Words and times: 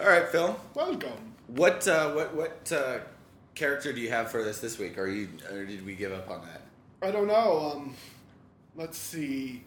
All 0.00 0.08
right, 0.08 0.26
Phil. 0.28 0.58
Welcome. 0.72 1.34
What 1.48 1.86
uh, 1.86 2.12
what 2.12 2.34
what 2.34 2.72
uh, 2.72 3.00
character 3.54 3.92
do 3.92 4.00
you 4.00 4.08
have 4.08 4.30
for 4.30 4.40
us 4.40 4.58
this 4.58 4.78
week? 4.78 4.96
Or 4.96 5.06
you 5.06 5.28
or 5.50 5.66
did 5.66 5.84
we 5.84 5.94
give 5.94 6.10
up 6.10 6.30
on 6.30 6.40
that? 6.46 6.62
I 7.06 7.10
don't 7.10 7.26
know. 7.26 7.72
Um, 7.74 7.94
let's 8.74 8.96
see. 8.96 9.62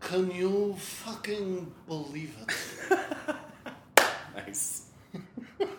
Can 0.00 0.30
you 0.30 0.74
fucking 0.78 1.70
believe 1.86 2.34
it? 2.40 2.98
Nice. 4.34 4.86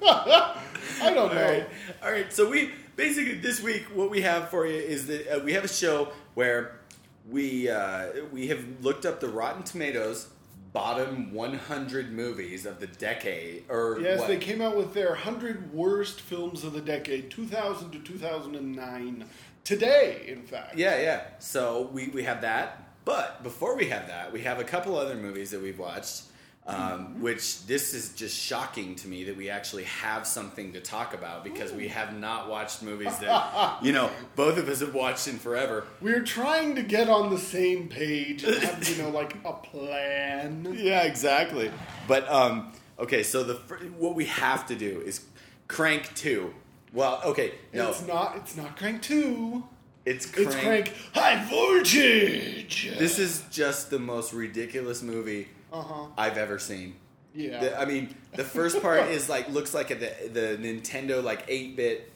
I 0.04 0.56
don't 1.02 1.16
know. 1.16 1.22
All 1.24 1.30
right. 1.30 1.68
All 2.04 2.12
right. 2.12 2.32
So 2.32 2.48
we 2.48 2.70
basically 2.96 3.34
this 3.34 3.64
week 3.64 3.86
what 3.96 4.12
we 4.12 4.22
have 4.22 4.50
for 4.50 4.68
you 4.68 4.76
is 4.76 5.08
that 5.08 5.38
uh, 5.38 5.40
we 5.44 5.54
have 5.54 5.64
a 5.64 5.68
show 5.68 6.10
where 6.36 6.80
we 7.28 7.68
uh, 7.68 8.10
we 8.32 8.48
have 8.50 8.64
looked 8.82 9.08
up 9.08 9.20
the 9.20 9.28
Rotten 9.28 9.64
Tomatoes 9.64 10.28
bottom 10.74 11.32
100 11.32 12.12
movies 12.12 12.66
of 12.66 12.80
the 12.80 12.88
decade 12.88 13.64
or 13.70 14.00
Yes, 14.02 14.20
what? 14.20 14.28
they 14.28 14.38
came 14.38 14.60
out 14.62 14.76
with 14.76 14.94
their 14.94 15.10
100 15.10 15.72
worst 15.72 16.20
films 16.20 16.64
of 16.64 16.74
the 16.74 16.82
decade, 16.82 17.30
2000 17.30 17.92
to 17.92 18.00
2009. 18.00 19.26
Today, 19.64 20.26
in 20.28 20.42
fact. 20.42 20.76
Yeah, 20.76 21.00
yeah. 21.00 21.22
So 21.40 21.90
we, 21.94 22.10
we 22.10 22.24
have 22.24 22.42
that. 22.42 22.90
But 23.06 23.44
before 23.44 23.78
we 23.78 23.86
have 23.90 24.08
that, 24.08 24.34
we 24.34 24.42
have 24.42 24.60
a 24.60 24.64
couple 24.64 24.98
other 24.98 25.16
movies 25.16 25.52
that 25.52 25.62
we've 25.62 25.80
watched, 25.80 26.24
um, 26.66 27.22
which 27.22 27.66
this 27.66 27.94
is 27.94 28.14
just 28.14 28.38
shocking 28.40 28.96
to 28.96 29.08
me 29.08 29.26
that 29.26 29.36
we 29.36 29.50
actually 29.50 29.84
have 29.84 30.26
something 30.26 30.72
to 30.74 30.80
talk 30.80 31.14
about 31.14 31.44
because 31.44 31.74
we 31.74 31.90
have 31.90 32.18
not 32.18 32.50
watched 32.50 32.82
movies 32.82 33.18
that, 33.20 33.84
you 33.84 33.92
know, 33.92 34.10
both 34.36 34.58
of 34.58 34.70
us 34.70 34.80
have 34.80 34.94
watched 34.94 35.28
in 35.28 35.38
forever. 35.40 35.86
We're 36.00 36.24
trying 36.24 36.76
to 36.76 36.84
get 36.84 37.10
on 37.10 37.30
the 37.30 37.38
same 37.38 37.90
page 37.90 38.44
and 38.46 38.56
have, 38.64 38.88
you 38.88 39.04
know, 39.04 39.10
like 39.10 39.36
a 39.44 39.54
plan. 39.54 40.74
Yeah, 40.78 41.04
exactly. 41.04 41.70
But, 42.08 42.30
um, 42.32 42.72
okay, 42.98 43.24
so 43.24 43.44
the 43.44 43.56
what 43.98 44.16
we 44.16 44.26
have 44.26 44.66
to 44.68 44.76
do 44.76 45.02
is 45.06 45.22
Crank 45.68 46.14
2. 46.16 46.54
Well, 46.94 47.22
okay, 47.26 47.56
no, 47.74 47.90
It's 47.90 48.08
not, 48.08 48.38
it's 48.38 48.56
not 48.56 48.78
Crank 48.78 49.02
2. 49.02 49.64
it's 50.06 50.26
Crank. 50.28 50.48
It's 50.48 50.56
Crank 50.56 50.94
High 51.14 51.44
Voltage. 51.50 52.94
This 52.98 53.20
is 53.20 53.44
just 53.52 53.90
the 53.90 54.00
most 54.00 54.32
ridiculous 54.32 55.02
movie 55.02 55.50
Uh-huh. 55.74 56.06
I've 56.18 56.38
ever 56.38 56.60
seen. 56.60 56.96
Yeah. 57.36 57.60
The, 57.60 57.80
I 57.82 57.86
mean, 57.86 58.14
the 58.36 58.44
first 58.44 58.80
part 58.82 59.08
is 59.10 59.28
like 59.28 59.50
looks 59.50 59.74
like 59.74 59.90
a, 59.92 59.96
the 59.96 60.30
the 60.32 60.58
Nintendo 60.60 61.24
like 61.24 61.44
eight 61.48 61.76
bit. 61.76 62.12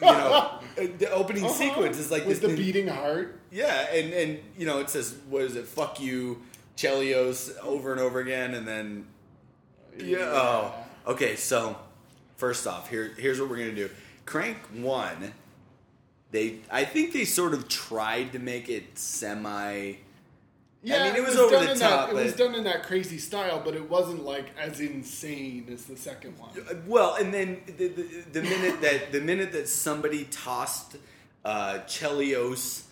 You 0.00 0.06
know, 0.08 0.58
the 0.76 1.10
opening 1.12 1.44
Uh-huh. 1.44 1.52
sequence 1.54 1.98
is 1.98 2.10
like 2.10 2.26
With 2.26 2.40
the 2.40 2.48
nin- 2.48 2.56
beating 2.56 2.88
heart. 2.88 3.38
Yeah, 3.50 3.86
and 3.92 4.12
and 4.12 4.38
you 4.58 4.66
know 4.66 4.78
it 4.80 4.88
says 4.90 5.14
what 5.28 5.42
is 5.42 5.56
it? 5.56 5.66
Fuck 5.66 6.00
you, 6.00 6.40
Chelios, 6.76 7.56
over 7.62 7.92
and 7.92 8.00
over 8.00 8.18
again, 8.20 8.54
and 8.54 8.66
then 8.66 9.06
yeah. 9.98 10.18
Oh, 10.32 10.74
okay. 11.06 11.36
So 11.36 11.76
first 12.36 12.66
off, 12.66 12.88
here 12.88 13.12
here's 13.18 13.38
what 13.40 13.50
we're 13.50 13.58
gonna 13.58 13.74
do. 13.74 13.90
Crank 14.24 14.56
one. 14.74 15.32
They, 16.32 16.58
I 16.70 16.84
think 16.84 17.12
they 17.12 17.24
sort 17.24 17.54
of 17.54 17.68
tried 17.68 18.32
to 18.32 18.38
make 18.38 18.68
it 18.68 18.98
semi. 18.98 19.92
Yeah, 20.86 21.04
mean, 21.04 21.16
it 21.16 21.24
was 21.24 21.34
done 21.34 21.44
over 21.52 21.64
the 21.64 21.72
in 21.72 21.78
top, 21.78 22.10
That, 22.10 22.16
it 22.20 22.24
was 22.24 22.34
done 22.36 22.54
in 22.54 22.64
that 22.64 22.84
crazy 22.84 23.18
style, 23.18 23.60
but 23.64 23.74
it 23.74 23.90
wasn't 23.90 24.24
like 24.24 24.46
as 24.56 24.78
insane 24.80 25.68
as 25.72 25.86
the 25.86 25.96
second 25.96 26.38
one. 26.38 26.50
Well, 26.86 27.16
and 27.16 27.34
then 27.34 27.60
the, 27.66 27.88
the, 27.88 28.24
the 28.32 28.42
minute 28.42 28.80
that 28.82 29.10
the 29.10 29.20
minute 29.20 29.50
that 29.52 29.68
somebody 29.68 30.24
tossed 30.30 30.96
uh, 31.44 31.80
Chelios 31.86 32.84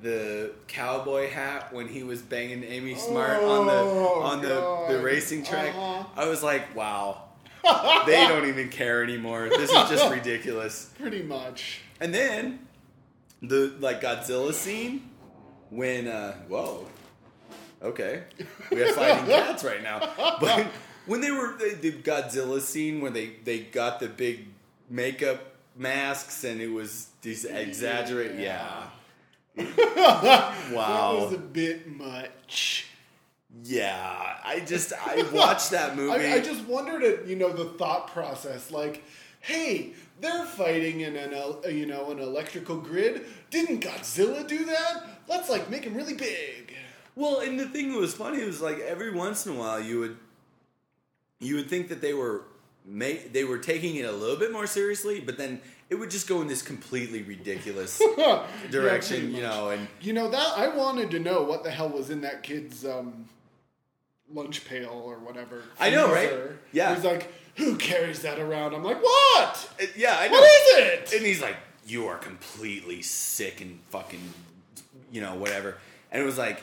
the 0.00 0.52
cowboy 0.66 1.28
hat 1.28 1.72
when 1.72 1.86
he 1.88 2.02
was 2.02 2.22
banging 2.22 2.64
Amy 2.64 2.94
Smart 2.94 3.42
on 3.42 3.66
the 3.66 3.72
Oh, 3.72 4.22
on 4.22 4.40
the, 4.40 4.94
the 4.96 5.02
racing 5.02 5.44
track, 5.44 5.74
Uh-huh. 5.74 6.04
I 6.16 6.28
was 6.28 6.42
like, 6.42 6.74
wow, 6.74 7.24
they 8.06 8.26
don't 8.26 8.48
even 8.48 8.70
care 8.70 9.04
anymore. 9.04 9.48
This 9.50 9.70
is 9.70 9.90
just 9.90 10.10
ridiculous. 10.10 10.90
Pretty 10.98 11.22
much. 11.22 11.80
And 12.00 12.12
then 12.14 12.66
the 13.42 13.74
like 13.78 14.00
Godzilla 14.00 14.54
scene 14.54 15.10
when 15.70 16.08
uh 16.08 16.32
whoa. 16.48 16.86
Okay. 17.82 18.22
We 18.70 18.78
have 18.80 18.94
fighting 18.94 19.26
cats 19.26 19.64
right 19.64 19.82
now. 19.82 19.98
But 20.40 20.66
when 21.06 21.20
they 21.20 21.30
were 21.32 21.56
the, 21.58 21.76
the 21.80 21.92
Godzilla 21.92 22.60
scene 22.60 23.00
when 23.00 23.12
they 23.12 23.32
they 23.44 23.60
got 23.60 23.98
the 24.00 24.08
big 24.08 24.46
makeup 24.88 25.40
masks 25.76 26.44
and 26.44 26.60
it 26.60 26.68
was 26.70 27.08
these 27.22 27.44
exaggerate 27.44 28.38
yeah. 28.38 28.84
That 29.56 30.72
Wow. 30.72 31.24
was 31.24 31.32
a 31.34 31.38
bit 31.38 31.88
much. 31.90 32.86
Yeah. 33.64 34.36
I 34.44 34.60
just 34.60 34.92
I 34.92 35.22
watched 35.32 35.70
that 35.72 35.96
movie. 35.96 36.26
I, 36.26 36.34
I 36.34 36.40
just 36.40 36.64
wondered 36.66 37.02
at 37.02 37.26
you 37.26 37.36
know 37.36 37.52
the 37.52 37.64
thought 37.64 38.08
process, 38.08 38.70
like, 38.70 39.02
hey, 39.40 39.92
they're 40.20 40.44
fighting 40.46 41.00
in 41.00 41.16
an 41.16 41.34
you 41.74 41.86
know 41.86 42.10
an 42.12 42.20
electrical 42.20 42.76
grid. 42.76 43.24
Didn't 43.50 43.80
Godzilla 43.80 44.46
do 44.46 44.64
that? 44.66 45.02
Let's 45.28 45.50
like 45.50 45.68
make 45.68 45.82
him 45.84 45.94
really 45.94 46.14
big. 46.14 46.61
Well, 47.14 47.40
and 47.40 47.58
the 47.58 47.66
thing 47.66 47.92
that 47.92 47.98
was 47.98 48.14
funny 48.14 48.44
was 48.44 48.60
like 48.60 48.78
every 48.80 49.10
once 49.12 49.46
in 49.46 49.52
a 49.52 49.58
while 49.58 49.80
you 49.80 50.00
would 50.00 50.16
you 51.40 51.56
would 51.56 51.68
think 51.68 51.88
that 51.88 52.00
they 52.00 52.14
were 52.14 52.44
ma- 52.86 53.20
they 53.32 53.44
were 53.44 53.58
taking 53.58 53.96
it 53.96 54.04
a 54.04 54.12
little 54.12 54.36
bit 54.36 54.52
more 54.52 54.66
seriously, 54.66 55.20
but 55.20 55.36
then 55.36 55.60
it 55.90 55.96
would 55.96 56.10
just 56.10 56.26
go 56.26 56.40
in 56.40 56.48
this 56.48 56.62
completely 56.62 57.22
ridiculous 57.22 58.00
direction, 58.70 59.18
pretty 59.20 59.34
you 59.34 59.42
know, 59.42 59.70
and 59.70 59.88
You 60.00 60.14
know 60.14 60.30
that 60.30 60.52
I 60.56 60.68
wanted 60.68 61.10
to 61.10 61.18
know 61.18 61.42
what 61.42 61.64
the 61.64 61.70
hell 61.70 61.90
was 61.90 62.08
in 62.10 62.22
that 62.22 62.42
kid's 62.42 62.84
um, 62.86 63.26
lunch 64.32 64.64
pail 64.64 65.02
or 65.04 65.18
whatever. 65.18 65.62
I 65.78 65.90
know, 65.90 66.10
right? 66.10 66.32
Yeah. 66.72 66.94
He's 66.94 67.04
like, 67.04 67.30
who 67.56 67.76
carries 67.76 68.22
that 68.22 68.38
around? 68.38 68.74
I'm 68.74 68.82
like, 68.82 69.02
what? 69.02 69.70
uh, 69.80 69.86
yeah, 69.96 70.16
I 70.18 70.28
know. 70.28 70.40
What 70.40 70.44
is 70.44 70.86
it? 71.12 71.12
And 71.18 71.26
he's 71.26 71.42
like, 71.42 71.56
"You 71.86 72.06
are 72.06 72.16
completely 72.16 73.02
sick 73.02 73.60
and 73.60 73.78
fucking, 73.90 74.22
you 75.10 75.20
know, 75.20 75.34
whatever." 75.34 75.76
And 76.10 76.22
it 76.22 76.24
was 76.24 76.38
like, 76.38 76.62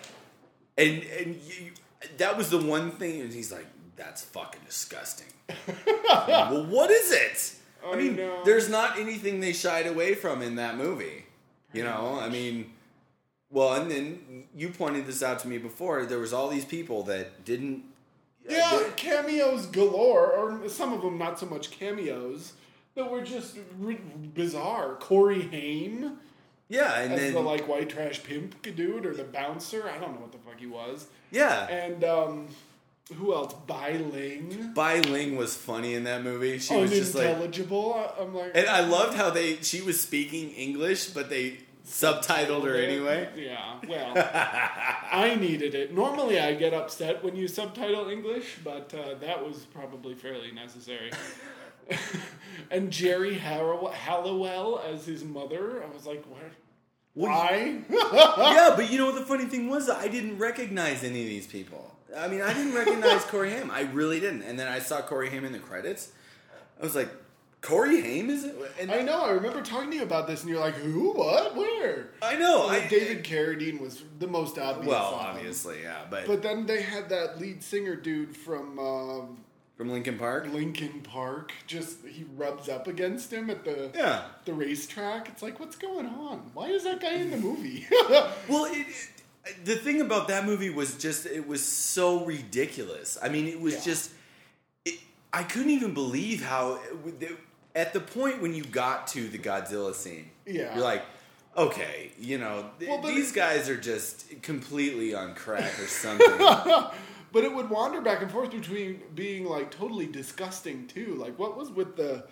and 0.80 1.04
and 1.04 1.36
you, 1.36 1.72
that 2.18 2.38
was 2.38 2.50
the 2.50 2.58
one 2.60 2.92
thing. 2.92 3.22
And 3.22 3.32
he's 3.34 3.52
like, 3.52 3.68
"That's 3.96 4.24
fucking 4.24 4.62
disgusting." 4.66 5.28
well, 6.08 6.66
what 6.66 6.90
is 6.92 7.12
it? 7.12 7.56
I 7.86 7.92
I 7.94 7.96
mean, 7.96 8.16
know. 8.18 8.44
there's 8.44 8.70
not 8.70 8.98
anything 9.00 9.40
they 9.40 9.54
shied 9.54 9.88
away 9.88 10.14
from 10.16 10.42
in 10.42 10.56
that 10.56 10.78
movie. 10.78 11.26
You 11.74 11.84
know, 11.84 12.20
I 12.20 12.30
mean, 12.30 12.74
well, 13.52 13.74
and 13.76 13.90
then 13.92 14.46
you 14.56 14.70
pointed 14.70 15.06
this 15.06 15.22
out 15.24 15.40
to 15.40 15.48
me 15.48 15.58
before. 15.58 16.06
There 16.06 16.20
was 16.20 16.34
all 16.34 16.50
these 16.50 16.66
people 16.66 17.04
that 17.04 17.46
didn't. 17.46 17.84
Uh, 18.50 18.54
yeah, 18.54 18.80
they- 18.84 18.90
cameos 18.96 19.66
galore, 19.68 20.32
or 20.32 20.68
some 20.70 20.94
of 20.94 21.02
them 21.02 21.18
not 21.18 21.40
so 21.40 21.46
much 21.46 21.72
cameos, 21.72 22.54
that 22.96 23.10
were 23.10 23.22
just 23.22 23.58
r- 23.86 23.94
bizarre. 24.34 24.96
Corey 24.96 25.44
Haim 25.44 26.18
yeah, 26.70 27.00
and 27.02 27.14
as 27.14 27.20
then 27.20 27.34
the 27.34 27.40
like 27.42 27.68
white 27.68 27.90
trash 27.90 28.24
pimp 28.24 28.62
dude, 28.62 29.06
or 29.06 29.14
the 29.14 29.24
bouncer. 29.26 29.90
I 29.90 29.98
don't 29.98 30.14
know 30.16 30.22
what 30.22 30.32
the 30.32 30.38
fuck 30.38 30.60
he 30.60 30.68
was. 30.68 31.08
yeah, 31.32 31.68
And 31.68 32.04
um, 32.04 32.48
who 33.16 33.34
else? 33.34 33.54
Bai 33.68 33.94
Ling. 33.98 34.72
Bai 34.76 35.00
Ling 35.02 35.36
was 35.36 35.56
funny 35.56 35.96
in 35.96 36.04
that 36.06 36.24
movie. 36.24 36.60
She 36.60 36.76
was 36.76 36.92
just 36.92 37.16
like, 37.16 37.26
Unintelligible. 37.26 37.94
I- 37.96 38.22
I'm 38.22 38.34
like, 38.36 38.52
and 38.56 38.68
I 38.68 38.82
loved 38.82 39.16
how 39.18 39.30
they 39.32 39.58
she 39.62 39.82
was 39.82 40.00
speaking 40.00 40.52
English, 40.52 41.08
but 41.08 41.30
they 41.30 41.58
subtitled 41.88 42.66
her 42.66 42.76
anyway. 42.76 43.28
Yeah, 43.36 43.80
well, 43.88 44.14
I 45.12 45.36
needed 45.40 45.74
it. 45.74 45.92
Normally, 45.94 46.40
I 46.40 46.54
get 46.54 46.72
upset 46.72 47.24
when 47.24 47.36
you 47.36 47.48
subtitle 47.48 48.10
English, 48.10 48.58
but 48.64 48.94
uh, 48.94 49.16
that 49.16 49.44
was 49.44 49.66
probably 49.74 50.14
fairly 50.14 50.52
necessary. 50.52 51.12
and 52.72 52.92
Geri 52.92 53.36
Harrow- 53.36 53.88
Halliwell 53.88 54.84
as 54.86 55.06
his 55.06 55.24
mother, 55.24 55.84
I 55.84 55.94
was 55.94 56.06
like, 56.06 56.24
what? 56.26 56.52
Well, 57.16 57.32
Why? 57.32 57.82
yeah, 57.90 58.74
but 58.76 58.92
you 58.92 58.98
know 58.98 59.08
what 59.08 59.16
the 59.16 59.26
funny 59.26 59.46
thing 59.46 59.70
was? 59.70 59.90
I 59.90 60.08
didn't 60.08 60.38
recognize 60.38 61.04
any 61.04 61.22
of 61.24 61.28
these 61.28 61.48
people. 61.48 61.96
I 62.16 62.28
mean, 62.28 62.42
I 62.42 62.54
didn't 62.54 62.74
recognize 62.74 63.24
Corey 63.26 63.52
Haim. 63.52 63.72
I 63.72 63.82
really 63.82 64.20
didn't. 64.20 64.44
And 64.44 64.60
then 64.60 64.68
I 64.68 64.80
saw 64.80 65.02
Corey 65.02 65.30
Haim 65.30 65.46
in 65.46 65.52
the 65.52 65.60
credits. 65.60 66.12
I 66.80 66.84
was 66.84 66.96
like, 66.96 67.10
Corey 67.62 68.02
Haim 68.02 68.30
is 68.30 68.46
it? 68.46 68.56
And 68.80 68.90
I 68.90 69.02
know. 69.02 69.22
I 69.22 69.32
remember 69.32 69.62
talking 69.62 69.92
to 69.92 69.98
you 69.98 70.04
about 70.04 70.28
this, 70.28 70.42
and 70.42 70.50
you're 70.50 70.62
like, 70.62 70.76
"Who? 70.76 71.12
What? 71.12 71.58
Where?" 71.58 72.12
I 72.22 72.38
know. 72.38 72.68
Like, 72.68 72.84
I, 72.84 72.88
David 72.88 73.26
Carradine 73.26 73.82
was 73.82 74.02
the 74.18 74.28
most 74.28 74.58
obvious. 74.58 74.88
Well, 74.88 75.14
obviously, 75.14 75.82
yeah, 75.84 76.06
but, 76.10 76.26
But 76.26 76.42
then 76.42 76.66
they 76.66 76.82
had 76.82 77.10
that 77.10 77.38
lead 77.38 77.62
singer 77.62 77.96
dude 77.96 78.36
from 78.36 78.80
um, 78.80 79.38
from 79.80 79.90
Linkin 79.90 80.18
Park. 80.20 80.46
Linkin 80.52 81.00
Park. 81.04 81.54
Just 81.66 82.06
he 82.06 82.26
rubs 82.36 82.68
up 82.68 82.88
against 82.88 83.32
him 83.32 83.50
at 83.50 83.64
the 83.64 83.90
Yeah. 83.96 84.26
the 84.44 84.52
racetrack. 84.52 85.30
It's 85.30 85.42
like, 85.42 85.58
what's 85.62 85.78
going 85.78 86.06
on? 86.06 86.52
Why 86.54 86.66
is 86.68 86.84
that 86.84 87.00
guy 87.00 87.14
in 87.14 87.32
the 87.32 87.38
movie? 87.38 87.88
Well, 88.50 88.66
it, 88.66 88.86
it, 89.46 89.64
the 89.64 89.78
thing 89.78 90.02
about 90.02 90.28
that 90.28 90.46
movie 90.46 90.70
was 90.70 90.98
just 90.98 91.26
it 91.26 91.48
was 91.48 91.64
so 91.64 92.26
ridiculous. 92.26 93.18
I 93.24 93.30
mean, 93.30 93.48
it 93.48 93.62
was 93.62 93.76
Yeah. 93.76 93.82
just 93.86 94.12
it, 94.84 95.00
I 95.32 95.44
couldn't 95.44 95.72
even 95.72 95.94
believe 95.94 96.44
how 96.44 96.82
at 97.74 97.94
the 97.94 98.02
point 98.02 98.42
when 98.42 98.54
you 98.54 98.66
got 98.66 99.08
to 99.16 99.30
the 99.30 99.38
Godzilla 99.40 99.96
scene, 99.96 100.30
Yeah. 100.46 100.76
you're 100.76 100.84
like, 100.84 101.04
okay, 101.56 102.12
you 102.20 102.38
know, 102.38 102.70
Well, 102.86 103.02
these 103.02 103.32
guys 103.32 103.70
are 103.70 103.78
just 103.78 104.42
completely 104.42 105.16
on 105.16 105.36
crack 105.36 105.80
or 105.80 105.88
something. 105.88 106.28
but 107.32 107.44
it 107.44 107.54
would 107.54 107.70
wander 107.70 108.02
back 108.02 108.22
and 108.22 108.32
forth 108.32 108.52
between 108.52 109.02
being 109.16 109.46
like 109.46 109.72
totally 109.72 110.08
disgusting 110.08 110.88
too. 110.88 111.16
Like 111.16 111.38
what 111.38 111.58
was 111.58 111.70
with 111.70 111.96
the 111.96 112.26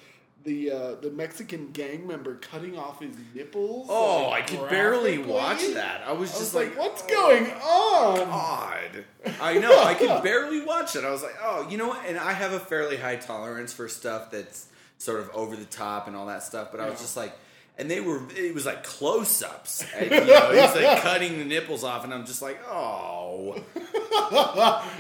the 0.43 0.71
uh, 0.71 0.95
the 0.95 1.11
Mexican 1.11 1.71
gang 1.71 2.07
member 2.07 2.35
cutting 2.35 2.77
off 2.77 3.01
his 3.01 3.15
nipples? 3.35 3.87
Oh, 3.89 4.29
like, 4.29 4.43
I 4.43 4.45
could 4.45 4.69
barely 4.69 5.17
watch 5.17 5.61
that. 5.73 6.01
I 6.07 6.13
was 6.13 6.29
I 6.31 6.39
just 6.39 6.53
was 6.53 6.55
like, 6.55 6.69
like, 6.69 6.79
what's 6.79 7.01
going 7.05 7.51
on? 7.51 8.17
God. 8.17 9.05
I 9.41 9.59
know. 9.59 9.83
I 9.83 9.93
could 9.93 10.23
barely 10.23 10.61
watch 10.61 10.95
it. 10.95 11.03
I 11.03 11.11
was 11.11 11.21
like, 11.21 11.35
oh, 11.41 11.67
you 11.69 11.77
know 11.77 11.89
what? 11.89 12.05
And 12.07 12.17
I 12.17 12.31
have 12.31 12.53
a 12.53 12.59
fairly 12.59 12.97
high 12.97 13.17
tolerance 13.17 13.73
for 13.73 13.89
stuff 13.89 14.31
that's 14.31 14.67
sort 14.97 15.19
of 15.19 15.29
over 15.31 15.55
the 15.55 15.65
top 15.65 16.07
and 16.07 16.15
all 16.15 16.27
that 16.27 16.43
stuff. 16.43 16.69
But 16.71 16.79
I 16.79 16.89
was 16.89 16.99
just 16.99 17.17
like, 17.17 17.33
and 17.77 17.89
they 17.91 17.99
were, 17.99 18.21
it 18.35 18.53
was 18.55 18.65
like 18.65 18.83
close 18.83 19.41
ups. 19.41 19.85
You 20.01 20.09
know, 20.09 20.51
he's 20.51 20.75
like 20.83 21.01
cutting 21.01 21.37
the 21.37 21.45
nipples 21.45 21.83
off. 21.83 22.03
And 22.03 22.13
I'm 22.13 22.25
just 22.25 22.41
like, 22.41 22.59
oh. 22.67 23.55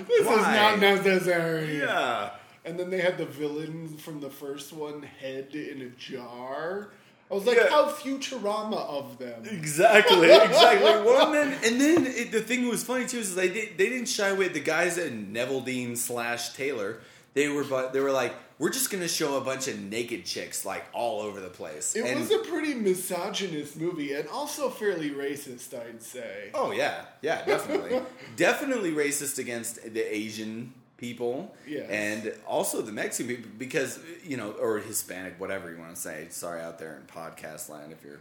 this 0.07 0.19
is 0.19 0.27
not 0.27 0.79
necessary. 0.79 1.79
Yeah. 1.79 2.31
And 2.65 2.77
then 2.79 2.89
they 2.89 2.99
had 2.99 3.17
the 3.17 3.25
villain 3.25 3.97
from 3.97 4.19
the 4.19 4.29
first 4.29 4.73
one, 4.73 5.01
head 5.01 5.55
in 5.55 5.81
a 5.81 5.89
jar. 5.89 6.89
I 7.29 7.33
was 7.33 7.45
like, 7.45 7.57
Yeah. 7.57 7.69
how 7.69 7.89
Futurama 7.89 8.77
of 8.87 9.17
them. 9.17 9.43
Exactly, 9.45 10.31
exactly. 10.31 10.91
Well, 11.05 11.33
and 11.33 11.53
then, 11.53 11.59
and 11.63 11.81
then 11.81 12.05
it, 12.05 12.31
the 12.31 12.41
thing 12.41 12.63
that 12.63 12.69
was 12.69 12.83
funny 12.83 13.05
too 13.05 13.19
is 13.19 13.35
they 13.35 13.49
did, 13.49 13.77
they 13.77 13.89
didn't 13.89 14.07
shy 14.07 14.29
away. 14.29 14.47
The 14.49 14.59
guys 14.59 14.97
at 14.97 15.11
Neveldine 15.11 15.97
slash 15.97 16.53
Taylor, 16.53 16.99
they 17.33 17.47
were 17.49 17.63
but 17.63 17.91
they 17.93 17.99
were 17.99 18.11
like, 18.11 18.33
we're 18.59 18.69
just 18.71 18.89
gonna 18.91 19.07
show 19.07 19.37
a 19.37 19.41
bunch 19.41 19.67
of 19.67 19.79
naked 19.79 20.25
chicks 20.25 20.65
like 20.65 20.85
all 20.93 21.21
over 21.21 21.39
the 21.39 21.49
place. 21.49 21.95
It 21.95 22.05
and, 22.05 22.19
was 22.19 22.31
a 22.31 22.39
pretty 22.39 22.73
misogynist 22.73 23.77
movie 23.77 24.13
and 24.13 24.27
also 24.29 24.69
fairly 24.69 25.11
racist, 25.11 25.73
I'd 25.73 26.01
say. 26.01 26.49
oh 26.53 26.71
yeah, 26.71 27.05
yeah, 27.21 27.45
definitely, 27.45 28.01
definitely 28.35 28.91
racist 28.91 29.37
against 29.39 29.81
the 29.93 30.01
Asian 30.15 30.73
people, 30.97 31.53
Yes. 31.67 31.87
and 31.89 32.33
also 32.47 32.81
the 32.81 32.91
Mexican 32.91 33.35
people 33.35 33.51
because 33.59 33.99
you 34.23 34.37
know, 34.37 34.51
or 34.51 34.79
Hispanic, 34.79 35.39
whatever 35.39 35.71
you 35.71 35.77
want 35.77 35.93
to 35.95 36.01
say. 36.01 36.27
Sorry 36.29 36.61
out 36.61 36.79
there 36.79 36.95
in 36.95 37.03
podcast 37.03 37.69
land 37.69 37.91
if 37.93 38.03
you're 38.03 38.19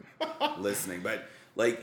listening, 0.59 1.01
but 1.03 1.25
like. 1.57 1.83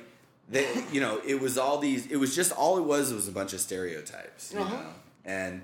They, 0.49 0.67
you 0.91 0.99
know, 0.99 1.21
it 1.25 1.39
was 1.39 1.57
all 1.57 1.77
these. 1.77 2.07
It 2.11 2.17
was 2.17 2.35
just 2.35 2.51
all 2.51 2.77
it 2.77 2.83
was 2.83 3.13
was 3.13 3.29
a 3.29 3.31
bunch 3.31 3.53
of 3.53 3.61
stereotypes, 3.61 4.51
you 4.53 4.59
Uh-huh. 4.59 4.75
know, 4.75 4.89
and 5.23 5.61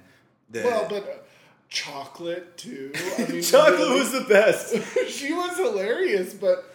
the 0.50 0.62
Well, 0.64 0.88
but 0.90 1.28
chocolate 1.70 2.58
too. 2.58 2.92
I 2.96 3.26
mean, 3.32 3.42
chocolate 3.42 3.80
really- 3.80 4.00
was 4.00 4.12
the 4.12 4.26
best. 4.28 4.76
she 5.10 5.34
was 5.34 5.58
hilarious, 5.58 6.34
but 6.34 6.66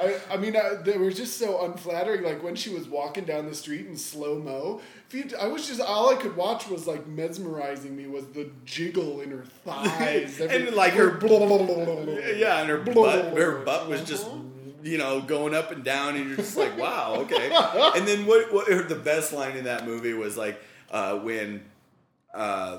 I, 0.00 0.16
I 0.30 0.36
mean, 0.36 0.56
I, 0.56 0.74
they 0.82 0.96
were 0.96 1.10
just 1.10 1.38
so 1.38 1.64
unflattering. 1.64 2.22
Like 2.22 2.42
when 2.42 2.54
she 2.54 2.70
was 2.70 2.88
walking 2.88 3.24
down 3.24 3.46
the 3.46 3.54
street 3.54 3.86
in 3.86 3.96
slow 3.96 4.38
mo, 4.38 4.80
I 5.40 5.46
was 5.48 5.66
just 5.66 5.80
all 5.80 6.10
I 6.10 6.16
could 6.16 6.36
watch 6.36 6.68
was 6.68 6.86
like 6.86 7.06
mesmerizing 7.06 7.96
me 7.96 8.06
was 8.06 8.26
the 8.28 8.50
jiggle 8.64 9.20
in 9.22 9.30
her 9.30 9.44
thighs 9.64 10.40
And, 10.40 10.74
like, 10.74 10.92
her- 10.92 11.10
blah, 11.12 11.38
blah, 11.46 11.58
blah. 11.64 12.14
Yeah, 12.36 12.60
and 12.60 12.68
her 12.68 12.78
butt, 12.78 13.36
her 13.36 13.58
butt 13.64 13.88
was 13.88 14.04
just, 14.04 14.28
you 14.84 14.98
know, 14.98 15.20
going 15.20 15.52
up 15.54 15.72
and 15.72 15.82
down, 15.82 16.14
and 16.16 16.28
you're 16.28 16.36
just 16.36 16.56
like, 16.56 16.78
wow, 16.78 17.16
okay. 17.22 17.50
And 17.96 18.06
then 18.06 18.24
what? 18.26 18.52
What 18.52 18.88
the 18.88 18.94
best 18.94 19.32
line 19.32 19.56
in 19.56 19.64
that 19.64 19.84
movie 19.84 20.12
was 20.14 20.36
like 20.36 20.60
uh, 20.92 21.18
when, 21.18 21.64
uh, 22.32 22.78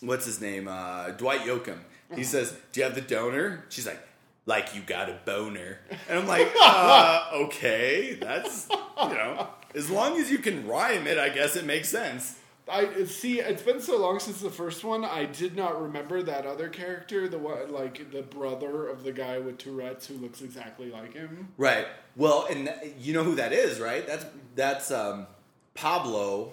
what's 0.00 0.26
his 0.26 0.40
name? 0.40 0.68
Uh, 0.68 1.10
Dwight 1.10 1.40
Yoakam. 1.40 1.78
He 2.14 2.24
says, 2.24 2.56
"Do 2.72 2.80
you 2.80 2.84
have 2.84 2.94
the 2.94 3.00
donor?" 3.02 3.64
She's 3.68 3.86
like, 3.86 4.00
"Like 4.46 4.74
you 4.74 4.80
got 4.82 5.10
a 5.10 5.18
boner," 5.24 5.78
and 6.08 6.18
I'm 6.18 6.26
like, 6.26 6.48
uh, 6.60 7.30
"Okay, 7.34 8.16
that's 8.20 8.68
you 8.70 9.08
know." 9.08 9.48
As 9.74 9.90
long 9.90 10.18
as 10.18 10.30
you 10.30 10.38
can 10.38 10.66
rhyme 10.66 11.06
it, 11.06 11.18
I 11.18 11.28
guess 11.28 11.54
it 11.54 11.66
makes 11.66 11.90
sense. 11.90 12.38
I 12.70 13.04
see. 13.04 13.40
It's 13.40 13.62
been 13.62 13.80
so 13.80 13.98
long 13.98 14.18
since 14.18 14.40
the 14.40 14.50
first 14.50 14.84
one. 14.84 15.04
I 15.04 15.24
did 15.24 15.56
not 15.56 15.80
remember 15.80 16.22
that 16.22 16.46
other 16.46 16.68
character, 16.68 17.28
the 17.28 17.38
one 17.38 17.72
like 17.72 18.10
the 18.10 18.22
brother 18.22 18.88
of 18.88 19.04
the 19.04 19.12
guy 19.12 19.38
with 19.38 19.58
Tourette's 19.58 20.06
who 20.06 20.14
looks 20.14 20.42
exactly 20.42 20.90
like 20.90 21.14
him. 21.14 21.48
Right. 21.56 21.86
Well, 22.16 22.46
and 22.50 22.66
th- 22.66 22.94
you 22.98 23.12
know 23.14 23.24
who 23.24 23.36
that 23.36 23.52
is, 23.52 23.80
right? 23.80 24.06
That's 24.06 24.26
that's 24.54 24.90
um, 24.90 25.26
Pablo 25.74 26.52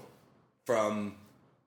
from 0.65 1.15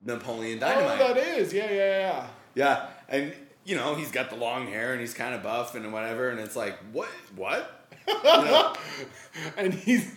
Napoleon 0.03 0.59
Dynamite. 0.59 0.99
Oh, 1.01 1.13
that 1.13 1.17
is. 1.17 1.53
Yeah, 1.53 1.69
yeah, 1.71 1.99
yeah. 1.99 2.27
yeah, 2.55 2.87
and 3.09 3.33
you 3.65 3.75
know 3.75 3.95
he's 3.95 4.11
got 4.11 4.29
the 4.29 4.35
long 4.35 4.67
hair 4.67 4.91
and 4.93 5.01
he's 5.01 5.13
kind 5.13 5.35
of 5.35 5.43
buff 5.43 5.75
and 5.75 5.91
whatever, 5.93 6.29
and 6.29 6.39
it's 6.39 6.55
like 6.55 6.77
what 6.91 7.09
what 7.35 7.87
You 8.07 8.13
know? 8.23 8.73
And 9.57 9.73
he's 9.73 10.15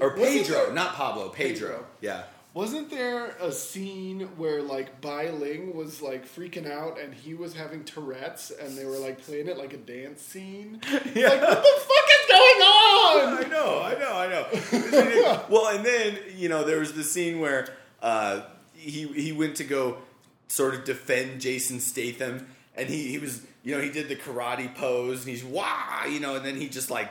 or 0.00 0.10
Pedro, 0.16 0.66
there- 0.66 0.72
not 0.74 0.94
Pablo, 0.94 1.28
Pedro. 1.28 1.68
Pedro. 1.68 1.84
Yeah. 2.00 2.22
Wasn't 2.54 2.90
there 2.90 3.28
a 3.40 3.50
scene 3.50 4.28
where 4.36 4.60
like 4.60 5.00
Bai 5.00 5.30
Ling 5.30 5.74
was 5.74 6.02
like 6.02 6.26
freaking 6.28 6.70
out 6.70 7.00
and 7.00 7.14
he 7.14 7.32
was 7.32 7.54
having 7.54 7.82
Tourette's 7.84 8.50
and 8.50 8.76
they 8.76 8.84
were 8.84 8.98
like 8.98 9.22
playing 9.22 9.48
it 9.48 9.56
like 9.56 9.72
a 9.72 9.78
dance 9.78 10.20
scene? 10.20 10.78
Yeah. 11.14 11.28
Like 11.28 11.40
what 11.40 11.62
the 11.62 11.80
fuck 11.80 12.08
is 12.10 12.28
going 12.28 12.60
on? 12.60 13.44
I 13.44 13.48
know, 13.48 13.82
I 13.82 13.98
know, 13.98 14.12
I 14.14 14.28
know. 14.28 15.44
well, 15.48 15.74
and 15.74 15.84
then 15.86 16.18
you 16.36 16.50
know 16.50 16.64
there 16.64 16.78
was 16.78 16.92
the 16.92 17.04
scene 17.04 17.40
where 17.40 17.68
uh, 18.02 18.42
he 18.90 19.06
he 19.08 19.32
went 19.32 19.56
to 19.56 19.64
go 19.64 19.98
sort 20.48 20.74
of 20.74 20.84
defend 20.84 21.40
Jason 21.40 21.80
Statham, 21.80 22.46
and 22.76 22.88
he 22.88 23.08
he 23.08 23.18
was 23.18 23.42
you 23.62 23.74
know 23.74 23.80
he 23.80 23.90
did 23.90 24.08
the 24.08 24.16
karate 24.16 24.74
pose, 24.74 25.20
and 25.20 25.28
he's 25.28 25.44
wah, 25.44 26.04
you 26.08 26.20
know, 26.20 26.36
and 26.36 26.44
then 26.44 26.56
he 26.56 26.68
just 26.68 26.90
like 26.90 27.10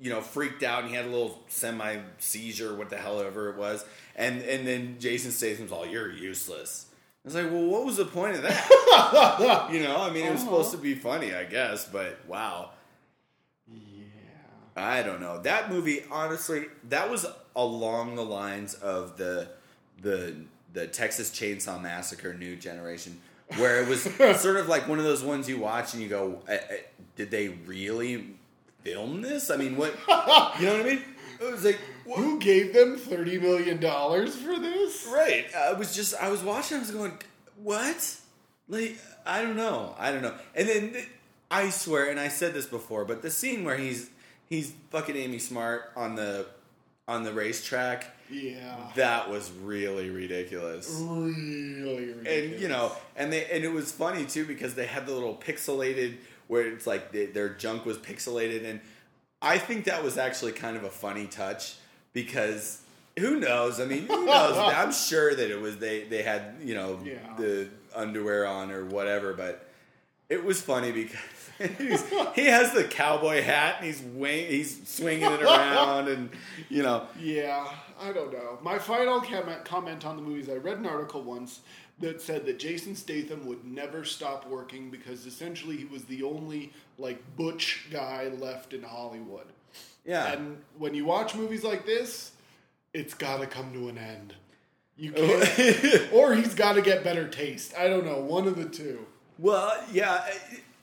you 0.00 0.10
know 0.10 0.20
freaked 0.20 0.62
out, 0.62 0.82
and 0.82 0.90
he 0.90 0.96
had 0.96 1.04
a 1.04 1.08
little 1.08 1.42
semi 1.48 1.98
seizure, 2.18 2.74
what 2.74 2.90
the 2.90 2.96
hell 2.96 3.20
ever 3.20 3.50
it 3.50 3.56
was, 3.56 3.84
and 4.16 4.42
and 4.42 4.66
then 4.66 4.96
Jason 4.98 5.30
Statham's 5.30 5.72
all 5.72 5.86
you're 5.86 6.10
useless. 6.10 6.86
I 7.24 7.28
was 7.28 7.34
like, 7.34 7.52
well, 7.52 7.66
what 7.66 7.84
was 7.84 7.96
the 7.96 8.04
point 8.06 8.36
of 8.36 8.42
that? 8.42 9.68
you 9.72 9.82
know, 9.82 10.00
I 10.00 10.10
mean, 10.10 10.24
it 10.24 10.32
was 10.32 10.40
supposed 10.40 10.70
to 10.70 10.78
be 10.78 10.94
funny, 10.94 11.34
I 11.34 11.44
guess, 11.44 11.84
but 11.84 12.18
wow. 12.26 12.70
Yeah. 13.70 14.04
I 14.76 15.02
don't 15.02 15.20
know. 15.20 15.42
That 15.42 15.70
movie, 15.70 16.04
honestly, 16.10 16.66
that 16.88 17.10
was 17.10 17.26
along 17.54 18.14
the 18.14 18.24
lines 18.24 18.74
of 18.74 19.16
the 19.16 19.48
the 20.00 20.36
the 20.72 20.86
Texas 20.86 21.30
Chainsaw 21.30 21.80
Massacre 21.80 22.34
New 22.34 22.56
Generation, 22.56 23.20
where 23.56 23.82
it 23.82 23.88
was 23.88 24.02
sort 24.40 24.56
of 24.56 24.68
like 24.68 24.88
one 24.88 24.98
of 24.98 25.04
those 25.04 25.22
ones 25.22 25.48
you 25.48 25.58
watch 25.58 25.94
and 25.94 26.02
you 26.02 26.08
go, 26.08 26.42
"Eh, 26.48 26.58
eh, 26.70 26.76
"Did 27.16 27.30
they 27.30 27.48
really 27.48 28.34
film 28.82 29.22
this?" 29.22 29.50
I 29.50 29.56
mean, 29.56 29.76
what 29.76 29.92
you 30.60 30.66
know 30.66 30.76
what 30.76 30.80
I 30.80 30.82
mean? 30.84 31.02
It 31.40 31.52
was 31.52 31.64
like, 31.64 31.78
what? 32.04 32.18
Who 32.18 32.38
gave 32.40 32.72
them 32.74 32.96
thirty 32.96 33.38
million 33.38 33.78
dollars 33.80 34.34
for 34.36 34.58
this? 34.58 35.06
right? 35.12 35.46
I 35.56 35.72
was 35.74 35.94
just, 35.94 36.14
I 36.20 36.28
was 36.28 36.42
watching, 36.42 36.78
I 36.78 36.80
was 36.80 36.90
going, 36.90 37.12
"What?" 37.62 38.16
Like, 38.68 38.98
I 39.24 39.42
don't 39.42 39.56
know, 39.56 39.94
I 39.98 40.12
don't 40.12 40.20
know. 40.22 40.34
And 40.54 40.68
then 40.68 40.92
th- 40.92 41.08
I 41.50 41.70
swear, 41.70 42.10
and 42.10 42.20
I 42.20 42.28
said 42.28 42.52
this 42.52 42.66
before, 42.66 43.04
but 43.06 43.22
the 43.22 43.30
scene 43.30 43.64
where 43.64 43.76
he's 43.76 44.10
he's 44.46 44.72
fucking 44.90 45.16
Amy 45.16 45.38
Smart 45.38 45.90
on 45.96 46.16
the 46.16 46.46
on 47.06 47.22
the 47.24 47.32
racetrack. 47.32 48.14
Yeah. 48.30 48.76
That 48.96 49.30
was 49.30 49.50
really 49.62 50.10
ridiculous. 50.10 50.88
Really 51.00 52.12
ridiculous. 52.12 52.52
And 52.52 52.60
you 52.60 52.68
know, 52.68 52.92
and 53.16 53.32
they 53.32 53.46
and 53.46 53.64
it 53.64 53.72
was 53.72 53.90
funny 53.92 54.24
too 54.24 54.44
because 54.46 54.74
they 54.74 54.86
had 54.86 55.06
the 55.06 55.12
little 55.12 55.34
pixelated 55.36 56.16
where 56.46 56.66
it's 56.66 56.86
like 56.86 57.12
they, 57.12 57.26
their 57.26 57.50
junk 57.50 57.84
was 57.84 57.98
pixelated, 57.98 58.64
and 58.64 58.80
I 59.42 59.58
think 59.58 59.84
that 59.84 60.02
was 60.02 60.16
actually 60.18 60.52
kind 60.52 60.76
of 60.76 60.84
a 60.84 60.90
funny 60.90 61.26
touch 61.26 61.74
because 62.12 62.80
who 63.18 63.38
knows? 63.38 63.80
I 63.80 63.84
mean, 63.84 64.06
who 64.06 64.24
knows? 64.26 64.56
I'm 64.58 64.92
sure 64.92 65.34
that 65.34 65.50
it 65.50 65.60
was 65.60 65.76
they 65.78 66.04
they 66.04 66.22
had 66.22 66.56
you 66.62 66.74
know 66.74 66.98
Yeah. 67.04 67.18
the 67.36 67.68
underwear 67.94 68.46
on 68.46 68.70
or 68.70 68.84
whatever, 68.86 69.34
but 69.34 69.67
it 70.28 70.44
was 70.44 70.60
funny 70.60 70.92
because. 70.92 71.18
he 72.36 72.46
has 72.46 72.72
the 72.72 72.84
cowboy 72.84 73.42
hat 73.42 73.78
and 73.78 73.86
he's 73.86 74.00
wing, 74.00 74.46
he's 74.48 74.88
swinging 74.88 75.24
it 75.24 75.42
around 75.42 76.06
and 76.06 76.30
you 76.68 76.84
know 76.84 77.04
Yeah, 77.18 77.68
I 78.00 78.12
don't 78.12 78.32
know. 78.32 78.58
My 78.62 78.78
final 78.78 79.20
comment, 79.20 79.64
comment 79.64 80.06
on 80.06 80.14
the 80.14 80.22
movies, 80.22 80.48
I 80.48 80.54
read 80.54 80.78
an 80.78 80.86
article 80.86 81.20
once 81.22 81.58
that 82.00 82.22
said 82.22 82.46
that 82.46 82.58
Jason 82.58 82.94
Statham 82.94 83.46
would 83.46 83.64
never 83.64 84.04
stop 84.04 84.48
working 84.48 84.90
because 84.90 85.26
essentially 85.26 85.76
he 85.76 85.84
was 85.84 86.04
the 86.04 86.22
only 86.22 86.72
like 86.96 87.20
butch 87.36 87.88
guy 87.90 88.30
left 88.38 88.72
in 88.72 88.82
Hollywood. 88.82 89.46
yeah 90.04 90.32
And 90.32 90.58
when 90.76 90.94
you 90.94 91.04
watch 91.04 91.34
movies 91.34 91.64
like 91.64 91.86
this, 91.86 92.32
it's 92.94 93.14
got 93.14 93.40
to 93.40 93.46
come 93.46 93.72
to 93.72 93.88
an 93.88 93.98
end. 93.98 94.34
You 94.96 95.12
can't, 95.12 96.12
or 96.12 96.34
he's 96.34 96.54
got 96.54 96.74
to 96.74 96.82
get 96.82 97.04
better 97.04 97.28
taste. 97.28 97.74
I 97.76 97.88
don't 97.88 98.04
know, 98.04 98.20
one 98.20 98.46
of 98.46 98.56
the 98.56 98.68
two. 98.68 99.06
Well, 99.38 99.72
yeah, 99.92 100.24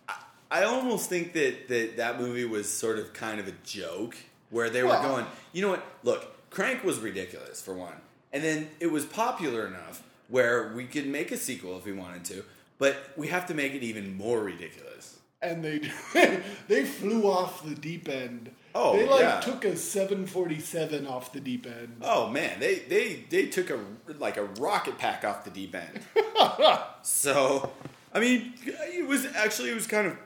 I, 0.10 0.16
I 0.52 0.64
almost 0.64 1.10
think 1.10 1.34
that, 1.34 1.68
that 1.68 1.98
that 1.98 2.20
movie 2.20 2.46
was 2.46 2.72
sort 2.72 2.98
of 3.00 3.14
kind 3.14 3.40
of 3.40 3.48
a 3.48 3.54
joke 3.64 4.16
where 4.50 4.70
they 4.70 4.82
were 4.84 4.90
Well- 4.90 5.02
going, 5.10 5.26
you 5.54 5.62
know 5.62 5.70
what? 5.70 5.84
Look, 6.04 6.50
Crank 6.50 6.84
was 6.84 7.00
ridiculous 7.00 7.62
for 7.62 7.74
one, 7.74 7.96
and 8.32 8.44
then 8.44 8.70
it 8.80 8.88
was 8.92 9.06
popular 9.06 9.68
enough 9.68 10.04
where 10.30 10.72
we 10.74 10.86
could 10.86 11.06
make 11.08 11.32
a 11.32 11.38
sequel 11.38 11.78
if 11.78 11.86
we 11.86 11.92
wanted 11.94 12.24
to, 12.26 12.44
but 12.78 12.96
we 13.18 13.28
have 13.28 13.46
to 13.48 13.54
make 13.54 13.74
it 13.74 13.84
even 13.84 14.16
more 14.18 14.40
ridiculous. 14.42 15.20
and 15.42 15.64
they 15.64 15.80
they 16.68 16.86
flew 16.86 17.24
off 17.30 17.64
the 17.64 17.76
deep 17.76 18.08
end. 18.08 18.52
Oh, 18.74 18.96
they 18.98 19.06
like 19.08 19.22
yeah. 19.22 19.40
took 19.42 19.64
a 19.66 19.76
747 19.76 21.06
off 21.08 21.32
the 21.34 21.40
deep 21.42 21.66
end. 21.66 21.98
Oh 22.02 22.30
man, 22.30 22.60
they 22.60 22.80
they 22.80 23.26
they 23.30 23.46
took 23.48 23.70
a 23.70 23.80
like 24.18 24.38
a 24.38 24.46
rocket 24.46 24.98
pack 24.98 25.24
off 25.26 25.44
the 25.44 25.52
deep 25.52 25.76
end. 25.76 26.00
so, 27.02 27.72
I 28.16 28.22
mean, 28.22 28.54
it 28.66 29.06
was 29.06 29.28
actually 29.36 29.70
it 29.70 29.76
was 29.76 29.88
kind 29.88 30.08
of 30.08 30.18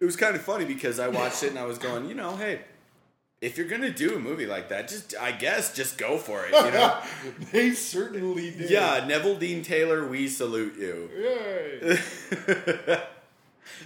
it 0.00 0.04
was 0.04 0.16
kind 0.16 0.36
of 0.36 0.42
funny 0.42 0.64
because 0.64 1.00
I 1.00 1.08
watched 1.08 1.42
it 1.42 1.50
and 1.50 1.58
I 1.58 1.64
was 1.64 1.76
going, 1.76 2.08
you 2.08 2.14
know, 2.14 2.36
hey, 2.36 2.60
if 3.40 3.58
you're 3.58 3.66
gonna 3.66 3.90
do 3.90 4.14
a 4.14 4.20
movie 4.20 4.46
like 4.46 4.68
that, 4.68 4.86
just 4.88 5.16
I 5.20 5.32
guess 5.32 5.74
just 5.74 5.98
go 5.98 6.16
for 6.16 6.46
it. 6.46 6.52
You 6.52 6.70
know? 6.70 7.00
they 7.52 7.72
certainly 7.72 8.52
did. 8.52 8.70
yeah, 8.70 9.00
Neveldine 9.00 9.64
Taylor, 9.64 10.06
we 10.06 10.28
salute 10.28 10.76
you. 10.78 11.10
Yay. 11.18 11.98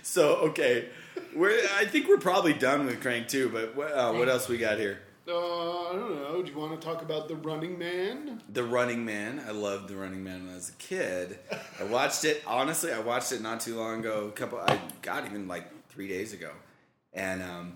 So 0.02 0.36
okay, 0.36 0.88
we're 1.34 1.58
I 1.76 1.84
think 1.84 2.08
we're 2.08 2.18
probably 2.18 2.54
done 2.54 2.86
with 2.86 3.00
Crank 3.00 3.28
Two, 3.28 3.48
but 3.50 3.78
uh, 3.78 4.12
what 4.12 4.28
else 4.28 4.48
we 4.48 4.58
got 4.58 4.78
here? 4.78 5.00
Uh, 5.28 5.88
I 5.88 5.92
don't 5.92 6.16
know. 6.16 6.42
Do 6.42 6.50
you 6.50 6.58
want 6.58 6.80
to 6.80 6.84
talk 6.84 7.02
about 7.02 7.28
the 7.28 7.36
Running 7.36 7.78
Man? 7.78 8.42
The 8.52 8.64
Running 8.64 9.04
Man. 9.04 9.40
I 9.46 9.52
loved 9.52 9.88
The 9.88 9.94
Running 9.96 10.24
Man 10.24 10.42
when 10.44 10.52
I 10.52 10.56
was 10.56 10.70
a 10.70 10.72
kid. 10.74 11.38
I 11.80 11.84
watched 11.84 12.24
it. 12.24 12.42
Honestly, 12.46 12.92
I 12.92 12.98
watched 12.98 13.30
it 13.32 13.40
not 13.40 13.60
too 13.60 13.76
long 13.76 14.00
ago. 14.00 14.26
A 14.28 14.32
couple. 14.32 14.58
I 14.58 14.80
got 15.00 15.24
even 15.26 15.46
like 15.46 15.66
three 15.90 16.08
days 16.08 16.32
ago, 16.32 16.50
and 17.12 17.40
um, 17.42 17.74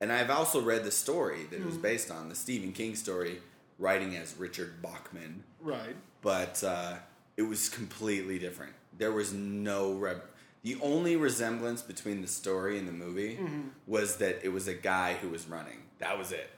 and 0.00 0.10
I've 0.10 0.30
also 0.30 0.62
read 0.62 0.84
the 0.84 0.90
story 0.90 1.44
that 1.50 1.56
it 1.60 1.66
was 1.66 1.76
based 1.76 2.10
on 2.10 2.28
the 2.30 2.34
Stephen 2.34 2.72
King 2.72 2.94
story, 2.94 3.40
writing 3.78 4.16
as 4.16 4.34
Richard 4.38 4.80
Bachman, 4.80 5.44
Right. 5.60 5.94
but 6.22 6.62
uh, 6.64 6.94
it 7.36 7.42
was 7.42 7.68
completely 7.68 8.38
different. 8.38 8.72
There 8.96 9.12
was 9.12 9.32
no 9.34 9.92
rep. 9.92 10.24
The 10.62 10.78
only 10.80 11.16
resemblance 11.16 11.82
between 11.82 12.22
the 12.22 12.28
story 12.28 12.78
and 12.78 12.86
the 12.88 12.92
movie 12.92 13.38
was 13.86 14.16
that 14.18 14.38
it 14.44 14.48
was 14.50 14.68
a 14.68 14.74
guy 14.74 15.14
who 15.14 15.28
was 15.28 15.46
running. 15.48 15.78
That 15.98 16.16
was 16.16 16.30
it. 16.32 16.48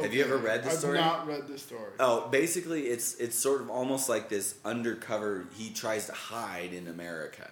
Have 0.00 0.12
you 0.12 0.24
ever 0.24 0.38
read 0.38 0.64
the 0.64 0.70
story? 0.70 0.98
I've 0.98 1.04
not 1.04 1.26
read 1.28 1.46
the 1.46 1.56
story. 1.58 1.92
Oh, 2.00 2.28
basically, 2.28 2.82
it's 2.88 3.14
it's 3.14 3.36
sort 3.38 3.60
of 3.60 3.70
almost 3.70 4.08
like 4.08 4.28
this 4.28 4.56
undercover. 4.64 5.46
He 5.56 5.70
tries 5.70 6.06
to 6.06 6.12
hide 6.12 6.72
in 6.72 6.88
America. 6.88 7.48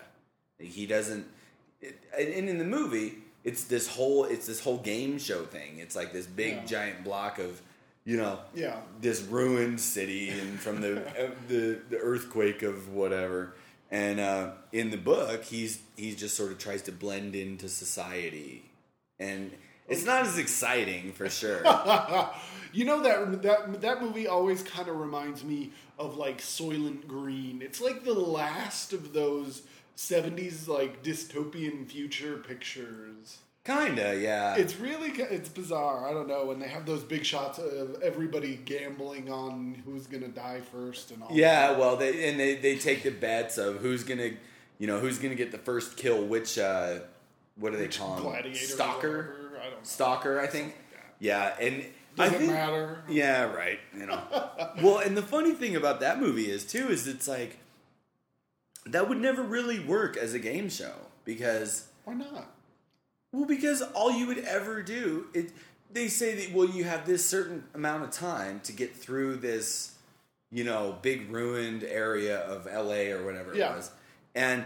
He 0.58 0.86
doesn't. 0.86 1.26
It, 1.80 1.98
and 2.18 2.48
in 2.48 2.58
the 2.58 2.64
movie, 2.64 3.14
it's 3.44 3.64
this 3.64 3.86
whole 3.86 4.24
it's 4.24 4.46
this 4.46 4.58
whole 4.58 4.78
game 4.78 5.18
show 5.20 5.44
thing. 5.44 5.78
It's 5.78 5.94
like 5.94 6.12
this 6.12 6.26
big 6.26 6.54
Yeah. 6.54 6.64
giant 6.64 7.04
block 7.04 7.38
of, 7.38 7.62
you 8.04 8.16
know, 8.16 8.40
Yeah. 8.54 8.80
this 9.00 9.22
ruined 9.22 9.80
city 9.80 10.30
and 10.30 10.58
from 10.58 10.80
the 10.80 11.00
uh, 11.26 11.30
the 11.46 11.78
the 11.90 11.98
earthquake 11.98 12.62
of 12.62 12.88
whatever. 12.88 13.54
And 13.92 14.18
uh, 14.18 14.52
in 14.72 14.90
the 14.90 14.96
book, 14.96 15.44
he's 15.44 15.78
he's 15.96 16.16
just 16.16 16.36
sort 16.36 16.50
of 16.50 16.58
tries 16.58 16.82
to 16.82 16.92
blend 16.92 17.36
into 17.36 17.68
society, 17.68 18.64
and 19.20 19.52
it's 19.92 20.06
not 20.06 20.22
as 20.22 20.38
exciting 20.38 21.12
for 21.12 21.28
sure. 21.28 21.62
you 22.72 22.84
know 22.84 23.02
that 23.02 23.42
that 23.42 23.80
that 23.80 24.02
movie 24.02 24.26
always 24.26 24.62
kind 24.62 24.88
of 24.88 24.96
reminds 24.96 25.44
me 25.44 25.72
of 25.98 26.16
like 26.16 26.38
Soylent 26.38 27.06
Green. 27.06 27.62
It's 27.62 27.80
like 27.80 28.04
the 28.04 28.14
last 28.14 28.92
of 28.92 29.12
those 29.12 29.62
'70s 29.96 30.68
like 30.68 31.02
dystopian 31.02 31.86
future 31.88 32.36
pictures. 32.38 33.38
Kinda, 33.64 34.18
yeah. 34.20 34.56
It's 34.56 34.76
really 34.76 35.10
it's 35.10 35.48
bizarre. 35.48 36.08
I 36.08 36.12
don't 36.12 36.26
know 36.26 36.46
when 36.46 36.58
they 36.58 36.66
have 36.66 36.84
those 36.84 37.04
big 37.04 37.24
shots 37.24 37.58
of 37.58 38.02
everybody 38.02 38.56
gambling 38.56 39.30
on 39.30 39.80
who's 39.84 40.08
gonna 40.08 40.28
die 40.28 40.60
first 40.72 41.12
and 41.12 41.22
all. 41.22 41.28
Yeah, 41.30 41.68
that. 41.68 41.78
well, 41.78 41.96
they 41.96 42.28
and 42.28 42.40
they, 42.40 42.56
they 42.56 42.76
take 42.76 43.04
the 43.04 43.12
bets 43.12 43.58
of 43.58 43.76
who's 43.76 44.02
gonna, 44.02 44.30
you 44.78 44.88
know, 44.88 44.98
who's 44.98 45.18
gonna 45.18 45.36
get 45.36 45.52
the 45.52 45.58
first 45.58 45.96
kill. 45.96 46.24
Which 46.24 46.58
uh, 46.58 47.00
what 47.54 47.70
do 47.70 47.78
they 47.78 47.86
call 47.86 48.16
him? 48.16 48.22
gladiator. 48.24 48.58
Stalker, 48.58 49.36
I 49.62 49.66
don't 49.66 49.74
know. 49.74 49.78
stalker, 49.84 50.40
I 50.40 50.46
think. 50.48 50.74
Yeah, 51.20 51.54
and 51.60 51.84
I 52.18 52.24
Does 52.24 52.32
it 52.34 52.38
think, 52.38 52.50
matter? 52.52 53.04
Yeah, 53.08 53.44
right. 53.44 53.78
You 53.96 54.06
know. 54.06 54.20
well, 54.82 54.98
and 54.98 55.16
the 55.16 55.22
funny 55.22 55.52
thing 55.52 55.76
about 55.76 56.00
that 56.00 56.20
movie 56.20 56.50
is 56.50 56.64
too 56.66 56.88
is 56.90 57.06
it's 57.06 57.28
like 57.28 57.58
that 58.86 59.08
would 59.08 59.18
never 59.20 59.42
really 59.42 59.78
work 59.80 60.16
as 60.16 60.34
a 60.34 60.38
game 60.40 60.68
show 60.68 60.92
because 61.24 61.86
Why 62.04 62.14
not? 62.14 62.52
well 63.32 63.44
because 63.46 63.80
all 63.94 64.10
you 64.10 64.26
would 64.26 64.38
ever 64.38 64.82
do 64.82 65.26
it 65.32 65.52
they 65.92 66.08
say 66.08 66.34
that 66.34 66.52
well 66.54 66.68
you 66.68 66.82
have 66.82 67.06
this 67.06 67.24
certain 67.28 67.62
amount 67.74 68.02
of 68.02 68.10
time 68.10 68.58
to 68.64 68.72
get 68.72 68.94
through 68.96 69.36
this 69.36 69.94
you 70.50 70.64
know 70.64 70.98
big 71.00 71.30
ruined 71.30 71.84
area 71.84 72.40
of 72.40 72.66
LA 72.66 73.12
or 73.14 73.24
whatever 73.24 73.54
Yeah. 73.54 73.72
it 73.72 73.76
was 73.76 73.90
and 74.34 74.64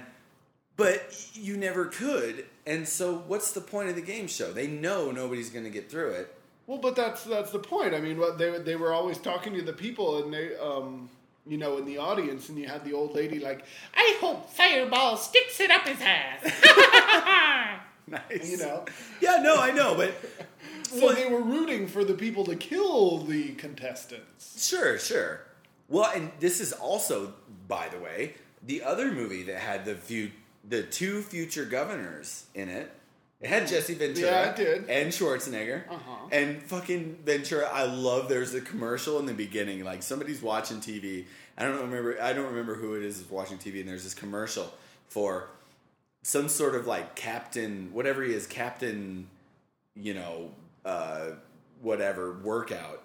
but 0.77 1.29
you 1.35 1.57
never 1.57 1.87
could 1.87 2.45
and 2.67 2.87
so 2.87 3.17
what's 3.27 3.53
the 3.53 3.61
point 3.61 3.89
of 3.89 3.95
the 3.95 4.03
game 4.03 4.27
show 4.27 4.53
they 4.53 4.67
know 4.67 5.11
nobody's 5.11 5.51
going 5.51 5.65
to 5.65 5.71
get 5.71 5.91
through 5.91 6.11
it 6.11 6.33
Well, 6.67 6.79
but 6.79 6.97
that's 6.97 7.23
that's 7.25 7.53
the 7.53 7.61
point. 7.61 7.95
I 7.95 8.01
mean, 8.01 8.19
what 8.19 8.39
they 8.39 8.59
they 8.59 8.75
were 8.77 8.93
always 8.93 9.19
talking 9.19 9.55
to 9.55 9.63
the 9.63 9.73
people, 9.73 10.25
and 10.25 10.33
they, 10.35 10.57
um, 10.59 11.09
you 11.47 11.59
know, 11.59 11.79
in 11.79 11.85
the 11.85 11.99
audience, 11.99 12.49
and 12.49 12.59
you 12.59 12.67
had 12.67 12.83
the 12.85 12.93
old 12.93 13.15
lady 13.15 13.39
like, 13.39 13.65
"I 13.95 14.17
hope 14.21 14.51
Fireball 14.51 15.17
sticks 15.17 15.61
it 15.61 15.71
up 15.71 15.87
his 15.87 16.01
ass," 16.03 16.43
nice 18.09 18.51
you 18.51 18.59
know. 18.59 18.85
yeah 19.21 19.37
no 19.43 19.61
I 19.61 19.71
know 19.71 19.95
but 19.95 20.13
So 20.91 21.13
they 21.13 21.27
were 21.27 21.41
rooting 21.43 21.89
for 21.89 22.05
the 22.05 22.15
people 22.15 22.45
to 22.45 22.55
kill 22.57 23.19
the 23.19 23.53
contestants. 23.55 24.67
Sure, 24.69 24.99
sure. 24.99 25.41
Well, 25.89 26.11
and 26.15 26.31
this 26.41 26.61
is 26.61 26.73
also, 26.73 27.35
by 27.69 27.89
the 27.89 27.99
way, 27.99 28.35
the 28.63 28.83
other 28.83 29.11
movie 29.13 29.43
that 29.45 29.59
had 29.59 29.85
the 29.85 29.95
few, 29.97 30.31
the 30.69 30.83
two 30.83 31.23
future 31.23 31.65
governors 31.65 32.47
in 32.55 32.69
it. 32.69 32.93
It 33.41 33.49
had 33.49 33.69
Jesse 33.69 33.95
Ventura 33.95 34.31
Yeah, 34.31 34.51
it 34.51 34.57
did. 34.57 34.89
and 34.89 35.13
Schwarzenegger. 35.13 35.89
Uh-huh. 35.91 36.29
And 36.33 36.63
fucking 36.63 37.19
Ventura, 37.25 37.67
I 37.71 37.85
love 37.85 38.29
there's 38.31 38.55
a 38.55 38.63
commercial 38.63 39.19
in 39.19 39.27
the 39.27 39.35
beginning, 39.35 39.85
like 39.85 40.03
somebody's 40.03 40.41
watching 40.41 40.79
TV. 40.79 41.27
I 41.59 41.65
don't 41.65 41.77
remember 41.81 42.21
I 42.21 42.33
don't 42.33 42.47
remember 42.47 42.75
who 42.77 42.95
it 42.95 43.03
is 43.03 43.19
that's 43.21 43.31
watching 43.31 43.59
TV 43.59 43.81
and 43.81 43.89
there's 43.89 44.05
this 44.05 44.15
commercial 44.15 44.73
for 45.09 45.49
some 46.23 46.49
sort 46.49 46.75
of 46.75 46.87
like 46.87 47.15
captain 47.15 47.91
whatever 47.93 48.23
he 48.23 48.33
is, 48.33 48.47
captain 48.47 49.29
you 49.95 50.15
know, 50.15 50.51
uh, 50.85 51.31
whatever 51.83 52.33
workout. 52.43 53.03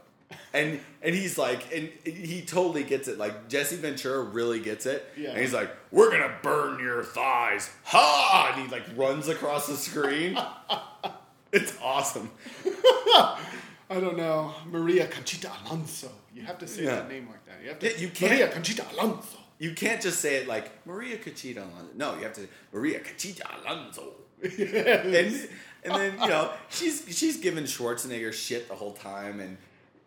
And 0.53 0.79
and 1.01 1.15
he's 1.15 1.37
like, 1.37 1.73
and 1.75 1.89
he 2.05 2.41
totally 2.41 2.83
gets 2.83 3.07
it. 3.07 3.17
Like 3.17 3.47
Jesse 3.49 3.75
Ventura 3.77 4.21
really 4.21 4.59
gets 4.59 4.85
it. 4.85 5.05
Yeah. 5.17 5.29
And 5.31 5.39
he's 5.39 5.53
like, 5.53 5.69
"We're 5.91 6.11
gonna 6.11 6.33
burn 6.43 6.79
your 6.79 7.03
thighs, 7.03 7.69
ha!" 7.83 8.53
And 8.55 8.65
he 8.65 8.71
like 8.71 8.83
runs 8.95 9.27
across 9.27 9.67
the 9.67 9.75
screen. 9.75 10.37
it's 11.51 11.73
awesome. 11.81 12.29
I 12.65 13.99
don't 13.99 14.17
know, 14.17 14.53
Maria 14.69 15.07
Conchita 15.07 15.51
Alonso. 15.65 16.09
You 16.33 16.43
have 16.43 16.57
to 16.59 16.67
say 16.67 16.83
Yeah. 16.83 16.95
that 16.95 17.09
name 17.09 17.27
like 17.27 17.45
that. 17.45 17.61
You 17.61 17.69
have 17.69 17.79
to. 17.79 17.99
You 17.99 18.07
can't- 18.09 18.31
Maria 18.31 18.47
Conchita 18.49 18.85
Alonso. 18.93 19.37
You 19.59 19.73
can't 19.73 20.01
just 20.01 20.19
say 20.21 20.37
it 20.37 20.47
like 20.47 20.85
Maria 20.87 21.17
Conchita 21.17 21.59
Alonso. 21.61 21.89
No, 21.95 22.15
you 22.15 22.23
have 22.23 22.33
to 22.33 22.47
Maria 22.73 22.99
Conchita 22.99 23.45
Alonso. 23.63 24.13
and 24.43 25.49
and 25.83 25.95
then 25.95 26.13
you 26.19 26.27
know 26.27 26.51
she's 26.69 27.05
she's 27.15 27.37
giving 27.37 27.65
Schwarzenegger 27.65 28.33
shit 28.33 28.67
the 28.67 28.73
whole 28.75 28.93
time, 28.93 29.39
and 29.39 29.57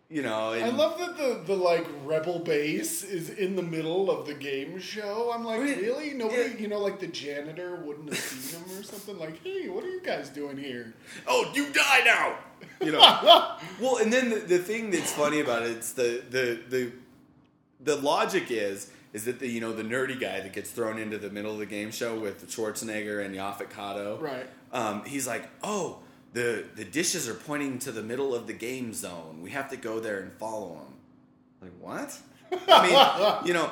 you 0.09 0.21
know. 0.21 0.53
And, 0.53 0.63
I 0.63 0.69
love 0.69 0.97
that 0.99 1.17
the, 1.17 1.41
the 1.45 1.55
like 1.55 1.85
rebel 2.03 2.39
base 2.39 3.03
is 3.03 3.29
in 3.29 3.55
the 3.55 3.61
middle 3.63 4.09
of 4.11 4.27
the 4.27 4.33
game 4.33 4.79
show. 4.79 5.31
I'm 5.33 5.43
like, 5.43 5.59
really? 5.59 6.13
Nobody, 6.13 6.41
Yeah. 6.41 6.57
you 6.57 6.67
know, 6.67 6.79
like 6.79 6.99
the 6.99 7.07
janitor 7.07 7.75
wouldn't 7.75 8.09
have 8.09 8.17
seen 8.17 8.59
him 8.61 8.79
or 8.79 8.83
something. 8.83 9.17
Like, 9.17 9.43
hey, 9.43 9.67
what 9.69 9.83
are 9.83 9.89
you 9.89 10.01
guys 10.01 10.29
doing 10.29 10.57
here? 10.57 10.93
oh, 11.27 11.51
you 11.53 11.71
die 11.73 12.01
now. 12.05 12.37
You 12.85 12.91
know. 12.93 12.99
well, 13.81 13.97
and 13.97 14.11
then 14.11 14.29
the, 14.29 14.35
the 14.37 14.59
thing 14.59 14.91
that's 14.91 15.11
funny 15.11 15.39
about 15.41 15.63
it, 15.63 15.71
it's 15.71 15.93
the 15.93 16.21
the 16.29 16.59
the 16.69 16.91
the 17.81 17.95
logic 17.97 18.45
is 18.49 18.91
is 19.13 19.25
that 19.25 19.39
the 19.39 19.47
you 19.47 19.61
know 19.61 19.71
the 19.73 19.83
nerdy 19.83 20.19
guy 20.19 20.39
that 20.41 20.53
gets 20.53 20.71
thrown 20.71 20.97
into 20.97 21.17
the 21.17 21.29
middle 21.29 21.51
of 21.53 21.59
the 21.59 21.65
game 21.65 21.91
show 21.91 22.17
with 22.19 22.49
Schwarzenegger 22.49 23.23
and 23.23 23.35
Yaphet 23.35 23.69
Kotto, 23.69 24.19
Right. 24.21 24.47
Um, 24.73 25.05
he's 25.05 25.25
like, 25.25 25.47
oh, 25.63 25.99
the 26.35 26.65
the 26.75 26.85
dishes 26.85 27.27
are 27.27 27.33
pointing 27.33 27.79
to 27.79 27.91
the 27.91 28.03
middle 28.03 28.35
of 28.35 28.45
the 28.45 28.53
game 28.53 28.93
zone. 28.93 29.39
We 29.41 29.49
have 29.51 29.69
to 29.71 29.77
go 29.77 29.99
there 29.99 30.19
and 30.19 30.31
follow 30.33 30.75
them. 30.75 30.93
Like 31.61 31.71
what? 31.79 32.17
I 32.69 32.87
mean, 32.87 33.47
you 33.47 33.53
know. 33.53 33.71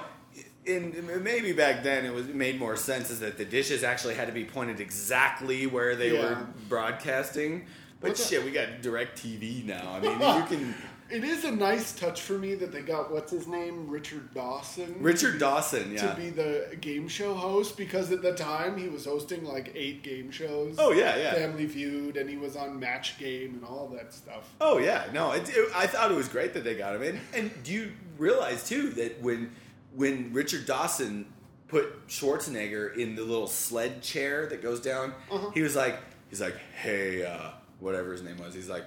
In, 0.66 1.22
maybe 1.22 1.52
back 1.52 1.84
then 1.84 2.06
it 2.06 2.14
was 2.14 2.30
it 2.30 2.36
made 2.36 2.58
more 2.58 2.78
sense 2.78 3.10
is 3.10 3.20
that 3.20 3.38
the 3.38 3.44
dishes 3.44 3.84
actually 3.84 4.14
had 4.16 4.28
to 4.28 4.34
be 4.34 4.46
pointed 4.46 4.80
exactly 4.80 5.68
where 5.68 5.94
they 5.98 6.14
Yeah. 6.14 6.22
were 6.22 6.48
broadcasting. 6.70 7.66
But 8.00 8.12
What 8.12 8.18
the- 8.18 8.24
shit, 8.24 8.46
we 8.46 8.52
got 8.52 8.82
direct 8.82 9.22
TV 9.22 9.62
now. 9.66 9.92
I 9.94 10.00
mean, 10.00 10.14
you 10.14 10.46
can 10.58 10.74
It 11.10 11.24
is 11.24 11.44
a 11.44 11.52
nice 11.52 11.94
touch 11.94 12.22
for 12.22 12.34
me 12.34 12.56
that 12.56 12.72
they 12.72 12.82
got 12.82 13.12
what's 13.12 13.32
his 13.32 13.48
name, 13.48 13.88
Richard 13.90 14.34
Dawson. 14.34 14.96
Richard 15.00 15.40
Dawson, 15.40 15.92
yeah, 15.92 16.14
To 16.14 16.16
be 16.20 16.30
the 16.30 16.78
game 16.82 17.08
show 17.08 17.34
host 17.34 17.78
because 17.78 18.12
at 18.12 18.22
the 18.22 18.34
time 18.34 18.78
he 18.78 18.88
was 18.88 19.06
hosting 19.06 19.44
like 19.44 19.72
eight 19.76 20.04
game 20.04 20.32
shows. 20.32 20.76
Oh 20.80 20.92
yeah, 20.92 21.18
yeah. 21.18 21.34
Family 21.34 21.68
Feud, 21.68 22.18
and 22.18 22.30
he 22.30 22.38
was 22.38 22.56
on 22.56 22.80
Match 22.80 23.18
Game 23.20 23.56
and 23.56 23.66
all 23.66 23.88
that 23.96 24.14
stuff. 24.14 24.54
Oh 24.60 24.78
yeah, 24.78 25.06
no, 25.14 25.32
it, 25.32 25.50
it, 25.50 25.70
I 25.76 25.88
thought 25.88 26.12
it 26.12 26.16
was 26.16 26.28
great 26.28 26.54
that 26.54 26.64
they 26.64 26.76
got 26.76 26.96
him 26.96 27.04
in. 27.04 27.20
And 27.34 27.52
do 27.64 27.72
you 27.74 27.92
realize 28.18 28.68
too 28.68 28.90
that 28.92 29.22
when 29.22 29.52
when 29.96 30.34
Richard 30.34 30.66
Dawson 30.66 31.28
put 31.74 32.08
Schwarzenegger 32.08 32.96
in 32.96 33.16
the 33.16 33.24
little 33.24 33.48
sled 33.48 34.04
chair 34.04 34.46
that 34.46 34.62
goes 34.62 34.80
down. 34.80 35.12
He 35.56 35.64
was 35.64 35.76
like, 35.76 35.98
he's 36.30 36.40
like, 36.40 36.56
hey, 36.76 37.26
uh, 37.26 37.50
whatever 37.80 38.12
his 38.12 38.22
name 38.22 38.38
was. 38.38 38.54
He's 38.54 38.70
like, 38.70 38.84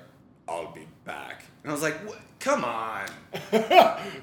I'll 0.48 0.72
be 0.72 0.86
back. 1.04 1.44
And 1.62 1.70
I 1.70 1.74
was 1.74 1.82
like, 1.82 1.94
what? 2.06 2.18
come 2.38 2.64
on. 2.64 3.06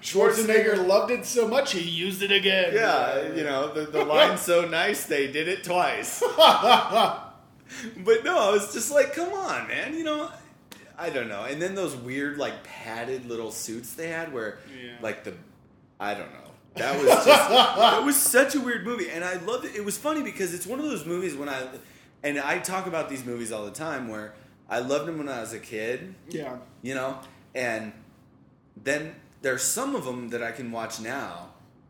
Schwarzenegger 0.01 0.88
loved 0.88 1.12
it 1.12 1.25
so 1.25 1.48
much 1.48 1.74
he 1.74 1.82
used 1.82 2.22
it 2.22 2.32
again. 2.32 2.74
Yeah, 2.74 3.34
you 3.34 3.44
know, 3.44 3.74
the, 3.74 3.82
the 3.86 4.06
line's 4.06 4.42
so 4.42 4.68
nice 4.68 5.06
they 5.06 5.32
did 5.32 5.48
it 5.48 5.63
twice. 5.63 6.22
but 6.38 8.24
no, 8.24 8.39
I 8.39 8.51
was 8.51 8.74
just 8.74 8.92
like, 8.92 9.13
come 9.13 9.34
on, 9.34 9.68
man. 9.68 9.94
You 9.94 10.03
know, 10.03 10.32
I 10.98 11.10
don't 11.10 11.27
know. 11.27 11.44
And 11.44 11.62
then 11.62 11.75
those 11.75 11.96
weird, 11.96 12.38
like, 12.38 12.63
padded 12.63 13.25
little 13.25 13.51
suits 13.51 13.94
they 13.94 14.08
had 14.08 14.32
where, 14.34 14.60
Yeah. 14.82 14.94
like, 15.01 15.24
the. 15.24 15.34
I 16.00 16.13
don't 16.13 16.32
know. 16.32 16.39
That 16.75 16.98
was 16.98 17.08
just. 17.08 17.25
that 17.25 18.03
was 18.03 18.15
such 18.15 18.56
a 18.56 18.60
weird 18.60 18.86
movie. 18.86 19.10
And 19.10 19.24
I 19.24 19.36
loved 19.36 19.65
it. 19.65 19.75
It 19.75 19.86
was 19.86 19.98
funny 19.98 20.22
because 20.24 20.53
it's 20.53 20.65
one 20.65 20.80
of 20.80 20.86
those 20.86 21.06
movies 21.06 21.36
when 21.36 21.50
I. 21.50 21.68
And 22.24 22.39
I 22.39 22.60
talk 22.60 22.88
about 22.88 23.10
these 23.10 23.25
movies 23.25 23.51
all 23.51 23.65
the 23.65 23.72
time 23.72 24.08
where 24.08 24.34
I 24.77 24.80
loved 24.80 25.06
them 25.08 25.18
when 25.20 25.30
I 25.30 25.39
was 25.42 25.53
a 25.53 25.60
kid 25.60 26.15
Yeah. 26.30 26.58
you 26.82 26.96
know 26.96 27.20
and 27.56 27.94
then 28.84 29.15
there's 29.42 29.62
some 29.63 29.96
of 29.96 30.03
them 30.06 30.30
that 30.30 30.42
i 30.42 30.51
can 30.51 30.72
watch 30.72 31.00
now 31.00 31.50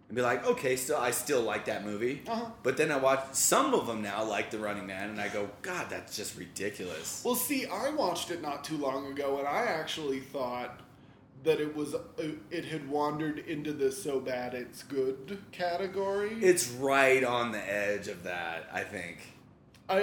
and 0.09 0.15
be 0.15 0.21
like 0.21 0.45
okay 0.45 0.75
still 0.75 0.97
i 0.97 1.11
still 1.11 1.41
like 1.41 1.63
that 1.65 1.85
movie 1.85 2.21
Uh-huh. 2.27 2.45
but 2.63 2.75
then 2.77 2.91
i 2.91 2.97
watch 2.97 3.21
some 3.33 3.73
of 3.73 3.87
them 3.87 4.01
now 4.01 4.23
like 4.23 4.51
the 4.51 4.59
running 4.59 4.85
man 4.87 5.09
and 5.09 5.21
i 5.21 5.29
go 5.29 5.49
god 5.61 5.85
that's 5.89 6.15
just 6.17 6.37
ridiculous 6.37 7.21
Well, 7.25 7.35
see, 7.35 7.65
I 7.65 7.89
watched 7.91 8.29
it 8.31 8.41
not 8.41 8.63
too 8.63 8.77
long 8.77 9.07
ago, 9.11 9.39
and 9.39 9.47
I 9.47 9.63
actually 9.81 10.19
thought 10.19 10.81
that 11.43 11.59
it 11.61 11.75
was 11.75 11.93
uh, 11.95 11.99
it 12.51 12.65
had 12.65 12.89
wandered 12.89 13.39
into 13.39 13.71
the 13.73 13.91
so 13.91 14.19
bad 14.19 14.53
it's 14.53 14.83
good 14.83 15.37
category. 15.51 16.33
it's 16.41 16.67
right 16.71 17.23
on 17.23 17.51
the 17.53 17.63
edge 17.73 18.07
of 18.09 18.23
that 18.23 18.67
i 18.73 18.81
think 18.81 19.17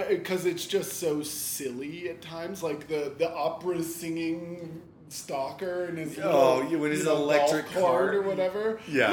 because 0.09 0.45
it's 0.47 0.67
just 0.67 0.95
so 0.95 1.23
silly 1.23 2.09
at 2.09 2.21
times, 2.23 2.63
like 2.63 2.89
the 2.89 3.13
the 3.19 3.31
opera 3.33 3.83
singing 3.83 4.83
stalker 5.09 5.85
and 5.87 5.99
his 5.99 6.19
Oh, 6.23 6.59
little, 6.63 6.79
when 6.81 6.91
his 6.93 7.07
electric 7.07 7.67
cart. 7.73 8.15
or 8.15 8.23
whatever. 8.23 8.81
Yeah. 8.89 9.11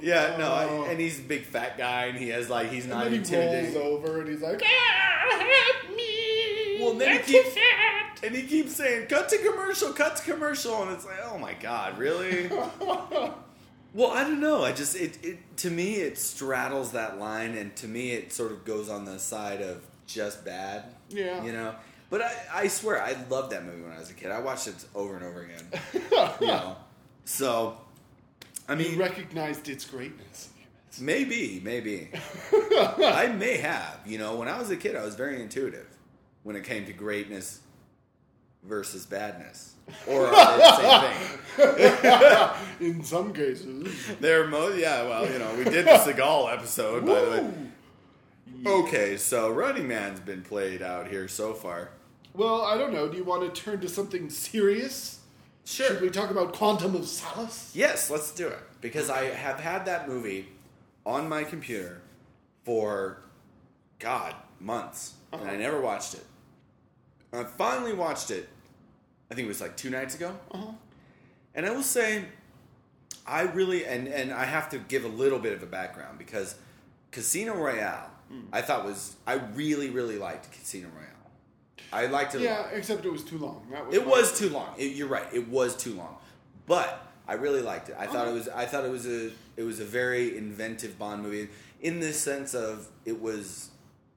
Yeah 0.00 0.36
no 0.38 0.46
Oh. 0.46 0.84
I, 0.84 0.90
and 0.90 1.00
he's 1.00 1.18
a 1.18 1.22
big 1.22 1.44
fat 1.44 1.76
guy 1.78 2.06
and 2.06 2.18
he 2.18 2.28
has 2.28 2.48
like 2.48 2.70
he's 2.70 2.84
And 2.84 2.92
not 2.92 3.10
then 3.10 3.24
he 3.24 3.36
rolls 3.36 3.76
over 3.76 4.20
and 4.20 4.28
he's 4.28 4.42
like, 4.42 4.62
ah, 4.64 5.38
help 5.38 5.96
me. 5.96 6.78
Well, 6.80 6.94
then 6.94 7.16
he 7.22 7.32
keeps- 7.32 7.54
fat." 7.54 8.20
and 8.22 8.34
he 8.34 8.42
keeps 8.44 8.72
saying 8.74 9.06
cut 9.08 9.28
to 9.28 9.36
commercial 9.38 9.92
cut 9.92 10.16
to 10.16 10.22
commercial 10.32 10.82
and 10.82 10.90
it's 10.92 11.04
like 11.04 11.18
oh 11.30 11.36
my 11.38 11.52
god 11.54 11.98
really 11.98 12.48
Well, 13.96 14.10
I 14.10 14.24
don't 14.24 14.40
know. 14.40 14.62
I 14.62 14.72
just 14.72 14.94
it, 14.94 15.18
it 15.24 15.56
to 15.58 15.70
me 15.70 15.94
it 15.94 16.18
straddles 16.18 16.92
that 16.92 17.18
line, 17.18 17.56
and 17.56 17.74
to 17.76 17.88
me 17.88 18.10
it 18.12 18.30
sort 18.30 18.52
of 18.52 18.64
goes 18.66 18.90
on 18.90 19.06
the 19.06 19.18
side 19.18 19.62
of 19.62 19.82
just 20.06 20.44
bad. 20.44 20.84
Yeah. 21.08 21.42
you 21.42 21.52
know. 21.52 21.74
But 22.10 22.20
I, 22.22 22.32
I 22.52 22.68
swear 22.68 23.02
I 23.02 23.16
loved 23.30 23.52
that 23.52 23.64
movie 23.64 23.82
when 23.82 23.92
I 23.92 23.98
was 23.98 24.10
a 24.10 24.14
kid. 24.14 24.30
I 24.30 24.40
watched 24.40 24.68
it 24.68 24.74
over 24.94 25.16
and 25.16 25.24
over 25.24 25.42
again. 25.42 25.66
you 26.40 26.46
know, 26.46 26.76
so 27.24 27.78
I 28.68 28.74
You 28.74 28.90
mean, 28.90 28.98
recognized 28.98 29.68
its 29.68 29.84
greatness. 29.86 30.50
maybe, 31.00 31.60
maybe 31.64 32.10
I 32.52 33.34
may 33.36 33.56
have. 33.56 33.98
You 34.04 34.18
know, 34.18 34.36
when 34.36 34.46
I 34.46 34.58
was 34.58 34.70
a 34.70 34.76
kid, 34.76 34.94
I 34.94 35.04
was 35.04 35.14
very 35.14 35.40
intuitive 35.42 35.88
when 36.42 36.54
it 36.54 36.64
came 36.64 36.84
to 36.86 36.92
greatness 36.92 37.60
versus 38.66 39.06
badness, 39.06 39.74
or 40.06 40.26
are 40.26 40.58
they 40.58 40.62
the 40.62 40.76
same 41.56 41.96
thing? 41.96 42.52
In 42.88 43.02
some 43.04 43.32
cases. 43.32 43.94
They're 44.20 44.46
mo- 44.46 44.68
yeah, 44.68 45.02
well, 45.04 45.30
you 45.30 45.38
know, 45.38 45.54
we 45.56 45.64
did 45.64 45.86
the 45.86 45.92
Seagal 45.92 46.52
episode, 46.52 47.06
by 47.06 47.20
the 47.20 47.30
way. 47.30 47.52
Okay, 48.66 49.16
so 49.16 49.50
Running 49.50 49.86
Man's 49.88 50.20
been 50.20 50.42
played 50.42 50.82
out 50.82 51.08
here 51.08 51.28
so 51.28 51.52
far. 51.54 51.90
Well, 52.34 52.62
I 52.62 52.76
don't 52.76 52.92
know. 52.92 53.08
Do 53.08 53.16
you 53.16 53.24
want 53.24 53.54
to 53.54 53.60
turn 53.62 53.80
to 53.80 53.88
something 53.88 54.28
serious? 54.30 55.20
Sure. 55.64 55.88
Should 55.88 56.00
we 56.00 56.10
talk 56.10 56.30
about 56.30 56.52
Quantum 56.52 56.94
of 56.94 57.06
Solace? 57.06 57.72
Yes, 57.74 58.10
let's 58.10 58.30
do 58.32 58.46
it. 58.48 58.58
Because 58.80 59.08
I 59.10 59.24
have 59.24 59.58
had 59.60 59.86
that 59.86 60.08
movie 60.08 60.48
on 61.04 61.28
my 61.28 61.44
computer 61.44 62.02
for, 62.64 63.22
God, 63.98 64.34
months. 64.60 65.14
And 65.32 65.42
I 65.42 65.44
Uh-huh. 65.46 65.56
never 65.56 65.80
watched 65.80 66.14
it. 66.14 66.24
I 67.32 67.44
finally 67.44 67.92
watched 67.92 68.30
it, 68.30 68.48
I 69.30 69.34
think 69.34 69.46
it 69.46 69.48
was 69.48 69.60
like 69.60 69.76
two 69.76 69.90
nights 69.90 70.14
ago. 70.14 70.36
Uh-huh. 70.52 70.72
And 71.54 71.66
I 71.66 71.70
will 71.70 71.82
say, 71.82 72.24
I 73.26 73.42
really, 73.42 73.84
and, 73.86 74.06
and 74.08 74.32
I 74.32 74.44
have 74.44 74.68
to 74.70 74.78
give 74.78 75.04
a 75.04 75.08
little 75.08 75.38
bit 75.38 75.52
of 75.52 75.62
a 75.62 75.66
background 75.66 76.18
because 76.18 76.54
Casino 77.10 77.54
Royale, 77.54 78.10
Hmm. 78.28 78.40
I 78.52 78.60
thought 78.60 78.84
was, 78.84 79.14
I 79.24 79.34
really, 79.34 79.88
really 79.90 80.18
liked 80.18 80.50
Casino 80.50 80.88
Royale. 80.92 81.10
I 81.92 82.06
liked 82.06 82.34
it 82.34 82.38
a 82.38 82.40
lot. 82.40 82.70
Yeah, 82.72 82.76
except 82.76 83.04
it 83.04 83.12
was 83.12 83.22
too 83.22 83.38
long. 83.38 83.64
That 83.70 83.86
was 83.86 83.94
It 83.94 84.04
was 84.04 84.36
too 84.36 84.48
long. 84.48 84.74
It, 84.76 84.96
you're 84.96 85.06
right. 85.06 85.26
It 85.32 85.46
was 85.48 85.76
too 85.76 85.94
long, 85.94 86.16
but 86.66 87.06
I 87.28 87.34
really 87.34 87.62
liked 87.62 87.88
it. 87.88 87.94
I 87.96 88.08
thought 88.08 88.26
it 88.26 88.34
was. 88.34 88.48
I 88.48 88.66
thought 88.66 88.84
it 88.84 88.90
was 88.90 89.06
a. 89.06 89.30
It 89.56 89.62
was 89.62 89.78
a 89.78 89.84
very 89.84 90.36
inventive 90.36 90.98
Bond 90.98 91.22
movie 91.22 91.48
in 91.80 92.00
the 92.00 92.12
sense 92.12 92.52
of 92.52 92.88
it 93.04 93.20
was 93.22 93.70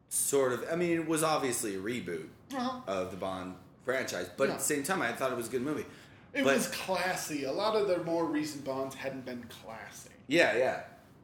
sort 0.09 0.53
of. 0.53 0.65
I 0.71 0.75
mean, 0.75 0.91
it 0.99 1.07
was 1.07 1.21
obviously 1.21 1.75
a 1.75 1.79
reboot 1.79 2.29
Uh-huh. 2.55 2.79
of 2.87 3.11
the 3.11 3.17
Bond 3.17 3.53
franchise, 3.89 4.29
but 4.37 4.47
Yeah. 4.47 4.53
at 4.53 4.59
the 4.59 4.65
same 4.65 4.83
time, 4.83 5.01
I 5.01 5.11
thought 5.13 5.31
it 5.31 5.37
was 5.37 5.47
a 5.47 5.51
good 5.51 5.63
movie. 5.63 5.85
It 6.33 6.43
but, 6.43 6.55
was 6.55 6.67
classy. 6.67 7.45
A 7.45 7.51
lot 7.51 7.75
of 7.75 7.87
their 7.87 8.03
more 8.03 8.25
recent 8.25 8.63
Bonds 8.63 8.95
hadn't 8.95 9.25
been 9.25 9.43
classy. 9.63 10.11
Yeah, 10.27 10.55
yeah. 10.55 10.81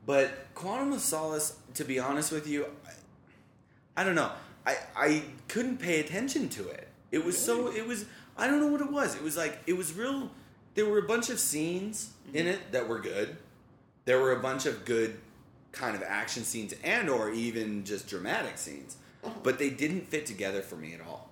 But 0.07 0.53
Quantum 0.55 0.93
of 0.93 0.99
Solace, 0.99 1.57
to 1.75 1.83
be 1.83 1.99
honest 1.99 2.31
with 2.31 2.47
you, 2.47 2.65
I, 3.95 4.01
I 4.01 4.03
don't 4.03 4.15
know. 4.15 4.31
I 4.65 4.77
I 4.95 5.23
couldn't 5.47 5.77
pay 5.77 5.99
attention 5.99 6.49
to 6.49 6.67
it. 6.69 6.87
It 7.11 7.23
was 7.23 7.37
so. 7.37 7.71
It 7.71 7.85
was. 7.87 8.05
I 8.35 8.47
don't 8.47 8.59
know 8.59 8.67
what 8.67 8.81
it 8.81 8.91
was. 8.91 9.15
It 9.15 9.21
was 9.21 9.37
like 9.37 9.59
it 9.67 9.73
was 9.77 9.93
real. 9.93 10.31
There 10.73 10.87
were 10.87 10.97
a 10.97 11.07
bunch 11.07 11.29
of 11.29 11.39
scenes 11.39 12.11
in 12.33 12.45
mm-hmm. 12.45 12.55
it 12.55 12.71
that 12.71 12.89
were 12.89 12.99
good. 12.99 13.37
There 14.05 14.19
were 14.19 14.31
a 14.31 14.39
bunch 14.39 14.65
of 14.65 14.85
good 14.85 15.19
kind 15.71 15.95
of 15.95 16.03
action 16.03 16.43
scenes 16.43 16.73
and 16.83 17.09
or 17.09 17.31
even 17.31 17.83
just 17.83 18.07
dramatic 18.07 18.57
scenes, 18.57 18.97
uh-huh. 19.23 19.33
but 19.43 19.59
they 19.59 19.69
didn't 19.69 20.09
fit 20.09 20.25
together 20.25 20.61
for 20.61 20.75
me 20.75 20.93
at 20.93 21.01
all. 21.01 21.29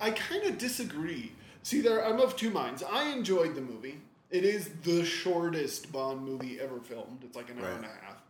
I 0.00 0.10
kind 0.10 0.44
of 0.44 0.58
disagree. 0.58 1.32
See, 1.62 1.80
there, 1.80 2.04
I'm 2.04 2.20
of 2.20 2.36
two 2.36 2.50
minds. 2.50 2.82
I 2.82 3.10
enjoyed 3.12 3.54
the 3.54 3.60
movie. 3.60 3.98
It 4.30 4.44
is 4.44 4.70
the 4.84 5.04
shortest 5.04 5.92
Bond 5.92 6.22
movie 6.24 6.58
ever 6.60 6.78
filmed. 6.80 7.22
It's 7.24 7.36
like 7.36 7.50
an 7.50 7.58
hour 7.58 7.66
Right. 7.66 7.76
and 7.76 7.84
a 7.84 7.88
half. 7.88 8.22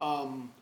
Um, 0.00 0.52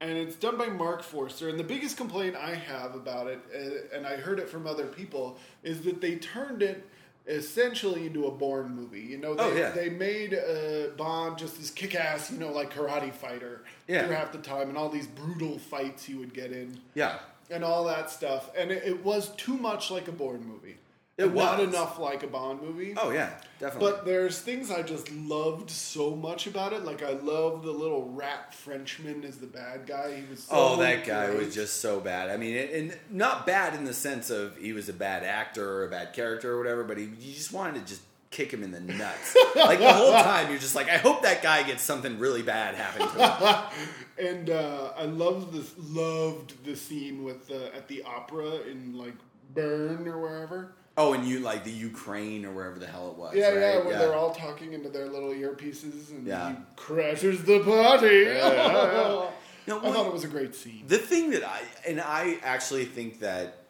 and 0.00 0.16
it's 0.16 0.36
done 0.36 0.56
by 0.56 0.66
Marc 0.66 1.02
Forster. 1.02 1.48
And 1.48 1.58
the 1.58 1.64
biggest 1.64 1.96
complaint 1.96 2.34
I 2.36 2.54
have 2.54 2.94
about 2.94 3.26
it, 3.26 3.38
uh, 3.54 3.96
and 3.96 4.06
I 4.06 4.16
heard 4.16 4.38
it 4.38 4.48
from 4.48 4.66
other 4.66 4.86
people, 4.86 5.38
is 5.62 5.82
that 5.82 6.00
they 6.00 6.16
turned 6.16 6.62
it 6.62 6.84
essentially 7.26 8.06
into 8.06 8.26
a 8.26 8.30
Bourne 8.30 8.74
movie. 8.74 9.02
You 9.02 9.18
know, 9.18 9.34
they, 9.34 9.42
Oh, 9.44 9.54
yeah. 9.54 9.70
they 9.72 9.90
made 9.90 10.32
uh, 10.34 10.94
Bond 10.96 11.36
just 11.36 11.58
this 11.58 11.70
kick-ass, 11.70 12.30
you 12.30 12.38
know, 12.38 12.50
like 12.50 12.72
karate 12.72 13.12
fighter 13.12 13.64
Yeah. 13.86 14.06
through 14.06 14.14
half 14.16 14.32
the 14.32 14.38
time, 14.38 14.68
and 14.70 14.78
all 14.78 14.88
these 14.88 15.06
brutal 15.06 15.58
fights 15.58 16.04
he 16.04 16.14
would 16.14 16.32
get 16.32 16.52
in 16.52 16.80
Yeah. 16.94 17.18
And 17.50 17.64
all 17.64 17.84
that 17.84 18.10
stuff. 18.10 18.50
And 18.56 18.70
it, 18.70 18.82
it 18.84 19.04
was 19.04 19.30
too 19.36 19.56
much 19.56 19.90
like 19.90 20.08
a 20.08 20.12
Bourne 20.12 20.44
movie. 20.46 20.76
It 21.16 21.34
Not 21.34 21.58
was. 21.58 21.66
enough 21.68 21.98
like 21.98 22.22
a 22.22 22.28
Bond 22.28 22.62
movie. 22.62 22.94
Oh 22.96 23.10
yeah, 23.10 23.30
definitely. 23.58 23.90
But 23.90 24.04
there's 24.06 24.38
things 24.38 24.70
I 24.70 24.82
just 24.82 25.10
loved 25.10 25.68
so 25.68 26.14
much 26.14 26.46
about 26.46 26.72
it. 26.72 26.84
Like 26.84 27.02
I 27.02 27.10
love 27.10 27.64
the 27.64 27.72
little 27.72 28.08
rat 28.12 28.54
Frenchman 28.54 29.24
as 29.24 29.38
the 29.38 29.48
bad 29.48 29.84
guy. 29.84 30.14
He 30.14 30.22
was 30.30 30.44
so 30.44 30.52
Oh, 30.54 30.76
that 30.76 31.04
guy 31.04 31.26
great. 31.26 31.44
was 31.46 31.52
just 31.52 31.80
so 31.80 31.98
bad. 31.98 32.30
I 32.30 32.36
mean, 32.36 32.56
and 32.56 32.96
not 33.10 33.46
bad 33.46 33.74
in 33.74 33.82
the 33.84 33.94
sense 33.94 34.30
of 34.30 34.56
he 34.58 34.72
was 34.72 34.88
a 34.88 34.92
bad 34.92 35.24
actor 35.24 35.68
or 35.68 35.86
a 35.86 35.90
bad 35.90 36.12
character 36.12 36.52
or 36.52 36.58
whatever, 36.58 36.84
but 36.84 36.96
he, 36.98 37.04
you 37.06 37.34
just 37.34 37.52
wanted 37.52 37.80
to 37.80 37.84
just 37.84 38.02
kick 38.30 38.52
him 38.52 38.62
in 38.62 38.70
the 38.70 38.78
nuts. 38.80 39.36
like 39.56 39.80
the 39.80 39.92
whole 39.92 40.12
time, 40.12 40.50
you're 40.50 40.60
just 40.60 40.76
like, 40.76 40.88
I 40.88 40.98
hope 40.98 41.22
that 41.22 41.42
guy 41.42 41.64
gets 41.64 41.82
something 41.82 42.20
really 42.20 42.42
bad 42.42 42.76
happen 42.76 43.08
to 43.08 43.26
him. 43.26 43.82
and 44.20 44.50
uh, 44.50 44.92
I 44.96 45.04
loved 45.04 45.52
this. 45.52 45.72
Loved 45.78 46.64
the 46.64 46.76
scene 46.76 47.24
with 47.24 47.48
the 47.48 47.74
at 47.74 47.88
the 47.88 48.02
opera 48.02 48.60
in 48.70 48.96
like 48.96 49.14
Bern 49.54 50.06
or 50.08 50.20
wherever. 50.20 50.72
Oh, 50.96 51.12
and 51.12 51.24
you 51.24 51.38
like 51.38 51.62
the 51.62 51.70
Ukraine 51.70 52.44
or 52.44 52.50
wherever 52.52 52.78
the 52.80 52.86
hell 52.86 53.10
it 53.12 53.16
was. 53.16 53.32
Yeah, 53.34 53.50
right? 53.50 53.60
yeah, 53.60 53.84
where 53.84 53.96
they're 53.98 54.16
all 54.16 54.34
talking 54.34 54.72
into 54.72 54.88
their 54.88 55.06
little 55.06 55.30
earpieces 55.30 56.10
and 56.10 56.26
Yeah. 56.26 56.50
he 56.50 56.56
crashes 56.74 57.44
the 57.44 57.60
party. 57.60 58.24
yeah, 58.26 58.54
yeah. 58.54 59.30
No, 59.68 59.78
I 59.80 59.92
thought 59.92 60.06
it 60.06 60.12
was 60.14 60.24
a 60.24 60.28
great 60.28 60.54
scene. 60.54 60.84
The 60.88 60.96
thing 60.96 61.30
that 61.32 61.44
I 61.46 61.60
and 61.86 62.00
I 62.00 62.38
actually 62.42 62.86
think 62.86 63.20
that, 63.20 63.64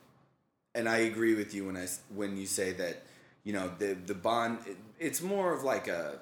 and 0.75 0.89
I 0.89 0.99
agree 0.99 1.35
with 1.35 1.53
you 1.55 1.67
when 1.67 1.77
I 1.77 1.87
when 2.15 2.37
you 2.37 2.47
say 2.47 2.73
that, 2.75 3.03
you 3.45 3.53
know, 3.53 3.71
the 3.79 3.95
the 4.07 4.15
bond. 4.15 4.59
It, 4.67 4.77
it's 5.01 5.21
more 5.21 5.53
of 5.53 5.65
like 5.65 5.87
a, 5.89 6.21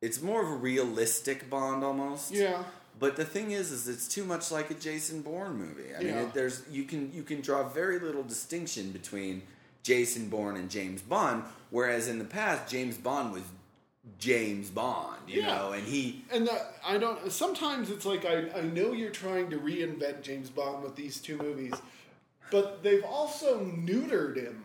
it's 0.00 0.20
more 0.22 0.42
of 0.42 0.48
a 0.48 0.54
realistic 0.56 1.48
bond 1.50 1.84
almost. 1.84 2.30
Yeah. 2.32 2.64
But 3.02 3.16
the 3.16 3.24
thing 3.24 3.50
is, 3.50 3.72
is 3.72 3.88
it's 3.88 4.06
too 4.06 4.22
much 4.22 4.52
like 4.52 4.70
a 4.70 4.74
Jason 4.74 5.22
Bourne 5.22 5.56
movie. 5.56 5.92
I 5.92 6.04
mean, 6.04 6.14
it, 6.14 6.34
there's 6.34 6.62
you 6.70 6.84
can 6.84 7.12
you 7.12 7.24
can 7.24 7.40
draw 7.40 7.68
very 7.68 7.98
little 7.98 8.22
distinction 8.22 8.92
between 8.92 9.42
Jason 9.82 10.28
Bourne 10.28 10.54
and 10.56 10.70
James 10.70 11.02
Bond. 11.02 11.42
Whereas 11.70 12.06
in 12.06 12.20
the 12.20 12.24
past, 12.24 12.70
James 12.70 12.96
Bond 12.96 13.32
was 13.32 13.42
James 14.20 14.70
Bond, 14.70 15.18
you 15.26 15.40
Yeah. 15.40 15.48
know, 15.48 15.72
and 15.72 15.84
he 15.84 16.24
And 16.32 16.46
that, 16.46 16.76
I 16.86 16.96
don't. 16.96 17.32
Sometimes 17.32 17.90
it's 17.90 18.06
like 18.06 18.24
I, 18.24 18.48
I 18.56 18.60
know 18.60 18.92
you're 18.92 19.10
trying 19.10 19.50
to 19.50 19.58
reinvent 19.58 20.22
James 20.22 20.48
Bond 20.48 20.84
with 20.84 20.94
these 20.94 21.18
two 21.20 21.36
movies, 21.38 21.74
but 22.52 22.84
they've 22.84 23.04
also 23.04 23.64
neutered 23.64 24.36
him. 24.36 24.62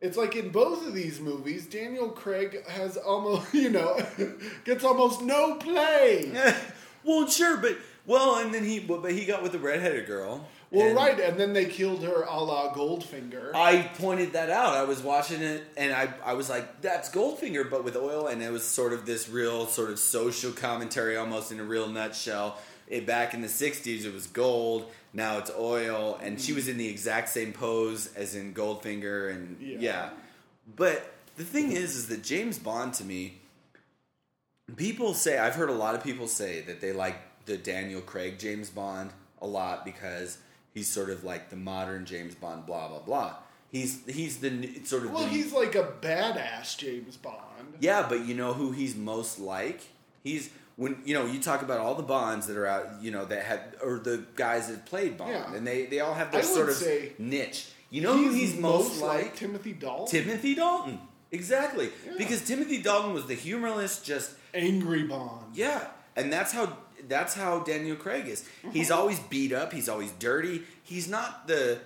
It's 0.00 0.16
like 0.16 0.34
in 0.34 0.48
both 0.48 0.86
of 0.86 0.94
these 0.94 1.20
movies, 1.20 1.66
Daniel 1.66 2.08
Craig 2.08 2.66
has 2.68 2.96
almost 2.96 3.52
you 3.64 3.68
know 3.68 4.00
gets 4.64 4.82
almost 4.82 5.20
no 5.20 5.56
play. 5.56 6.32
well, 7.06 7.26
sure, 7.28 7.56
but 7.56 7.76
well, 8.06 8.36
and 8.36 8.52
then 8.52 8.64
he 8.64 8.80
but 8.80 9.10
he 9.10 9.24
got 9.24 9.42
with 9.42 9.52
the 9.52 9.58
redheaded 9.58 10.06
girl. 10.06 10.48
Well, 10.70 10.88
and 10.88 10.96
right, 10.96 11.18
and 11.20 11.38
then 11.38 11.52
they 11.52 11.66
killed 11.66 12.02
her 12.02 12.22
a 12.22 12.42
la 12.42 12.74
Goldfinger. 12.74 13.52
I 13.54 13.82
pointed 13.98 14.32
that 14.32 14.50
out. 14.50 14.74
I 14.74 14.82
was 14.82 15.00
watching 15.00 15.40
it, 15.40 15.64
and 15.76 15.92
I 15.92 16.12
I 16.24 16.34
was 16.34 16.50
like, 16.50 16.82
"That's 16.82 17.08
Goldfinger, 17.08 17.70
but 17.70 17.84
with 17.84 17.96
oil." 17.96 18.26
And 18.26 18.42
it 18.42 18.50
was 18.50 18.64
sort 18.64 18.92
of 18.92 19.06
this 19.06 19.28
real 19.28 19.66
sort 19.66 19.90
of 19.90 19.98
social 19.98 20.52
commentary, 20.52 21.16
almost 21.16 21.52
in 21.52 21.60
a 21.60 21.64
real 21.64 21.88
nutshell. 21.88 22.58
It 22.88 23.06
back 23.06 23.34
in 23.34 23.42
the 23.42 23.48
'60s, 23.48 24.04
it 24.04 24.12
was 24.12 24.26
gold. 24.26 24.90
Now 25.12 25.38
it's 25.38 25.50
oil, 25.56 26.18
and 26.20 26.40
she 26.40 26.52
mm. 26.52 26.56
was 26.56 26.68
in 26.68 26.76
the 26.76 26.88
exact 26.88 27.28
same 27.30 27.52
pose 27.52 28.12
as 28.14 28.34
in 28.34 28.52
Goldfinger, 28.52 29.30
and 29.30 29.56
Yeah. 29.60 29.78
yeah. 29.80 30.10
But 30.74 31.12
the 31.36 31.44
thing 31.44 31.72
is, 31.72 31.96
is 31.96 32.08
that 32.08 32.22
James 32.22 32.58
Bond 32.58 32.92
to 32.94 33.04
me, 33.04 33.40
people 34.74 35.14
say 35.14 35.38
I've 35.38 35.54
heard 35.54 35.70
a 35.70 35.74
lot 35.74 35.94
of 35.94 36.02
people 36.02 36.26
say 36.26 36.62
that 36.62 36.80
they 36.80 36.92
like 36.92 37.16
the 37.46 37.56
Daniel 37.56 38.00
Craig 38.00 38.38
James 38.38 38.70
Bond 38.70 39.10
a 39.40 39.46
lot 39.46 39.84
because 39.84 40.38
he's 40.74 40.88
sort 40.88 41.10
of 41.10 41.22
like 41.22 41.50
the 41.50 41.56
modern 41.56 42.04
James 42.04 42.34
Bond, 42.34 42.66
blah 42.66 42.88
blah 42.88 42.98
blah. 43.00 43.34
He's 43.70 44.00
he's 44.06 44.38
the 44.38 44.80
sort 44.84 45.04
of 45.04 45.12
well, 45.12 45.22
the, 45.24 45.28
he's 45.28 45.52
like 45.52 45.74
a 45.74 45.92
badass 46.00 46.76
James 46.76 47.16
Bond. 47.16 47.74
yeah, 47.80 48.06
but 48.08 48.24
you 48.24 48.34
know 48.34 48.52
who 48.52 48.72
he's 48.72 48.96
most 48.96 49.38
like? 49.38 49.80
He's 50.24 50.50
when 50.76 50.98
you 51.04 51.14
know 51.14 51.26
you 51.26 51.40
talk 51.40 51.62
about 51.62 51.78
all 51.80 51.94
the 51.94 52.02
Bonds 52.02 52.46
that 52.48 52.56
are 52.56 52.66
out, 52.66 52.88
you 53.02 53.10
know 53.10 53.24
that 53.26 53.44
had 53.44 53.60
or 53.82 53.98
the 53.98 54.24
guys 54.34 54.68
that 54.68 54.86
played 54.86 55.16
Bond, 55.16 55.30
Yeah. 55.32 55.54
and 55.54 55.66
they 55.66 55.86
they 55.86 56.00
all 56.00 56.14
have 56.14 56.32
their 56.32 56.42
sort 56.42 56.70
of 56.70 57.18
niche. 57.20 57.68
You 57.90 58.02
know 58.02 58.16
who 58.16 58.30
he's 58.32 58.56
most 58.56 59.00
like? 59.00 59.36
Timothy 59.36 59.72
Dalton, 59.72 60.06
Timothy 60.22 60.54
Dalton. 60.54 60.98
Exactly, 61.36 61.90
Yeah. 62.06 62.12
because 62.18 62.40
Timothy 62.44 62.82
Dalton 62.82 63.12
was 63.12 63.26
the 63.26 63.34
humorless, 63.34 64.00
just 64.02 64.30
angry 64.54 65.02
Bond. 65.04 65.54
yeah, 65.54 65.88
and 66.16 66.32
that's 66.32 66.52
how 66.52 66.76
that's 67.08 67.34
how 67.34 67.60
Daniel 67.60 67.94
Craig 67.96 68.26
is. 68.26 68.42
Mm-hmm. 68.42 68.70
He's 68.70 68.90
always 68.90 69.20
beat 69.20 69.52
up. 69.52 69.72
He's 69.72 69.88
always 69.88 70.10
dirty. 70.12 70.62
He's 70.82 71.08
not 71.08 71.46
the. 71.46 71.78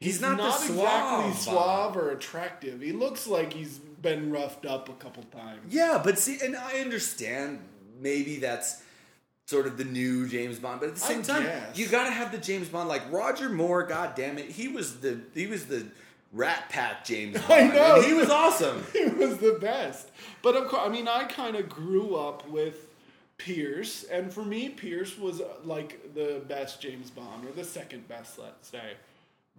He's, 0.00 0.20
not, 0.20 0.36
the 0.36 0.50
suave 0.50 1.26
exactly 1.30 1.32
suave 1.54 1.96
or 1.96 2.10
attractive. 2.10 2.80
He 2.82 2.92
looks 2.92 3.26
like 3.26 3.54
he's 3.54 3.78
been 3.78 4.30
roughed 4.30 4.66
up 4.66 4.88
a 4.90 4.92
couple 4.94 5.22
times. 5.24 5.60
Yeah, 5.72 6.00
but 6.04 6.18
see, 6.18 6.38
and 6.44 6.54
I 6.56 6.80
understand 6.80 7.60
maybe 8.00 8.36
that's 8.36 8.82
sort 9.46 9.66
of 9.66 9.78
the 9.78 9.84
new 9.84 10.28
James 10.28 10.58
Bond, 10.58 10.80
but 10.80 10.90
at 10.90 10.96
the 10.96 11.04
I 11.04 11.08
same 11.08 11.22
time, 11.22 11.44
guess. 11.44 11.78
you 11.78 11.86
got 11.88 12.04
to 12.04 12.10
have 12.10 12.32
the 12.32 12.38
James 12.38 12.68
Bond 12.68 12.88
like 12.88 13.10
Roger 13.10 13.48
Moore. 13.48 13.84
God 13.84 14.14
damn 14.14 14.36
it, 14.36 14.50
he 14.50 14.68
was 14.68 15.00
the 15.00 15.20
he 15.32 15.46
was 15.46 15.66
the 15.66 15.86
Rat 16.34 16.68
Pack 16.68 17.04
James 17.04 17.40
Bond. 17.48 17.52
I 17.52 17.74
know. 17.74 17.94
and 17.96 18.04
he 18.04 18.12
was 18.12 18.28
awesome. 18.28 18.84
He 18.92 19.04
was 19.06 19.38
the 19.38 19.56
best. 19.60 20.10
But 20.42 20.56
of 20.56 20.68
course, 20.68 20.82
I 20.84 20.88
mean, 20.90 21.08
I 21.08 21.24
kind 21.24 21.56
of 21.56 21.68
grew 21.68 22.16
up 22.16 22.46
with 22.48 22.88
Pierce, 23.38 24.04
and 24.04 24.32
for 24.32 24.44
me, 24.44 24.68
Pierce 24.68 25.16
was 25.18 25.40
uh, 25.40 25.46
like 25.64 26.14
the 26.14 26.42
best 26.46 26.80
James 26.80 27.10
Bond, 27.10 27.46
or 27.46 27.52
the 27.52 27.64
second 27.64 28.06
best, 28.08 28.38
let's 28.38 28.68
say. 28.68 28.92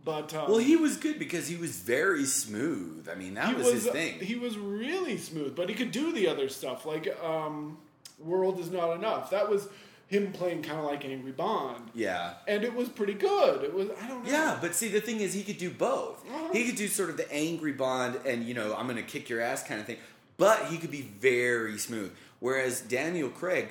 But 0.04 0.34
um, 0.34 0.50
Well, 0.50 0.60
he 0.60 0.76
was 0.76 0.98
good 0.98 1.18
because 1.20 1.48
he 1.48 1.56
was 1.56 1.78
very 1.78 2.26
smooth. 2.26 3.08
I 3.10 3.16
mean, 3.16 3.34
that 3.36 3.50
he 3.50 3.56
was, 3.56 3.72
his 3.72 3.88
thing. 3.88 4.20
He 4.20 4.36
was 4.36 4.58
really 4.58 5.18
smooth, 5.18 5.56
but 5.56 5.70
he 5.70 5.76
could 5.76 5.92
do 5.92 6.12
the 6.12 6.28
other 6.28 6.50
stuff, 6.50 6.86
like 6.86 7.08
um, 7.24 7.78
"World 8.20 8.60
Is 8.60 8.70
Not 8.72 8.92
Enough." 8.96 9.30
That 9.32 9.50
was 9.50 9.68
him 10.08 10.32
playing 10.32 10.62
kind 10.62 10.80
of 10.80 10.86
like 10.86 11.04
Angry 11.06 11.32
Bond, 11.32 11.90
yeah. 11.96 12.34
and 12.48 12.64
it 12.64 12.74
was 12.76 12.90
pretty 12.90 13.14
good. 13.16 13.64
It 13.64 13.74
was 13.74 13.90
I 14.02 14.08
don't 14.08 14.24
know. 14.24 14.30
Yeah, 14.32 14.58
but 14.62 14.76
see, 14.76 14.88
the 14.90 15.02
thing 15.02 15.20
is, 15.20 15.34
he 15.34 15.44
could 15.44 15.58
do 15.58 15.70
both. 15.72 16.24
Uh-huh. 16.30 16.50
He 16.54 16.66
could 16.66 16.76
do 16.76 16.88
sort 16.88 17.10
of 17.10 17.18
the 17.18 17.32
angry 17.32 17.72
Bond 17.72 18.20
and, 18.26 18.44
you 18.44 18.54
know, 18.54 18.76
I'm 18.76 18.86
going 18.86 18.98
to 18.98 19.04
kick 19.04 19.30
your 19.30 19.42
ass 19.42 19.64
kind 19.64 19.80
of 19.80 19.88
thing, 19.88 19.98
but 20.38 20.66
he 20.68 20.78
could 20.78 20.92
be 20.92 21.02
very 21.02 21.78
smooth. 21.78 22.12
Whereas 22.40 22.82
Daniel 22.82 23.30
Craig, 23.30 23.70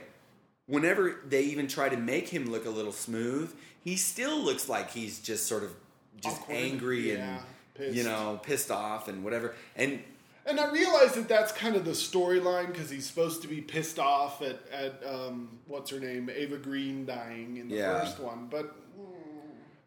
whenever 0.67 1.21
they 1.29 1.43
even 1.45 1.69
try 1.69 1.89
to 1.89 1.97
make 1.97 2.29
him 2.29 2.51
look 2.51 2.67
a 2.67 2.71
little 2.71 2.93
smooth, 2.93 3.55
he 3.83 3.97
still 3.97 4.41
looks 4.41 4.69
like 4.69 4.91
he's 4.91 5.21
just 5.21 5.47
sort 5.47 5.63
of 5.63 5.73
just 6.21 6.41
Awkward. 6.43 6.57
angry 6.57 7.13
Yeah, 7.13 7.37
and, 7.37 7.41
pissed. 7.75 7.95
you 7.97 8.03
know, 8.05 8.41
pissed 8.43 8.71
off 8.71 9.09
and 9.09 9.23
whatever. 9.23 9.55
And 9.77 10.01
And 10.47 10.61
I 10.61 10.71
realize 10.71 11.15
that 11.15 11.27
that's 11.29 11.53
kind 11.53 11.75
of 11.75 11.85
the 11.85 11.93
storyline 11.93 12.67
because 12.67 12.91
he's 12.91 13.07
supposed 13.07 13.41
to 13.43 13.49
be 13.49 13.61
pissed 13.63 13.99
off 13.99 14.43
at, 14.43 14.59
at 14.73 15.03
um, 15.09 15.49
what's 15.67 15.91
her 15.91 15.99
name, 15.99 16.31
Eva 16.31 16.59
Green 16.59 17.07
dying 17.07 17.57
in 17.57 17.69
the 17.69 17.77
Yeah. 17.77 18.01
first 18.01 18.21
one. 18.21 18.49
But 18.51 18.77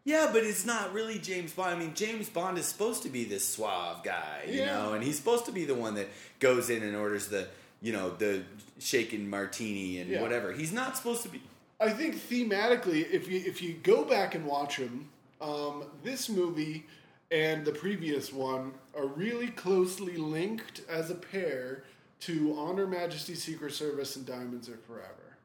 Yeah, 0.03 0.29
but 0.31 0.43
it's 0.45 0.65
not 0.65 0.93
really 0.93 1.19
James 1.19 1.51
Bond. 1.51 1.75
I 1.75 1.79
mean, 1.79 1.93
James 1.93 2.29
Bond 2.29 2.57
is 2.57 2.65
supposed 2.65 3.03
to 3.03 3.09
be 3.09 3.25
this 3.25 3.45
suave 3.47 4.03
guy, 4.03 4.43
you 4.47 4.59
Yeah. 4.61 4.65
know, 4.77 4.93
and 4.93 5.03
he's 5.03 5.17
supposed 5.17 5.45
to 5.45 5.51
be 5.51 5.65
the 5.65 5.75
one 5.75 5.95
that 5.95 6.07
goes 6.39 6.69
in 6.69 6.81
and 6.81 6.95
orders 6.95 7.27
the, 7.27 7.47
you 7.81 7.91
know, 7.91 8.09
the 8.15 8.43
shaken 8.79 9.29
martini 9.29 9.99
and 9.99 10.09
Yeah. 10.09 10.21
whatever. 10.21 10.53
He's 10.53 10.71
not 10.71 10.95
supposed 10.97 11.23
to 11.23 11.29
be. 11.29 11.41
I 11.79 11.89
think 11.89 12.15
thematically, 12.15 13.07
if 13.11 13.27
you 13.29 13.43
if 13.45 13.61
you 13.61 13.73
go 13.83 14.03
back 14.05 14.33
and 14.33 14.45
watch 14.47 14.77
him, 14.77 15.09
um, 15.41 15.83
this 16.03 16.29
movie 16.29 16.85
and 17.31 17.65
the 17.65 17.71
previous 17.71 18.31
one 18.31 18.73
are 18.95 19.05
really 19.07 19.47
closely 19.47 20.17
linked 20.17 20.81
as 20.89 21.09
a 21.09 21.15
pair 21.15 21.83
to 22.21 22.55
On 22.57 22.77
Her 22.77 22.87
Majesty 22.87 23.35
Secret 23.35 23.73
Service 23.73 24.15
and 24.15 24.25
Diamonds 24.25 24.69
Are 24.69 24.77
Forever. 24.77 25.37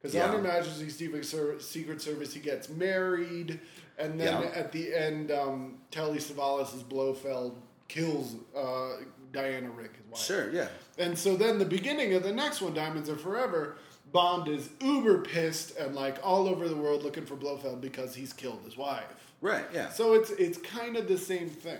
Because 0.00 0.14
Yeah. 0.14 0.26
On 0.28 0.36
Her 0.36 0.42
Majesty 0.42 0.88
Secret 0.90 1.24
Service, 1.26 2.32
he 2.34 2.40
gets 2.40 2.68
married, 2.68 3.60
and 3.98 4.18
then 4.20 4.42
Yeah. 4.42 4.48
at 4.50 4.72
the 4.72 4.94
end, 4.94 5.30
um, 5.30 5.78
Telly 5.90 6.18
Savalas' 6.18 6.82
Blofeld 6.88 7.60
kills 7.88 8.34
uh, 8.56 8.96
Diana 9.32 9.70
Rigg, 9.70 9.90
his 9.96 10.06
wife. 10.10 10.20
Sure, 10.20 10.50
yeah. 10.52 10.68
And 10.98 11.16
so 11.18 11.36
then 11.36 11.58
the 11.58 11.64
beginning 11.64 12.14
of 12.14 12.22
the 12.22 12.32
next 12.32 12.60
one, 12.60 12.74
Diamonds 12.74 13.08
Are 13.08 13.16
Forever, 13.16 13.76
Bond 14.12 14.48
is 14.48 14.70
uber 14.80 15.18
pissed 15.22 15.76
and 15.76 15.94
like 15.94 16.18
all 16.24 16.48
over 16.48 16.68
the 16.68 16.76
world 16.76 17.02
looking 17.02 17.26
for 17.26 17.36
Blofeld 17.36 17.80
because 17.80 18.14
he's 18.14 18.32
killed 18.32 18.60
his 18.64 18.76
wife. 18.76 19.25
Right, 19.40 19.66
yeah. 19.72 19.90
So 19.90 20.14
it's 20.14 20.30
it's 20.30 20.58
kind 20.58 20.96
of 20.96 21.08
the 21.08 21.18
same 21.18 21.48
thing. 21.48 21.78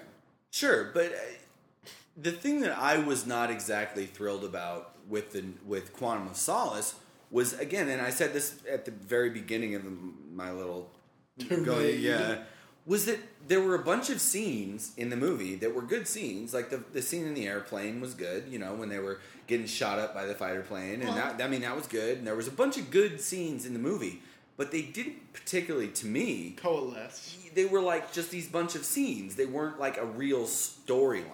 Sure, 0.50 0.90
but 0.92 1.06
uh, 1.06 1.90
the 2.16 2.32
thing 2.32 2.60
that 2.60 2.76
I 2.78 2.98
was 2.98 3.26
not 3.26 3.50
exactly 3.50 4.06
thrilled 4.06 4.44
about 4.44 4.92
with 5.08 5.32
the 5.32 5.44
with 5.66 5.92
Quantum 5.92 6.28
of 6.28 6.36
Solace 6.36 6.94
was 7.30 7.58
again, 7.58 7.88
and 7.88 8.00
I 8.00 8.10
said 8.10 8.32
this 8.32 8.58
at 8.70 8.84
the 8.84 8.90
very 8.90 9.30
beginning 9.30 9.74
of 9.74 9.84
the, 9.84 9.92
my 10.32 10.52
little 10.52 10.90
Tirade. 11.38 12.00
yeah, 12.00 12.38
was 12.86 13.04
that 13.06 13.18
there 13.48 13.60
were 13.60 13.74
a 13.74 13.82
bunch 13.82 14.10
of 14.10 14.20
scenes 14.20 14.92
in 14.96 15.10
the 15.10 15.16
movie 15.16 15.56
that 15.56 15.74
were 15.74 15.82
good 15.82 16.06
scenes. 16.06 16.54
Like 16.54 16.70
the 16.70 16.82
the 16.92 17.02
scene 17.02 17.26
in 17.26 17.34
the 17.34 17.46
airplane 17.46 18.00
was 18.00 18.14
good, 18.14 18.44
you 18.48 18.58
know, 18.58 18.74
when 18.74 18.88
they 18.88 18.98
were 18.98 19.20
getting 19.46 19.66
shot 19.66 19.98
up 19.98 20.14
by 20.14 20.26
the 20.26 20.34
fighter 20.34 20.62
plane, 20.62 21.02
and 21.02 21.16
that 21.16 21.42
I 21.42 21.48
mean 21.48 21.62
that 21.62 21.76
was 21.76 21.86
good. 21.86 22.18
And 22.18 22.26
there 22.26 22.36
was 22.36 22.48
a 22.48 22.52
bunch 22.52 22.78
of 22.78 22.90
good 22.90 23.20
scenes 23.20 23.66
in 23.66 23.72
the 23.72 23.78
movie, 23.78 24.22
but 24.56 24.70
they 24.72 24.82
didn't 24.82 25.32
particularly 25.32 25.88
to 25.88 26.06
me 26.06 26.54
Coalesce. 26.56 27.36
they 27.54 27.64
were 27.66 27.80
like 27.80 28.12
just 28.12 28.30
these 28.30 28.48
bunch 28.48 28.74
of 28.74 28.84
scenes. 28.84 29.36
They 29.36 29.46
weren't 29.46 29.78
like 29.78 29.96
a 29.98 30.04
real 30.06 30.44
storyline. 30.44 31.24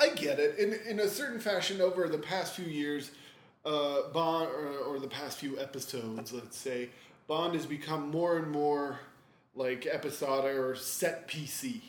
I 0.00 0.10
get 0.10 0.38
it. 0.38 0.58
In 0.58 0.74
in 0.88 1.00
a 1.00 1.08
certain 1.08 1.40
fashion, 1.40 1.80
over 1.80 2.08
the 2.08 2.18
past 2.18 2.54
few 2.54 2.66
years, 2.66 3.10
uh, 3.64 4.02
Bond 4.12 4.48
or, 4.50 4.78
or 4.78 4.98
the 5.00 5.08
past 5.08 5.38
few 5.38 5.58
episodes, 5.58 6.32
let's 6.32 6.56
say, 6.56 6.90
Bond 7.26 7.54
has 7.54 7.66
become 7.66 8.10
more 8.10 8.36
and 8.38 8.50
more 8.50 9.00
like 9.54 9.86
episodic 9.86 10.56
or 10.56 10.74
set 10.76 11.26
PC. 11.28 11.80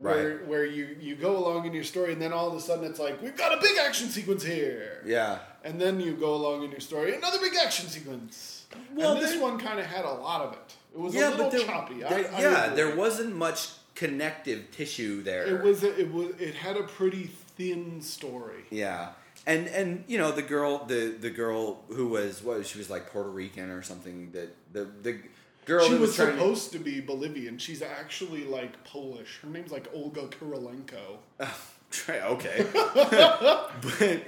Where, 0.00 0.36
Right. 0.38 0.46
where 0.46 0.64
you, 0.64 0.96
you 1.00 1.16
go 1.16 1.36
along 1.36 1.66
in 1.66 1.74
your 1.74 1.82
story 1.82 2.12
and 2.12 2.22
then 2.22 2.32
all 2.32 2.46
of 2.46 2.54
a 2.54 2.60
sudden 2.60 2.84
it's 2.84 3.00
like 3.00 3.20
we've 3.20 3.36
got 3.36 3.52
a 3.52 3.60
big 3.60 3.76
action 3.78 4.08
sequence 4.10 4.44
here 4.44 5.02
Yeah. 5.04 5.40
and 5.64 5.80
then 5.80 5.98
you 5.98 6.12
go 6.12 6.36
along 6.36 6.62
in 6.62 6.70
your 6.70 6.78
story 6.78 7.16
another 7.16 7.40
big 7.40 7.54
action 7.56 7.88
sequence 7.88 8.57
Well, 8.94 9.12
and 9.14 9.22
this 9.22 9.32
there- 9.32 9.42
one 9.42 9.58
kind 9.58 9.78
of 9.78 9.86
had 9.86 10.04
a 10.04 10.12
lot 10.12 10.42
of 10.42 10.52
it 10.52 10.74
it 10.94 10.98
was 11.00 11.14
yeah, 11.14 11.28
a 11.28 11.30
little 11.30 11.50
there, 11.50 11.60
choppy 11.60 12.00
there- 12.00 12.32
I 12.32 12.40
yeah, 12.40 12.64
agree. 12.64 12.76
there 12.76 12.96
wasn't 12.96 13.34
much 13.36 13.68
connective 13.94 14.70
tissue 14.70 15.22
there. 15.22 15.46
it 15.46 15.62
was 15.62 15.82
a, 15.84 15.98
it 15.98 16.12
was 16.12 16.34
it 16.38 16.54
had 16.54 16.76
a 16.76 16.84
pretty 16.84 17.26
thin 17.56 18.00
story 18.00 18.64
Yeah, 18.70 19.10
and 19.46 19.66
and 19.68 20.04
you 20.06 20.18
know 20.18 20.30
the 20.32 20.42
girl, 20.42 20.84
the 20.84 21.16
the 21.20 21.30
girl 21.30 21.82
who 21.88 22.08
was 22.08 22.42
what 22.42 22.66
she 22.66 22.78
was 22.78 22.88
like 22.90 23.10
Puerto 23.10 23.30
Rican 23.30 23.70
or 23.70 23.82
something. 23.82 24.30
That 24.32 24.54
the 24.72 24.84
the 25.02 25.18
girl 25.64 25.86
she 25.86 25.92
was, 25.92 26.00
was, 26.00 26.14
supposed 26.16 26.72
to 26.72 26.78
be 26.78 27.00
Bolivian. 27.00 27.58
She's 27.58 27.82
actually 27.82 28.44
like 28.44 28.84
Polish. 28.84 29.38
Her 29.42 29.48
name's 29.48 29.72
like 29.72 29.88
Olga 29.92 30.28
Kurylenko. 30.28 31.18
to 31.90 32.26
okay, 32.26 32.66
but. 32.72 34.22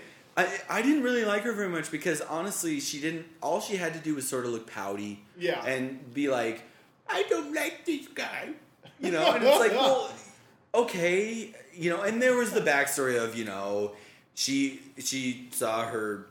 I, 0.68 0.79
I 0.79 0.83
didn't 0.83 1.03
really 1.03 1.24
like 1.24 1.42
her 1.42 1.53
very 1.53 1.68
much 1.68 1.90
because 1.90 2.20
honestly 2.22 2.81
she 2.81 3.00
didn't 3.00 3.26
all 3.42 3.61
she 3.61 3.76
had 3.76 3.92
to 3.94 4.00
do 4.00 4.14
was 4.14 4.29
sort 4.29 4.44
of 4.46 4.53
look 4.53 4.66
pouty 4.70 5.22
Yeah. 5.38 5.64
and 5.64 6.12
be 6.14 6.29
like 6.29 6.62
I 7.09 7.24
don't 7.29 7.55
like 7.55 7.85
this 7.85 8.07
guy 8.09 8.50
you 9.00 9.11
know 9.11 9.33
and 9.33 9.42
it's 9.44 9.59
like 9.59 9.72
well 9.72 10.11
okay 10.74 11.55
you 11.74 11.90
know 11.90 12.03
and 12.03 12.20
there 12.22 12.37
was 12.37 12.53
the 12.53 12.61
backstory 12.61 13.22
of 13.22 13.35
you 13.37 13.44
know 13.44 13.92
she 14.35 14.81
she 14.98 15.48
saw 15.53 15.85
her 15.87 16.26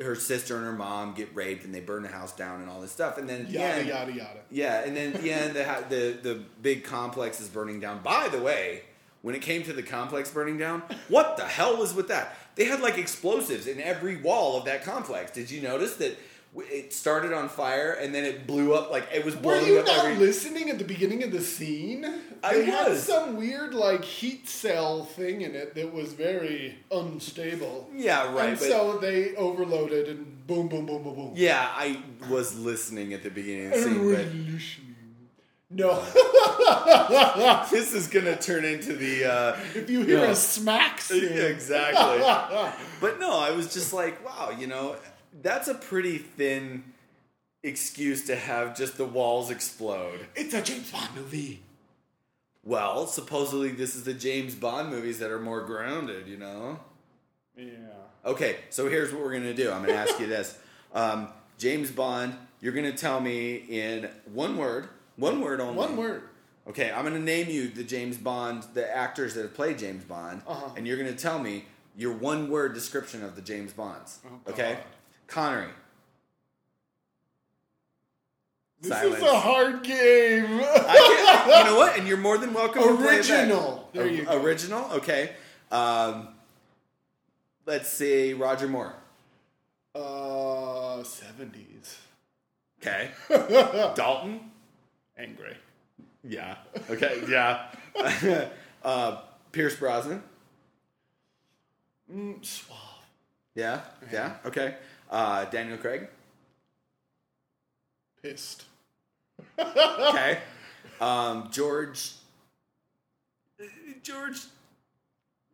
her 0.00 0.14
sister 0.14 0.56
and 0.56 0.64
her 0.64 0.72
mom 0.72 1.12
get 1.14 1.34
raped 1.34 1.64
and 1.64 1.74
they 1.74 1.80
burn 1.80 2.02
the 2.04 2.08
house 2.08 2.32
down 2.36 2.60
and 2.60 2.70
all 2.70 2.80
this 2.80 2.92
stuff. 2.92 3.18
And 3.18 3.28
then 3.28 3.40
at 3.40 3.46
the 3.48 3.54
Yada 3.54 3.74
end, 3.80 3.88
yada 3.88 4.12
yada. 4.12 4.40
yeah, 4.48 4.84
and 4.84 4.96
then 4.96 5.12
at 5.12 5.20
the 5.20 5.32
end, 5.32 5.56
the, 5.56 5.64
the 5.88 6.18
the 6.22 6.34
big 6.62 6.84
complex 6.84 7.40
is 7.40 7.48
burning 7.48 7.80
down. 7.80 8.00
By 8.04 8.28
the 8.28 8.38
way, 8.38 8.82
when 9.28 9.34
it 9.34 9.42
came 9.42 9.62
to 9.62 9.74
the 9.74 9.82
complex 9.82 10.30
burning 10.30 10.56
down, 10.56 10.82
what 11.08 11.36
the 11.36 11.44
hell 11.44 11.76
was 11.76 11.92
with 11.92 12.08
that? 12.08 12.34
They 12.54 12.64
had 12.64 12.80
like 12.80 12.96
explosives 12.96 13.66
in 13.66 13.78
every 13.78 14.16
wall 14.16 14.56
of 14.56 14.64
that 14.64 14.82
complex. 14.84 15.30
Did 15.32 15.50
you 15.50 15.60
notice 15.60 15.96
that 15.96 16.16
it 16.56 16.94
started 16.94 17.34
on 17.34 17.50
fire 17.50 17.92
and 17.92 18.14
then 18.14 18.24
it 18.24 18.46
blew 18.46 18.72
up 18.72 18.90
like 18.90 19.06
it 19.12 19.22
was 19.26 19.34
Were 19.36 19.42
blowing 19.42 19.66
you 19.66 19.80
up 19.80 19.86
not 19.86 20.06
every? 20.06 20.16
listening 20.16 20.70
at 20.70 20.78
the 20.78 20.84
beginning 20.84 21.22
of 21.24 21.30
the 21.30 21.42
scene? 21.42 22.06
I 22.42 22.54
They 22.54 22.64
had 22.64 22.96
some 22.96 23.36
weird 23.36 23.74
like 23.74 24.02
heat 24.02 24.48
cell 24.48 25.04
thing 25.04 25.42
in 25.42 25.54
it 25.54 25.74
that 25.74 25.92
was 25.92 26.14
very 26.14 26.78
unstable. 26.90 27.90
yeah, 27.94 28.32
right. 28.34 28.48
and 28.48 28.58
but 28.58 28.66
so 28.66 28.96
they 28.96 29.36
overloaded 29.36 30.08
and 30.08 30.46
boom, 30.46 30.68
boom, 30.68 30.86
boom, 30.86 31.02
boom, 31.02 31.14
boom. 31.16 31.32
yeah, 31.36 31.68
I 31.76 32.02
was 32.30 32.58
listening 32.58 33.12
at 33.12 33.22
the 33.22 33.30
beginning 33.30 33.66
of 33.66 33.72
the 33.74 33.82
scene, 33.82 34.04
we're 34.06 34.16
but. 34.16 34.32
No, 35.70 36.02
this 37.70 37.92
is 37.92 38.06
gonna 38.06 38.36
turn 38.36 38.64
into 38.64 38.94
the. 38.94 39.24
Uh, 39.30 39.56
if 39.74 39.90
you 39.90 40.02
hear 40.02 40.18
No. 40.18 40.30
a 40.30 40.34
smack 40.34 41.00
scene, 41.02 41.24
exactly. 41.32 42.24
But 43.00 43.20
no, 43.20 43.38
I 43.38 43.50
was 43.52 43.72
just 43.72 43.92
like, 43.92 44.24
wow, 44.24 44.50
you 44.58 44.66
know, 44.66 44.96
that's 45.42 45.68
a 45.68 45.74
pretty 45.74 46.18
thin 46.18 46.84
excuse 47.62 48.26
to 48.26 48.34
have 48.36 48.76
just 48.76 48.96
the 48.96 49.04
walls 49.04 49.50
explode. 49.50 50.26
it's 50.34 50.54
a 50.54 50.62
James 50.62 50.90
Bond 50.90 51.10
movie. 51.14 51.60
Well, 52.64 53.06
supposedly 53.06 53.70
this 53.70 53.94
is 53.94 54.04
the 54.04 54.14
James 54.14 54.54
Bond 54.54 54.88
movies 54.90 55.18
that 55.20 55.30
are 55.30 55.38
more 55.40 55.60
grounded, 55.62 56.26
you 56.28 56.36
know? 56.38 56.80
Yeah. 57.56 57.72
Okay, 58.24 58.56
so 58.70 58.88
here's 58.88 59.12
what 59.12 59.22
we're 59.22 59.32
gonna 59.32 59.54
do. 59.54 59.70
I'm 59.70 59.82
gonna 59.82 59.92
ask 59.98 60.18
you 60.18 60.26
this. 60.26 60.58
Um, 60.94 61.28
James 61.58 61.90
Bond, 61.90 62.34
you're 62.60 62.72
gonna 62.72 62.92
tell 62.96 63.20
me 63.20 63.56
in 63.56 64.08
one 64.32 64.56
word, 64.58 64.88
one 65.18 65.40
word 65.42 65.60
only. 65.60 65.74
One 65.76 65.96
word. 65.96 66.22
Okay, 66.66 66.90
I'm 66.90 67.04
gonna 67.04 67.18
name 67.18 67.48
you 67.48 67.68
the 67.68 67.84
James 67.84 68.16
Bond, 68.16 68.64
the 68.74 68.94
actors 68.94 69.34
that 69.34 69.42
have 69.42 69.54
played 69.54 69.78
James 69.78 70.04
Bond, 70.04 70.42
Uh-huh. 70.46 70.70
and 70.76 70.86
you're 70.86 70.96
gonna 70.98 71.12
tell 71.14 71.38
me 71.38 71.64
your 71.96 72.12
one 72.12 72.50
word 72.50 72.74
description 72.74 73.22
of 73.24 73.34
the 73.36 73.42
James 73.42 73.72
Bonds. 73.72 74.18
Oh, 74.26 74.50
okay, 74.52 74.78
Connery. 75.26 75.70
This 78.80 78.92
Silence. 78.92 79.16
is 79.16 79.22
a 79.22 79.40
hard 79.40 79.82
game. 79.82 80.44
You 80.44 80.58
know 80.60 81.76
what? 81.76 81.98
And 81.98 82.06
you're 82.06 82.16
more 82.16 82.38
than 82.38 82.52
welcome 82.54 82.80
to 82.82 82.96
play. 82.96 83.16
Original. 83.16 83.88
There 83.92 84.06
you. 84.06 84.24
Original. 84.30 84.88
Okay. 84.92 85.32
Um, 85.72 86.28
let's 87.66 87.88
see, 87.88 88.34
Roger 88.34 88.68
Moore. 88.68 88.94
Uh, 89.96 91.02
seventies. 91.02 91.98
Okay. 92.80 93.10
Dalton. 93.96 94.52
Angry. 95.18 95.56
Yeah. 96.24 96.56
Okay. 96.90 97.22
Yeah. 97.28 97.66
uh, 98.84 99.20
Pierce 99.52 99.76
Brosnan. 99.76 100.22
Mm, 102.12 102.44
suave. 102.44 102.78
Yeah. 103.54 103.80
Yeah. 104.12 104.34
Okay. 104.46 104.76
Uh, 105.10 105.44
Daniel 105.46 105.78
Craig. 105.78 106.06
Pissed. 108.22 108.64
Okay. 109.58 110.38
um, 111.00 111.48
George. 111.50 112.12
George. 114.02 114.40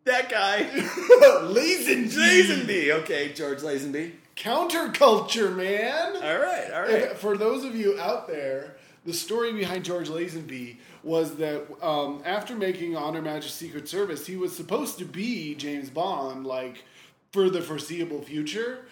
That 0.05 0.29
guy. 0.29 0.65
Lazenby. 0.65 2.13
Lazenby. 2.13 2.91
Okay, 3.03 3.33
George 3.33 3.61
Lazenby. 3.61 4.13
Counterculture, 4.37 5.55
man. 5.55 6.17
All 6.17 6.39
right. 6.39 6.71
All 6.73 6.83
right. 6.83 7.17
for 7.17 7.37
those 7.37 7.65
of 7.65 7.75
you 7.75 7.99
out 7.99 8.29
there, 8.29 8.77
the 9.05 9.13
story 9.13 9.53
behind 9.53 9.85
George 9.85 10.09
Lazenby 10.09 10.77
was 11.03 11.37
that 11.37 11.67
um, 11.83 12.23
after 12.25 12.55
making 12.57 12.97
On 12.97 13.15
Her 13.15 13.23
Magic 13.23 13.51
Secret 13.51 13.89
Service, 13.89 14.27
he 14.27 14.37
was 14.37 14.57
supposed 14.57 14.99
to 14.99 15.05
be 15.05 15.55
James 15.55 15.91
Bond, 15.91 16.47
like 16.47 16.85
for 17.33 17.51
the 17.51 17.61
foreseeable 17.61 18.23
future. 18.23 18.87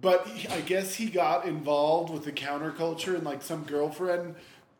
But 0.00 0.26
he, 0.26 0.48
I 0.48 0.60
guess 0.60 0.94
he 0.94 1.06
got 1.06 1.46
involved 1.46 2.12
with 2.12 2.24
the 2.24 2.32
counterculture 2.32 3.14
and 3.14 3.24
like 3.24 3.42
some 3.42 3.64
girlfriend 3.64 4.34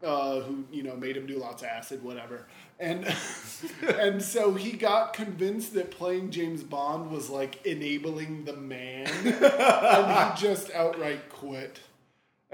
uh, 0.04 0.40
who 0.40 0.64
you 0.70 0.82
know 0.82 0.96
made 0.96 1.16
him 1.16 1.26
do 1.26 1.38
lots 1.38 1.62
of 1.62 1.68
acid, 1.68 2.02
whatever. 2.02 2.46
And 2.78 3.06
and 3.98 4.22
so 4.22 4.52
he 4.54 4.72
got 4.72 5.14
convinced 5.14 5.74
that 5.74 5.90
playing 5.90 6.30
James 6.30 6.62
Bond 6.62 7.10
was 7.10 7.30
like 7.30 7.64
enabling 7.64 8.44
the 8.44 8.56
man, 8.56 9.08
and 9.24 10.36
he 10.36 10.42
just 10.46 10.70
outright 10.72 11.30
quit. 11.30 11.80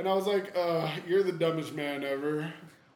And 0.01 0.09
I 0.09 0.15
was 0.15 0.27
like, 0.27 0.57
uh, 0.57 0.91
"You're 1.07 1.23
the 1.23 1.33
dumbest 1.33 1.75
man 1.75 2.03
ever." 2.05 2.51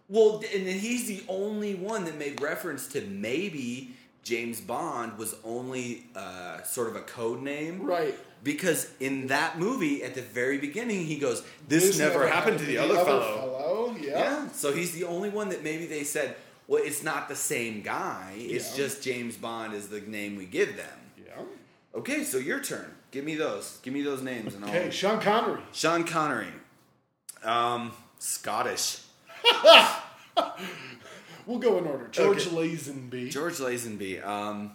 Well, 0.08 0.42
and 0.54 0.66
he's 0.66 1.06
the 1.06 1.22
only 1.28 1.74
one 1.74 2.06
that 2.06 2.16
made 2.18 2.40
reference 2.40 2.88
to 2.88 3.02
maybe 3.02 3.94
James 4.22 4.58
Bond 4.60 5.18
was 5.18 5.36
only 5.44 6.06
uh, 6.16 6.62
sort 6.62 6.88
of 6.88 6.96
a 6.96 7.02
code 7.02 7.42
name. 7.42 7.82
Right. 7.82 8.14
Because 8.42 8.90
in 9.00 9.26
that 9.26 9.58
movie, 9.58 10.02
at 10.02 10.14
the 10.14 10.22
very 10.22 10.56
beginning, 10.58 11.04
he 11.04 11.18
goes, 11.18 11.42
This, 11.68 11.98
never, 11.98 12.26
happened, 12.26 12.58
to 12.58 12.64
the, 12.64 12.78
other, 12.78 12.94
fellow. 12.96 13.34
fellow. 13.36 13.96
Yeah. 14.00 14.10
Yeah. 14.10 14.48
So 14.48 14.72
he's 14.72 14.92
the 14.92 15.04
only 15.04 15.28
one 15.28 15.50
that 15.50 15.62
maybe 15.62 15.86
they 15.86 16.04
said, 16.04 16.36
Well, 16.68 16.82
it's 16.82 17.02
not 17.02 17.28
the 17.28 17.36
same 17.36 17.82
guy. 17.82 18.32
It's 18.36 18.70
Yeah. 18.72 18.84
just 18.84 19.02
James 19.02 19.36
Bond 19.36 19.74
is 19.74 19.88
the 19.88 20.00
name 20.00 20.36
we 20.36 20.46
give 20.46 20.76
them. 20.76 20.98
Yeah. 21.26 21.42
Okay, 21.94 22.24
so 22.24 22.38
your 22.38 22.60
turn. 22.60 22.94
Give 23.10 23.24
me 23.24 23.34
those. 23.34 23.78
Give 23.82 23.92
me 23.94 24.02
those 24.02 24.22
names. 24.22 24.54
And 24.54 24.64
Okay, 24.64 24.86
I'll... 24.86 24.90
Sean 24.90 25.20
Connery. 25.20 25.62
Sean 25.72 26.04
Connery. 26.04 26.48
Um, 27.44 27.92
Scottish. 28.18 29.00
We'll 31.46 31.58
go 31.58 31.78
in 31.78 31.86
order. 31.86 32.08
George 32.08 32.46
Okay. 32.46 32.56
Lazenby. 32.56 33.30
George 33.30 33.58
Lazenby. 33.58 34.24
Um, 34.26 34.72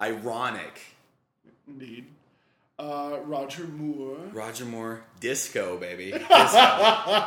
ironic. 0.00 0.80
Indeed. 1.66 2.06
Uh, 2.78 3.18
Roger 3.24 3.64
Moore. 3.64 4.18
Roger 4.32 4.64
Moore. 4.64 5.02
Disco, 5.20 5.76
baby. 5.78 6.12
Disco. 6.28 7.24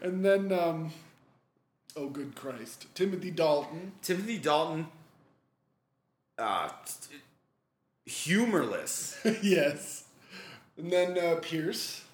And 0.00 0.24
then, 0.24 0.52
um, 0.52 0.92
oh, 1.96 2.08
good 2.08 2.34
Christ. 2.34 2.86
Timothy 2.94 3.30
Dalton. 3.30 3.92
Timothy 4.02 4.38
Dalton. 4.38 4.86
Uh, 6.38 6.70
humorless. 8.06 9.18
yes. 9.42 10.04
And 10.78 10.90
then 10.90 11.18
uh, 11.18 11.36
Pierce. 11.42 12.04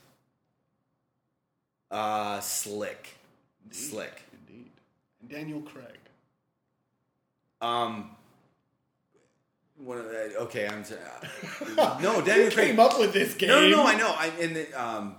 Uh, 1.91 2.41
slick. 2.41 3.15
Slick. 3.71 4.23
Indeed. 4.33 4.71
And 5.21 5.31
Daniel 5.31 5.61
Craig. 5.61 5.99
Um. 7.61 8.11
One 9.79 9.99
of 9.99 10.07
the, 10.07 10.37
okay, 10.41 10.67
I'm. 10.67 10.83
Uh, 11.79 11.99
no, 12.03 12.23
Daniel 12.23 12.51
Craig. 12.51 12.69
came 12.69 12.81
up 12.81 12.99
with 12.99 13.13
this 13.13 13.35
game? 13.35 13.51
No, 13.51 13.61
no, 13.61 13.69
no, 13.69 13.85
I 13.85 13.95
know. 13.95 14.15
I'm 14.17 14.33
in 14.39 14.55
the 14.55 14.73
um, 14.73 15.17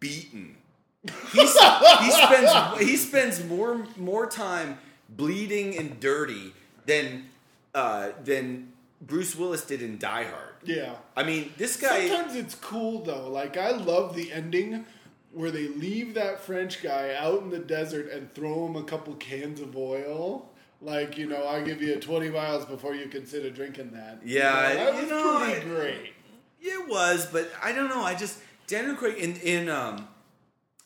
beaten. 0.00 0.56
He's, 1.32 1.52
he 1.52 2.10
spends 2.10 2.78
he 2.78 2.96
spends 2.96 3.44
more 3.44 3.86
more 3.96 4.26
time 4.26 4.78
bleeding 5.10 5.76
and 5.76 6.00
dirty 6.00 6.54
than 6.86 7.26
uh, 7.74 8.10
than 8.24 8.72
Bruce 9.02 9.36
Willis 9.36 9.66
did 9.66 9.82
in 9.82 9.98
Die 9.98 10.24
Hard. 10.24 10.54
Yeah. 10.64 10.94
I 11.14 11.24
mean, 11.24 11.52
this 11.58 11.76
guy. 11.76 12.08
Sometimes 12.08 12.36
it's 12.36 12.54
cool 12.54 13.02
though. 13.02 13.28
Like 13.28 13.58
I 13.58 13.72
love 13.72 14.16
the 14.16 14.32
ending 14.32 14.86
where 15.34 15.50
they 15.50 15.68
leave 15.68 16.14
that 16.14 16.40
French 16.40 16.82
guy 16.82 17.14
out 17.14 17.42
in 17.42 17.50
the 17.50 17.58
desert 17.58 18.10
and 18.12 18.32
throw 18.34 18.66
him 18.66 18.76
a 18.76 18.82
couple 18.84 19.14
cans 19.14 19.60
of 19.60 19.76
oil. 19.76 20.50
Like 20.80 21.16
you 21.18 21.26
know, 21.26 21.46
I 21.46 21.62
give 21.62 21.80
you 21.82 21.96
twenty 22.00 22.28
miles 22.30 22.64
before 22.66 22.94
you 22.94 23.08
consider 23.08 23.50
drinking 23.50 23.90
that. 23.92 24.20
Yeah, 24.24 24.70
You 24.70 24.74
know, 24.78 24.84
that 24.84 24.94
you 24.94 25.00
was 25.02 25.10
know, 25.10 25.38
pretty 25.44 25.60
I- 25.60 25.64
great. 25.64 26.12
It 26.66 26.88
was, 26.88 27.26
but 27.26 27.50
I 27.62 27.72
don't 27.72 27.88
know. 27.90 28.02
I 28.02 28.14
just 28.14 28.38
Daniel 28.66 28.94
Craig 28.96 29.16
in 29.18 29.36
in 29.36 29.68
um 29.68 30.08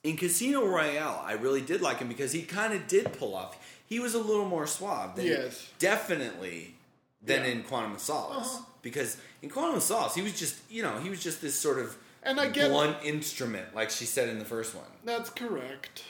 in 0.05 0.17
Casino 0.17 0.65
Royale, 0.67 1.23
I 1.25 1.33
really 1.33 1.61
did 1.61 1.81
like 1.83 1.99
him 1.99 2.09
because 2.09 2.33
he 2.33 2.43
kind 2.43 2.73
of 2.73 2.87
did 2.87 3.13
pull 3.13 3.35
off. 3.35 3.57
He 3.87 3.99
was 4.01 4.15
a 4.15 4.19
little 4.19 4.45
more 4.45 4.67
suave. 4.67 5.17
Than, 5.17 5.27
Yes. 5.27 5.69
definitely 5.79 6.75
than 7.23 7.43
Yeah. 7.45 7.51
in 7.51 7.63
Quantum 7.65 7.93
of 7.95 8.01
Solace. 8.01 8.47
Uh-huh. 8.55 8.65
Because 8.83 9.17
in 9.43 9.51
Quantum 9.51 9.77
of 9.77 9.83
Solace, 9.83 10.15
he 10.15 10.23
was 10.23 10.39
just 10.39 10.57
you 10.71 10.83
know 10.83 10.99
he 11.01 11.11
was 11.11 11.23
just 11.23 11.41
this 11.43 11.55
sort 11.55 11.79
of 11.81 11.97
And 12.23 12.41
I 12.41 12.49
get- 12.49 12.71
blunt 12.71 12.97
instrument, 13.05 13.75
like 13.75 13.91
she 13.91 14.05
said 14.05 14.29
in 14.29 14.39
the 14.39 14.45
first 14.45 14.75
one. 14.75 14.85
That's 15.05 15.31
correct. 15.31 16.05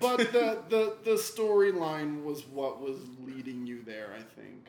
But 0.00 0.18
the 0.18 0.62
the 0.68 0.96
the 1.04 1.12
storyline 1.12 2.22
was 2.22 2.46
what 2.46 2.80
was 2.80 2.98
leading 3.20 3.66
you 3.66 3.82
there. 3.82 4.10
I 4.16 4.22
think 4.40 4.68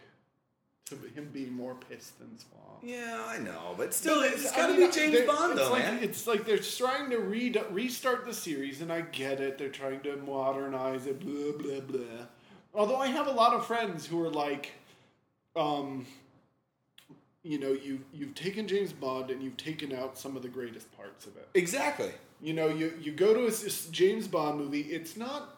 to 0.85 0.95
him 1.13 1.29
being 1.31 1.53
more 1.53 1.75
pissed 1.75 2.17
than 2.17 2.35
suave. 2.37 2.81
Yeah, 2.81 3.23
I 3.27 3.37
know, 3.37 3.75
but 3.77 3.93
still, 3.93 4.21
No, 4.21 4.23
it's 4.23 4.51
I 4.51 4.55
got 4.57 4.67
to 4.67 4.73
be 4.75 4.89
James 4.91 5.27
Bond, 5.27 5.51
it's 5.51 5.61
though, 5.61 5.71
like, 5.71 5.83
man. 5.83 5.99
It's 6.03 6.25
like 6.25 6.45
they're 6.45 6.57
trying 6.57 7.11
to 7.11 7.19
re- 7.19 7.53
restart 7.69 8.25
the 8.25 8.33
series, 8.33 8.81
and 8.81 8.91
I 8.91 9.01
get 9.01 9.39
it. 9.39 9.59
They're 9.59 9.69
trying 9.69 9.99
to 10.01 10.15
modernize 10.17 11.05
it, 11.05 11.19
blah 11.19 11.51
blah 11.61 11.81
blah. 11.81 12.25
Although 12.73 12.97
I 12.97 13.07
have 13.07 13.27
a 13.27 13.31
lot 13.31 13.53
of 13.53 13.67
friends 13.67 14.07
who 14.07 14.19
are 14.23 14.29
like, 14.31 14.71
um, 15.55 16.07
you 17.43 17.59
know 17.59 17.71
you 17.71 18.01
you've 18.13 18.35
taken 18.35 18.67
James 18.67 18.93
Bond 18.93 19.29
and 19.31 19.41
you've 19.41 19.57
taken 19.57 19.93
out 19.93 20.17
some 20.17 20.35
of 20.35 20.41
the 20.41 20.49
greatest 20.49 20.95
parts 20.97 21.25
of 21.25 21.35
it. 21.37 21.47
Exactly. 21.53 22.11
You 22.41 22.53
know, 22.53 22.67
you 22.67 22.93
you 23.01 23.11
go 23.11 23.33
to 23.33 23.47
a 23.47 23.51
James 23.91 24.27
Bond 24.27 24.57
movie, 24.59 24.81
it's 24.81 25.17
not 25.17 25.57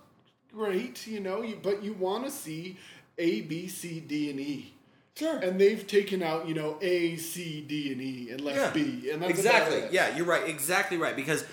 great, 0.53 1.07
you 1.07 1.19
know, 1.19 1.41
you, 1.41 1.57
but 1.61 1.83
you 1.83 1.93
want 1.93 2.25
to 2.25 2.31
see 2.31 2.77
A, 3.17 3.41
B, 3.41 3.67
C, 3.67 3.99
D, 3.99 4.29
and 4.29 4.39
E. 4.39 4.73
Sure. 5.15 5.37
And 5.37 5.59
they've 5.59 5.85
taken 5.85 6.23
out, 6.23 6.47
you 6.47 6.53
know, 6.53 6.77
A, 6.81 7.17
C, 7.17 7.61
D, 7.61 7.91
and 7.91 8.01
E, 8.01 8.29
and 8.31 8.41
left 8.41 8.57
Yeah. 8.57 8.83
B, 8.83 9.11
and 9.11 9.21
that's 9.21 9.31
exactly. 9.31 9.83
Yeah, 9.91 10.15
you're 10.15 10.25
right. 10.25 10.47
Exactly 10.49 10.97
right. 10.97 11.15
Because 11.15 11.45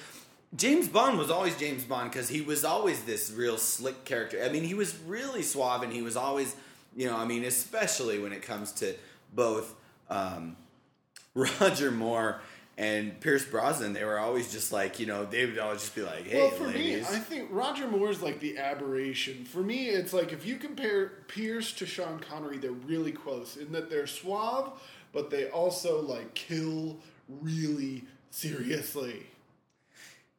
James 0.57 0.88
Bond 0.88 1.19
was 1.19 1.31
always 1.31 1.57
James 1.57 1.85
Bond 1.85 2.11
because 2.11 2.29
he 2.29 2.41
was 2.41 2.64
always 2.64 3.03
this 3.05 3.31
real 3.33 3.59
slick 3.59 4.05
character. 4.05 4.43
I 4.43 4.49
mean, 4.49 4.64
he 4.64 4.75
was 4.75 4.97
really 5.07 5.43
suave, 5.43 5.83
and 5.83 5.93
he 5.93 6.03
was 6.03 6.17
always, 6.17 6.55
you 6.97 7.07
know, 7.07 7.17
I 7.17 7.25
mean, 7.25 7.45
especially 7.45 8.19
when 8.19 8.33
it 8.33 8.43
comes 8.43 8.73
to 8.75 8.95
both 9.35 9.75
um, 10.11 10.57
Roger 11.35 11.90
Moore 11.90 12.40
and 12.79 13.21
Pierce 13.21 13.44
Brosnan, 13.44 13.92
they 13.92 14.05
were 14.05 14.21
always 14.21 14.53
just 14.53 14.71
like, 14.71 15.01
you 15.01 15.07
know, 15.07 15.25
they 15.25 15.44
would 15.47 15.59
always 15.59 15.81
just 15.81 15.97
be 15.97 16.03
like, 16.03 16.27
"Hey, 16.27 16.42
well, 16.42 16.51
for 16.51 16.66
ladies." 16.68 17.11
me, 17.11 17.16
I 17.16 17.18
think 17.18 17.49
Roger 17.51 17.88
Moore's 17.88 18.23
like 18.23 18.38
the 18.38 18.57
aberration. 18.57 19.44
For 19.44 19.59
me, 19.59 19.88
it's 19.88 20.12
like 20.12 20.33
if 20.33 20.47
you 20.47 20.57
compare 20.57 21.09
Pierce 21.27 21.73
to 21.73 21.87
Sean 21.87 22.21
Connery, 22.21 22.59
they're 22.59 22.71
really 22.71 23.11
close 23.11 23.57
in 23.57 23.73
that 23.73 23.90
they're 23.90 24.07
suave, 24.07 24.71
but 25.12 25.29
they 25.31 25.49
also 25.49 26.01
like 26.01 26.35
kill 26.35 26.99
really 27.29 28.05
seriously. 28.31 29.27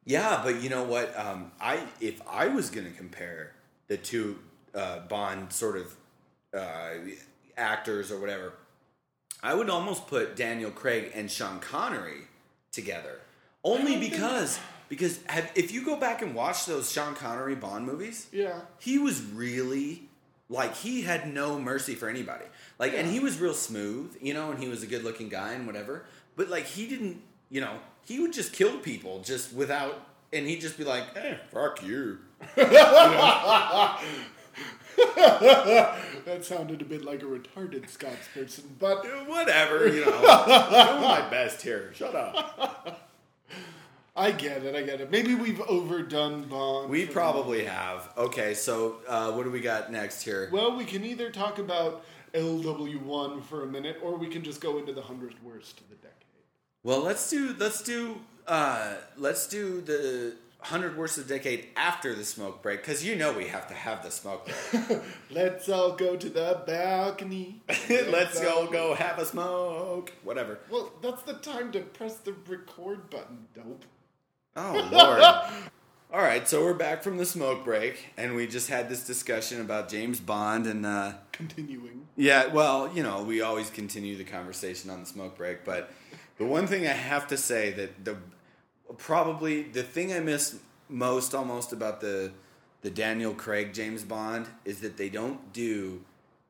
Yeah, 0.06 0.40
but 0.42 0.62
you 0.62 0.70
know 0.70 0.84
what? 0.84 1.16
Um, 1.18 1.52
I 1.60 1.84
if 2.00 2.22
I 2.26 2.48
was 2.48 2.70
going 2.70 2.90
to 2.90 2.96
compare 2.96 3.52
the 3.88 3.98
two 3.98 4.38
uh, 4.74 5.00
Bond 5.00 5.52
sort 5.52 5.76
of 5.76 5.94
uh, 6.56 6.92
actors 7.58 8.10
or 8.10 8.18
whatever, 8.18 8.54
I 9.42 9.54
would 9.54 9.70
almost 9.70 10.06
put 10.06 10.36
Daniel 10.36 10.70
Craig 10.70 11.12
and 11.14 11.30
Sean 11.30 11.60
Connery 11.60 12.22
together. 12.72 13.20
Only 13.64 13.92
don't 13.92 14.00
think- 14.00 14.12
because 14.12 14.58
because 14.88 15.20
have, 15.26 15.48
if 15.54 15.70
you 15.72 15.84
go 15.84 15.96
back 15.96 16.20
and 16.20 16.34
watch 16.34 16.66
those 16.66 16.90
Sean 16.90 17.14
Connery 17.14 17.54
Bond 17.54 17.86
movies, 17.86 18.26
Yeah. 18.32 18.60
he 18.80 18.98
was 18.98 19.22
really 19.22 20.08
like 20.48 20.74
he 20.74 21.02
had 21.02 21.32
no 21.32 21.60
mercy 21.60 21.94
for 21.94 22.08
anybody. 22.08 22.44
Like, 22.78 22.94
and 22.94 23.08
he 23.08 23.20
was 23.20 23.38
real 23.38 23.54
smooth, 23.54 24.16
you 24.20 24.34
know, 24.34 24.50
and 24.50 24.58
he 24.60 24.68
was 24.68 24.82
a 24.82 24.86
good 24.88 25.04
looking 25.04 25.28
guy 25.28 25.52
and 25.52 25.64
whatever. 25.66 26.06
But 26.34 26.48
like, 26.50 26.64
he 26.66 26.88
didn't, 26.88 27.22
you 27.50 27.60
know, 27.60 27.78
he 28.04 28.18
would 28.18 28.32
just 28.32 28.52
kill 28.52 28.78
people 28.78 29.20
just 29.20 29.52
without, 29.52 29.94
and 30.32 30.44
he'd 30.48 30.60
just 30.60 30.76
be 30.76 30.82
like, 30.82 31.04
"Eh, 31.16 31.36
fuck 31.52 31.84
you." 31.84 32.18
That 36.26 36.44
sounded 36.44 36.82
a 36.82 36.84
bit 36.84 37.04
like 37.04 37.22
a 37.22 37.26
retarded 37.26 37.88
Scots 37.88 38.28
person, 38.34 38.64
but 38.78 39.04
Whatever, 39.26 39.88
you 39.88 40.04
know. 40.04 40.10
Doing 40.20 41.02
my 41.02 41.26
best 41.30 41.62
here. 41.62 41.92
Shut 41.94 42.14
up. 42.14 43.10
I 44.16 44.32
get 44.32 44.64
it. 44.64 44.74
I 44.74 44.82
get 44.82 45.00
it. 45.00 45.10
Maybe 45.10 45.34
we've 45.34 45.60
overdone 45.62 46.44
Bond. 46.44 46.90
We 46.90 47.06
probably 47.06 47.64
have. 47.64 48.12
Okay, 48.18 48.54
so 48.54 48.96
uh, 49.08 49.32
what 49.32 49.44
do 49.44 49.50
we 49.50 49.60
got 49.60 49.90
next 49.90 50.22
here? 50.22 50.50
Well, 50.52 50.76
we 50.76 50.84
can 50.84 51.04
either 51.04 51.30
talk 51.30 51.58
about 51.58 52.04
LW1 52.34 53.42
for 53.44 53.62
a 53.62 53.66
minute, 53.66 53.98
or 54.02 54.16
we 54.16 54.28
can 54.28 54.42
just 54.42 54.60
go 54.60 54.78
into 54.78 54.92
the 54.92 55.02
hundredth 55.02 55.42
worst 55.42 55.80
of 55.80 55.88
the 55.88 55.96
decade. 55.96 56.14
Well, 56.82 57.00
let's 57.00 57.30
do 57.30 57.54
let's 57.58 57.82
do 57.82 58.20
uh, 58.46 58.94
let's 59.16 59.46
do 59.46 59.80
the 59.80 60.34
hundred 60.62 60.96
worst 60.96 61.18
of 61.18 61.26
the 61.26 61.34
decade 61.34 61.68
after 61.76 62.14
the 62.14 62.24
smoke 62.24 62.62
break 62.62 62.80
because 62.82 63.04
you 63.04 63.16
know 63.16 63.32
we 63.32 63.46
have 63.46 63.66
to 63.68 63.74
have 63.74 64.02
the 64.02 64.10
smoke 64.10 64.46
break. 64.70 65.00
Let's 65.30 65.68
all 65.68 65.92
go 65.92 66.16
to 66.16 66.28
the 66.28 66.62
balcony. 66.66 67.62
let's 67.88 68.44
all 68.44 68.66
go 68.66 68.72
go 68.90 68.94
have 68.94 69.18
a 69.18 69.24
smoke. 69.24 70.12
Whatever. 70.22 70.58
Well, 70.70 70.92
that's 71.02 71.22
the 71.22 71.34
time 71.34 71.72
to 71.72 71.80
press 71.80 72.16
the 72.16 72.34
record 72.48 73.10
button, 73.10 73.46
dope. 73.54 73.84
Oh 74.56 74.88
lord. 74.92 75.22
All 76.12 76.20
right, 76.20 76.48
so 76.48 76.64
we're 76.64 76.74
back 76.74 77.04
from 77.04 77.18
the 77.18 77.24
smoke 77.24 77.64
break, 77.64 78.06
and 78.16 78.34
we 78.34 78.48
just 78.48 78.68
had 78.68 78.88
this 78.88 79.06
discussion 79.06 79.60
about 79.60 79.88
James 79.88 80.18
Bond, 80.18 80.66
and 80.66 80.84
uh, 80.84 81.12
Continuing. 81.30 82.08
yeah, 82.16 82.48
well, 82.48 82.90
you 82.92 83.04
know, 83.04 83.22
we 83.22 83.42
always 83.42 83.70
continue 83.70 84.16
the 84.16 84.24
conversation 84.24 84.90
on 84.90 84.98
the 84.98 85.06
smoke 85.06 85.36
break, 85.36 85.64
but 85.64 85.92
the 86.38 86.44
one 86.44 86.66
thing 86.66 86.84
I 86.84 86.92
have 86.92 87.28
to 87.28 87.36
say 87.36 87.70
that 87.74 88.04
the 88.04 88.16
probably 88.98 89.62
the 89.62 89.82
thing 89.82 90.12
I 90.12 90.20
miss 90.20 90.56
most 90.88 91.34
almost 91.34 91.72
about 91.72 92.00
the 92.00 92.32
the 92.82 92.90
Daniel 92.90 93.34
Craig 93.34 93.74
James 93.74 94.02
Bond 94.04 94.46
is 94.64 94.80
that 94.80 94.96
they 94.96 95.08
don't 95.10 95.52
do 95.52 96.02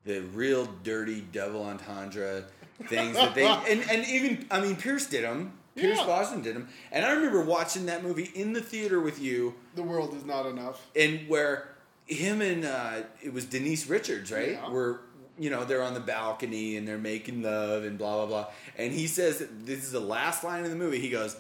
the 0.05 0.21
real 0.21 0.69
dirty 0.85 1.21
double 1.33 1.65
entendre 1.65 2.45
things 2.87 3.17
that 3.17 3.35
they 3.35 3.45
and, 3.69 3.83
and 3.91 4.07
even 4.09 4.47
I 4.51 4.61
mean 4.61 4.77
Pierce 4.77 5.07
did 5.07 5.25
them. 5.25 5.53
Pierce 5.77 5.99
Yeah. 5.99 6.05
Brosnan 6.05 6.43
did 6.43 6.57
them, 6.57 6.69
and 6.91 7.05
I 7.05 7.13
remember 7.13 7.43
watching 7.43 7.87
that 7.87 8.03
movie 8.03 8.31
in 8.35 8.53
the 8.53 8.61
theater 8.61 9.01
with 9.01 9.21
you, 9.21 9.55
The 9.77 9.83
world 9.83 10.15
is 10.15 10.25
not 10.25 10.47
enough. 10.47 10.85
and 10.97 11.29
where 11.29 11.69
him 12.07 12.41
and 12.43 12.65
uh, 12.65 13.03
it 13.23 13.33
was 13.33 13.45
Denise 13.45 13.87
Richards, 13.87 14.33
right? 14.33 14.53
Yeah. 14.53 14.69
Were 14.71 15.01
you 15.39 15.49
know 15.49 15.65
they're 15.65 15.83
on 15.83 15.95
the 15.95 16.01
balcony 16.01 16.77
and 16.77 16.87
they're 16.89 16.99
making 16.99 17.43
love 17.43 17.85
and 17.85 17.97
blah 17.99 18.17
blah 18.17 18.27
blah, 18.27 18.47
and 18.79 18.93
he 18.93 19.07
says 19.07 19.45
this 19.65 19.85
is 19.85 19.93
the 19.93 20.01
last 20.01 20.43
line 20.45 20.65
in 20.65 20.71
the 20.71 20.77
movie. 20.77 20.99
He 21.01 21.11
goes. 21.11 21.37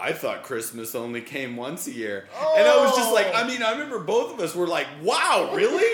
I 0.00 0.12
thought 0.12 0.44
Christmas 0.44 0.94
only 0.94 1.20
came 1.20 1.56
once 1.56 1.88
a 1.88 1.92
year. 1.92 2.28
And 2.56 2.66
I 2.68 2.76
was 2.84 2.94
just 2.96 3.12
like, 3.12 3.34
I 3.34 3.46
mean, 3.46 3.62
I 3.64 3.72
remember 3.72 3.98
both 3.98 4.32
of 4.32 4.38
us 4.40 4.54
were 4.54 4.68
like, 4.68 4.86
wow, 5.02 5.50
really? 5.52 5.90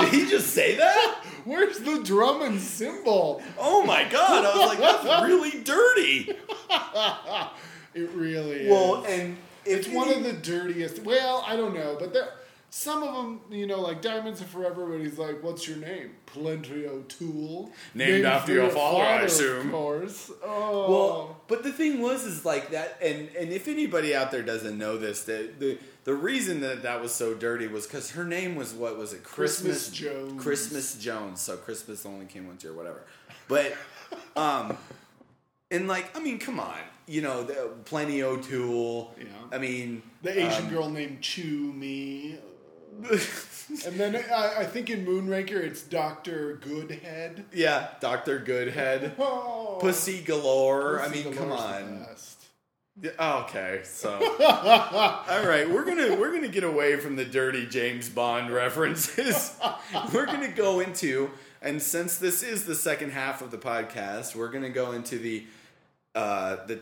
Did 0.00 0.14
he 0.14 0.30
just 0.30 0.48
say 0.54 0.76
that? 0.76 1.22
Where's 1.44 1.78
the 1.78 2.02
drum 2.02 2.40
and 2.40 2.58
cymbal? 2.58 3.42
Oh 3.58 3.84
my 3.84 4.04
God. 4.04 4.46
I 4.46 4.56
was 4.56 4.68
like, 4.68 4.78
that's 4.78 5.24
really 5.24 5.62
dirty. 5.62 6.32
It 7.94 8.10
really 8.10 8.62
is. 8.62 8.70
Well, 8.70 9.04
and 9.04 9.36
it's 9.64 9.86
one 9.86 10.10
of 10.10 10.24
the 10.24 10.32
dirtiest. 10.32 11.04
Well, 11.04 11.44
I 11.46 11.54
don't 11.54 11.74
know, 11.74 11.96
but 11.96 12.12
there 12.12 12.28
some 12.76 13.04
of 13.04 13.14
them, 13.14 13.40
you 13.50 13.68
know, 13.68 13.80
like 13.80 14.02
Diamonds 14.02 14.42
Are 14.42 14.46
Forever. 14.46 14.86
but 14.86 15.00
he's 15.00 15.16
like, 15.16 15.40
"What's 15.44 15.68
your 15.68 15.76
name?" 15.76 16.10
Plenty 16.26 16.86
O'Toole. 16.86 17.70
Named 17.94 18.24
after 18.24 18.52
your 18.52 18.68
father, 18.68 19.04
I 19.04 19.22
assume. 19.22 19.66
Of 19.66 19.72
course. 19.72 20.32
Oh. 20.42 20.90
Well, 20.90 21.40
but 21.46 21.62
the 21.62 21.70
thing 21.70 22.02
was, 22.02 22.24
is 22.24 22.44
like 22.44 22.72
that, 22.72 22.98
and 23.00 23.28
and 23.38 23.52
if 23.52 23.68
anybody 23.68 24.12
out 24.12 24.32
there 24.32 24.42
doesn't 24.42 24.76
know 24.76 24.98
this, 24.98 25.22
the 25.22 25.50
the, 25.56 25.78
the 26.02 26.14
reason 26.14 26.62
that 26.62 26.82
that 26.82 27.00
was 27.00 27.14
so 27.14 27.32
dirty 27.32 27.68
was 27.68 27.86
because 27.86 28.10
her 28.10 28.24
name 28.24 28.56
was 28.56 28.74
what 28.74 28.98
was 28.98 29.12
it? 29.12 29.22
Christmas 29.22 29.88
Jones. 29.90 30.42
Christmas 30.42 30.96
Jones. 30.96 31.40
So 31.40 31.56
Christmas 31.56 32.04
only 32.04 32.26
came 32.26 32.48
once 32.48 32.64
a 32.64 32.66
year, 32.66 32.76
whatever. 32.76 33.04
But, 33.46 33.72
um, 34.34 34.76
and 35.70 35.86
like, 35.86 36.16
I 36.16 36.20
mean, 36.20 36.40
come 36.40 36.58
on, 36.58 36.80
you 37.06 37.22
know, 37.22 37.44
the, 37.44 37.70
plenty 37.84 38.24
O'Toole. 38.24 39.14
Yeah. 39.16 39.26
I 39.52 39.58
mean, 39.58 40.02
the 40.22 40.36
Asian 40.36 40.64
um, 40.64 40.70
girl 40.70 40.90
named 40.90 41.20
Chew 41.20 41.72
Mee. 41.72 42.40
And 43.86 43.94
then 43.98 44.16
I, 44.32 44.60
I 44.60 44.64
think 44.64 44.90
in 44.90 45.06
Moonraker 45.06 45.52
it's 45.62 45.82
Doctor 45.82 46.58
Goodhead. 46.62 47.44
yeah, 47.52 47.88
Doctor 48.00 48.38
Goodhead, 48.38 49.12
Oh, 49.18 49.78
Pussy 49.80 50.20
Galore. 50.22 51.00
I 51.00 51.08
mean, 51.08 51.32
come 51.34 51.50
on. 51.52 52.06
Yeah, 53.00 53.10
Okay, 53.42 53.80
so 53.84 54.10
all 54.40 55.46
right, 55.46 55.68
we're 55.68 55.84
gonna 55.84 56.14
we're 56.14 56.32
gonna 56.32 56.46
get 56.48 56.62
away 56.62 56.96
from 56.96 57.16
the 57.16 57.24
dirty 57.24 57.66
James 57.66 58.08
Bond 58.08 58.50
references. 58.52 59.58
we're 60.12 60.26
gonna 60.26 60.52
go 60.52 60.78
into, 60.80 61.30
and 61.60 61.82
since 61.82 62.18
this 62.18 62.42
is 62.44 62.64
the 62.66 62.74
second 62.76 63.10
half 63.10 63.42
of 63.42 63.50
the 63.50 63.58
podcast, 63.58 64.36
we're 64.36 64.50
gonna 64.50 64.68
go 64.70 64.92
into 64.92 65.18
the 65.18 65.44
uh, 66.14 66.64
the 66.66 66.78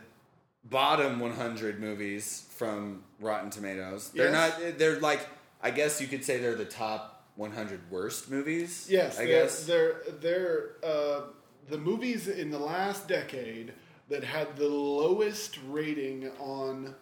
bottom 0.64 1.18
100 1.20 1.80
movies 1.80 2.44
from 2.56 3.02
Rotten 3.18 3.48
Tomatoes. 3.50 4.10
They're 4.14 4.30
Yes. 4.30 4.60
not. 4.60 4.78
They're 4.78 5.00
like 5.00 5.26
I 5.62 5.70
guess 5.70 6.00
you 6.00 6.06
could 6.08 6.24
say 6.24 6.38
they're 6.38 6.54
the 6.54 6.64
top 6.64 7.24
100 7.36 7.90
worst 7.90 8.30
movies. 8.30 8.86
Yes, 8.90 9.18
I 9.18 9.26
they're, 9.26 9.42
guess. 9.42 9.64
they're 9.64 9.96
they're 10.20 10.70
uh, 10.84 11.20
the 11.68 11.78
movies 11.78 12.28
in 12.28 12.50
the 12.50 12.58
last 12.58 13.08
decade 13.08 13.72
that 14.08 14.24
had 14.24 14.56
the 14.56 14.68
lowest 14.68 15.58
rating 15.68 16.30
on 16.38 16.94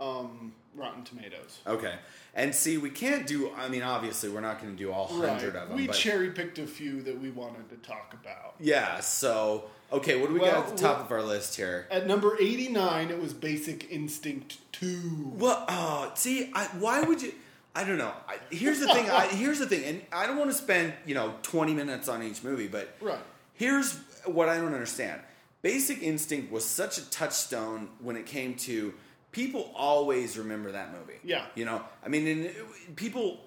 um, 0.00 0.52
Rotten 0.76 1.02
Tomatoes. 1.04 1.58
Okay, 1.66 1.94
and 2.34 2.54
see, 2.54 2.78
we 2.78 2.90
can't 2.90 3.26
do. 3.26 3.50
I 3.56 3.68
mean, 3.68 3.82
obviously, 3.82 4.28
we're 4.28 4.40
not 4.40 4.60
going 4.60 4.72
to 4.72 4.78
do 4.78 4.92
all 4.92 5.06
hundred 5.06 5.56
of 5.56 5.68
them. 5.68 5.76
We 5.76 5.88
cherry 5.88 6.30
picked 6.30 6.58
a 6.58 6.66
few 6.66 7.02
that 7.02 7.20
we 7.20 7.30
wanted 7.30 7.68
to 7.70 7.76
talk 7.76 8.14
about. 8.14 8.54
Yeah, 8.60 9.00
so 9.00 9.64
okay, 9.92 10.20
what 10.20 10.28
do 10.28 10.34
we 10.34 10.40
Well, 10.40 10.52
got 10.52 10.68
at 10.70 10.76
the 10.76 10.82
top 10.82 10.96
well- 10.98 11.06
of 11.06 11.12
our 11.12 11.22
list 11.22 11.56
here? 11.56 11.86
At 11.90 12.06
number 12.06 12.36
eighty 12.40 12.68
nine, 12.68 13.10
it 13.10 13.20
was 13.20 13.32
Basic 13.32 13.90
Instinct 13.90 14.58
Two. 14.72 15.32
Well, 15.36 15.64
oh, 15.68 16.12
see, 16.14 16.50
I, 16.54 16.66
why 16.78 17.02
would 17.02 17.22
you? 17.22 17.32
I 17.74 17.84
don't 17.84 17.98
know. 17.98 18.12
I, 18.28 18.36
here's 18.50 18.80
the 18.80 18.86
thing. 18.86 19.08
I, 19.08 19.26
here's 19.28 19.58
the 19.58 19.66
thing, 19.66 19.84
and 19.84 20.02
I 20.12 20.26
don't 20.26 20.36
want 20.36 20.50
to 20.50 20.56
spend 20.56 20.92
you 21.06 21.14
know 21.14 21.34
20 21.42 21.72
minutes 21.74 22.08
on 22.08 22.22
each 22.22 22.42
movie, 22.44 22.68
but 22.68 22.94
Right. 23.00 23.18
here's 23.54 23.98
what 24.26 24.48
I 24.48 24.56
don't 24.58 24.74
understand. 24.74 25.20
Basic 25.62 26.02
Instinct 26.02 26.50
was 26.52 26.64
such 26.64 26.98
a 26.98 27.08
touchstone 27.10 27.88
when 28.00 28.16
it 28.16 28.26
came 28.26 28.54
to 28.56 28.92
people 29.30 29.72
always 29.74 30.36
remember 30.36 30.72
that 30.72 30.92
movie. 30.92 31.18
Yeah. 31.24 31.46
you 31.54 31.64
know, 31.64 31.82
I 32.04 32.08
mean, 32.08 32.26
and 32.26 32.44
it- 32.46 32.96
people, 32.96 33.40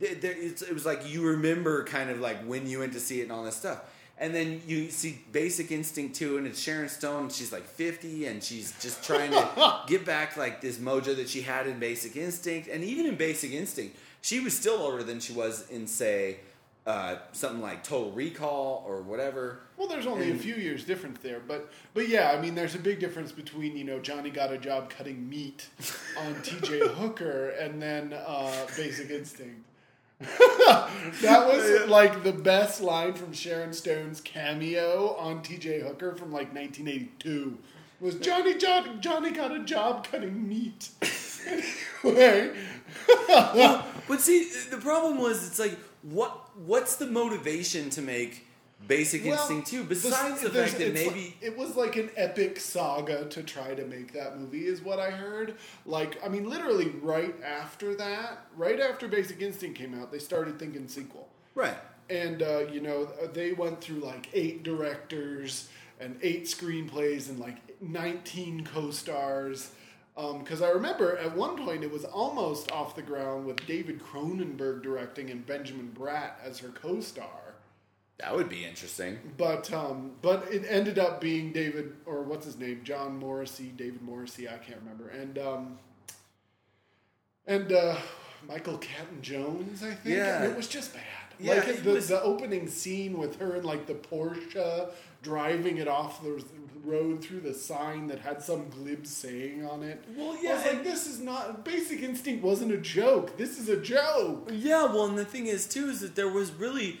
it's, 0.00 0.62
it 0.62 0.72
was 0.72 0.86
like 0.86 1.08
you 1.08 1.22
remember 1.26 1.82
kind 1.84 2.10
of 2.10 2.20
like 2.20 2.44
when 2.44 2.66
you 2.68 2.80
went 2.80 2.92
to 2.92 3.00
see 3.00 3.20
it 3.20 3.24
and 3.24 3.32
all 3.32 3.42
this 3.44 3.56
stuff. 3.56 3.80
And 4.16 4.32
then 4.34 4.62
you 4.66 4.90
see 4.90 5.18
Basic 5.32 5.72
Instinct 5.72 6.14
2, 6.16 6.38
and 6.38 6.46
it's 6.46 6.60
Sharon 6.60 6.88
Stone. 6.88 7.30
She's 7.30 7.52
like 7.52 7.66
50, 7.66 8.26
and 8.26 8.42
she's 8.42 8.72
just 8.80 9.02
trying 9.02 9.32
to 9.32 9.80
get 9.88 10.04
back 10.06 10.36
like 10.36 10.60
this 10.60 10.78
mojo 10.78 11.16
that 11.16 11.28
she 11.28 11.42
had 11.42 11.66
in 11.66 11.78
Basic 11.80 12.16
Instinct. 12.16 12.68
And 12.68 12.84
even 12.84 13.06
in 13.06 13.16
Basic 13.16 13.50
Instinct, 13.52 13.96
she 14.22 14.38
was 14.40 14.56
still 14.56 14.76
older 14.76 15.02
than 15.02 15.18
she 15.18 15.32
was 15.32 15.68
in, 15.68 15.88
say, 15.88 16.36
uh, 16.86 17.16
something 17.32 17.60
like 17.60 17.82
Total 17.82 18.12
Recall 18.12 18.84
or 18.86 19.02
whatever. 19.02 19.58
Well, 19.76 19.88
there's 19.88 20.06
only 20.06 20.30
And- 20.30 20.38
a 20.38 20.42
few 20.42 20.54
years 20.54 20.84
difference 20.84 21.18
there, 21.22 21.40
but 21.40 21.72
but 21.94 22.08
yeah, 22.08 22.30
I 22.30 22.40
mean, 22.40 22.54
there's 22.54 22.74
a 22.74 22.78
big 22.78 23.00
difference 23.00 23.32
between 23.32 23.74
you 23.76 23.84
know 23.84 23.98
Johnny 23.98 24.28
got 24.30 24.52
a 24.52 24.58
job 24.58 24.90
cutting 24.90 25.28
meat 25.28 25.66
on 26.18 26.40
T.J. 26.42 26.80
Hooker 27.00 27.48
and 27.58 27.80
then 27.82 28.12
uh, 28.12 28.66
Basic 28.76 29.10
Instinct. 29.10 29.62
That 31.22 31.46
was 31.46 31.88
like 31.88 32.22
the 32.22 32.32
best 32.32 32.80
line 32.80 33.14
from 33.14 33.32
Sharon 33.32 33.72
Stone's 33.72 34.20
cameo 34.20 35.16
on 35.18 35.42
T.J. 35.42 35.80
Hooker 35.80 36.14
from 36.14 36.32
like 36.32 36.54
1982. 36.54 37.58
Was 38.00 38.16
Johnny 38.16 38.54
Johnny 38.58 38.92
Johnny 39.00 39.30
got 39.30 39.52
a 39.52 39.60
job 39.60 40.06
cutting 40.06 40.48
meat? 40.48 40.90
anyway, 42.04 42.52
But 44.08 44.20
see, 44.20 44.50
the 44.70 44.78
problem 44.78 45.18
was 45.18 45.46
it's 45.46 45.58
like 45.58 45.78
what 46.02 46.50
what's 46.58 46.96
the 46.96 47.06
motivation 47.06 47.90
to 47.90 48.02
make 48.02 48.46
Basic 48.86 49.24
Well, 49.24 49.32
Instinct 49.38 49.68
2 49.68 49.82
this- 49.84 50.02
besides 50.02 50.42
the 50.42 50.50
fact 50.50 50.78
that 50.78 50.92
maybe 50.92 51.08
like- 51.08 51.36
it 51.40 51.56
was 51.56 51.74
like 51.74 51.96
an 51.96 52.10
epic 52.16 52.60
saga 52.60 53.24
to 53.30 53.42
try 53.42 53.74
to 53.74 53.84
make 53.86 54.12
that 54.12 54.38
movie 54.38 54.66
is 54.66 54.82
what 54.82 54.98
I 54.98 55.10
heard. 55.10 55.54
Like 55.86 56.22
I 56.24 56.28
mean 56.28 56.48
literally 56.48 56.90
right 57.00 57.34
after 57.42 57.94
that, 57.96 58.46
right 58.56 58.78
after 58.80 59.08
Basic 59.08 59.40
Instinct 59.40 59.78
came 59.78 59.98
out, 60.00 60.12
they 60.12 60.18
started 60.18 60.58
thinking 60.58 60.86
sequel. 60.88 61.28
right. 61.54 61.76
And 62.10 62.42
uh, 62.42 62.66
you 62.70 62.82
know, 62.82 63.06
they 63.32 63.52
went 63.52 63.80
through 63.80 64.00
like 64.00 64.28
eight 64.34 64.62
directors 64.62 65.68
and 66.00 66.18
eight 66.22 66.44
screenplays 66.44 67.30
and 67.30 67.38
like 67.40 67.56
19 67.80 68.66
co-stars. 68.66 69.70
Because 70.14 70.60
I 70.60 70.68
remember 70.68 71.16
at 71.16 71.34
one 71.34 71.56
point 71.56 71.82
it 71.82 71.90
was 71.90 72.04
almost 72.04 72.70
off 72.70 72.94
the 72.94 73.02
ground 73.02 73.46
with 73.46 73.64
David 73.66 74.00
Cronenberg 74.02 74.82
directing 74.82 75.30
and 75.30 75.46
Benjamin 75.46 75.92
Bratt 75.98 76.32
as 76.44 76.58
her 76.58 76.68
co-star 76.68 77.43
That 78.18 78.34
would 78.36 78.48
be 78.48 78.64
interesting. 78.64 79.18
but 79.36 79.72
um, 79.72 80.12
but 80.22 80.46
it 80.52 80.64
ended 80.68 80.98
up 80.98 81.20
being 81.20 81.52
David 81.52 81.94
or 82.06 82.22
what's 82.22 82.46
his 82.46 82.58
name, 82.58 82.80
John 82.84 83.18
Morrissey, 83.18 83.72
David 83.76 84.02
Morrissey, 84.02 84.48
I 84.48 84.56
can't 84.58 84.78
remember, 84.80 85.08
and 85.08 85.36
um, 85.38 85.78
and 87.46 87.72
uh, 87.72 87.96
Michael 88.48 88.78
Caton-Jones, 88.78 89.82
I 89.82 89.94
think. 89.94 90.16
Yeah. 90.16 90.42
and 90.42 90.52
it 90.52 90.56
was 90.56 90.68
just 90.68 90.92
bad. 90.94 91.02
Yeah, 91.40 91.54
like 91.54 91.82
the, 91.82 91.90
was- 91.92 92.08
the 92.08 92.22
opening 92.22 92.68
scene 92.68 93.18
with 93.18 93.40
her 93.40 93.56
and 93.56 93.64
like 93.64 93.86
the 93.86 93.94
Porsche 93.94 94.88
driving 95.22 95.78
it 95.78 95.88
off 95.88 96.22
the 96.22 96.42
road 96.84 97.24
through 97.24 97.40
the 97.40 97.52
sign 97.54 98.06
that 98.06 98.20
had 98.20 98.40
some 98.42 98.68
glib 98.68 99.06
saying 99.06 99.66
on 99.66 99.82
it. 99.82 100.04
Well, 100.16 100.32
I 100.32 100.40
yeah, 100.40 100.54
was 100.54 100.64
like, 100.66 100.84
this 100.84 101.06
is 101.06 101.18
not 101.20 101.64
Basic 101.64 102.02
Instinct. 102.02 102.44
Wasn't 102.44 102.70
a 102.70 102.76
joke. 102.76 103.36
This 103.36 103.58
is 103.58 103.68
a 103.68 103.76
joke. 103.76 104.50
Yeah, 104.52 104.84
well, 104.84 105.06
and 105.06 105.18
the 105.18 105.24
thing 105.24 105.46
is 105.46 105.66
too 105.66 105.88
is 105.88 106.00
that 106.00 106.14
there 106.14 106.28
was 106.28 106.52
really 106.52 107.00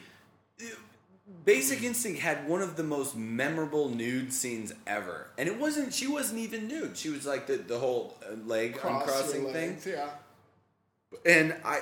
Basic 1.44 1.82
Instinct 1.82 2.20
had 2.20 2.48
one 2.48 2.62
of 2.62 2.76
the 2.76 2.82
most 2.82 3.16
memorable 3.16 3.90
nude 3.90 4.32
scenes 4.32 4.72
ever, 4.86 5.28
and 5.36 5.48
it 5.48 5.58
wasn't. 5.58 5.92
She 5.92 6.06
wasn't 6.06 6.40
even 6.40 6.68
nude. 6.68 6.96
She 6.96 7.10
was 7.10 7.26
like 7.26 7.46
the 7.46 7.56
the 7.56 7.78
whole 7.78 8.16
uh, 8.26 8.34
leg 8.46 8.76
Cross 8.76 9.02
uncrossing 9.02 9.52
thing. 9.52 9.78
Yeah. 9.86 10.08
And 11.26 11.54
I, 11.64 11.80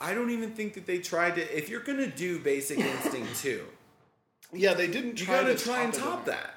I 0.00 0.10
I 0.10 0.14
don't 0.14 0.30
even 0.30 0.52
think 0.52 0.74
that 0.74 0.86
they 0.86 0.98
tried 0.98 1.34
to. 1.36 1.56
If 1.56 1.68
you're 1.68 1.80
gonna 1.82 2.06
do 2.06 2.38
Basic 2.38 2.78
Instinct 2.78 3.36
two, 3.42 3.64
Yeah, 4.52 4.74
they 4.74 4.86
didn't 4.86 5.20
you 5.20 5.26
try 5.26 5.42
gotta 5.42 5.54
to 5.56 5.64
try 5.64 5.82
and 5.82 5.92
top 5.94 6.20
in. 6.20 6.32
that. 6.32 6.54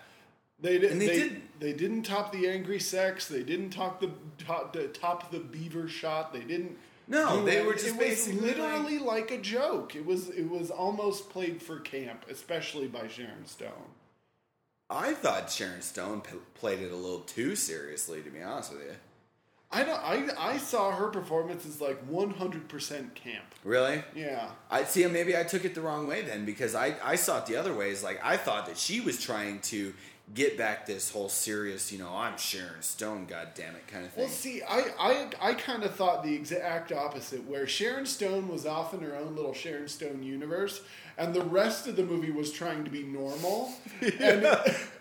They 0.60 0.78
did. 0.78 0.92
And 0.92 1.02
they, 1.02 1.08
they 1.08 1.14
didn't. 1.14 1.60
They 1.60 1.74
didn't 1.74 2.04
top 2.04 2.32
the 2.32 2.48
angry 2.50 2.80
sex. 2.80 3.28
They 3.28 3.44
didn't 3.44 3.72
top 3.72 4.00
the 4.00 4.12
top, 4.38 4.74
the, 4.74 4.88
top 4.88 5.32
the 5.32 5.40
beaver 5.40 5.88
shot. 5.88 6.34
They 6.34 6.42
didn't. 6.42 6.78
No, 7.08 7.40
do 7.40 7.46
they 7.46 7.62
were 7.66 7.74
just 7.74 7.88
it 7.88 8.00
basically 8.00 8.40
was 8.40 8.58
literally 8.58 9.00
like, 9.00 9.32
a 9.32 9.38
joke. 9.38 9.96
It 9.96 10.06
was. 10.06 10.30
It 10.30 10.50
was 10.50 10.72
almost 10.72 11.30
played 11.30 11.62
for 11.62 11.80
camp, 11.80 12.26
especially 12.30 12.88
by 12.88 13.08
Sharon 13.08 13.46
Stone. 13.46 13.92
I 14.90 15.14
thought 15.14 15.50
Sharon 15.50 15.82
Stone 15.82 16.22
p- 16.22 16.38
played 16.54 16.80
it 16.80 16.92
a 16.92 16.96
little 16.96 17.22
too 17.22 17.56
seriously, 17.56 18.22
to 18.22 18.30
be 18.30 18.42
honest 18.42 18.74
with 18.74 18.84
you. 18.84 18.96
I 19.72 19.84
know. 19.84 19.94
I 19.96 20.28
I 20.38 20.58
saw 20.58 20.92
her 20.92 21.08
performance 21.08 21.66
as 21.66 21.82
like 21.82 22.00
one 22.06 22.30
hundred 22.30 22.70
percent 22.70 23.16
camp. 23.16 23.46
Really? 23.64 24.04
Yeah. 24.16 24.50
I 24.70 24.84
see. 24.84 25.06
Maybe 25.08 25.36
I 25.36 25.44
took 25.44 25.66
it 25.66 25.74
the 25.74 25.82
wrong 25.82 26.08
way 26.08 26.22
then, 26.22 26.46
because 26.46 26.76
I 26.76 26.96
I 27.04 27.16
saw 27.16 27.40
it 27.40 27.48
the 27.48 27.56
other 27.56 27.74
way. 27.74 27.90
Is 27.90 28.04
like 28.04 28.22
I 28.24 28.38
thought 28.38 28.68
that 28.68 28.78
she 28.78 29.02
was 29.02 29.20
trying 29.20 29.62
to 29.62 29.94
get 30.34 30.58
back 30.58 30.86
this 30.86 31.12
whole 31.12 31.30
serious, 31.30 31.92
you 31.92 32.00
know, 32.00 32.10
I'm 32.10 32.38
Sharon 32.38 32.82
Stone, 32.82 33.26
god 33.26 33.50
damn 33.56 33.76
it, 33.76 33.88
kind 33.88 34.06
of 34.06 34.12
thing. 34.12 34.24
Well, 34.24 34.32
see, 34.32 34.62
I 34.64 34.86
I, 35.00 35.28
I 35.42 35.54
kind 35.54 35.84
of 35.84 35.94
thought 35.96 36.24
the 36.24 36.34
exact 36.34 36.92
opposite, 36.92 37.46
where 37.48 37.68
Sharon 37.68 38.06
Stone 38.06 38.48
was 38.48 38.66
off 38.66 38.94
in 38.94 39.02
her 39.02 39.16
own 39.16 39.36
little 39.36 39.54
Sharon 39.54 39.88
Stone 39.88 40.24
universe, 40.24 40.82
and 41.18 41.34
the 41.34 41.44
rest 41.44 41.88
of 41.88 41.96
the 41.96 42.04
movie 42.04 42.32
was 42.32 42.52
trying 42.52 42.84
to 42.84 42.90
be 42.90 43.04
normal, 43.04 43.74
and 44.02 44.48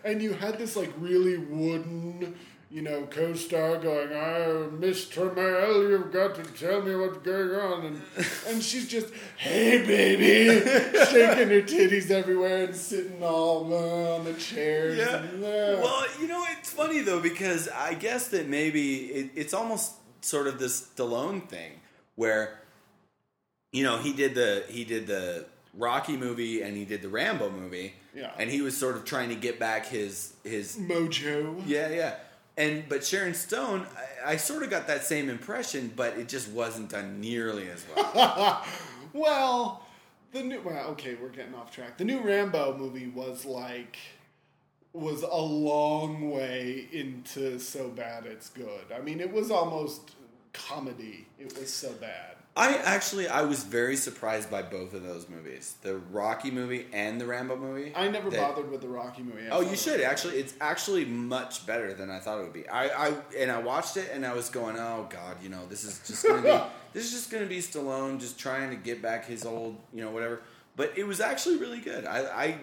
and 0.03 0.21
you 0.21 0.33
had 0.33 0.57
this 0.57 0.75
like 0.75 0.91
really 0.97 1.37
wooden. 1.37 2.35
You 2.73 2.81
know, 2.81 3.05
co-star 3.05 3.77
going, 3.77 4.09
"Oh, 4.13 4.71
Miss 4.79 5.05
Tramell, 5.05 5.87
you've 5.91 6.11
got 6.11 6.33
to 6.33 6.43
tell 6.53 6.81
me 6.81 6.95
what's 6.95 7.19
going 7.19 7.51
on," 7.51 7.85
and 7.85 8.01
and 8.47 8.63
she's 8.63 8.87
just, 8.87 9.13
"Hey, 9.37 9.85
baby," 9.85 10.59
shaking 11.11 11.49
her 11.49 11.61
titties 11.61 12.09
everywhere 12.09 12.63
and 12.63 12.75
sitting 12.75 13.21
all 13.23 13.71
uh, 13.71 14.15
on 14.17 14.25
the 14.25 14.33
chairs. 14.33 14.97
Yeah. 14.97 15.17
and, 15.17 15.43
uh, 15.43 15.81
Well, 15.83 16.03
you 16.19 16.27
know, 16.27 16.43
it's 16.57 16.71
funny 16.71 17.01
though 17.01 17.19
because 17.19 17.69
I 17.69 17.93
guess 17.93 18.29
that 18.29 18.47
maybe 18.49 19.01
it, 19.05 19.29
it's 19.35 19.53
almost 19.53 19.91
sort 20.21 20.47
of 20.47 20.57
this 20.57 20.81
Stallone 20.95 21.47
thing 21.47 21.73
where, 22.15 22.59
you 23.71 23.83
know, 23.83 23.99
he 23.99 24.13
did 24.13 24.33
the 24.33 24.63
he 24.67 24.83
did 24.83 25.05
the 25.05 25.45
Rocky 25.77 26.17
movie 26.17 26.63
and 26.63 26.75
he 26.75 26.85
did 26.85 27.03
the 27.03 27.09
Rambo 27.09 27.51
movie, 27.51 27.93
Yeah. 28.15 28.31
and 28.39 28.49
he 28.49 28.61
was 28.61 28.75
sort 28.75 28.95
of 28.95 29.05
trying 29.05 29.29
to 29.29 29.35
get 29.35 29.59
back 29.59 29.85
his 29.85 30.33
his 30.43 30.75
Mojo. 30.77 31.61
yeah 31.67 31.89
yeah. 31.89 32.15
And 32.55 32.87
but 32.87 33.03
Sharon 33.03 33.33
Stone, 33.33 33.87
I, 34.25 34.33
I 34.33 34.37
sort 34.37 34.63
of 34.63 34.69
got 34.69 34.87
that 34.87 35.03
same 35.03 35.29
impression, 35.29 35.91
but 35.95 36.17
it 36.17 36.27
just 36.27 36.49
wasn't 36.49 36.89
done 36.89 37.19
nearly 37.19 37.69
as 37.69 37.83
well. 37.95 38.63
well, 39.13 39.85
the 40.31 40.43
new 40.43 40.61
well, 40.61 40.89
okay, 40.89 41.15
we're 41.15 41.29
getting 41.29 41.55
off 41.55 41.71
track. 41.71 41.97
The 41.97 42.05
new 42.05 42.21
Rambo 42.21 42.77
movie 42.77 43.07
was 43.07 43.45
like 43.45 43.97
was 44.93 45.23
a 45.23 45.35
long 45.35 46.29
way 46.29 46.87
into 46.91 47.59
so 47.59 47.89
bad 47.89 48.27
it's 48.27 48.49
good. 48.49 48.91
I 48.95 49.01
mean, 49.01 49.19
it 49.19 49.31
was 49.31 49.49
almost 49.49 50.11
comedy. 50.53 51.27
It 51.39 51.57
was 51.57 51.73
so 51.73 51.91
bad. 51.93 52.35
I 52.55 52.75
actually 52.75 53.27
I 53.27 53.41
was 53.41 53.63
very 53.63 53.95
surprised 53.95 54.51
by 54.51 54.61
both 54.61 54.93
of 54.93 55.01
those 55.01 55.27
movies, 55.27 55.73
the 55.81 55.97
Rocky 55.97 56.51
movie 56.51 56.85
and 56.93 57.19
the 57.19 57.25
Rambo 57.25 57.55
movie. 57.57 57.91
I 57.95 58.07
never 58.09 58.29
That- 58.29 58.39
bothered 58.39 58.69
with 58.69 58.81
the 58.81 58.87
Rocky 58.89 59.23
movie. 59.23 59.47
I 59.47 59.49
Oh, 59.49 59.61
you 59.61 59.75
should 59.75 59.99
actually. 60.01 60.35
It's 60.37 60.53
actually 60.61 61.03
much 61.05 61.65
better 61.65 61.95
than 61.95 62.11
I 62.11 62.19
thought 62.19 62.39
it 62.39 62.43
would 62.43 62.53
be. 62.53 62.69
I, 62.69 63.07
I 63.07 63.13
and 63.35 63.51
I 63.51 63.57
watched 63.57 63.97
it 63.97 64.11
and 64.13 64.23
I 64.23 64.33
was 64.33 64.49
going, 64.51 64.77
oh 64.77 65.07
god, 65.09 65.37
you 65.41 65.49
know, 65.49 65.65
this 65.67 65.83
is 65.83 65.99
just 66.05 66.23
gonna 66.27 66.43
be 66.43 66.49
this 66.93 67.05
is 67.05 67.11
just 67.11 67.31
gonna 67.31 67.47
be 67.47 67.57
Stallone 67.57 68.19
just 68.19 68.37
trying 68.39 68.69
to 68.69 68.75
get 68.75 69.01
back 69.01 69.25
his 69.25 69.45
old, 69.45 69.77
you 69.91 70.03
know, 70.03 70.11
whatever. 70.11 70.41
But 70.75 70.95
it 70.95 71.07
was 71.07 71.21
actually 71.21 71.57
really 71.57 71.79
good. 71.79 72.05
I 72.05 72.19
I, 72.19 72.57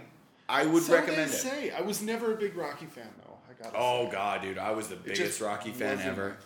I 0.49 0.66
would 0.66 0.84
So 0.84 0.95
recommend 0.95 1.30
it. 1.32 1.34
say. 1.34 1.72
I 1.72 1.80
was 1.80 2.01
never 2.01 2.32
a 2.32 2.36
big 2.36 2.55
Rocky 2.57 2.86
fan 2.86 3.09
though. 3.24 3.38
I 3.51 3.61
got. 3.64 3.74
Oh 3.76 4.09
god, 4.09 4.43
dude, 4.43 4.57
I 4.59 4.70
was 4.70 4.86
the 4.88 4.95
biggest 4.97 5.41
Rocky 5.41 5.72
fan 5.72 5.99
ever. 6.01 6.36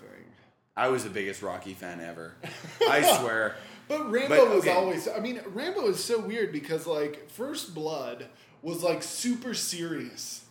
I 0.77 0.89
was 0.89 1.05
the 1.05 1.11
biggest 1.11 1.43
Rocky 1.43 1.75
fan 1.75 2.01
ever. 2.01 2.35
I 2.89 3.03
swear. 3.19 3.57
But 3.87 4.11
Rambo 4.11 4.47
But, 4.47 4.55
was 4.55 4.67
always. 4.67 5.09
I 5.09 5.21
mean, 5.21 5.41
Rambo 5.47 5.87
is 5.89 6.03
so 6.03 6.19
weird 6.21 6.53
because 6.53 6.87
like 6.87 7.29
First 7.31 7.75
Blood 7.75 8.27
was 8.63 8.83
like 8.83 9.03
super 9.03 9.55
serious, 9.55 10.44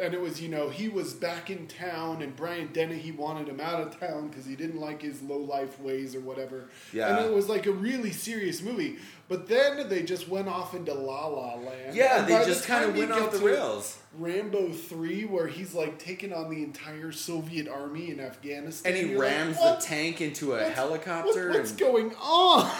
and 0.00 0.14
it 0.14 0.20
was 0.20 0.40
you 0.40 0.48
know 0.48 0.68
he 0.68 0.88
was 0.88 1.14
back 1.14 1.50
in 1.50 1.66
town, 1.66 2.22
and 2.22 2.34
Brian 2.36 2.72
Dennehy 2.72 3.12
wanted 3.12 3.48
him 3.48 3.60
out 3.60 3.80
of 3.80 3.98
town 3.98 4.28
because 4.28 4.46
he 4.46 4.56
didn't 4.56 4.80
like 4.80 5.02
his 5.02 5.22
low 5.22 5.38
life 5.38 5.80
ways 5.80 6.14
or 6.14 6.20
whatever. 6.20 6.68
Yeah. 6.92 7.16
and 7.16 7.26
it 7.26 7.32
was 7.34 7.48
like 7.48 7.66
a 7.66 7.72
really 7.72 8.12
serious 8.12 8.62
movie. 8.62 8.96
But 9.28 9.46
then 9.46 9.90
they 9.90 10.04
just 10.04 10.26
went 10.26 10.48
off 10.48 10.72
into 10.74 10.94
La 10.94 11.26
La 11.26 11.54
Land. 11.56 11.94
Yeah, 11.94 12.20
And 12.20 12.28
they 12.28 12.32
by 12.32 12.38
the 12.40 12.46
just 12.46 12.64
kind 12.66 12.88
of 12.88 12.96
went 12.96 13.12
off 13.12 13.30
the 13.30 13.38
rails. 13.40 13.98
Rambo 14.16 14.72
three, 14.72 15.26
where 15.26 15.46
he's 15.46 15.74
like 15.74 15.98
taking 15.98 16.32
on 16.32 16.48
the 16.48 16.62
entire 16.62 17.12
Soviet 17.12 17.68
army 17.68 18.10
in 18.10 18.20
Afghanistan, 18.20 18.90
And 18.94 19.06
he 19.06 19.14
like, 19.14 19.22
rams 19.22 19.58
"What? 19.58 19.80
the 19.80 19.86
tank 19.86 20.22
into 20.22 20.54
a 20.54 20.62
What's- 20.62 20.74
helicopter. 20.74 21.48
What, 21.50 21.58
what's 21.58 21.70
and- 21.72 21.78
going 21.78 22.14
on? 22.14 22.70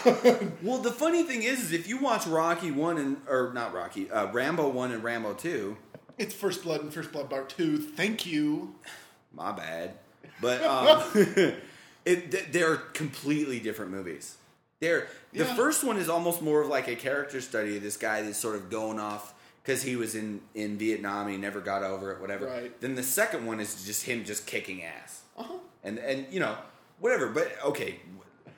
Well, 0.63 0.79
the 0.79 0.91
funny 0.91 1.21
thing 1.23 1.43
is, 1.43 1.61
is 1.65 1.71
if 1.71 1.87
you 1.87 1.99
watch 1.99 2.25
Rocky 2.25 2.71
one 2.71 2.97
and 2.97 3.17
or 3.27 3.51
not 3.53 3.71
Rocky, 3.73 4.09
uh, 4.09 4.31
Rambo 4.31 4.69
one 4.69 4.91
and 4.91 5.03
Rambo 5.03 5.33
two, 5.33 5.77
It's 6.19 6.33
First 6.33 6.63
Blood 6.63 6.81
and 6.81 6.93
First 6.93 7.11
Blood 7.11 7.29
Part 7.29 7.49
2. 7.49 7.77
Thank 7.77 8.25
you. 8.25 8.75
my 9.33 9.51
bad, 9.51 9.93
but 10.41 10.61
um, 10.63 11.01
it 12.05 12.31
th- 12.31 12.45
they're 12.51 12.75
completely 12.75 13.59
different 13.59 13.91
movies. 13.91 14.35
They're 14.81 15.07
the 15.33 15.39
Yeah. 15.45 15.55
first 15.55 15.83
one 15.83 15.97
is 15.97 16.09
almost 16.09 16.41
more 16.41 16.61
of 16.61 16.67
like 16.67 16.87
a 16.87 16.95
character 16.95 17.39
study 17.41 17.77
of 17.77 17.83
this 17.83 17.95
guy 17.97 18.21
that's 18.21 18.37
sort 18.37 18.55
of 18.55 18.69
going 18.69 18.99
off 18.99 19.33
because 19.63 19.81
he 19.83 19.95
was 19.95 20.13
in 20.15 20.41
in 20.55 20.77
Vietnam, 20.77 21.27
and 21.27 21.31
he 21.31 21.37
never 21.37 21.61
got 21.61 21.83
over 21.83 22.11
it, 22.11 22.19
whatever. 22.19 22.47
Right. 22.47 22.81
Then 22.81 22.95
the 22.95 23.03
second 23.03 23.45
one 23.45 23.59
is 23.61 23.85
just 23.85 24.03
him 24.03 24.25
just 24.25 24.45
kicking 24.45 24.83
ass, 24.83 25.21
Uh-huh. 25.37 25.53
and 25.83 25.99
and 25.99 26.25
you 26.31 26.39
know 26.41 26.57
whatever. 26.99 27.27
But 27.27 27.51
okay, 27.63 27.99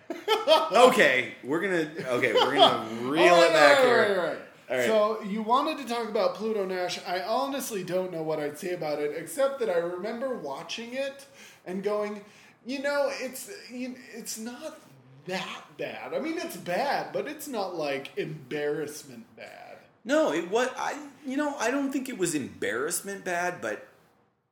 okay, 0.74 1.34
we're 1.44 1.62
gonna 1.62 1.92
okay, 2.18 2.34
we're 2.34 2.56
gonna 2.56 2.88
reel 3.02 3.34
All 3.36 3.44
it 3.44 3.54
back 3.54 3.78
right, 3.80 3.86
here. 3.86 4.42
Right, 4.78 4.90
all 4.90 4.90
right. 4.90 4.90
All 4.90 5.12
right. 5.18 5.22
So 5.24 5.30
you 5.30 5.42
wanted 5.44 5.78
to 5.80 5.86
talk 5.86 6.10
about 6.10 6.36
Pluto 6.36 6.66
Nash. 6.66 7.00
I 7.08 7.22
honestly 7.22 7.84
don't 7.84 8.12
know 8.12 8.24
what 8.24 8.40
I'd 8.40 8.58
say 8.58 8.74
about 8.74 9.00
it, 9.00 9.14
except 9.18 9.60
that 9.60 9.70
I 9.70 9.78
remember 9.78 10.38
watching 10.38 10.94
it 10.94 11.26
and 11.66 11.84
going, 11.84 12.22
you 12.66 12.82
know, 12.82 13.10
it's 13.12 13.50
it's 13.70 14.38
not 14.38 14.80
that 15.26 15.64
bad. 15.78 16.14
I 16.14 16.20
mean, 16.20 16.38
it's 16.38 16.58
bad, 16.58 17.12
but 17.14 17.28
it's 17.28 17.48
not 17.48 17.76
like 17.76 18.12
embarrassment 18.18 19.26
bad. 19.36 19.78
No, 20.04 20.32
it 20.34 20.50
was 20.50 20.70
I. 20.78 20.98
You 21.26 21.38
know, 21.38 21.56
I 21.60 21.70
don't 21.72 21.92
think 21.92 22.10
it 22.10 22.18
was 22.18 22.34
embarrassment 22.34 23.24
bad, 23.24 23.62
but 23.62 23.88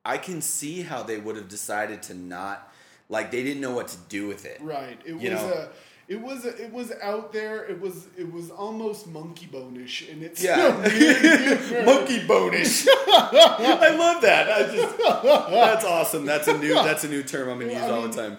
I 0.06 0.18
can 0.18 0.42
see 0.42 0.82
how 0.84 1.04
they 1.04 1.18
would 1.18 1.36
have 1.36 1.50
decided 1.50 2.04
to 2.04 2.14
not 2.14 2.72
like 3.10 3.32
they 3.32 3.44
didn't 3.44 3.62
know 3.62 3.74
what 3.74 3.88
to 3.90 3.98
do 4.10 4.28
with 4.28 4.46
it. 4.46 4.60
Right. 4.62 5.00
It 5.06 5.20
You 5.20 5.32
was 5.32 5.42
know? 5.42 5.50
a. 5.54 5.70
It 6.10 6.20
was 6.20 6.44
it 6.44 6.74
was 6.74 6.92
out 7.04 7.32
there. 7.32 7.64
It 7.66 7.80
was 7.80 8.08
it 8.18 8.32
was 8.34 8.50
almost 8.50 9.06
monkey 9.08 9.46
bonish, 9.46 10.12
and 10.12 10.24
it's 10.24 10.44
Yeah. 10.44 10.70
Monkey 11.86 12.20
bonish. 12.28 12.88
I 13.08 13.96
love 13.96 14.22
that. 14.24 14.50
I 14.52 14.76
just 14.76 14.98
that's 15.52 15.86
awesome. 15.86 16.26
That's 16.26 16.48
a 16.48 16.58
new 16.58 16.74
that's 16.74 17.04
a 17.04 17.10
new 17.10 17.22
term 17.24 17.48
I'm 17.50 17.60
gonna 17.60 17.74
use 17.74 17.82
I 17.84 17.90
all 17.92 18.02
mean- 18.02 18.12
the 18.12 18.38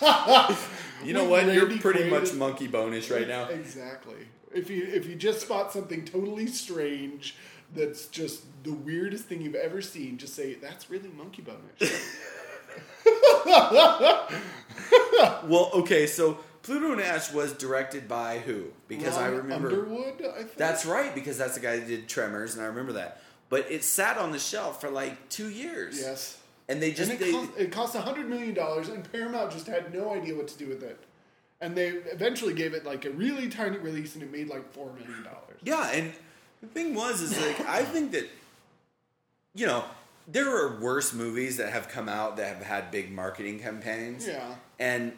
time. 0.00 0.56
You 1.04 1.12
know 1.14 1.24
what? 1.24 1.52
You're 1.52 1.68
pretty 1.78 2.08
much 2.08 2.32
monkey 2.32 2.68
bonish 2.68 3.12
right 3.12 3.26
now. 3.26 3.48
Exactly. 3.48 4.28
If 4.54 4.70
you 4.70 4.84
if 4.84 5.04
you 5.08 5.16
just 5.16 5.40
spot 5.40 5.72
something 5.72 6.04
totally 6.04 6.46
strange 6.46 7.34
that's 7.74 8.06
just 8.06 8.44
the 8.62 8.72
weirdest 8.72 9.24
thing 9.24 9.42
you've 9.42 9.56
ever 9.56 9.82
seen, 9.82 10.16
just 10.18 10.34
say 10.36 10.54
that's 10.54 10.88
really 10.90 11.08
monkey 11.08 11.42
bonish. 11.42 11.90
Well, 15.44 15.70
okay, 15.74 16.06
so 16.06 16.38
Pluto 16.62 16.94
Nash 16.94 17.32
was 17.32 17.52
directed 17.52 18.08
by 18.08 18.38
who? 18.38 18.66
Because 18.88 19.16
I 19.16 19.26
remember 19.28 19.68
Underwood. 19.68 20.22
I 20.22 20.38
think 20.38 20.56
That's 20.56 20.86
right, 20.86 21.14
because 21.14 21.36
that's 21.36 21.54
the 21.54 21.60
guy 21.60 21.76
that 21.76 21.88
did 21.88 22.08
Tremors, 22.08 22.54
and 22.54 22.62
I 22.62 22.66
remember 22.68 22.92
that. 22.94 23.20
But 23.48 23.70
it 23.70 23.84
sat 23.84 24.16
on 24.16 24.32
the 24.32 24.38
shelf 24.38 24.80
for 24.80 24.88
like 24.88 25.28
two 25.28 25.50
years. 25.50 26.00
yes. 26.00 26.38
And 26.68 26.80
they 26.80 26.92
just 26.92 27.10
and 27.10 27.20
it, 27.20 27.24
they, 27.24 27.32
cost, 27.32 27.50
it 27.58 27.72
cost 27.72 27.96
hundred 27.96 28.28
million 28.28 28.54
dollars, 28.54 28.88
and 28.88 29.10
Paramount 29.10 29.50
just 29.50 29.66
had 29.66 29.92
no 29.92 30.14
idea 30.14 30.34
what 30.34 30.48
to 30.48 30.56
do 30.56 30.68
with 30.68 30.82
it. 30.82 30.98
And 31.60 31.76
they 31.76 31.88
eventually 31.88 32.54
gave 32.54 32.72
it 32.72 32.84
like 32.84 33.04
a 33.04 33.10
really 33.10 33.48
tiny 33.48 33.78
release, 33.78 34.14
and 34.14 34.22
it 34.22 34.32
made 34.32 34.48
like 34.48 34.72
four 34.72 34.92
million 34.92 35.24
dollars. 35.24 35.58
Yeah, 35.62 35.90
and 35.90 36.12
the 36.60 36.68
thing 36.68 36.94
was 36.94 37.20
is 37.20 37.38
like 37.40 37.60
I 37.68 37.84
think 37.84 38.12
that 38.12 38.28
you 39.54 39.66
know, 39.66 39.84
there 40.26 40.56
are 40.56 40.80
worse 40.80 41.12
movies 41.12 41.56
that 41.58 41.72
have 41.72 41.88
come 41.88 42.08
out 42.08 42.36
that 42.36 42.46
have 42.56 42.64
had 42.64 42.90
big 42.90 43.10
marketing 43.10 43.58
campaigns. 43.58 44.26
Yeah. 44.26 44.54
And 44.78 45.12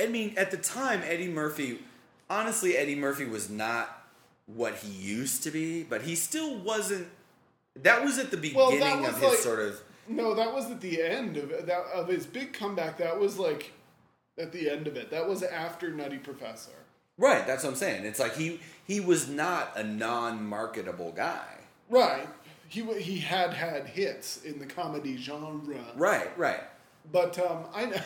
I 0.00 0.06
mean, 0.06 0.34
at 0.36 0.50
the 0.50 0.56
time, 0.56 1.02
Eddie 1.04 1.28
Murphy, 1.28 1.80
honestly, 2.30 2.76
Eddie 2.76 2.94
Murphy 2.94 3.24
was 3.24 3.50
not 3.50 4.06
what 4.46 4.76
he 4.76 4.88
used 4.90 5.42
to 5.42 5.50
be, 5.50 5.82
but 5.82 6.02
he 6.02 6.14
still 6.14 6.56
wasn't. 6.58 7.08
That 7.76 8.04
was 8.04 8.18
at 8.18 8.30
the 8.30 8.36
beginning 8.36 8.80
that 8.80 9.08
of 9.10 9.14
his 9.14 9.22
like- 9.30 9.38
sort 9.38 9.60
of. 9.60 9.80
No, 10.10 10.34
that 10.34 10.54
was 10.54 10.70
at 10.70 10.80
the 10.80 11.02
end 11.02 11.36
of 11.36 11.50
that 11.66 11.84
of 11.92 12.08
his 12.08 12.24
big 12.24 12.54
comeback. 12.54 12.96
That 12.96 13.18
was 13.20 13.38
like 13.38 13.72
at 14.38 14.52
the 14.52 14.70
end 14.70 14.86
of 14.86 14.96
it. 14.96 15.10
That 15.10 15.28
was 15.28 15.42
after 15.42 15.90
Nutty 15.90 16.16
Professor. 16.16 16.72
Right, 17.18 17.46
that's 17.46 17.64
what 17.64 17.70
I'm 17.70 17.76
saying. 17.76 18.06
It's 18.06 18.18
like 18.18 18.34
he 18.34 18.60
he 18.86 19.00
was 19.00 19.28
not 19.28 19.76
a 19.76 19.84
non-marketable 19.84 21.12
guy. 21.12 21.44
Right. 21.90 22.26
He 22.68 22.82
he 23.00 23.18
had 23.18 23.52
had 23.52 23.86
hits 23.86 24.42
in 24.44 24.58
the 24.58 24.66
comedy 24.66 25.16
genre. 25.16 25.76
Right, 25.94 26.36
right. 26.38 26.62
But 27.10 27.38
um, 27.38 27.64
I 27.74 28.02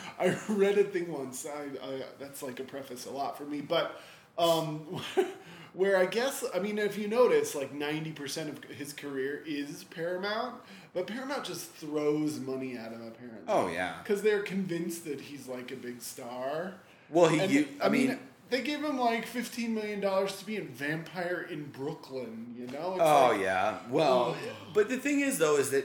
I 0.18 0.36
read 0.48 0.78
a 0.78 0.84
thing 0.84 1.12
once. 1.12 1.46
I, 1.46 1.64
I 1.86 2.02
that's 2.18 2.42
like 2.42 2.60
a 2.60 2.64
preface 2.64 3.06
a 3.06 3.10
lot 3.10 3.36
for 3.36 3.44
me. 3.44 3.60
But 3.60 4.00
um, 4.38 5.00
where 5.74 5.96
I 5.98 6.06
guess 6.06 6.44
I 6.54 6.58
mean, 6.58 6.78
if 6.78 6.96
you 6.96 7.08
notice, 7.08 7.54
like 7.54 7.72
ninety 7.74 8.12
percent 8.12 8.48
of 8.50 8.64
his 8.70 8.92
career 8.92 9.42
is 9.46 9.84
Paramount, 9.84 10.54
but 10.94 11.06
Paramount 11.06 11.44
just 11.44 11.70
throws 11.72 12.40
money 12.40 12.76
at 12.76 12.92
him 12.92 13.06
apparently. 13.06 13.42
Oh 13.48 13.68
yeah. 13.68 13.96
because 14.02 14.22
they're 14.22 14.42
convinced 14.42 15.04
that 15.04 15.20
he's 15.20 15.46
like 15.46 15.70
a 15.70 15.76
big 15.76 16.00
star. 16.00 16.74
Well, 17.10 17.28
he. 17.28 17.44
You, 17.44 17.68
I, 17.80 17.88
mean, 17.88 18.18
they 18.50 18.62
gave 18.62 18.82
him 18.82 18.98
like 18.98 19.26
fifteen 19.26 19.74
million 19.74 20.00
dollars 20.00 20.36
to 20.38 20.46
be 20.46 20.56
in 20.56 20.68
Vampire 20.68 21.46
in 21.50 21.64
Brooklyn. 21.66 22.54
You 22.58 22.66
know? 22.66 22.92
It's 22.94 23.02
Oh 23.02 23.28
like- 23.32 23.40
yeah. 23.42 23.78
Well, 23.90 24.36
but 24.72 24.88
the 24.88 24.96
thing 24.96 25.20
is 25.20 25.38
though 25.38 25.56
is 25.56 25.70
that 25.70 25.84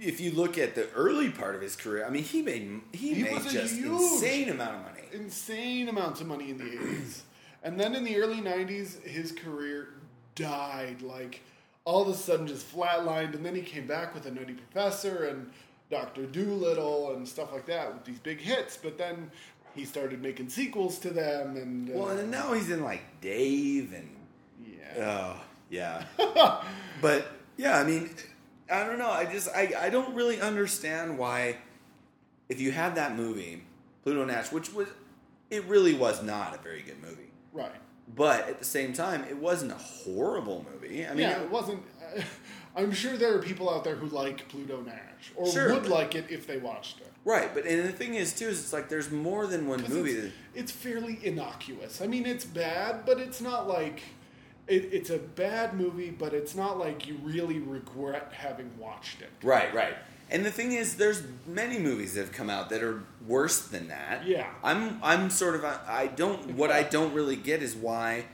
if 0.00 0.20
you 0.20 0.30
look 0.32 0.58
at 0.58 0.74
the 0.74 0.90
early 0.92 1.30
part 1.30 1.54
of 1.54 1.60
his 1.60 1.76
career, 1.76 2.04
I 2.06 2.10
mean, 2.10 2.22
he 2.24 2.42
made 2.42 2.80
he, 2.92 3.14
He 3.14 3.22
made 3.22 3.42
just 3.42 3.78
insane 3.78 4.48
amount 4.50 4.76
of 4.76 4.82
money. 4.82 5.02
insane 5.12 5.88
amounts 5.88 6.20
of 6.20 6.26
money 6.26 6.50
in 6.50 6.58
the 6.58 6.64
80s. 6.64 7.20
And 7.62 7.78
then 7.80 7.94
in 7.94 8.04
the 8.04 8.16
early 8.18 8.40
90s, 8.42 9.02
his 9.04 9.32
career 9.32 9.88
died. 10.34 11.00
Like, 11.02 11.40
all 11.84 12.02
of 12.02 12.08
a 12.08 12.14
sudden 12.14 12.46
just 12.46 12.70
flatlined. 12.74 13.34
And 13.34 13.44
then 13.44 13.54
he 13.54 13.62
came 13.62 13.86
back 13.86 14.14
with 14.14 14.26
A 14.26 14.30
Nutty 14.30 14.54
Professor 14.54 15.24
and 15.24 15.50
Dr. 15.90 16.26
Dolittle 16.26 17.14
and 17.14 17.26
stuff 17.26 17.52
like 17.52 17.66
that 17.66 17.92
with 17.94 18.04
these 18.04 18.18
big 18.18 18.40
hits. 18.40 18.76
But 18.76 18.98
then 18.98 19.30
he 19.74 19.84
started 19.84 20.20
making 20.20 20.48
sequels 20.50 20.98
to 21.00 21.10
them. 21.10 21.56
And, 21.56 21.88
uh, 21.90 21.92
Well, 21.94 22.08
and 22.18 22.30
now 22.30 22.52
he's 22.52 22.70
in 22.70 22.82
like 22.84 23.02
Dave 23.20 23.92
and 23.94 24.10
yeah. 24.66 25.36
oh 25.38 25.42
yeah. 25.70 26.04
but 27.00 27.26
yeah, 27.56 27.78
I 27.78 27.84
mean, 27.84 28.10
I 28.70 28.84
don't 28.84 28.98
know. 28.98 29.10
I 29.10 29.24
just 29.24 29.48
I 29.54 29.72
I 29.78 29.90
don't 29.90 30.14
really 30.14 30.40
understand 30.40 31.18
why 31.18 31.58
if 32.48 32.60
you 32.60 32.72
had 32.72 32.94
that 32.96 33.16
movie 33.16 33.62
Pluto 34.02 34.24
Nash, 34.24 34.52
which 34.52 34.72
was 34.72 34.88
it 35.50 35.64
really 35.64 35.94
was 35.94 36.22
not 36.22 36.54
a 36.54 36.58
very 36.62 36.82
good 36.82 37.00
movie. 37.02 37.30
right. 37.52 37.70
But 38.16 38.46
at 38.48 38.58
the 38.58 38.66
same 38.66 38.92
time, 38.92 39.24
it 39.30 39.36
wasn't 39.38 39.72
a 39.72 39.76
horrible 39.76 40.66
movie. 40.70 41.06
I 41.06 41.10
mean, 41.10 41.20
yeah, 41.20 41.40
it 41.40 41.50
wasn't. 41.50 41.82
Uh, 42.16 42.20
I'm 42.76 42.92
sure 42.92 43.16
there 43.16 43.34
are 43.34 43.38
people 43.40 43.70
out 43.70 43.82
there 43.84 43.94
who 43.96 44.08
like 44.08 44.46
Pluto 44.48 44.82
Nash 44.82 45.32
or 45.36 45.50
Sure, 45.50 45.72
would 45.72 45.84
but- 45.84 45.90
like 45.90 46.14
it 46.14 46.26
if 46.28 46.46
they 46.46 46.58
watched 46.58 47.00
it. 47.00 47.10
Right, 47.24 47.54
but 47.54 47.64
and 47.64 47.82
the 47.88 47.92
thing 47.92 48.14
is 48.14 48.34
too 48.34 48.48
is 48.48 48.60
it's 48.60 48.72
like 48.74 48.90
there's 48.90 49.10
more 49.10 49.46
than 49.46 49.66
one 49.66 49.82
movie. 49.88 50.10
It's, 50.10 50.22
that, 50.24 50.32
it's 50.54 50.70
fairly 50.72 51.18
innocuous. 51.22 52.02
I 52.02 52.06
mean, 52.06 52.26
it's 52.26 52.44
bad, 52.44 53.06
but 53.06 53.18
it's 53.18 53.40
not 53.40 53.66
like 53.66 54.02
it, 54.66 54.88
it's 54.92 55.10
a 55.10 55.18
bad 55.18 55.74
movie, 55.74 56.10
but 56.10 56.32
it's 56.32 56.54
not 56.54 56.78
like 56.78 57.06
you 57.06 57.18
really 57.22 57.58
regret 57.58 58.32
having 58.34 58.70
watched 58.78 59.20
it. 59.22 59.30
right, 59.42 59.72
right. 59.74 59.94
And 60.30 60.44
the 60.44 60.50
thing 60.50 60.72
is, 60.72 60.96
there's 60.96 61.22
many 61.46 61.78
movies 61.78 62.14
that 62.14 62.22
have 62.22 62.32
come 62.32 62.48
out 62.48 62.70
that 62.70 62.82
are 62.82 63.02
worse 63.26 63.66
than 63.68 63.88
that. 63.88 64.26
Yeah. 64.26 64.48
I'm 64.62 64.98
I'm 65.02 65.28
sort 65.28 65.54
of 65.54 65.64
I 65.64 66.06
don't 66.06 66.54
what 66.54 66.70
I 66.70 66.82
don't 66.82 67.12
really 67.12 67.36
get 67.36 67.62
is 67.62 67.76
why 67.76 68.24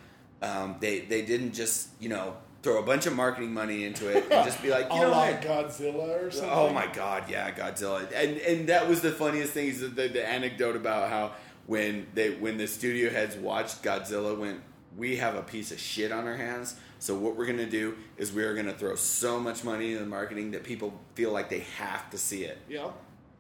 um, 0.40 0.76
they 0.80 1.00
they 1.00 1.22
didn't 1.22 1.52
just 1.52 1.88
you 1.98 2.08
know 2.08 2.36
throw 2.62 2.78
a 2.78 2.82
bunch 2.82 3.06
of 3.06 3.14
marketing 3.14 3.52
money 3.52 3.84
into 3.84 4.08
it 4.08 4.30
and 4.30 4.44
just 4.44 4.62
be 4.62 4.70
like 4.70 4.84
you 4.92 5.00
know 5.00 5.10
what? 5.10 5.42
Godzilla 5.42 6.26
or 6.26 6.30
something. 6.30 6.50
Oh 6.52 6.72
my 6.72 6.86
god, 6.86 7.24
yeah, 7.28 7.50
Godzilla, 7.50 8.08
and 8.14 8.36
and 8.38 8.68
that 8.68 8.88
was 8.88 9.00
the 9.00 9.10
funniest 9.10 9.52
thing 9.52 9.68
is 9.68 9.80
the, 9.80 9.88
the, 9.88 10.08
the 10.08 10.26
anecdote 10.26 10.76
about 10.76 11.10
how 11.10 11.32
when 11.66 12.06
they 12.14 12.30
when 12.30 12.56
the 12.56 12.66
studio 12.66 13.10
heads 13.10 13.36
watched 13.36 13.82
Godzilla 13.82 14.38
went, 14.38 14.60
we 14.96 15.16
have 15.16 15.34
a 15.36 15.42
piece 15.42 15.70
of 15.72 15.78
shit 15.80 16.12
on 16.12 16.26
our 16.26 16.36
hands. 16.36 16.76
So 16.98 17.14
what 17.14 17.36
we're 17.36 17.46
gonna 17.46 17.64
do 17.70 17.96
is 18.18 18.32
we're 18.32 18.54
gonna 18.54 18.74
throw 18.74 18.94
so 18.96 19.40
much 19.40 19.64
money 19.64 19.92
into 19.92 20.00
the 20.04 20.10
marketing 20.10 20.50
that 20.50 20.64
people 20.64 20.92
feel 21.14 21.32
like 21.32 21.48
they 21.48 21.60
have 21.78 22.10
to 22.10 22.18
see 22.18 22.44
it, 22.44 22.58
Yeah, 22.68 22.90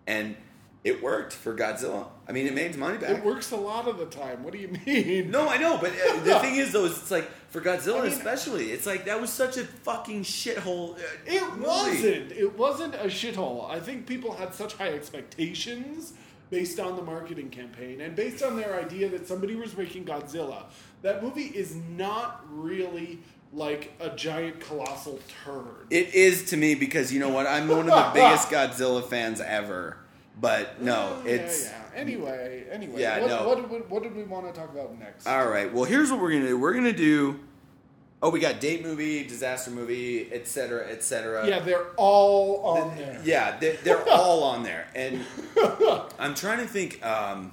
and 0.06 0.36
it 0.82 1.02
worked 1.02 1.34
for 1.34 1.54
Godzilla. 1.54 2.06
I 2.26 2.32
mean, 2.32 2.46
it 2.46 2.54
made 2.54 2.74
money 2.76 2.96
back. 2.96 3.10
it 3.18 3.22
works 3.22 3.50
a 3.50 3.56
lot 3.56 3.86
of 3.86 3.98
the 3.98 4.06
time. 4.06 4.42
What 4.42 4.54
do 4.54 4.58
you 4.58 4.68
mean? 4.86 5.30
No, 5.30 5.46
I 5.46 5.58
know, 5.58 5.76
but 5.76 5.90
uh, 5.92 6.20
the 6.24 6.38
thing 6.38 6.56
is, 6.56 6.72
though, 6.72 6.86
is 6.86 6.92
it's 6.96 7.10
like 7.10 7.28
for 7.50 7.60
Godzilla 7.60 8.00
I 8.00 8.04
mean- 8.04 8.12
especially, 8.12 8.70
it's 8.72 8.86
like 8.86 9.04
that 9.04 9.20
was 9.20 9.28
such 9.30 9.58
a 9.58 9.64
fucking 9.64 10.22
shithole. 10.22 10.94
Uh, 10.96 11.02
It 11.26 11.42
movie. 11.50 11.66
wasn't. 11.66 12.32
It 12.32 12.56
wasn't 12.56 12.94
a 12.94 13.08
shithole. 13.08 13.68
I 13.70 13.78
think 13.78 14.06
people 14.06 14.32
had 14.34 14.54
such 14.54 14.72
high 14.76 14.88
expectations 14.94 16.14
based 16.48 16.80
on 16.80 16.96
the 16.96 17.02
marketing 17.02 17.48
campaign 17.50 18.00
and 18.00 18.16
based 18.16 18.42
on 18.42 18.56
their 18.56 18.74
idea 18.80 19.08
that 19.10 19.26
somebody 19.28 19.54
was 19.54 19.76
making 19.76 20.04
Godzilla. 20.04 20.64
That 21.02 21.22
movie 21.22 21.44
is 21.46 21.74
not 21.74 22.44
really 22.50 23.20
like 23.52 23.92
a 24.00 24.10
giant 24.10 24.60
colossal 24.60 25.18
turd. 25.44 25.86
It 25.90 26.14
is 26.14 26.50
to 26.50 26.56
me 26.56 26.74
because 26.74 27.12
you 27.12 27.20
know 27.20 27.30
what? 27.30 27.46
I'm 27.46 27.68
one 27.68 27.80
of 27.80 27.86
the 27.86 28.10
biggest 28.14 28.50
Godzilla 28.50 29.04
fans 29.04 29.40
ever. 29.40 29.96
But 30.40 30.80
no, 30.80 31.20
Yeah, 31.24 31.32
it's 31.32 31.66
yeah. 31.66 31.76
Anyway, 31.94 32.64
anyway. 32.70 33.00
Yeah, 33.00 33.20
what, 33.20 33.28
no. 33.28 33.48
what, 33.48 33.56
did 33.56 33.70
we, 33.70 33.78
what 33.78 34.02
did 34.02 34.14
we 34.14 34.22
want 34.22 34.46
to 34.46 34.58
talk 34.58 34.70
about 34.70 34.98
next? 34.98 35.26
all 35.26 35.48
right. 35.48 35.72
Well, 35.72 35.84
here's 35.84 36.10
what 36.10 36.20
we're 36.20 36.32
gonna 36.32 36.46
do. 36.46 36.58
We're 36.58 36.72
gonna 36.72 36.92
do. 36.92 37.40
Oh, 38.22 38.30
we 38.30 38.38
got 38.38 38.60
date 38.60 38.82
movie, 38.82 39.24
disaster 39.24 39.70
movie, 39.70 40.30
etc., 40.32 40.86
etc. 40.88 41.48
yeah, 41.48 41.58
they're 41.60 41.86
all 41.96 42.62
on 42.64 42.96
there. 42.96 43.20
Yeah, 43.24 43.58
they're, 43.58 43.76
they're 43.82 44.08
all 44.10 44.44
on 44.44 44.62
there, 44.62 44.86
and 44.94 45.24
I'm 46.18 46.34
trying 46.34 46.58
to 46.58 46.66
think. 46.66 47.04
Um, 47.04 47.52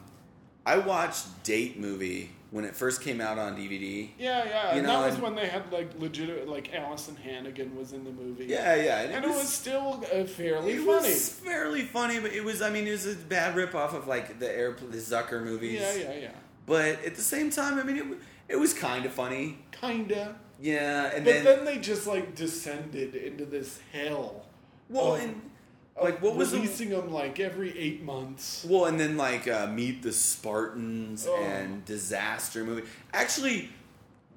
I 0.65 0.77
watched 0.79 1.43
Date 1.43 1.79
movie 1.79 2.31
when 2.51 2.63
it 2.63 2.75
first 2.75 3.01
came 3.01 3.19
out 3.19 3.37
on 3.37 3.55
DVD. 3.57 4.09
Yeah, 4.17 4.45
yeah. 4.45 4.71
You 4.71 4.77
and 4.79 4.87
know, 4.87 4.99
that 5.01 5.05
was 5.07 5.13
and- 5.15 5.23
when 5.23 5.35
they 5.35 5.47
had 5.47 5.71
like 5.71 5.89
legit, 5.99 6.47
like 6.47 6.73
Alyson 6.73 7.15
Hannigan 7.17 7.75
was 7.75 7.93
in 7.93 8.03
the 8.03 8.11
movie. 8.11 8.45
Yeah, 8.45 8.75
yeah, 8.75 9.01
and 9.01 9.25
it 9.25 9.27
was, 9.29 9.47
still 9.51 10.03
uh, 10.13 10.23
fairly 10.23 10.73
it 10.73 10.77
funny. 10.77 10.87
was 11.09 11.29
fairly 11.29 11.81
funny, 11.83 12.19
but 12.19 12.31
it 12.33 12.43
was 12.43 12.61
I 12.61 12.69
mean 12.69 12.87
it 12.87 12.91
was 12.91 13.05
a 13.05 13.15
bad 13.15 13.55
rip 13.55 13.75
off 13.75 13.93
of 13.93 14.07
like 14.07 14.39
the 14.39 14.49
air 14.49 14.71
the 14.79 14.97
Zucker 14.97 15.43
movies. 15.43 15.79
Yeah, 15.81 15.95
yeah, 15.95 16.13
yeah. 16.13 16.31
But 16.65 17.03
at 17.05 17.15
the 17.15 17.21
same 17.21 17.49
time, 17.49 17.79
I 17.79 17.83
mean 17.83 17.97
it 17.97 18.05
it 18.49 18.55
was 18.57 18.73
kind 18.73 19.05
of 19.05 19.11
funny. 19.11 19.57
Kinda. 19.71 20.35
Yeah, 20.59 21.11
and 21.13 21.23
But 21.25 21.31
then, 21.33 21.43
then, 21.45 21.65
they 21.65 21.77
just 21.77 22.07
like 22.07 22.33
descended 22.33 23.13
into 23.13 23.45
this 23.45 23.79
hell. 23.93 24.45
well 24.89 25.15
of- 25.15 25.21
and 25.21 25.41
like 26.01 26.21
what 26.21 26.35
was 26.35 26.51
the 26.51 26.57
releasing 26.57 26.89
them 26.89 27.11
like 27.11 27.39
every 27.39 27.77
eight 27.77 28.03
months? 28.03 28.65
Well, 28.69 28.85
and 28.85 28.99
then 28.99 29.17
like 29.17 29.47
uh, 29.47 29.67
Meet 29.67 30.03
the 30.03 30.11
Spartans 30.11 31.25
Oh. 31.29 31.35
and 31.43 31.83
Disaster 31.85 32.63
movie. 32.63 32.83
Actually, 33.13 33.69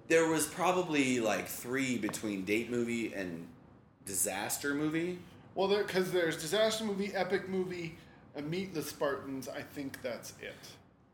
there 0.08 0.28
was 0.28 0.46
probably 0.46 1.20
like 1.20 1.46
three 1.48 1.98
between 1.98 2.44
Date 2.44 2.70
movie 2.70 3.12
and 3.14 3.46
Disaster 4.06 4.74
movie. 4.74 5.18
Well, 5.54 5.68
because 5.68 6.12
there's 6.12 6.36
disaster 6.40 6.84
movie, 6.84 7.12
epic 7.14 7.48
movie, 7.48 7.96
and 8.34 8.48
Meet 8.50 8.72
the 8.72 8.82
Spartans. 8.82 9.48
I 9.48 9.62
think 9.62 10.00
that's 10.02 10.32
it. 10.40 10.54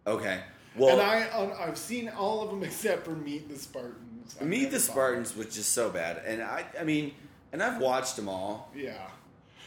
Okay. 0.07 0.41
Well, 0.77 0.91
and 0.99 1.01
I 1.01 1.29
um, 1.31 1.53
I've 1.59 1.79
seen 1.79 2.09
all 2.11 2.43
of 2.43 2.51
them 2.51 2.63
except 2.63 3.05
for 3.05 3.13
Meet 3.13 3.49
the 3.49 3.59
Spartans. 3.59 4.37
I've 4.41 4.47
Meet 4.47 4.71
the. 4.71 4.79
Spartans 4.81 5.35
was 5.35 5.55
just 5.55 5.73
so 5.73 5.91
bad, 5.91 6.23
and 6.27 6.43
I 6.43 6.65
I 6.79 6.85
mean, 6.85 7.13
and 7.53 7.63
I've 7.63 7.81
watched 7.81 8.17
them 8.17 8.29
all. 8.29 8.71
Yeah. 8.77 9.09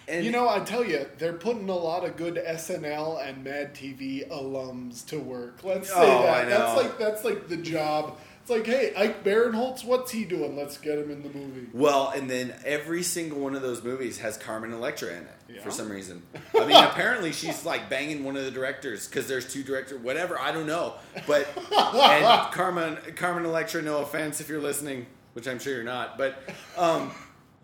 And 0.09 0.25
you 0.25 0.31
know, 0.31 0.49
I 0.49 0.59
tell 0.59 0.83
you, 0.85 1.05
they're 1.17 1.33
putting 1.33 1.69
a 1.69 1.75
lot 1.75 2.03
of 2.05 2.17
good 2.17 2.35
SNL 2.35 3.25
and 3.27 3.43
Mad 3.43 3.73
TV 3.75 4.27
alums 4.29 5.05
to 5.07 5.19
work. 5.19 5.63
Let's 5.63 5.89
say 5.89 5.95
Oh, 5.97 6.23
that. 6.23 6.49
That's 6.49 6.75
like 6.75 6.97
that's 6.97 7.23
like 7.23 7.47
the 7.47 7.57
job. 7.57 8.17
It's 8.41 8.49
like, 8.49 8.65
hey, 8.65 8.93
Ike 8.97 9.23
Barinholtz, 9.23 9.85
what's 9.85 10.11
he 10.11 10.25
doing? 10.25 10.57
Let's 10.57 10.77
get 10.79 10.97
him 10.97 11.11
in 11.11 11.21
the 11.21 11.29
movie. 11.29 11.67
Well, 11.71 12.09
and 12.15 12.27
then 12.27 12.55
every 12.65 13.03
single 13.03 13.39
one 13.39 13.53
of 13.53 13.61
those 13.61 13.83
movies 13.83 14.17
has 14.19 14.37
Carmen 14.37 14.73
Electra 14.73 15.09
in 15.09 15.23
it 15.23 15.35
Yeah. 15.55 15.61
for 15.61 15.69
some 15.69 15.87
reason. 15.91 16.23
I 16.59 16.65
mean, 16.65 16.75
apparently 16.83 17.31
she's 17.31 17.63
like 17.63 17.89
banging 17.91 18.23
one 18.23 18.35
of 18.37 18.45
the 18.45 18.51
directors 18.51 19.07
because 19.07 19.27
there's 19.27 19.53
two 19.53 19.61
directors, 19.61 20.01
whatever. 20.01 20.39
I 20.39 20.51
don't 20.51 20.65
know, 20.65 20.95
but 21.27 21.47
and 21.55 22.51
Carmen 22.51 22.97
Carmen 23.15 23.45
Electra. 23.45 23.83
No 23.83 23.99
offense 23.99 24.41
if 24.41 24.49
you're 24.49 24.61
listening, 24.61 25.05
which 25.33 25.47
I'm 25.47 25.59
sure 25.59 25.75
you're 25.75 25.83
not, 25.83 26.17
but 26.17 26.41
um, 26.75 27.11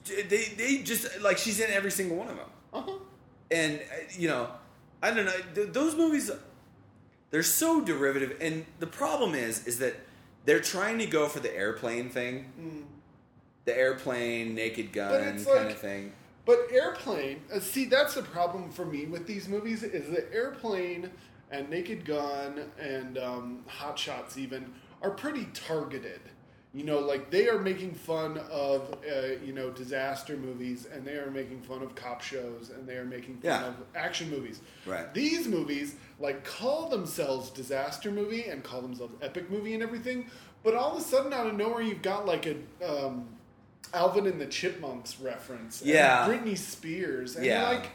they 0.06 0.46
they 0.58 0.78
just 0.84 1.22
like 1.22 1.38
she's 1.38 1.60
in 1.60 1.70
every 1.72 1.92
single 1.92 2.18
one 2.18 2.28
of 2.30 2.38
them, 2.38 2.50
Uh-huh. 2.74 2.92
and 3.52 3.80
uh, 3.80 3.96
you 4.18 4.28
know, 4.28 4.50
I 5.02 5.12
don't 5.12 5.26
know 5.26 5.38
th- 5.54 5.70
those 5.74 5.96
movies. 5.96 6.32
They're 7.32 7.44
so 7.44 7.82
derivative, 7.82 8.38
and 8.40 8.66
the 8.80 8.88
problem 8.88 9.36
is, 9.36 9.66
is 9.68 9.80
that 9.80 9.96
they're 10.46 10.62
trying 10.62 11.00
to 11.00 11.06
go 11.06 11.28
for 11.28 11.40
the 11.40 11.54
airplane 11.56 12.10
thing 12.10 12.86
the 13.66 13.76
airplane, 13.76 14.54
naked 14.54 14.94
gun 14.94 15.24
kind 15.24 15.46
like- 15.48 15.70
of 15.72 15.78
thing. 15.80 16.14
But 16.46 16.68
Airplane, 16.72 17.42
uh, 17.52 17.60
see, 17.60 17.86
that's 17.86 18.14
the 18.14 18.22
problem 18.22 18.70
for 18.70 18.86
me 18.86 19.08
with 19.08 19.26
these 19.26 19.48
movies 19.48 19.82
is 19.82 20.12
that 20.12 20.32
Airplane 20.32 21.10
and 21.50 21.68
Naked 21.72 22.06
Gun 22.06 22.70
and 22.80 23.18
um, 23.18 23.64
Hot 23.68 23.98
Shots 23.98 24.38
even 24.38 24.72
are 25.02 25.10
pretty 25.10 25.48
targeted. 25.56 26.20
You 26.76 26.84
know, 26.84 27.00
like 27.00 27.30
they 27.32 27.48
are 27.48 27.58
making 27.60 27.94
fun 27.94 28.38
of 28.52 28.94
uh, 29.10 29.28
you 29.46 29.54
know 29.54 29.70
disaster 29.70 30.36
movies, 30.36 30.86
and 30.94 31.06
they 31.06 31.14
are 31.14 31.32
making 31.32 31.62
fun 31.62 31.82
of 31.82 31.96
cop 31.96 32.22
shows, 32.22 32.70
and 32.76 32.86
they 32.86 32.98
are 32.98 33.06
making 33.06 33.36
fun 33.36 33.42
Yeah. 33.44 33.68
of 33.70 33.76
action 33.96 34.30
movies. 34.30 34.60
Right. 34.86 35.12
These 35.14 35.48
movies 35.48 35.96
like 36.20 36.44
call 36.44 36.90
themselves 36.90 37.50
disaster 37.50 38.12
movie 38.12 38.44
and 38.46 38.62
call 38.62 38.82
themselves 38.82 39.14
epic 39.22 39.50
movie 39.50 39.74
and 39.74 39.82
everything, 39.82 40.30
but 40.64 40.76
all 40.76 40.92
of 40.98 40.98
a 40.98 41.02
sudden 41.02 41.32
out 41.32 41.48
of 41.48 41.56
nowhere 41.56 41.82
you've 41.82 42.02
got 42.02 42.26
like 42.26 42.46
a 42.46 42.56
um, 42.86 43.30
Alvin 43.94 44.28
and 44.28 44.42
the 44.42 44.46
Chipmunks 44.48 45.18
reference. 45.22 45.80
and 45.82 45.90
Yeah. 45.92 46.28
Britney 46.28 46.58
Spears. 46.58 47.38
And 47.38 47.46
Yeah. 47.46 47.70
like, 47.70 47.86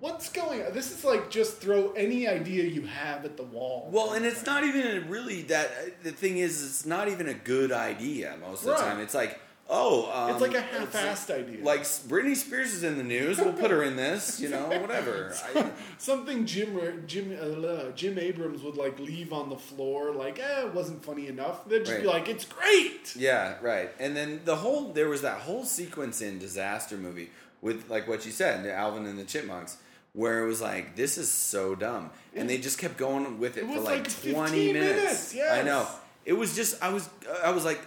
what's 0.00 0.28
going 0.30 0.62
on? 0.64 0.72
This 0.72 0.90
is 0.90 1.04
like 1.04 1.30
just 1.30 1.58
throw 1.58 1.92
any 1.92 2.26
idea 2.26 2.64
you 2.64 2.82
have 2.82 3.24
at 3.24 3.36
the 3.36 3.42
wall. 3.44 3.88
Well, 3.92 4.12
and 4.14 4.24
it's 4.26 4.44
not 4.44 4.64
even 4.64 5.08
really 5.08 5.42
that. 5.42 6.02
The 6.02 6.12
thing 6.12 6.38
is, 6.38 6.62
it's 6.64 6.86
not 6.86 7.08
even 7.08 7.28
a 7.28 7.34
good 7.34 7.70
idea 7.72 8.36
most 8.40 8.60
of 8.60 8.64
the 8.66 8.72
Right. 8.72 8.80
time. 8.80 9.00
It's 9.00 9.14
like, 9.14 9.38
oh, 9.68 10.10
um, 10.12 10.30
It's 10.32 10.40
like 10.40 10.54
a 10.54 10.60
half-assed 10.62 11.30
idea. 11.32 11.64
Like 11.64 11.82
Britney 11.82 12.34
Spears 12.34 12.72
is 12.72 12.82
in 12.82 12.96
the 12.98 13.04
news. 13.04 13.38
We'll 13.38 13.52
put 13.52 13.70
her 13.70 13.82
in 13.82 13.94
this. 13.96 14.40
You 14.40 14.48
know, 14.48 14.66
whatever. 14.80 15.34
I, 15.54 15.70
Something 15.98 16.44
Jim 16.46 17.04
Jim 17.06 17.36
uh, 17.40 17.90
Jim 17.92 18.18
Abrahams 18.18 18.62
would 18.62 18.76
like 18.76 18.98
leave 18.98 19.32
on 19.32 19.48
the 19.50 19.56
floor, 19.56 20.12
like, 20.12 20.38
eh, 20.40 20.62
it 20.66 20.74
wasn't 20.74 21.04
funny 21.04 21.26
enough. 21.28 21.68
They'd 21.68 21.84
just 21.84 22.00
be 22.00 22.06
Right. 22.06 22.14
like, 22.16 22.28
it's 22.28 22.44
great. 22.46 23.14
yeah, 23.16 23.56
right. 23.60 23.90
And 24.00 24.16
then 24.16 24.40
the 24.44 24.56
whole 24.56 24.92
there 24.92 25.08
was 25.08 25.22
that 25.22 25.42
whole 25.42 25.64
sequence 25.64 26.20
in 26.22 26.38
Disaster 26.38 26.96
movie 26.96 27.30
with 27.62 27.88
like 27.90 28.08
what 28.08 28.24
you 28.24 28.32
said, 28.32 28.66
Alvin 28.66 29.04
and 29.06 29.18
the 29.18 29.24
Chipmunks. 29.24 29.76
Where 30.12 30.42
it 30.42 30.46
was 30.48 30.60
like, 30.60 30.96
this 30.96 31.18
is 31.18 31.30
so 31.30 31.74
dumb, 31.76 32.10
and 32.34 32.50
they 32.50 32.58
just 32.58 32.78
kept 32.78 32.96
going 32.96 33.38
with 33.38 33.56
it, 33.56 33.64
It 33.64 33.66
for 33.74 33.80
like, 33.80 33.98
like 34.08 34.32
twenty 34.34 34.72
minutes. 34.72 34.96
minutes, 35.00 35.34
yes. 35.34 35.58
I 35.58 35.62
know. 35.62 35.86
It 36.24 36.32
was 36.32 36.56
just 36.56 36.82
I 36.82 36.88
was 36.92 37.08
I 37.44 37.50
was 37.50 37.64
like, 37.64 37.80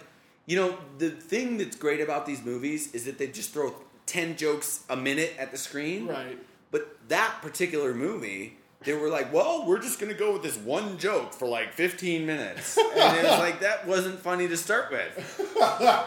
you 0.46 0.56
know, 0.56 0.76
the 0.98 1.10
thing 1.10 1.58
that's 1.58 1.76
great 1.76 2.00
about 2.00 2.24
these 2.26 2.42
movies 2.42 2.94
is 2.94 3.04
that 3.04 3.18
they 3.18 3.26
just 3.26 3.52
throw 3.52 3.74
ten 4.06 4.36
jokes 4.36 4.84
a 4.88 4.96
minute 4.96 5.34
at 5.38 5.50
the 5.52 5.58
screen. 5.58 6.06
Right. 6.06 6.38
But 6.70 6.96
that 7.08 7.36
particular 7.42 7.94
movie, 7.94 8.56
they 8.84 8.94
were 8.94 9.08
like, 9.08 9.32
well, 9.32 9.64
we're 9.66 9.80
just 9.80 10.00
gonna 10.00 10.14
go 10.14 10.32
with 10.32 10.42
this 10.42 10.56
one 10.56 10.96
joke 10.98 11.32
for 11.34 11.46
like 11.46 11.72
fifteen 11.74 12.24
minutes, 12.26 12.76
and 12.78 13.16
it 13.18 13.22
was 13.24 13.38
like 13.46 13.60
that 13.60 13.86
wasn't 13.86 14.18
funny 14.18 14.48
to 14.48 14.56
start 14.56 14.90
with. 14.90 15.50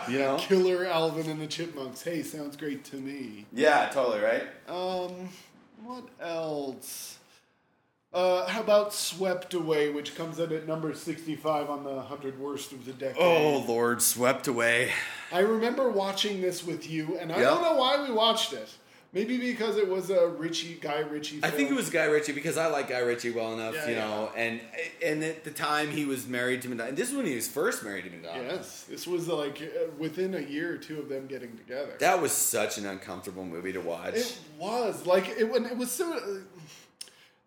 You 0.10 0.20
know? 0.20 0.38
Killer 0.38 0.86
Alvin 0.86 1.30
and 1.30 1.42
the 1.42 1.48
Chipmunks. 1.48 2.02
Hey, 2.02 2.22
sounds 2.24 2.56
great 2.56 2.84
to 2.86 2.96
me. 2.96 3.46
Yeah, 3.52 3.90
totally 3.92 4.22
right. 4.22 4.44
Um, 4.70 5.30
what 5.84 6.04
else? 6.22 7.18
Uh, 8.14 8.48
how 8.48 8.62
about 8.62 8.94
Swept 8.94 9.54
Away, 9.54 9.90
which 9.90 10.16
comes 10.16 10.40
in 10.40 10.52
at 10.54 10.66
number 10.68 10.94
65 10.94 11.70
on 11.70 11.84
the 11.84 11.92
100 11.96 12.40
Worst 12.40 12.72
of 12.72 12.86
the 12.86 12.94
Decade? 12.94 13.18
Oh 13.22 13.60
Lord, 13.68 14.02
swept 14.02 14.48
away. 14.48 14.92
I 15.32 15.40
remember 15.40 15.90
watching 15.90 16.42
this 16.42 16.66
with 16.66 16.90
you, 16.90 17.18
and 17.20 17.32
I 17.32 17.40
Yep. 17.42 17.44
don't 17.46 17.62
know 17.64 17.76
why 17.76 18.02
we 18.02 18.12
watched 18.14 18.54
it. 18.54 18.70
Maybe 19.18 19.40
because 19.40 19.78
it 19.78 19.90
was 19.90 20.12
a 20.12 20.28
Richie, 20.28 20.76
Guy 20.80 21.00
Ritchie 21.00 21.40
I 21.42 21.50
think 21.50 21.72
it 21.72 21.74
was 21.74 21.90
Guy 21.90 22.06
Ritchie 22.06 22.34
because 22.34 22.56
I 22.56 22.68
like 22.68 22.90
Guy 22.90 23.00
Ritchie 23.00 23.32
well 23.32 23.52
enough, 23.54 23.74
Yeah, 23.74 23.88
you 23.88 23.96
yeah. 23.96 24.08
know, 24.08 24.32
and 24.36 24.62
and 25.04 25.24
at 25.24 25.44
the 25.44 25.50
time 25.50 25.90
he 25.90 26.06
was 26.06 26.28
married 26.28 26.62
to 26.62 26.70
Madonna. 26.70 26.90
And 26.90 26.98
this 26.98 27.10
is 27.10 27.16
when 27.16 27.26
he 27.26 27.34
was 27.34 27.48
first 27.48 27.84
married 27.84 28.04
to 28.04 28.12
Madonna. 28.12 28.44
Yes, 28.44 28.84
this 28.84 29.08
was 29.08 29.28
like 29.28 29.60
uh, 29.60 29.90
within 29.98 30.36
a 30.36 30.40
year 30.40 30.72
or 30.74 30.78
two 30.78 31.00
of 31.00 31.10
them 31.10 31.26
getting 31.26 31.58
together. 31.58 31.94
That 32.00 32.22
was 32.22 32.32
such 32.32 32.78
an 32.78 32.86
uncomfortable 32.86 33.44
movie 33.44 33.74
to 33.74 33.80
watch. 33.82 34.14
It 34.14 34.38
was 34.60 35.08
like 35.08 35.30
it 35.30 35.52
when 35.52 35.66
it 35.66 35.76
was 35.76 35.92
so. 35.92 36.14
Uh, 36.16 36.22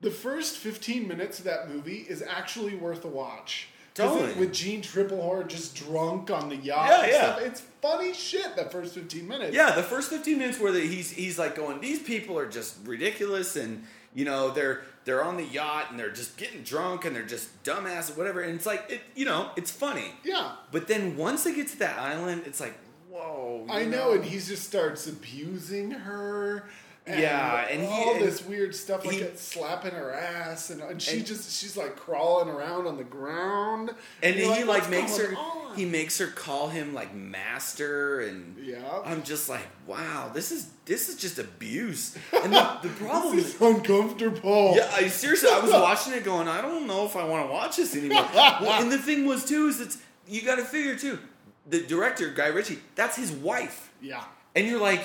the 0.00 0.10
first 0.10 0.56
fifteen 0.56 1.06
minutes 1.06 1.38
of 1.38 1.44
that 1.44 1.70
movie 1.70 2.04
is 2.08 2.20
actually 2.20 2.74
worth 2.74 3.04
a 3.04 3.08
watch. 3.08 3.68
Totally. 4.08 4.32
with 4.34 4.52
Jeanne 4.52 4.82
Tripplehorn 4.82 5.48
just 5.48 5.76
drunk 5.76 6.30
on 6.30 6.48
the 6.48 6.56
yacht. 6.56 6.88
Yeah, 6.88 7.02
and 7.02 7.12
yeah. 7.12 7.36
Stuff. 7.36 7.40
It's 7.42 7.60
funny 7.82 8.12
shit. 8.12 8.56
That 8.56 8.72
first 8.72 8.94
fifteen 8.94 9.28
minutes. 9.28 9.54
Yeah, 9.54 9.72
the 9.72 9.82
first 9.82 10.10
fifteen 10.10 10.38
minutes 10.38 10.58
where 10.58 10.72
the, 10.72 10.80
he's 10.80 11.10
he's 11.10 11.38
like 11.38 11.56
going, 11.56 11.80
these 11.80 12.00
people 12.00 12.38
are 12.38 12.48
just 12.48 12.76
ridiculous, 12.84 13.56
and 13.56 13.84
you 14.14 14.24
know 14.24 14.50
they're 14.50 14.82
they're 15.04 15.24
on 15.24 15.36
the 15.36 15.44
yacht 15.44 15.86
and 15.90 15.98
they're 15.98 16.10
just 16.10 16.36
getting 16.36 16.62
drunk 16.62 17.04
and 17.04 17.16
they're 17.16 17.22
just 17.22 17.62
dumbass 17.64 18.10
or 18.10 18.14
whatever, 18.14 18.40
and 18.42 18.54
it's 18.54 18.66
like 18.66 18.84
it, 18.88 19.00
you 19.14 19.24
know 19.24 19.50
it's 19.56 19.70
funny. 19.70 20.12
Yeah. 20.24 20.52
But 20.72 20.88
then 20.88 21.16
once 21.16 21.44
they 21.44 21.54
get 21.54 21.68
to 21.68 21.78
that 21.78 21.98
island, 21.98 22.42
it's 22.46 22.60
like 22.60 22.74
whoa. 23.08 23.66
I 23.68 23.84
know, 23.84 24.12
and 24.12 24.24
he 24.24 24.38
just 24.38 24.64
starts 24.64 25.06
abusing 25.06 25.90
her. 25.90 26.68
And 27.12 27.20
Yeah, 27.20 27.66
and 27.70 27.80
he- 27.82 27.86
all 27.88 28.14
and 28.14 28.22
this 28.24 28.44
weird 28.44 28.74
stuff 28.74 29.04
like 29.04 29.16
he- 29.16 29.26
slapping 29.36 29.92
her 29.92 30.12
ass, 30.12 30.70
and, 30.70 30.80
and 30.82 31.00
she 31.02 31.18
And- 31.18 31.26
just 31.26 31.58
she's 31.60 31.76
like 31.76 31.96
crawling 31.96 32.48
around 32.48 32.86
on 32.86 32.96
the 32.96 33.04
ground, 33.04 33.90
and 34.22 34.36
he 34.36 34.44
like 34.64 34.66
"What's 34.82 34.88
makes 34.88 35.16
her 35.18 35.34
on?" 35.36 35.76
he 35.76 35.84
makes 35.84 36.18
her 36.18 36.26
call 36.26 36.68
him 36.68 36.92
like 36.94 37.14
master 37.14 38.20
and 38.20 38.56
Yeah. 38.60 39.02
I'm 39.04 39.22
just 39.22 39.48
like 39.48 39.66
wow 39.86 40.28
this 40.34 40.50
is 40.50 40.66
this 40.84 41.08
is 41.08 41.14
just 41.16 41.38
abuse 41.38 42.16
and 42.32 42.52
the, 42.52 42.78
the 42.82 42.88
problem 42.88 43.36
This 43.36 43.54
is 43.54 43.60
uncomfortable. 43.60 44.72
Yeah, 44.76 44.90
I 44.92 45.06
seriously, 45.08 45.48
I 45.50 45.60
was 45.60 45.70
watching 45.88 46.12
it 46.14 46.24
going, 46.24 46.48
I 46.48 46.60
don't 46.60 46.86
know 46.88 47.06
if 47.06 47.14
I 47.16 47.24
want 47.24 47.46
to 47.46 47.52
watch 47.52 47.76
this 47.76 47.94
anymore. 47.94 48.26
well, 48.34 48.82
and 48.82 48.90
the 48.90 48.98
thing 48.98 49.26
was 49.26 49.44
too 49.44 49.68
is 49.68 49.80
it's 49.80 49.98
you 50.28 50.42
got 50.42 50.56
to 50.56 50.64
figure 50.64 50.96
too, 50.96 51.18
the 51.68 51.80
director 51.82 52.30
Guy 52.30 52.48
Ritchie, 52.48 52.78
that's 52.96 53.16
his 53.16 53.30
wife, 53.30 53.90
yeah. 54.00 54.24
and 54.56 54.66
you're 54.66 54.80
like, 54.80 55.02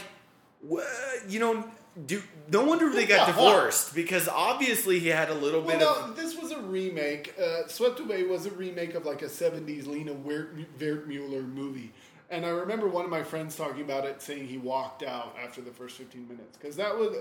you 1.27 1.39
know, 1.39 1.63
do 2.07 2.21
no 2.51 2.63
wonder 2.65 2.89
they 2.91 3.05
got 3.05 3.27
divorced 3.27 3.95
because 3.95 4.27
obviously 4.27 4.99
he 4.99 5.07
had 5.07 5.29
a 5.29 5.33
little 5.33 5.61
Well, 5.61 5.69
bit 5.77 5.79
no, 5.79 5.95
of 5.95 6.15
this 6.15 6.35
was 6.35 6.51
a 6.51 6.59
remake. 6.61 7.33
Uh, 7.41 7.67
Swept 7.67 7.99
Away 8.01 8.23
was 8.23 8.45
a 8.45 8.51
remake 8.51 8.95
of 8.95 9.05
like 9.05 9.21
a 9.21 9.25
'70s 9.29 9.87
Lina 9.87 10.11
Wert- 10.13 10.55
Wertmuller 10.79 11.47
movie, 11.47 11.93
and 12.29 12.45
I 12.45 12.49
remember 12.49 12.87
one 12.89 13.05
of 13.05 13.11
my 13.11 13.23
friends 13.23 13.55
talking 13.55 13.81
about 13.81 14.05
it, 14.05 14.21
saying 14.21 14.47
he 14.47 14.57
walked 14.57 15.03
out 15.03 15.35
after 15.41 15.61
the 15.61 15.71
first 15.71 15.97
15 15.97 16.27
minutes 16.27 16.57
because 16.57 16.75
that 16.75 16.97
was 16.97 17.15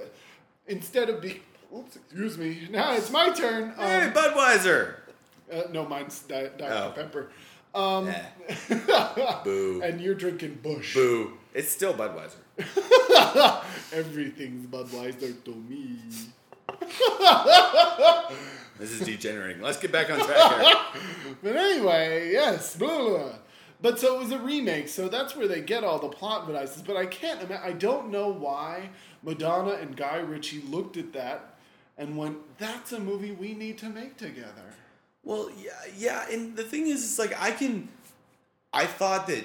instead 0.67 1.09
of 1.09 1.21
being. 1.21 1.41
Oops, 1.75 1.97
excuse 1.97 2.37
me. 2.39 2.69
Now 2.71 2.95
it's 2.95 3.11
my 3.11 3.31
turn. 3.31 3.71
Um, 3.79 3.87
hey 3.87 4.11
Budweiser. 4.15 4.95
Uh, 5.53 5.63
no, 5.73 5.85
mine's 5.87 6.21
Di- 6.21 6.51
Dr. 6.57 6.73
Oh. 6.73 6.93
Pepper. 6.95 7.31
Um, 7.75 8.09
Eh. 8.09 9.41
Boo. 9.45 9.81
and 9.83 10.01
you're 10.01 10.15
drinking 10.15 10.59
Busch. 10.63 10.95
Boo. 10.95 11.33
It's 11.53 11.71
still 11.71 11.93
Budweiser. 11.95 12.37
Everything's 13.93 14.67
Budweiser 14.67 15.43
to 15.45 15.55
me. 15.55 15.99
This 18.79 18.91
is 18.91 19.07
degenerating. 19.07 19.63
Let's 19.63 19.79
get 19.79 19.93
back 19.93 20.11
on 20.11 20.19
track 20.19 20.61
here. 20.61 20.75
But 21.43 21.57
anyway, 21.57 22.33
yes, 22.33 22.75
blah, 22.77 22.89
blah, 22.99 23.19
blah. 23.19 23.33
But 23.81 24.01
so 24.01 24.17
it 24.17 24.19
was 24.19 24.33
a 24.33 24.39
remake, 24.39 24.89
so 24.89 25.09
that's 25.09 25.37
where 25.37 25.47
they 25.47 25.61
get 25.61 25.85
all 25.85 25.99
the 25.99 26.09
plot 26.09 26.47
devices. 26.47 26.83
But 26.83 26.97
I 26.97 27.07
can't 27.07 27.41
imagine, 27.41 27.63
I 27.65 27.73
don't 27.73 28.11
know 28.11 28.29
why 28.33 28.91
Madonna 29.23 29.73
and 29.73 29.97
Guy 29.97 30.17
Ritchie 30.17 30.63
looked 30.63 30.97
at 30.97 31.13
that 31.13 31.55
and 31.97 32.17
went, 32.17 32.39
that's 32.59 32.93
a 32.93 32.99
movie 32.99 33.33
we 33.33 33.55
need 33.55 33.79
to 33.79 33.89
make 33.89 34.17
together. 34.17 34.75
Well, 35.23 35.51
yeah, 35.57 35.71
yeah, 35.97 36.27
and 36.31 36.57
the 36.57 36.65
thing 36.65 36.87
is, 36.89 37.03
it's 37.05 37.19
like 37.19 37.41
I 37.41 37.51
can. 37.53 37.89
I 38.73 38.87
thought 38.87 39.27
that 39.29 39.45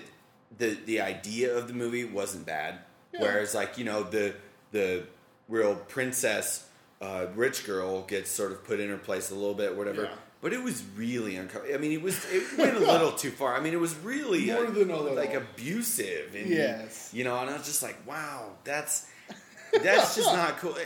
the 0.57 0.77
the 0.85 0.99
idea 0.99 1.55
of 1.55 1.67
the 1.67 1.73
movie 1.73 2.03
wasn't 2.03 2.45
bad. 2.45 2.79
Yeah. 3.13 3.21
Whereas, 3.21 3.55
like 3.55 3.77
you 3.77 3.85
know, 3.85 4.03
the 4.03 4.35
the 4.71 5.03
real 5.47 5.75
princess, 5.75 6.67
uh, 7.01 7.25
rich 7.35 7.65
girl 7.65 8.03
gets 8.03 8.29
sort 8.29 8.51
of 8.51 8.63
put 8.63 8.79
in 8.79 8.89
her 8.89 8.97
place 8.97 9.31
a 9.31 9.35
little 9.35 9.55
bit, 9.55 9.75
whatever. 9.75 10.03
Yeah. 10.03 10.09
But 10.41 10.53
it 10.53 10.63
was 10.63 10.81
really 10.95 11.35
uncomfortable. 11.35 11.75
I 11.75 11.79
mean, 11.79 11.91
it 11.91 12.01
was 12.01 12.17
it 12.31 12.57
went 12.57 12.77
a 12.77 12.79
little 12.79 13.11
too 13.11 13.31
far. 13.31 13.55
I 13.55 13.59
mean, 13.59 13.73
it 13.73 13.79
was 13.79 13.93
really 13.97 14.45
More 14.45 14.67
uh, 14.67 14.71
than 14.71 14.89
a 14.89 14.95
little. 14.97 15.15
like 15.17 15.33
abusive. 15.33 16.33
And, 16.35 16.47
Yes. 16.49 17.09
you 17.13 17.23
know, 17.25 17.37
and 17.39 17.49
I 17.49 17.53
was 17.57 17.65
just 17.65 17.83
like, 17.83 17.97
wow, 18.07 18.51
that's 18.63 19.07
that's 19.83 20.15
just 20.15 20.31
not 20.33 20.57
cool. 20.59 20.77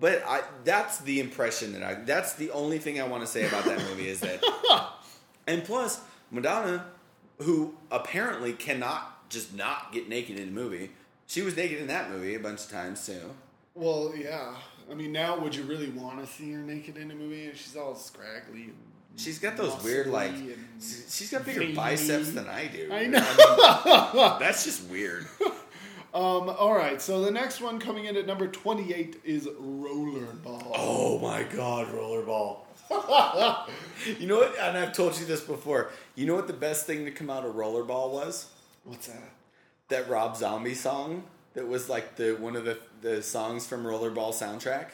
But 0.00 0.24
I 0.26 0.42
that's 0.64 0.98
the 1.00 1.20
impression 1.20 1.72
that 1.74 1.82
I 1.82 1.94
that's 1.94 2.32
the 2.34 2.50
only 2.52 2.78
thing 2.78 2.98
I 3.00 3.04
want 3.06 3.22
to 3.22 3.26
say 3.26 3.46
about 3.46 3.64
that 3.66 3.78
movie 3.90 4.08
is 4.08 4.20
that 4.20 4.42
and 5.46 5.62
plus 5.64 6.00
Madonna 6.30 6.86
who 7.40 7.74
apparently 7.90 8.52
cannot 8.54 9.28
just 9.28 9.54
not 9.54 9.92
get 9.92 10.08
naked 10.08 10.38
in 10.38 10.48
a 10.48 10.50
movie. 10.52 10.90
She 11.32 11.40
was 11.40 11.56
naked 11.56 11.78
in 11.78 11.86
that 11.86 12.10
movie 12.10 12.34
a 12.34 12.38
bunch 12.38 12.60
of 12.60 12.70
times 12.70 13.06
too. 13.06 13.22
Well, 13.74 14.12
yeah. 14.14 14.54
I 14.90 14.92
mean, 14.92 15.12
now 15.12 15.38
would 15.38 15.56
you 15.56 15.62
really 15.62 15.88
want 15.88 16.20
to 16.20 16.30
see 16.30 16.52
her 16.52 16.58
naked 16.58 16.98
in 16.98 17.10
a 17.10 17.14
movie? 17.14 17.46
And 17.46 17.56
she's 17.56 17.74
all 17.74 17.94
scraggly. 17.94 18.64
And 18.64 18.74
She's 19.16 19.38
got 19.38 19.56
those 19.56 19.82
weird 19.82 20.08
like 20.08 20.30
she's 20.78 21.30
got 21.30 21.46
bigger 21.46 21.60
veiny. 21.60 21.74
biceps 21.74 22.32
than 22.32 22.48
I 22.48 22.66
do. 22.66 22.92
I 22.92 23.06
know. 23.06 24.36
That's 24.40 24.64
just 24.64 24.88
weird. 24.90 25.26
Um, 26.14 26.50
all 26.50 26.74
right, 26.74 27.00
so 27.00 27.22
the 27.22 27.30
next 27.30 27.62
one 27.62 27.78
coming 27.78 28.04
in 28.04 28.18
at 28.18 28.26
number 28.26 28.46
28 28.46 29.22
is 29.24 29.46
Rollerball. 29.46 30.70
Oh 30.76 31.18
my 31.20 31.42
god, 31.44 31.86
rollerball. 31.88 32.58
you 34.20 34.26
know 34.26 34.36
what? 34.36 34.54
And 34.58 34.76
I've 34.76 34.92
told 34.92 35.18
you 35.18 35.24
this 35.24 35.40
before. 35.40 35.88
You 36.14 36.26
know 36.26 36.34
what 36.34 36.48
the 36.48 36.52
best 36.52 36.84
thing 36.86 37.06
to 37.06 37.10
come 37.10 37.30
out 37.30 37.46
of 37.46 37.54
rollerball 37.54 38.10
was? 38.10 38.50
What's 38.84 39.06
that? 39.06 39.22
That 39.92 40.08
Rob 40.08 40.38
Zombie 40.38 40.72
song 40.74 41.22
that 41.52 41.68
was 41.68 41.90
like 41.90 42.16
the 42.16 42.32
one 42.32 42.56
of 42.56 42.64
the 42.64 42.78
the 43.02 43.22
songs 43.22 43.66
from 43.66 43.84
Rollerball 43.84 44.32
soundtrack. 44.32 44.86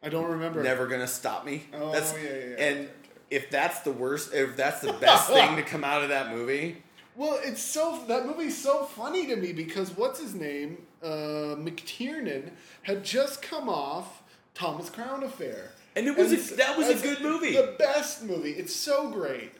I 0.00 0.08
don't 0.10 0.30
remember. 0.30 0.62
Never 0.62 0.86
gonna 0.86 1.08
stop 1.08 1.44
me. 1.44 1.64
Oh, 1.74 1.90
that's, 1.92 2.14
yeah, 2.14 2.30
yeah, 2.30 2.36
yeah. 2.50 2.64
And 2.64 2.88
if 3.30 3.50
that's 3.50 3.80
the 3.80 3.90
worst, 3.90 4.32
if 4.32 4.56
that's 4.56 4.80
the 4.80 4.92
best 4.92 5.28
thing 5.28 5.56
to 5.56 5.62
come 5.62 5.82
out 5.82 6.02
of 6.04 6.10
that 6.10 6.30
movie, 6.30 6.82
Well, 7.16 7.40
it's 7.42 7.60
so 7.62 7.98
that 8.06 8.24
movie's 8.26 8.56
so 8.56 8.84
funny 8.84 9.26
to 9.26 9.34
me 9.34 9.52
because 9.52 9.90
what's 9.96 10.20
his 10.20 10.34
name, 10.34 10.78
uh, 11.02 11.56
McTiernan, 11.58 12.50
had 12.82 13.02
just 13.04 13.42
come 13.42 13.68
off 13.68 14.22
Thomas 14.54 14.88
Crown 14.88 15.24
Affair, 15.24 15.72
And 15.96 16.06
it 16.06 16.16
was 16.16 16.30
a- 16.32 16.36
s- 16.36 16.50
that 16.50 16.78
was 16.78 16.88
a 16.88 16.94
good 17.02 17.20
movie. 17.22 17.54
the 17.54 17.74
best 17.76 18.22
movie. 18.22 18.52
It's 18.52 18.74
so 18.74 19.10
great. 19.10 19.50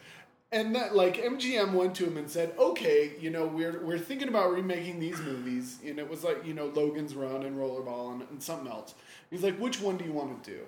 And 0.52 0.74
that 0.76 0.94
like 0.94 1.16
MGM 1.16 1.72
went 1.72 1.94
to 1.96 2.04
him 2.04 2.18
and 2.18 2.28
said, 2.30 2.52
"Okay, 2.58 3.12
you 3.18 3.30
know, 3.30 3.46
we're 3.46 3.82
we're 3.82 3.98
thinking 3.98 4.28
about 4.28 4.52
remaking 4.52 5.00
these 5.00 5.18
movies." 5.20 5.78
And 5.84 5.98
it 5.98 6.08
was 6.08 6.22
like 6.22 6.44
you 6.46 6.52
know 6.52 6.66
Logan's 6.66 7.14
Run 7.14 7.42
and 7.44 7.56
Rollerball 7.56 8.12
and, 8.12 8.22
and 8.30 8.42
something 8.42 8.68
else. 8.70 8.94
He's 9.30 9.42
like, 9.42 9.56
"Which 9.58 9.80
one 9.80 9.96
do 9.96 10.04
you 10.04 10.12
want 10.12 10.44
to 10.44 10.50
do?" 10.50 10.60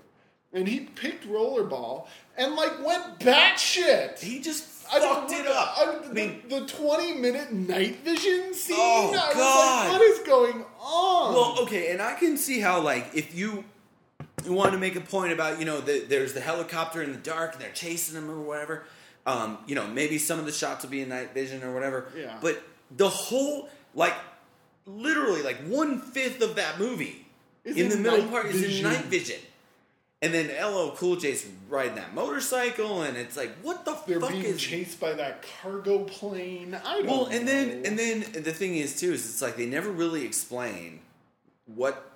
And 0.55 0.67
he 0.67 0.81
picked 0.81 1.29
Rollerball 1.29 2.07
and 2.39 2.55
like 2.55 2.83
went 2.85 3.19
batshit. 3.19 4.21
he 4.21 4.41
just 4.41 4.87
I 4.93 4.99
don't- 5.01 5.29
fucked 5.29 5.33
it 5.33 5.47
up. 5.47 5.75
I, 5.77 6.01
I 6.09 6.13
mean, 6.13 6.43
the, 6.49 6.61
the 6.61 6.67
20 6.67 7.15
minute 7.15 7.53
night 7.53 7.97
vision 8.05 8.55
scene. 8.55 8.77
Oh, 8.79 9.09
I 9.13 9.27
was 9.29 9.35
God. 9.35 9.85
like, 9.85 9.93
what 9.93 10.03
is 10.03 10.19
going 10.27 10.65
on? 10.81 11.35
Well, 11.35 11.57
okay, 11.63 11.91
and 11.93 12.01
I 12.01 12.15
can 12.15 12.37
see 12.39 12.61
how 12.61 12.81
like 12.81 13.11
if 13.15 13.35
you 13.35 13.65
you 14.45 14.53
want 14.53 14.73
to 14.73 14.79
make 14.79 14.97
a 14.97 15.01
point 15.01 15.33
about 15.33 15.59
you 15.59 15.67
know 15.67 15.81
the, 15.83 16.07
there's 16.09 16.33
the 16.33 16.41
helicopter 16.41 17.03
in 17.03 17.13
the 17.13 17.19
dark 17.19 17.53
and 17.53 17.61
they're 17.63 17.73
chasing 17.73 18.15
them 18.15 18.31
or 18.31 18.41
whatever. 18.41 18.85
Um, 19.27 19.59
you 19.67 19.75
know, 19.75 19.87
maybe 19.87 20.19
some 20.19 20.39
of 20.39 20.45
the 20.45 20.53
shots 20.53 20.85
will 20.85 20.91
be 20.91 21.01
in 21.01 21.09
night 21.09 21.33
vision 21.33 21.63
or 21.63 21.73
whatever. 21.73 22.09
Yeah. 22.17 22.37
But 22.41 22.63
the 22.97 23.09
whole 23.09 23.69
like 23.95 24.15
literally 24.87 25.43
like 25.43 25.59
one 25.67 26.01
fifth 26.01 26.43
of 26.43 26.57
that 26.57 26.79
movie 26.79 27.27
Is 27.65 27.77
in 27.77 27.89
the 27.89 27.97
middle 27.97 28.29
part 28.29 28.47
is 28.47 28.63
in 28.63 28.83
night 28.83 29.05
vision. 29.07 29.41
And 30.23 30.33
then 30.33 30.47
LL 30.47 30.93
Cool 30.97 31.17
J's 31.17 31.47
riding 31.69 31.97
that 31.97 32.15
motorcycle, 32.15 33.03
and 33.03 33.15
it's 33.15 33.37
like, 33.37 33.55
what 33.61 33.85
the 33.85 33.95
They're 34.07 34.21
fuck 34.21 34.31
being 34.31 34.45
is 34.45 34.59
chased 34.59 34.99
by 34.99 35.13
that 35.13 35.45
cargo 35.61 36.05
plane. 36.05 36.75
I 36.83 37.03
don't 37.03 37.07
well, 37.07 37.27
and 37.27 37.47
then 37.47 37.83
and 37.85 37.99
then 37.99 38.21
the 38.43 38.53
thing 38.53 38.77
is 38.77 38.99
too 38.99 39.13
is 39.13 39.29
it's 39.29 39.43
like 39.43 39.57
they 39.57 39.67
never 39.67 39.91
really 39.91 40.25
explain 40.25 41.01
what 41.67 42.11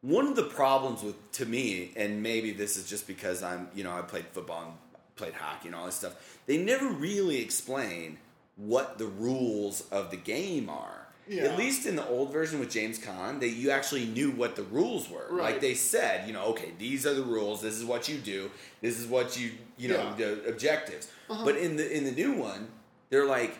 one 0.00 0.26
of 0.26 0.34
the 0.34 0.42
problems 0.42 1.04
with 1.04 1.14
to 1.32 1.46
me, 1.46 1.92
and 1.94 2.20
maybe 2.20 2.50
this 2.50 2.76
is 2.76 2.88
just 2.88 3.06
because 3.06 3.44
I'm 3.44 3.68
you 3.76 3.84
know 3.84 3.92
I 3.92 4.02
played 4.02 4.26
football 4.32 4.76
played 5.16 5.34
hockey 5.34 5.68
and 5.68 5.74
all 5.74 5.86
this 5.86 5.96
stuff. 5.96 6.38
They 6.46 6.58
never 6.58 6.88
really 6.88 7.40
explain 7.40 8.18
what 8.56 8.98
the 8.98 9.06
rules 9.06 9.82
of 9.90 10.10
the 10.10 10.16
game 10.16 10.68
are. 10.68 11.02
Yeah. 11.28 11.44
At 11.44 11.58
least 11.58 11.86
in 11.86 11.96
the 11.96 12.06
old 12.06 12.32
version 12.32 12.60
with 12.60 12.70
James 12.70 13.00
Caan, 13.00 13.40
that 13.40 13.48
you 13.48 13.70
actually 13.70 14.06
knew 14.06 14.30
what 14.30 14.54
the 14.54 14.62
rules 14.62 15.10
were. 15.10 15.26
Right. 15.28 15.42
Like 15.52 15.60
they 15.60 15.74
said, 15.74 16.26
you 16.28 16.32
know, 16.32 16.44
okay, 16.46 16.70
these 16.78 17.04
are 17.04 17.14
the 17.14 17.22
rules. 17.24 17.60
This 17.60 17.74
is 17.74 17.84
what 17.84 18.08
you 18.08 18.18
do. 18.18 18.48
This 18.80 19.00
is 19.00 19.06
what 19.08 19.36
you, 19.38 19.50
you 19.76 19.88
know, 19.88 20.14
Yeah. 20.16 20.34
the 20.34 20.48
objectives. 20.48 21.10
Uh-huh. 21.28 21.44
But 21.44 21.56
in 21.56 21.76
the 21.76 21.90
in 21.96 22.04
the 22.04 22.12
new 22.12 22.34
one, 22.34 22.68
they're 23.10 23.26
like, 23.26 23.58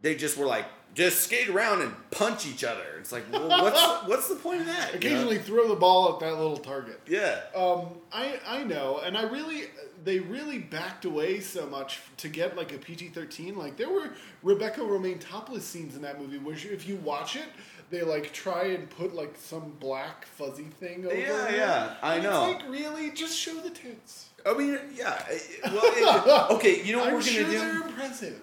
they 0.00 0.16
just 0.16 0.36
were 0.36 0.46
like, 0.46 0.64
just 0.94 1.20
skate 1.22 1.48
around 1.48 1.82
and 1.82 1.92
punch 2.10 2.46
each 2.46 2.64
other. 2.64 2.82
It's 2.98 3.12
like, 3.12 3.24
well, 3.32 3.48
what's 3.48 3.80
what's 4.08 4.28
the 4.28 4.36
point 4.36 4.60
of 4.62 4.66
that? 4.66 4.86
you 4.88 4.92
know? 4.92 4.96
occasionally 4.98 5.38
throw 5.38 5.68
the 5.68 5.76
ball 5.76 6.12
at 6.14 6.20
that 6.20 6.36
little 6.36 6.56
target. 6.56 7.00
yeah. 7.06 7.40
Um, 7.54 7.88
I 8.12 8.40
I 8.46 8.64
know, 8.64 8.98
and 9.04 9.16
I 9.16 9.22
really 9.24 9.64
they 10.04 10.18
really 10.20 10.58
backed 10.58 11.04
away 11.04 11.40
so 11.40 11.66
much 11.66 12.00
to 12.18 12.28
get 12.28 12.56
like 12.56 12.72
a 12.72 12.78
PG 12.78 13.08
thirteen. 13.08 13.56
Like 13.56 13.76
there 13.76 13.90
were 13.90 14.10
Rebecca 14.42 14.80
Romijn 14.80 15.20
topless 15.20 15.64
scenes 15.64 15.94
in 15.96 16.02
that 16.02 16.20
movie, 16.20 16.38
which 16.38 16.64
if 16.66 16.88
you 16.88 16.96
watch 16.96 17.36
it, 17.36 17.46
they 17.90 18.02
like 18.02 18.32
try 18.32 18.64
and 18.68 18.88
put 18.90 19.14
like 19.14 19.34
some 19.36 19.72
black 19.80 20.24
fuzzy 20.26 20.64
thing 20.80 21.04
over. 21.06 21.16
Yeah, 21.16 21.50
yeah, 21.54 21.94
I 22.02 22.14
And 22.14 22.24
know. 22.24 22.42
Like 22.52 22.68
really, 22.68 23.10
just 23.10 23.36
show 23.38 23.54
the 23.60 23.70
tits. 23.70 24.26
I 24.46 24.54
mean, 24.56 24.78
yeah. 24.94 25.20
Well, 25.64 25.80
it- 25.84 26.50
okay, 26.56 26.82
you 26.82 26.92
know 26.92 27.00
what 27.00 27.08
I'm 27.08 27.14
we're 27.14 27.22
sure 27.22 27.42
gonna 27.42 27.52
do? 27.54 27.58
they're 27.58 27.88
impressive. 27.88 28.40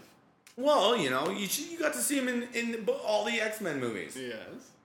Well, 0.57 0.97
you 0.97 1.09
know, 1.09 1.29
you 1.29 1.47
you 1.69 1.79
got 1.79 1.93
to 1.93 1.99
see 1.99 2.17
him 2.17 2.27
in 2.27 2.47
in 2.53 2.87
all 3.05 3.25
the 3.25 3.41
X 3.41 3.61
Men 3.61 3.79
movies. 3.79 4.17
Yes. 4.19 4.37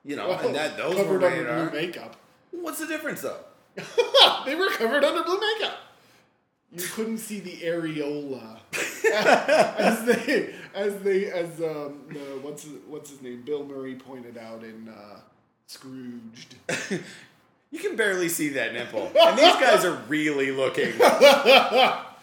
You 0.04 0.16
know, 0.16 0.32
and 0.32 0.54
that- 0.54 0.76
those 0.76 0.94
covered 0.96 1.20
were 1.20 1.28
under 1.28 1.70
blue 1.70 1.80
makeup. 1.80 2.16
What's 2.50 2.80
the 2.80 2.86
difference 2.86 3.22
though? 3.22 3.38
they 4.46 4.54
were 4.54 4.68
covered 4.70 5.04
under 5.04 5.22
blue 5.22 5.40
makeup. 5.40 5.78
You 6.72 6.86
couldn't 6.86 7.18
see 7.18 7.40
the 7.40 7.56
areola 7.58 8.58
as 9.12 10.04
they 10.04 10.54
as 10.74 10.98
they 11.02 11.30
as 11.30 11.60
um 11.60 12.02
the, 12.08 12.38
what's 12.42 12.62
his, 12.62 12.72
what's 12.86 13.10
his 13.10 13.20
name 13.22 13.42
Bill 13.42 13.64
Murray 13.64 13.96
pointed 13.96 14.38
out 14.38 14.62
in 14.62 14.88
uh, 14.88 15.20
Scrooged. 15.66 16.54
You 17.72 17.78
can 17.78 17.94
barely 17.94 18.28
see 18.28 18.48
that 18.48 18.72
nipple, 18.72 19.12
and 19.16 19.38
these 19.38 19.54
guys 19.54 19.84
are 19.84 19.94
really 20.08 20.50
looking. 20.50 20.92
but 20.98 22.16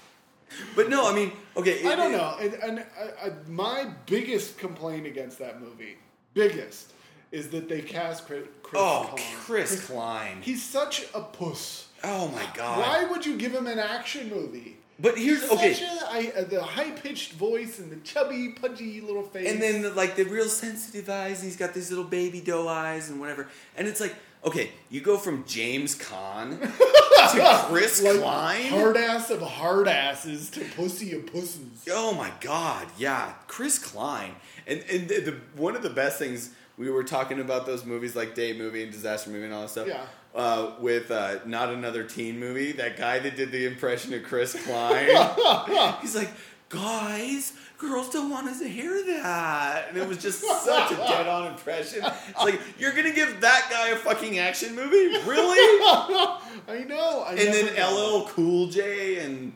no, 0.90 1.10
I 1.10 1.14
mean, 1.16 1.32
okay. 1.58 1.86
I 1.86 1.96
don't 1.96 2.14
it- 2.14 2.18
know, 2.18 2.38
and, 2.40 2.54
and 2.56 2.80
uh, 2.80 3.26
uh, 3.28 3.30
my 3.48 3.88
biggest 4.06 4.58
complaint 4.58 5.06
against 5.08 5.40
that 5.40 5.62
movie, 5.62 5.98
biggest, 6.34 6.94
is 7.32 7.50
that 7.50 7.68
they 7.68 7.82
cast 7.82 8.26
Chris. 8.26 8.46
Chris 8.64 8.82
Oh, 8.82 9.10
Klein. 9.12 9.26
Chris 9.40 9.86
Klein. 9.88 10.38
He's 10.42 10.64
such 10.64 11.06
a 11.14 11.22
puss. 11.22 11.88
Oh 12.04 12.28
my 12.30 12.46
god. 12.54 12.80
Why 12.80 13.06
would 13.10 13.26
you 13.26 13.38
give 13.38 13.54
him 13.54 13.68
an 13.68 13.80
action 13.80 14.30
movie? 14.30 14.78
But 15.00 15.18
here's 15.18 15.42
He's 15.44 15.52
okay. 15.52 15.74
A, 15.74 16.06
I, 16.10 16.32
uh, 16.40 16.44
the 16.46 16.64
high 16.64 16.90
pitched 16.90 17.34
voice 17.34 17.78
and 17.80 17.92
the 17.92 17.98
chubby, 17.98 18.50
pudgy 18.50 19.00
little 19.00 19.22
face. 19.24 19.48
And 19.52 19.62
then 19.62 19.96
like 19.96 20.16
the 20.16 20.24
real 20.24 20.48
sensitive 20.50 21.08
eyes, 21.10 21.40
and 21.42 21.46
he's 21.50 21.58
got 21.58 21.74
these 21.76 21.90
little 21.92 22.06
baby 22.06 22.42
doe 22.42 22.68
eyes 22.68 23.10
and 23.10 23.20
whatever. 23.20 23.48
And 23.76 23.88
it's 23.88 24.02
like, 24.02 24.16
okay, 24.44 24.72
you 24.90 25.02
go 25.02 25.18
from 25.18 25.44
James 25.46 25.96
Caan 25.98 26.60
to 26.62 27.66
Chris 27.68 28.02
like 28.02 28.18
Klein. 28.20 28.66
hard 28.68 28.98
ass 28.98 29.30
of 29.30 29.42
hard 29.42 29.88
asses 29.88 30.50
to 30.52 30.62
pussy 30.76 31.14
of 31.16 31.26
pussies. 31.28 31.88
Oh 31.92 32.14
my 32.14 32.32
god, 32.42 32.88
yeah, 32.98 33.34
Chris 33.48 33.80
Klein. 33.80 34.36
And 34.66 34.84
and 34.92 35.08
the, 35.08 35.20
the 35.22 35.32
one 35.56 35.76
of 35.76 35.84
the 35.84 35.90
best 35.90 36.20
things 36.20 36.52
we 36.78 36.90
were 36.90 37.04
talking 37.04 37.40
about 37.40 37.66
those 37.66 37.86
movies 37.86 38.16
like 38.16 38.36
Day 38.36 38.54
Movie 38.58 38.84
and 38.84 38.92
Disaster 38.92 39.30
Movie 39.30 39.46
and 39.46 39.54
all 39.54 39.62
that 39.64 39.70
stuff. 39.70 39.88
Yeah. 39.88 40.06
Uh, 40.36 40.76
with 40.80 41.10
uh, 41.10 41.40
not 41.48 41.74
another 41.74 42.04
teen 42.04 42.40
movie, 42.40 42.72
that 42.74 42.96
guy 42.96 43.18
that 43.18 43.36
did 43.36 43.52
the 43.52 43.66
impression 43.66 44.14
of 44.14 44.22
Chris 44.22 44.56
Klein, 44.66 45.08
he's 46.02 46.16
like, 46.16 46.30
guys, 46.70 47.54
girls 47.78 48.10
don't 48.10 48.30
want 48.30 48.48
us 48.48 48.60
to 48.60 48.68
hear 48.68 49.04
that. 49.06 49.88
And 49.90 49.98
it 49.98 50.08
was 50.08 50.18
just 50.18 50.42
such 50.42 50.92
a 50.92 50.96
dead 50.96 51.28
on 51.28 51.48
impression. 51.48 52.04
It's 52.04 52.40
like, 52.44 52.60
you're 52.78 52.92
going 52.92 53.06
to 53.06 53.14
give 53.14 53.42
that 53.42 53.68
guy 53.70 53.90
a 53.90 53.96
fucking 53.96 54.40
action 54.40 54.76
movie? 54.76 55.18
Really? 55.26 55.58
I 56.68 56.84
know. 56.88 57.24
I 57.26 57.32
and 57.32 57.54
then 57.54 57.76
know. 57.76 58.22
LL 58.24 58.28
Cool 58.30 58.68
J 58.68 59.20
and 59.20 59.54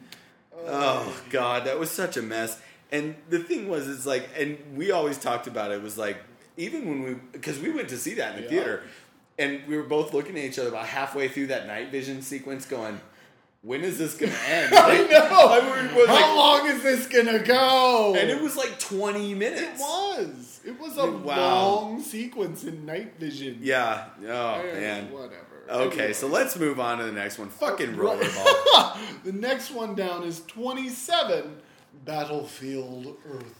oh 0.67 1.21
god, 1.29 1.65
that 1.65 1.79
was 1.79 1.89
such 1.89 2.17
a 2.17 2.21
mess. 2.21 2.59
And 2.91 3.15
the 3.29 3.39
thing 3.39 3.67
was, 3.69 3.87
it's 3.87 4.05
like, 4.05 4.29
and 4.37 4.57
we 4.75 4.91
always 4.91 5.17
talked 5.17 5.47
about 5.47 5.71
it 5.71 5.81
was 5.81 5.97
like, 5.97 6.17
even 6.57 6.87
when 6.87 7.03
we, 7.03 7.13
because 7.31 7.57
we 7.59 7.71
went 7.71 7.89
to 7.89 7.97
see 7.97 8.15
that 8.15 8.35
in 8.35 8.37
the 8.37 8.43
Yeah. 8.43 8.49
theater, 8.49 8.83
and 9.39 9.61
we 9.67 9.77
were 9.77 9.83
both 9.83 10.13
looking 10.13 10.37
at 10.37 10.43
each 10.43 10.59
other 10.59 10.69
about 10.69 10.85
halfway 10.85 11.27
through 11.29 11.47
that 11.47 11.67
night 11.67 11.89
vision 11.89 12.21
sequence, 12.21 12.65
going, 12.65 12.99
"When 13.61 13.81
is 13.81 13.97
this 13.97 14.15
gonna 14.15 14.31
end?" 14.47 14.73
I 14.73 14.97
know. 15.07 15.17
I 15.17 15.59
was- 15.59 15.93
was 15.95 16.07
How 16.07 16.15
like- 16.15 16.35
long 16.35 16.67
is 16.75 16.83
this 16.83 17.07
gonna 17.07 17.39
go? 17.39 18.15
and 18.15 18.29
it 18.29 18.41
was 18.41 18.55
like 18.55 18.79
twenty 18.79 19.33
minutes. 19.33 19.61
It 19.61 19.79
was. 19.79 20.59
It 20.63 20.79
was 20.79 20.97
a 20.97 21.09
Wow. 21.09 21.35
long 21.65 22.01
sequence 22.03 22.63
in 22.63 22.85
night 22.85 23.13
vision. 23.19 23.59
Yeah. 23.61 24.05
Oh 24.27 24.53
Eh, 24.59 24.79
man. 24.79 25.11
Whatever. 25.11 25.37
Okay, 25.69 25.97
Anyway. 25.99 26.13
so 26.13 26.27
let's 26.27 26.55
move 26.57 26.79
on 26.79 26.97
to 26.99 27.03
the 27.05 27.11
next 27.11 27.37
one. 27.39 27.49
Fucking 27.49 27.95
rollerball. 27.95 28.97
the 29.23 29.31
next 29.31 29.71
one 29.71 29.95
down 29.95 30.23
is 30.23 30.41
27 30.47 31.55
Battlefield 32.03 33.15
Earth. 33.31 33.55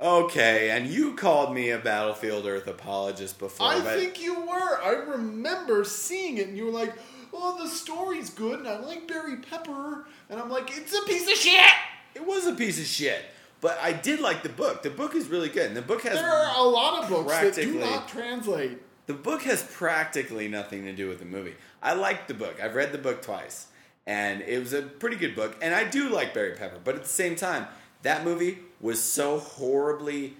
Okay, 0.00 0.70
and 0.70 0.86
you 0.88 1.14
called 1.14 1.54
me 1.54 1.70
a 1.70 1.78
Battlefield 1.78 2.46
Earth 2.46 2.66
apologist 2.66 3.38
before, 3.38 3.68
I 3.68 3.80
think 3.80 4.20
you 4.20 4.40
were. 4.40 4.82
I 4.82 4.90
remember 5.08 5.84
seeing 5.84 6.38
it 6.38 6.48
and 6.48 6.56
you 6.56 6.66
were 6.66 6.72
like, 6.72 6.92
oh, 7.34 7.62
the 7.62 7.68
story's 7.68 8.30
good 8.30 8.60
and 8.60 8.68
I 8.68 8.78
like 8.78 9.06
Barry 9.08 9.36
Pepper. 9.36 10.06
And 10.30 10.40
I'm 10.40 10.50
like, 10.50 10.76
it's 10.76 10.94
a 10.96 11.02
piece 11.02 11.30
of 11.30 11.36
shit. 11.36 11.70
it 12.14 12.26
was 12.26 12.46
a 12.46 12.54
piece 12.54 12.78
of 12.78 12.86
shit. 12.86 13.22
But 13.60 13.78
I 13.80 13.92
did 13.92 14.20
like 14.20 14.42
the 14.42 14.48
book. 14.50 14.82
The 14.82 14.90
book 14.90 15.14
is 15.14 15.28
really 15.28 15.48
good. 15.48 15.66
And 15.66 15.76
the 15.76 15.82
book 15.82 16.02
has 16.02 16.14
There 16.14 16.28
are 16.30 16.54
a 16.58 16.62
lot 16.62 17.02
of 17.02 17.08
books 17.08 17.32
that 17.32 17.54
do 17.54 17.78
not 17.78 18.08
translate. 18.08 18.78
the 19.06 19.14
book 19.14 19.42
has 19.42 19.62
practically 19.62 20.48
nothing 20.48 20.84
to 20.84 20.92
do 20.92 21.08
with 21.08 21.18
the 21.18 21.24
movie. 21.24 21.54
I 21.82 21.94
liked 21.94 22.28
the 22.28 22.34
book. 22.34 22.62
I've 22.62 22.74
read 22.74 22.92
the 22.92 22.98
book 22.98 23.22
twice, 23.22 23.66
and 24.06 24.42
it 24.42 24.58
was 24.58 24.72
a 24.72 24.82
pretty 24.82 25.16
good 25.16 25.34
book. 25.34 25.56
And 25.62 25.74
I 25.74 25.84
do 25.84 26.08
like 26.10 26.34
Barry 26.34 26.56
Pepper, 26.56 26.78
but 26.82 26.94
at 26.94 27.02
the 27.02 27.08
same 27.08 27.36
time, 27.36 27.66
that 28.02 28.24
movie 28.24 28.58
was 28.80 29.02
so 29.02 29.38
horribly 29.38 30.34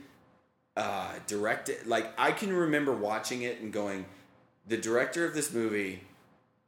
uh, 0.77 1.13
directed. 1.27 1.87
Like 1.87 2.13
I 2.19 2.33
can 2.33 2.53
remember 2.53 2.93
watching 2.93 3.43
it 3.43 3.61
and 3.61 3.73
going, 3.73 4.05
the 4.67 4.77
director 4.77 5.25
of 5.25 5.35
this 5.35 5.53
movie 5.53 6.03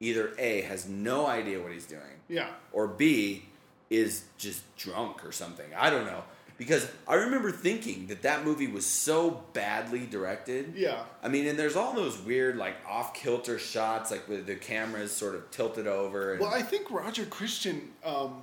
either 0.01 0.33
a 0.39 0.63
has 0.63 0.89
no 0.89 1.27
idea 1.27 1.61
what 1.61 1.73
he's 1.73 1.87
doing, 1.87 2.21
Yeah. 2.29 2.51
or 2.73 2.87
B 2.87 3.47
is 3.91 4.25
just 4.37 4.63
drunk 4.77 5.25
or 5.25 5.33
something. 5.33 5.67
I 5.77 5.91
don't 5.91 6.07
know. 6.07 6.25
Because 6.59 6.89
I 7.07 7.17
remember 7.17 7.53
thinking 7.53 8.07
that 8.07 8.23
that 8.23 8.43
movie 8.45 8.67
was 8.67 8.87
so 8.87 9.43
badly 9.53 10.07
directed. 10.07 10.73
Yeah. 10.75 11.03
I 11.23 11.29
mean, 11.29 11.47
and 11.47 11.59
there's 11.59 11.77
all 11.77 11.93
those 11.93 12.19
weird, 12.19 12.57
like, 12.57 12.77
off 12.89 13.13
kilter 13.13 13.59
shots, 13.59 14.11
like 14.11 14.27
with 14.27 14.47
the 14.47 14.55
cameras 14.55 15.13
sort 15.13 15.35
of 15.35 15.51
tilted 15.51 15.87
over. 15.87 16.33
And, 16.33 16.41
Well, 16.41 16.55
I 16.55 16.63
think 16.63 16.91
Roger 16.91 17.27
Christian 17.27 17.93
um, 18.03 18.43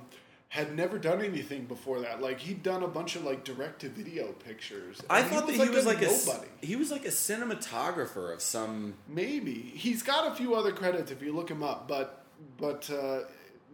had 0.54 0.72
never 0.76 0.98
done 0.98 1.20
anything 1.20 1.64
before 1.64 1.98
that. 1.98 2.22
Like 2.22 2.38
he'd 2.38 2.62
done 2.62 2.84
a 2.84 2.86
bunch 2.86 3.16
of 3.16 3.24
like 3.24 3.42
direct 3.42 3.80
to 3.80 3.88
video 3.88 4.28
pictures. 4.46 5.02
I 5.10 5.24
thought 5.24 5.48
that 5.48 5.56
he 5.56 5.68
was 5.68 5.84
like 5.84 6.00
a 6.00 6.06
nobody. 6.06 6.46
he 6.60 6.76
was 6.76 6.92
like 6.92 7.04
a 7.04 7.08
cinematographer 7.08 8.32
of 8.32 8.40
some. 8.40 8.94
Maybe 9.08 9.52
he's 9.52 10.04
got 10.04 10.30
a 10.30 10.34
few 10.36 10.54
other 10.54 10.70
credits 10.70 11.10
if 11.10 11.20
you 11.22 11.32
look 11.32 11.50
him 11.50 11.64
up, 11.64 11.88
but 11.88 12.24
but 12.56 12.88
uh, 12.88 13.22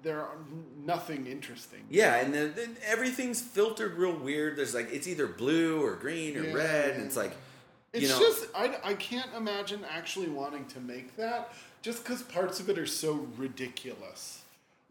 there 0.03 0.23
are 0.23 0.39
nothing 0.83 1.27
interesting. 1.27 1.81
Yeah, 1.91 2.17
and 2.17 2.33
then, 2.33 2.55
then 2.57 2.79
everything's 2.83 3.43
filtered 3.43 3.99
real 3.99 4.17
weird. 4.17 4.57
There's 4.57 4.75
like 4.75 4.91
it's 4.91 5.07
either 5.07 5.27
blue 5.27 5.85
or 5.85 5.97
green 5.97 6.35
or 6.39 6.45
Yeah. 6.45 6.55
red, 6.55 6.95
and 6.95 7.05
it's 7.05 7.17
like 7.17 7.37
It's 7.93 8.05
you 8.05 8.09
know, 8.09 8.21
just 8.21 8.47
I, 8.57 8.79
I 8.83 8.95
can't 8.95 9.35
imagine 9.37 9.85
actually 9.87 10.29
wanting 10.31 10.65
to 10.69 10.81
make 10.81 11.15
that 11.17 11.53
just 11.83 12.03
because 12.05 12.23
parts 12.23 12.59
of 12.59 12.71
it 12.71 12.79
are 12.79 12.87
so 12.87 13.29
ridiculous. 13.37 14.40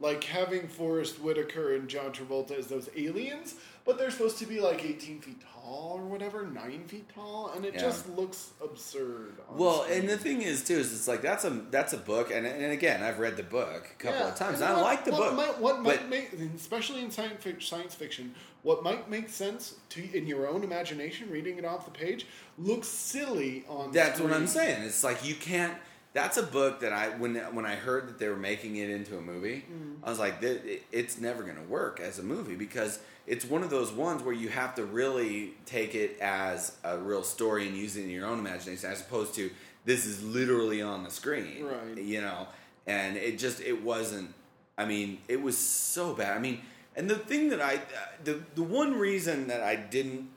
Like 0.02 0.24
having 0.24 0.68
Forest 0.70 1.20
Whitaker 1.20 1.76
and 1.76 1.89
John 1.89 2.14
Travolta 2.14 2.58
as 2.58 2.68
those 2.68 2.88
aliens, 2.95 3.56
but 3.84 3.97
they're 3.97 4.12
supposed 4.12 4.38
to 4.38 4.45
be 4.45 4.62
like 4.62 4.86
18 4.86 5.20
feet 5.20 5.41
tall 5.41 5.95
or 5.97 6.06
whatever, 6.06 6.43
9 6.45 6.86
feet 6.88 7.10
tall, 7.14 7.52
and 7.54 7.66
it 7.66 7.74
Yeah. 7.74 7.82
just 7.82 8.08
looks 8.08 8.52
absurd. 8.64 9.34
on 9.50 9.58
Well, 9.58 9.84
screen. 9.84 10.00
and 10.00 10.10
the 10.10 10.18
thing 10.18 10.41
is 10.41 10.64
too 10.64 10.76
is 10.78 10.93
it's 10.93 11.10
like 11.10 11.22
that's 11.22 11.43
a 11.43 11.50
that's 11.70 11.91
a 11.91 11.97
book, 11.97 12.32
and 12.32 12.47
and 12.47 12.72
again 12.72 13.04
I've 13.04 13.20
read 13.20 13.36
the 13.36 13.43
book 13.43 13.89
a 13.91 14.02
couple 14.02 14.20
Yeah, 14.22 14.30
of 14.30 14.36
times. 14.38 14.62
and 14.62 14.70
And 14.70 14.78
I 14.78 14.82
like 14.82 15.04
the 15.04 15.12
what 15.12 15.20
book, 15.20 15.36
Might, 15.36 15.60
what 15.60 15.84
but 15.84 16.10
might 16.10 16.10
make, 16.10 16.32
especially 16.56 17.02
in 17.02 17.12
science 17.12 17.43
fiction, 17.43 17.60
science 17.68 17.93
fiction, 17.93 18.36
what 18.64 18.82
might 18.84 19.10
make 19.10 19.28
sense 19.28 19.76
to 19.89 20.18
in 20.18 20.28
your 20.28 20.47
own 20.47 20.64
imagination, 20.64 21.30
reading 21.30 21.58
it 21.58 21.66
off 21.66 21.84
the 21.84 21.91
page, 21.91 22.26
looks 22.58 22.88
silly 22.88 23.66
on. 23.68 23.91
that's 23.91 24.22
what. 24.22 24.32
I'm 24.32 24.47
saying. 24.47 24.82
It's 24.84 25.04
like 25.04 25.26
you 25.26 25.36
can't. 25.36 25.76
That's 26.12 26.38
a 26.38 26.43
book 26.43 26.80
that 26.80 26.91
I 26.91 27.10
when 27.10 27.36
when 27.53 27.66
I 27.66 27.76
heard 27.76 28.07
that 28.07 28.18
they 28.18 28.28
were 28.30 28.36
making 28.36 28.78
it 28.78 28.89
into 28.89 29.18
a 29.18 29.22
movie, 29.22 29.64
Mm. 29.72 29.97
I 30.03 30.10
was 30.10 30.18
like, 30.20 30.36
it's 30.41 31.20
never 31.20 31.43
going 31.43 31.57
to 31.57 31.64
work 31.64 31.99
as 31.99 32.18
a 32.20 32.24
movie 32.24 32.55
because 32.55 32.99
it's 33.28 33.45
one 33.45 33.62
of 33.62 33.70
those 33.70 33.91
ones 33.91 34.24
where 34.24 34.34
you 34.34 34.49
have 34.49 34.74
to 34.76 34.86
really 34.86 35.53
take 35.66 35.93
it 35.93 36.18
as 36.20 36.76
a 36.84 36.97
real 36.97 37.22
story 37.24 37.68
and 37.68 37.78
use 37.78 37.95
it 37.95 38.03
in 38.05 38.10
your 38.10 38.26
own 38.26 38.39
imagination, 38.39 38.89
as 38.89 39.01
opposed 39.01 39.36
to 39.36 39.51
this 39.86 40.05
is 40.05 40.24
literally 40.24 40.82
on 40.82 41.03
the 41.03 41.12
screen, 41.12 41.64
Right. 41.64 41.97
You 42.03 42.22
know, 42.22 42.47
and 42.88 43.16
it 43.16 43.38
just 43.38 43.62
it 43.62 43.84
wasn't. 43.84 44.34
I 44.80 44.86
mean, 44.86 45.20
it 45.28 45.41
was 45.41 45.57
so 45.57 46.14
bad. 46.16 46.36
I 46.36 46.39
mean, 46.39 46.62
and 46.95 47.07
the 47.10 47.16
thing 47.18 47.49
that 47.49 47.62
I 47.62 47.82
the 48.24 48.41
the 48.55 48.64
one 48.64 48.97
reason 48.97 49.47
that 49.49 49.62
I 49.62 49.76
didn't 49.76 50.28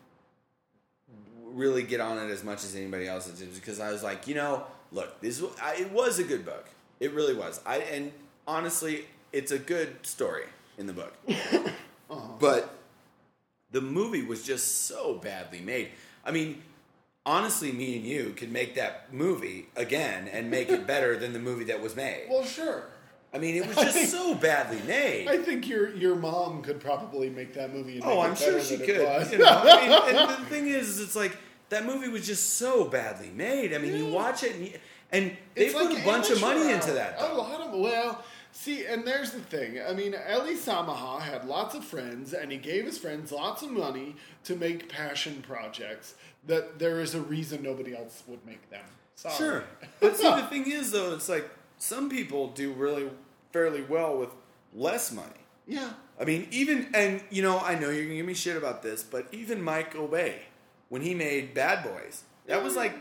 really 1.44 1.82
get 1.82 2.00
on 2.00 2.18
it 2.18 2.30
as 2.30 2.42
much 2.44 2.64
as 2.64 2.74
anybody 2.74 3.06
else 3.06 3.26
did 3.26 3.48
was 3.48 3.58
because 3.58 3.80
I 3.80 3.90
was 3.92 4.02
like, 4.02 4.26
you 4.26 4.34
know, 4.34 4.64
look, 4.92 5.20
this 5.20 5.42
I, 5.62 5.74
it 5.76 5.90
was 5.92 6.18
a 6.18 6.24
good 6.24 6.44
book. 6.44 6.68
It 7.00 7.12
really 7.12 7.34
was. 7.34 7.60
I 7.66 7.78
and 7.78 8.12
honestly, 8.46 9.06
it's 9.32 9.50
a 9.50 9.58
good 9.58 10.04
story 10.06 10.44
in 10.78 10.86
the 10.86 10.92
book. 10.92 11.14
Uh-huh. 12.10 12.28
But 12.38 12.74
the 13.70 13.80
movie 13.80 14.22
was 14.22 14.44
just 14.44 14.82
so 14.82 15.14
badly 15.14 15.60
made. 15.60 15.88
I 16.26 16.30
mean, 16.30 16.60
honestly, 17.24 17.72
me 17.72 17.96
and 17.96 18.04
you 18.04 18.34
could 18.36 18.52
make 18.52 18.74
that 18.74 19.14
movie 19.14 19.68
again 19.76 20.28
and 20.28 20.50
make 20.50 20.68
it 20.68 20.86
better 20.86 21.16
than 21.16 21.32
the 21.32 21.38
movie 21.38 21.64
that 21.64 21.80
was 21.80 21.96
made. 21.96 22.26
Well, 22.28 22.44
sure. 22.44 22.84
I 23.32 23.38
mean, 23.38 23.56
it 23.56 23.66
was 23.66 23.76
just 23.92 24.10
so 24.10 24.34
badly 24.34 24.78
made. 24.86 25.26
I 25.26 25.38
think 25.38 25.66
your 25.66 25.88
your 25.96 26.16
mom 26.16 26.60
could 26.60 26.80
probably 26.80 27.30
make 27.30 27.54
that 27.54 27.72
movie. 27.72 27.94
And 27.94 28.04
Oh, 28.04 28.20
I'm 28.20 28.34
sure 28.36 28.60
she 28.60 28.76
could. 28.76 29.32
You 29.32 29.38
know, 29.38 29.46
I 29.46 30.10
mean, 30.10 30.16
and 30.18 30.30
the 30.30 30.44
thing 30.50 30.66
is, 30.68 31.00
it's 31.00 31.16
like 31.16 31.34
that 31.72 31.86
movie 31.86 32.08
was 32.08 32.26
just 32.26 32.54
so 32.54 32.84
badly 32.84 33.30
made. 33.34 33.72
I 33.74 33.78
mean, 33.78 33.96
you 33.96 34.06
watch 34.06 34.42
it, 34.42 34.54
and, 34.54 34.66
you, 34.66 34.72
and 35.10 35.36
they 35.54 35.66
It's 35.66 35.74
put 35.74 35.90
like 35.90 36.02
a 36.02 36.04
bunch 36.04 36.30
of 36.30 36.40
money 36.40 36.70
into 36.70 36.92
that. 36.92 37.16
A 37.18 37.34
lot 37.34 37.60
of 37.60 37.78
well, 37.78 38.22
see, 38.52 38.84
and 38.84 39.06
there's 39.06 39.32
the 39.32 39.40
thing. 39.40 39.80
I 39.80 39.92
mean, 39.94 40.14
Eli 40.14 40.52
Samaha 40.52 41.20
had 41.20 41.46
lots 41.46 41.74
of 41.74 41.82
friends, 41.82 42.34
and 42.34 42.52
he 42.52 42.58
gave 42.58 42.84
his 42.84 42.98
friends 42.98 43.32
lots 43.32 43.62
of 43.62 43.70
money 43.70 44.16
to 44.44 44.54
make 44.54 44.88
passion 44.88 45.42
projects. 45.46 46.14
That 46.46 46.78
there 46.78 47.00
is 47.00 47.14
a 47.14 47.20
reason 47.20 47.62
nobody 47.62 47.96
else 47.96 48.22
would 48.26 48.44
make 48.44 48.68
them. 48.70 48.84
Sorry. 49.14 49.34
Sure, 49.34 49.64
but 50.00 50.16
see, 50.16 50.24
the 50.24 50.42
thing 50.42 50.70
is, 50.70 50.92
though, 50.92 51.14
it's 51.14 51.28
like 51.28 51.48
some 51.78 52.10
people 52.10 52.48
do 52.48 52.72
really 52.72 53.08
fairly 53.52 53.82
well 53.82 54.18
with 54.18 54.30
less 54.74 55.10
money. 55.10 55.28
Yeah. 55.66 55.90
I 56.20 56.24
mean, 56.24 56.48
even 56.50 56.88
and 56.94 57.22
you 57.30 57.42
know, 57.42 57.58
I 57.60 57.78
know 57.78 57.88
you're 57.88 58.04
gonna 58.04 58.16
give 58.16 58.26
me 58.26 58.34
shit 58.34 58.56
about 58.56 58.82
this, 58.82 59.02
but 59.02 59.26
even 59.32 59.62
Michael 59.62 60.08
Bay, 60.08 60.42
when 60.92 61.00
he 61.00 61.14
made 61.14 61.54
Bad 61.54 61.82
Boys, 61.84 62.22
that 62.46 62.62
was 62.62 62.76
like 62.76 62.92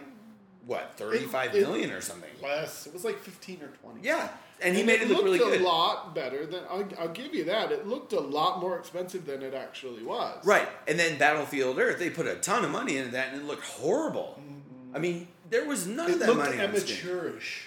what 0.66 0.94
thirty-five 0.96 1.54
It- 1.54 1.68
it- 1.68 1.92
or 1.92 2.00
something. 2.00 2.30
Less. 2.42 2.88
It 2.88 2.94
was 2.94 3.04
like 3.04 3.20
fifteen 3.20 3.60
or 3.62 3.68
twenty. 3.84 4.00
Yeah, 4.08 4.30
and 4.62 4.78
he 4.78 4.82
made 4.84 5.02
it 5.02 5.10
look 5.10 5.26
really 5.26 5.40
good. 5.40 5.60
a 5.60 5.64
lot 5.64 6.16
better 6.16 6.46
than. 6.46 6.62
I'll, 6.70 6.88
I'll 6.98 7.10
give 7.10 7.36
you 7.36 7.44
that. 7.46 7.70
It 7.74 7.86
looked 7.88 8.14
a 8.14 8.20
lot 8.22 8.62
more 8.62 8.78
expensive 8.80 9.26
than 9.26 9.42
it 9.44 9.54
actually 9.54 10.04
was. 10.04 10.46
Right, 10.46 10.70
and 10.88 10.98
then 10.98 11.18
Battlefield 11.18 11.78
Earth, 11.80 12.00
they 12.00 12.10
put 12.10 12.28
a 12.28 12.36
ton 12.36 12.64
of 12.64 12.72
money 12.72 12.96
into 12.96 13.12
that, 13.12 13.34
and 13.34 13.42
it 13.42 13.46
looked 13.46 13.66
horrible. 13.66 14.40
I 14.96 15.00
mean, 15.00 15.28
there 15.50 15.66
was 15.66 15.86
none 15.86 16.10
It 16.10 16.14
of 16.14 16.20
that 16.20 16.28
looked 16.30 16.40
money. 16.40 16.60
on 16.60 16.70
amateurish. 16.70 17.66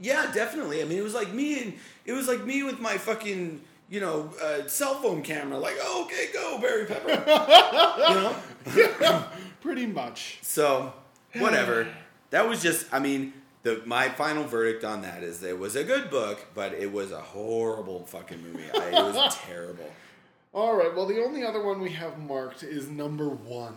Yeah, 0.00 0.30
definitely. 0.32 0.80
I 0.80 0.84
mean, 0.86 0.98
it 0.98 1.04
was 1.04 1.14
like 1.14 1.32
me 1.34 1.60
and 1.62 1.74
it 2.06 2.12
was 2.14 2.28
like 2.28 2.44
me 2.46 2.62
with 2.62 2.80
my 2.80 2.96
fucking 2.96 3.60
you 3.90 4.00
know 4.00 4.30
uh, 4.42 4.66
cell 4.66 4.94
phone 5.02 5.22
camera. 5.22 5.58
Like, 5.58 5.76
oh, 5.80 6.04
okay, 6.06 6.28
go 6.32 6.58
Barry 6.60 6.86
Pepper. 6.86 7.10
you 8.08 8.84
know. 9.00 9.24
Pretty 9.66 9.86
much. 9.86 10.38
So 10.42 10.92
whatever. 11.34 11.88
That 12.30 12.48
was 12.48 12.60
just. 12.60 12.92
I 12.92 12.98
mean, 12.98 13.32
the 13.62 13.82
my 13.86 14.08
final 14.08 14.42
verdict 14.42 14.84
on 14.84 15.02
that 15.02 15.22
is 15.22 15.38
that 15.40 15.50
it 15.50 15.58
was 15.60 15.76
a 15.76 15.84
good 15.84 16.10
book, 16.10 16.44
but 16.54 16.72
it 16.74 16.92
was 16.92 17.12
a 17.12 17.20
horrible 17.20 18.04
fucking 18.04 18.42
movie. 18.42 18.68
I, 18.74 18.88
it 18.88 19.14
was 19.14 19.36
terrible. 19.46 19.88
All 20.52 20.76
right. 20.76 20.92
Well, 20.94 21.06
the 21.06 21.22
only 21.22 21.44
other 21.44 21.62
one 21.64 21.80
we 21.80 21.92
have 21.92 22.18
marked 22.18 22.64
is 22.64 22.88
number 22.88 23.28
one, 23.28 23.76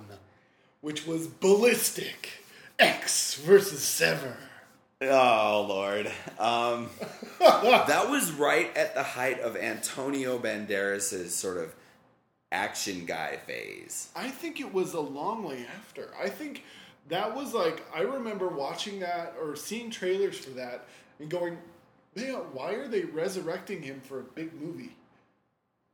which 0.82 1.06
was 1.06 1.28
Ballistic 1.28 2.44
Ecks 2.80 3.36
versus 3.36 3.84
Sever. 3.84 4.38
Oh 5.02 5.66
Lord, 5.70 6.12
um, 6.40 6.90
that 7.40 8.10
was 8.10 8.32
right 8.32 8.76
at 8.76 8.96
the 8.96 9.04
height 9.04 9.40
of 9.42 9.56
Antonio 9.56 10.40
Banderas's 10.40 11.36
sort 11.36 11.58
of 11.58 11.76
action 12.52 13.06
guy 13.06 13.38
phase. 13.46 14.10
I 14.16 14.30
think 14.30 14.60
it 14.60 14.74
was 14.74 14.94
a 14.94 15.00
long 15.00 15.44
way 15.44 15.66
after. 15.78 16.10
I 16.22 16.30
think 16.30 16.64
that 17.10 17.36
was 17.36 17.54
like 17.54 17.84
I 17.94 18.02
remember 18.02 18.48
watching 18.48 19.00
that 19.02 19.36
or 19.42 19.56
seeing 19.56 19.90
trailers 19.90 20.38
for 20.38 20.52
that 20.52 20.86
and 21.20 21.30
going, 21.30 21.58
"Man, 22.16 22.34
why 22.54 22.72
are 22.74 22.88
they 22.88 23.02
resurrecting 23.02 23.82
him 23.82 24.02
for 24.02 24.20
a 24.20 24.24
big 24.24 24.54
movie?" 24.60 24.96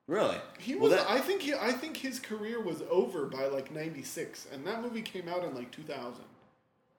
Really? 0.07 0.37
He 0.59 0.75
Well, 0.75 0.83
was. 0.89 0.91
that- 0.99 1.09
I 1.09 1.19
think. 1.19 1.41
He, 1.41 1.53
I 1.53 1.71
think 1.71 1.97
his 1.97 2.19
career 2.19 2.59
was 2.61 2.83
over 2.91 3.25
by 3.25 3.47
like 3.47 3.71
'96, 3.71 4.47
and 4.53 4.65
that 4.67 4.81
movie 4.81 5.01
came 5.01 5.27
out 5.27 5.43
in 5.43 5.55
like 5.55 5.71
2000. 5.71 6.23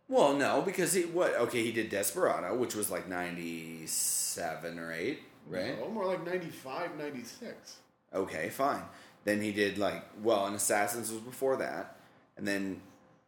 Well, 0.08 0.34
no, 0.34 0.60
because 0.62 0.92
he 0.92 1.02
what? 1.02 1.34
Okay, 1.34 1.62
he 1.62 1.72
did 1.72 1.88
Desperado, 1.88 2.54
which 2.56 2.74
was 2.74 2.90
like 2.90 3.08
ninety 3.08 3.86
seven 3.86 4.78
or 4.78 4.92
eight, 4.92 5.20
right? 5.48 5.78
No, 5.78 5.88
more 5.88 6.04
like 6.06 6.24
95, 6.26 6.96
96. 6.98 7.76
Okay, 8.14 8.48
fine. 8.50 8.82
Then 9.26 9.42
he 9.42 9.52
did 9.52 9.76
like 9.76 10.04
well, 10.22 10.46
and 10.46 10.56
Assassins 10.56 11.10
was 11.10 11.20
before 11.20 11.56
that, 11.56 11.96
and 12.38 12.46
then 12.46 12.80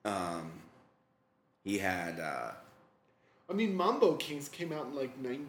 um, 0.04 0.52
he 1.64 1.78
had 1.78 2.20
uh, 2.20 2.52
I 3.50 3.52
mean, 3.52 3.74
Mambo 3.74 4.14
Kings 4.14 4.48
came 4.48 4.72
out 4.72 4.86
in 4.86 4.94
like 4.94 5.18
90, 5.18 5.42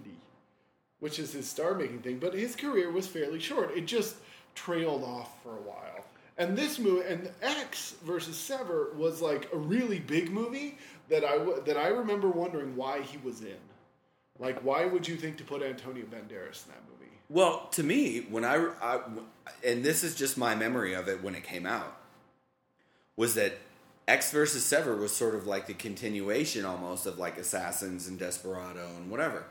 which 1.00 1.20
is 1.20 1.34
his 1.34 1.48
star 1.48 1.76
making 1.76 2.00
thing, 2.00 2.18
but 2.18 2.34
his 2.34 2.56
career 2.56 2.92
was 2.92 3.06
fairly 3.06 3.40
short. 3.40 3.78
It 3.78 3.86
just 3.86 4.16
trailed 4.56 5.04
off 5.04 5.42
for 5.44 5.52
a 5.52 5.62
while. 5.62 6.06
And 6.40 6.58
this 6.58 6.80
movie, 6.80 7.06
and 7.08 7.30
Ecks 7.44 7.96
versus 8.04 8.36
Sever 8.36 8.94
was 8.96 9.22
like 9.22 9.50
a 9.54 9.58
really 9.58 10.00
big 10.00 10.32
movie 10.32 10.78
that 11.10 11.24
I 11.24 11.38
w- 11.38 11.62
that 11.64 11.78
I 11.78 11.90
remember 11.90 12.30
wondering 12.30 12.76
why 12.76 13.02
he 13.02 13.18
was 13.18 13.42
in. 13.42 13.58
Like, 14.40 14.64
why 14.64 14.86
would 14.86 15.08
you 15.08 15.16
think 15.16 15.38
to 15.38 15.44
put 15.44 15.62
Antonio 15.62 16.06
Banderas 16.06 16.66
in 16.66 16.72
that 16.72 16.82
movie? 16.90 16.99
Well 17.30 17.68
to 17.72 17.84
me 17.84 18.22
when 18.30 18.44
I, 18.44 18.72
I 18.82 19.00
and 19.66 19.84
this 19.84 20.04
is 20.04 20.16
just 20.16 20.38
my 20.38 20.56
memory 20.56 20.94
of 20.94 21.08
it 21.08 21.24
when 21.24 21.36
it 21.36 21.44
came 21.44 21.66
out 21.66 21.96
was 23.16 23.36
that 23.36 23.54
Ecks 24.08 24.32
versus 24.32 24.66
Sever 24.66 24.96
was 24.96 25.16
sort 25.16 25.36
of 25.36 25.46
like 25.46 25.68
the 25.68 25.74
continuation 25.76 26.66
almost 26.66 27.06
of 27.06 27.20
like 27.20 27.38
Assassins 27.38 28.08
and 28.08 28.18
Desperado 28.18 28.88
and 28.98 29.12
whatever. 29.12 29.44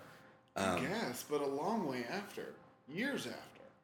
Um, 0.56 0.82
yes, 0.82 1.24
but 1.30 1.40
a 1.40 1.46
long 1.46 1.86
way 1.88 2.04
after, 2.10 2.46
years 2.92 3.26
after. 3.28 3.36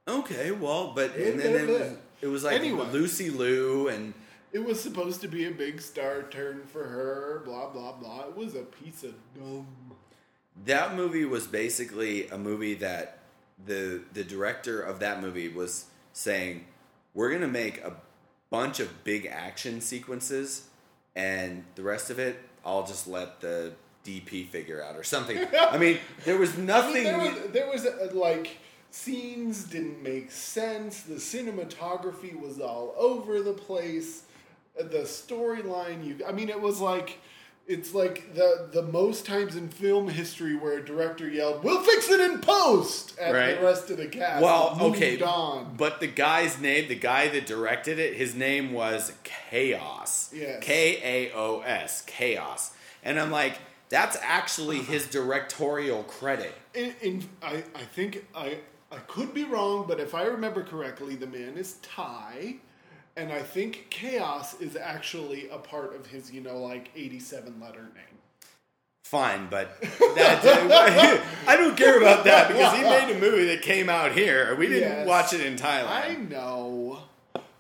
Okay, 0.09 0.51
well, 0.51 0.93
but 0.93 1.15
and 1.15 1.39
then 1.39 1.55
it 1.55 1.69
was, 1.69 1.97
it 2.23 2.27
was 2.27 2.45
like 2.45 2.59
Anyway. 2.59 2.87
Lucy 2.91 3.31
Liu 3.31 3.89
and 3.89 4.13
It 4.53 4.65
was 4.65 4.81
supposed 4.81 5.21
to 5.21 5.29
be 5.29 5.47
a 5.47 5.51
big 5.53 5.81
star 5.81 6.25
turn 6.25 6.63
for 6.67 6.83
her, 6.83 7.43
blah 7.45 7.69
blah 7.71 7.93
blah. 7.93 8.25
It 8.27 8.37
was 8.37 8.57
a 8.57 8.63
piece 8.63 9.05
of 9.05 9.15
dumb. 9.39 9.69
that 10.65 10.97
movie 10.97 11.25
was 11.25 11.47
basically 11.47 12.27
a 12.29 12.39
movie 12.39 12.75
that 12.75 13.19
the 13.67 14.03
the 14.13 14.25
director 14.25 14.81
of 14.81 15.01
that 15.01 15.21
movie 15.23 15.49
was 15.49 15.87
saying 16.13 16.65
we're 17.13 17.29
going 17.31 17.41
to 17.43 17.49
make 17.49 17.83
a 17.85 17.93
bunch 18.51 18.81
of 18.81 19.05
big 19.05 19.27
action 19.27 19.81
sequences 19.81 20.69
and 21.17 21.65
the 21.75 21.83
rest 21.83 22.11
of 22.11 22.19
it 22.19 22.37
I'll 22.65 22.87
just 22.87 23.07
let 23.07 23.41
the 23.41 23.73
DP 24.05 24.49
figure 24.49 24.83
out 24.83 24.97
or 24.97 25.03
something. 25.03 25.39
I 25.59 25.79
mean, 25.79 25.99
there 26.25 26.39
was 26.39 26.53
I 26.55 26.57
mean, 26.57 26.67
nothing 26.67 27.05
there 27.05 27.19
was, 27.19 27.53
there 27.53 27.71
was 27.71 27.87
uh 27.87 28.11
like 28.13 28.59
scenes 28.91 29.65
didn't 29.65 30.03
make 30.03 30.31
sense. 30.31 31.03
The 31.03 31.15
cinematography 31.15 32.39
was 32.39 32.61
all 32.61 32.95
over 32.97 33.41
the 33.43 33.53
place. 33.53 34.23
Uh, 34.79 34.85
The 34.85 35.01
storyline, 35.03 36.05
you, 36.05 36.21
I 36.27 36.33
mean, 36.33 36.49
it 36.49 36.61
was 36.61 36.81
like 36.81 37.19
it's 37.67 37.95
like 37.95 38.35
the 38.35 38.69
the 38.73 38.83
most 38.83 39.25
times 39.25 39.57
in 39.57 39.69
film 39.69 40.09
history 40.09 40.55
where 40.55 40.79
a 40.79 40.85
director 40.85 41.29
yelled, 41.29 41.65
"We'll 41.65 41.83
fix 41.83 42.11
it 42.11 42.21
in 42.21 42.41
post," 42.41 43.19
at 43.19 43.33
Right. 43.33 43.59
the 43.59 43.65
rest 43.65 43.91
of 43.91 43.97
the 43.97 44.07
cast. 44.07 44.43
Well, 44.43 44.77
okay, 44.81 45.21
on. 45.21 45.75
but 45.77 46.01
the 46.01 46.07
guy's 46.07 46.61
name, 46.61 46.89
the 46.89 46.95
guy 46.95 47.29
that 47.29 47.47
directed 47.47 47.99
it, 47.99 48.15
his 48.15 48.35
name 48.35 48.73
was 48.73 49.13
Kaos. 49.25 50.31
Yes. 50.33 50.63
K 50.63 51.01
A 51.03 51.33
O 51.35 51.61
S, 51.61 52.05
Kaos. 52.07 52.73
And 53.03 53.19
I'm 53.19 53.31
like, 53.31 53.59
that's 53.89 54.17
actually 54.23 54.81
uh-huh. 54.81 54.93
his 54.93 55.07
directorial 55.07 56.03
credit. 56.05 56.55
In, 56.75 56.95
in 57.01 57.29
I, 57.43 57.65
I 57.75 57.83
think 57.83 58.27
I 58.35 58.59
I 58.93 58.99
could 59.09 59.33
be 59.35 59.45
wrong, 59.45 59.87
but 59.89 60.01
if 60.01 60.15
I 60.15 60.25
remember 60.25 60.63
correctly, 60.63 61.17
the 61.17 61.27
man 61.27 61.57
is 61.57 61.75
Thai, 61.83 62.57
and 63.17 63.33
I 63.33 63.43
think 63.43 63.87
Kaos 63.91 64.61
is 64.61 64.77
actually 64.77 65.49
a 65.49 65.59
part 65.59 65.95
of 65.95 66.07
his, 66.07 66.31
you 66.33 66.41
know, 66.41 66.59
like 66.59 66.91
eighty-seven 66.97 67.61
letter 67.61 67.83
name. 67.83 68.19
Fine, 69.05 69.49
but 69.51 69.81
that, 69.83 71.21
I 71.47 71.57
don't 71.57 71.77
care 71.77 71.99
about 72.01 72.25
that 72.25 72.49
because 72.49 72.75
he 72.77 72.83
made 72.83 73.15
a 73.15 73.21
movie 73.21 73.45
that 73.47 73.63
came 73.63 73.89
out 73.91 74.13
here. 74.13 74.57
We 74.57 74.67
didn't 74.67 74.91
Yes. 74.91 75.07
watch 75.07 75.33
it 75.35 75.43
in 75.43 75.57
Thailand. 75.57 75.89
I 75.89 76.15
know, 76.15 76.99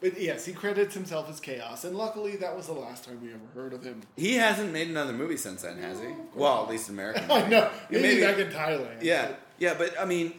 but 0.00 0.18
yes, 0.20 0.46
he 0.46 0.52
credits 0.54 0.94
himself 0.94 1.28
as 1.30 1.40
Kaos, 1.40 1.84
and 1.84 1.94
luckily 1.96 2.36
that 2.36 2.56
was 2.56 2.66
the 2.66 2.72
last 2.72 3.04
time 3.04 3.20
we 3.22 3.28
ever 3.28 3.40
heard 3.54 3.74
of 3.74 3.84
him. 3.84 4.00
He 4.16 4.34
hasn't 4.36 4.72
made 4.72 4.88
another 4.88 5.12
movie 5.12 5.36
since 5.36 5.62
then, 5.62 5.76
has 5.78 6.00
he? 6.00 6.06
No, 6.06 6.10
of 6.12 6.16
course 6.16 6.34
Well, 6.36 6.62
at 6.64 6.70
least 6.70 6.88
American. 6.88 7.24
I 7.30 7.46
know, 7.46 7.70
maybe, 7.90 8.02
maybe- 8.02 8.20
back 8.22 8.38
in 8.38 8.48
Thailand. 8.48 9.02
Yeah, 9.02 9.26
but- 9.28 9.40
yeah, 9.58 9.74
but 9.74 10.00
I 10.00 10.06
mean, 10.06 10.32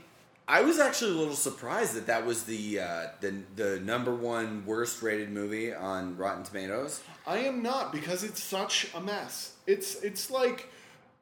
I 0.47 0.61
was 0.61 0.79
actually 0.79 1.11
a 1.11 1.15
little 1.15 1.35
surprised 1.35 1.95
that 1.95 2.05
that 2.07 2.25
was 2.25 2.43
the 2.43 2.79
uh, 2.79 3.07
the 3.21 3.35
the 3.55 3.79
number 3.79 4.13
one 4.13 4.63
worst 4.65 5.01
rated 5.01 5.31
movie 5.31 5.73
on 5.73 6.17
Rotten 6.17 6.43
Tomatoes. 6.43 7.01
I 7.25 7.39
am 7.39 7.63
not 7.63 7.91
because 7.91 8.23
it's 8.23 8.43
such 8.43 8.87
a 8.93 9.01
mess. 9.01 9.53
It's 9.65 10.03
it's 10.03 10.29
like 10.29 10.69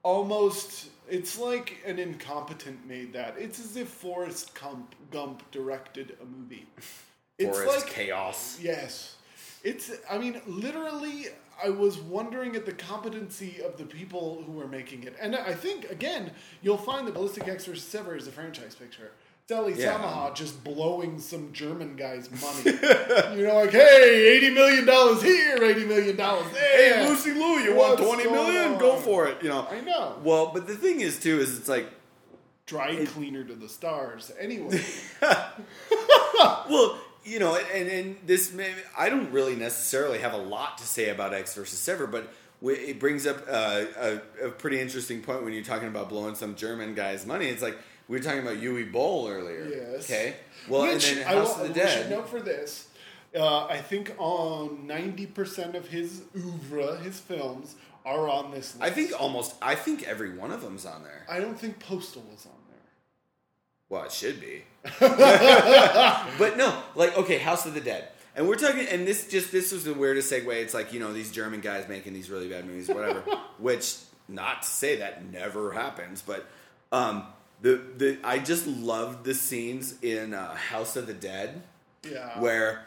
almost 0.03 0.89
it's 1.09 1.38
like 1.38 1.78
an 1.86 1.99
incompetent 1.99 2.86
made 2.86 3.13
that. 3.13 3.36
It's 3.38 3.59
as 3.59 3.78
if 3.78 3.88
Forrest 3.88 4.59
Gump, 4.59 4.93
Gump 5.11 5.49
directed 5.51 6.17
a 6.21 6.26
movie. 6.26 6.65
It's 7.38 7.57
Forest 7.57 7.86
like 7.86 7.93
chaos. 7.93 8.59
yes. 8.61 9.15
It's 9.64 9.91
I 10.09 10.18
mean 10.18 10.41
literally 10.45 11.28
I 11.64 11.70
was 11.70 11.97
wondering 11.99 12.55
at 12.55 12.66
the 12.66 12.74
competency 12.74 13.61
of 13.61 13.78
the 13.78 13.86
people 13.86 14.43
who 14.45 14.51
were 14.53 14.68
making 14.68 15.03
it. 15.03 15.16
And 15.22 15.36
I 15.36 15.53
think 15.53 15.89
again, 15.89 16.32
you'll 16.61 16.78
find 16.78 17.07
that 17.07 17.14
Ballistic 17.14 17.47
Ecks 17.47 17.66
vs. 17.66 17.84
Sever 17.84 18.16
is 18.16 18.28
a 18.28 18.32
franchise 18.32 18.76
picture. 18.76 19.11
Elie 19.49 19.74
Yeah. 19.74 19.93
Samaha 19.99 20.34
just 20.34 20.64
blowing 20.64 21.20
some 21.20 21.51
German 21.53 21.95
guy's 21.95 22.30
money. 22.32 22.78
you 23.38 23.45
know, 23.45 23.55
like, 23.55 23.72
hey, 23.72 24.36
eighty 24.36 24.49
million 24.49 24.86
dollars 24.86 25.22
here, 25.22 25.61
eighty 25.61 25.86
million 25.86 26.16
dollars 26.16 26.51
there. 26.53 26.95
Hey, 27.03 27.07
Lucy 27.07 27.34
Liu, 27.34 27.59
you 27.59 27.76
want 27.76 27.99
What's 27.99 28.01
twenty 28.09 28.24
going 28.24 28.36
million? 28.36 28.74
on? 28.74 28.80
Go 28.80 28.95
for 28.97 29.28
it. 29.28 29.43
You 29.43 29.49
know. 29.49 29.68
I 29.70 29.82
know. 29.82 30.16
Well, 30.24 30.51
but 30.53 30.66
the 30.66 30.76
thing 30.76 31.01
is 31.01 31.20
too 31.20 31.39
is 31.39 31.57
it's 31.59 31.70
like 31.70 31.88
Dry 32.66 33.05
cleaner 33.05 33.43
to 33.43 33.53
the 33.53 33.68
stars. 33.68 34.32
Anyway, 34.39 34.82
well, 35.22 36.97
you 37.24 37.39
know, 37.39 37.55
and 37.55 37.88
and 37.89 38.17
this 38.26 38.53
may, 38.53 38.74
I 38.97 39.09
don't 39.09 39.32
really 39.32 39.55
necessarily 39.55 40.19
have 40.19 40.34
a 40.34 40.38
lot 40.38 40.78
to 40.80 40.84
say 40.86 41.09
about 41.09 41.34
Ecks 41.34 41.55
versus 41.55 41.80
Sever, 41.80 42.07
but 42.07 42.32
it 42.61 42.99
brings 42.99 43.26
up 43.28 43.43
uh, 43.49 43.86
a, 43.99 44.19
a 44.45 44.49
pretty 44.49 44.80
interesting 44.80 45.21
point 45.21 45.43
when 45.43 45.53
you're 45.53 45.63
talking 45.63 45.88
about 45.88 46.09
blowing 46.09 46.36
some 46.36 46.55
German 46.55 46.93
guy's 46.95 47.26
money. 47.26 47.47
It's 47.47 47.61
like 47.61 47.78
we 48.07 48.17
were 48.17 48.24
talking 48.24 48.41
about 48.41 48.57
Uwe 48.57 48.91
Boll 48.91 49.28
earlier. 49.30 49.65
Yes. 49.69 50.05
Okay. 50.09 50.36
Well, 50.69 50.84
Which 50.84 51.09
and 51.09 51.19
then 51.21 51.28
I 51.28 51.34
House 51.36 51.57
will- 51.57 51.65
of 51.65 51.74
the 51.74 51.80
we 51.82 51.88
should 51.88 51.99
Dead. 52.03 52.09
note 52.09 52.30
for 52.30 52.39
this. 52.41 52.88
Uh, 53.36 53.65
I 53.65 53.80
think 53.80 54.13
on 54.19 54.86
ninety 54.86 55.26
percent 55.26 55.76
of 55.76 55.88
his 55.88 56.21
oeuvre, 56.38 56.97
his 56.99 57.19
films, 57.19 57.76
are 58.05 58.30
on 58.30 58.51
this 58.51 58.76
list. 58.76 58.82
I 58.82 58.89
think 58.91 59.11
almost. 59.19 59.55
I 59.61 59.74
think 59.76 60.03
every 60.03 60.38
one 60.38 60.51
of 60.51 60.61
them's 60.61 60.86
on 60.86 61.03
there. 61.03 61.26
I 61.30 61.39
don't 61.39 61.59
think 61.59 61.80
Postal 61.80 62.21
was 62.32 62.45
on 62.45 62.51
there. 62.69 62.78
Well, 63.89 64.03
it 64.03 64.11
should 64.11 64.39
be. 64.39 64.63
but 65.00 66.58
no, 66.58 66.78
like 66.96 67.18
okay, 67.18 67.38
House 67.38 67.66
of 67.66 67.74
the 67.74 67.82
Dead. 67.82 68.08
And 68.36 68.48
we're 68.48 68.56
talking 68.56 68.88
and 68.88 69.08
this 69.08 69.28
just 69.28 69.52
this 69.52 69.72
was 69.72 69.84
the 69.84 69.94
weirdest 69.94 70.32
segue. 70.32 70.52
It's 70.54 70.74
like, 70.74 70.92
you 70.94 71.00
know, 71.00 71.14
these 71.14 71.32
German 71.32 71.62
guys 71.62 71.88
making 71.88 72.14
these 72.14 72.30
really 72.30 72.50
bad 72.50 72.66
movies, 72.66 72.88
whatever. 72.90 73.22
Which 73.60 73.96
not 74.28 74.64
to 74.64 74.68
say 74.68 74.98
that 74.98 75.26
never 75.32 75.72
happens, 75.72 76.22
but 76.22 76.46
um 76.92 77.26
the 77.62 77.82
the 77.98 78.18
I 78.24 78.40
just 78.40 78.66
loved 78.68 79.24
the 79.24 79.34
scenes 79.34 79.96
in 80.02 80.34
uh, 80.34 80.54
House 80.56 80.96
of 80.96 81.08
the 81.08 81.14
Dead 81.14 81.62
Yeah. 82.04 82.40
where 82.40 82.84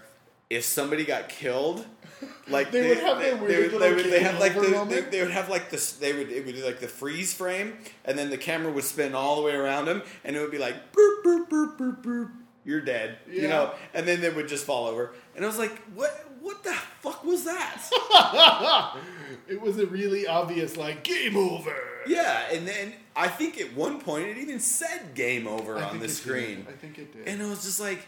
if 0.51 0.65
somebody 0.65 1.05
got 1.05 1.29
killed, 1.29 1.85
like 2.49 2.71
They 2.71 2.89
would 2.89 2.99
have 2.99 3.19
their 3.19 3.35
they, 3.37 3.41
weird 3.41 3.73
would, 3.73 3.81
little 3.81 3.81
they, 3.81 3.95
would, 3.95 4.13
they 4.13 4.21
have 4.21 4.41
like 4.41 4.55
the 4.55 4.87
they, 4.89 5.01
they 5.03 5.23
would 5.23 5.33
have 5.33 5.49
like 5.49 5.71
this 5.71 5.93
they 5.93 6.13
would 6.15 6.31
it 6.31 6.47
would 6.47 6.55
do 6.55 6.65
like 6.65 6.81
the 6.81 6.89
freeze 6.89 7.35
frame 7.35 7.75
and 8.05 8.19
then 8.19 8.31
the 8.31 8.39
camera 8.39 8.73
would 8.73 8.85
spin 8.85 9.15
all 9.15 9.37
the 9.37 9.43
way 9.43 9.53
around 9.55 9.85
them 9.85 10.03
and 10.25 10.35
it 10.37 10.41
would 10.41 10.51
be 10.51 10.59
like 10.59 10.93
boop 10.93 11.23
boop 11.25 11.49
boop 11.49 11.77
boop 11.79 12.03
boop 12.03 12.31
you're 12.65 12.81
dead 12.81 13.19
you 13.31 13.49
know 13.49 13.73
and 13.93 14.09
then 14.09 14.21
they 14.21 14.31
would 14.31 14.49
just 14.49 14.65
fall 14.65 14.87
over 14.87 15.13
and 15.35 15.45
I 15.45 15.49
was 15.49 15.59
like 15.59 15.77
what 15.95 16.25
what 16.41 16.65
the 16.65 16.73
fuck 17.01 17.23
was 17.25 17.45
that 17.45 18.97
it 19.49 19.61
was 19.61 19.79
a 19.79 19.87
really 19.87 20.27
obvious 20.27 20.77
like 20.77 21.03
game 21.05 21.37
over. 21.37 21.75
yeah 22.07 22.45
and 22.53 22.67
then 22.67 22.95
I 23.15 23.29
think 23.29 23.61
at 23.61 23.75
one 23.75 24.01
point 24.01 24.27
it 24.27 24.39
even 24.39 24.61
said 24.61 25.15
game 25.15 25.47
over 25.47 25.77
I 25.77 25.83
on 25.91 25.99
the 26.01 26.09
screen 26.09 26.65
Did. 26.65 26.69
I 26.69 26.73
think 26.73 26.99
it 26.99 27.13
did. 27.13 27.29
And 27.29 27.43
it 27.43 27.47
was 27.47 27.63
just 27.65 27.81
like, 27.81 28.07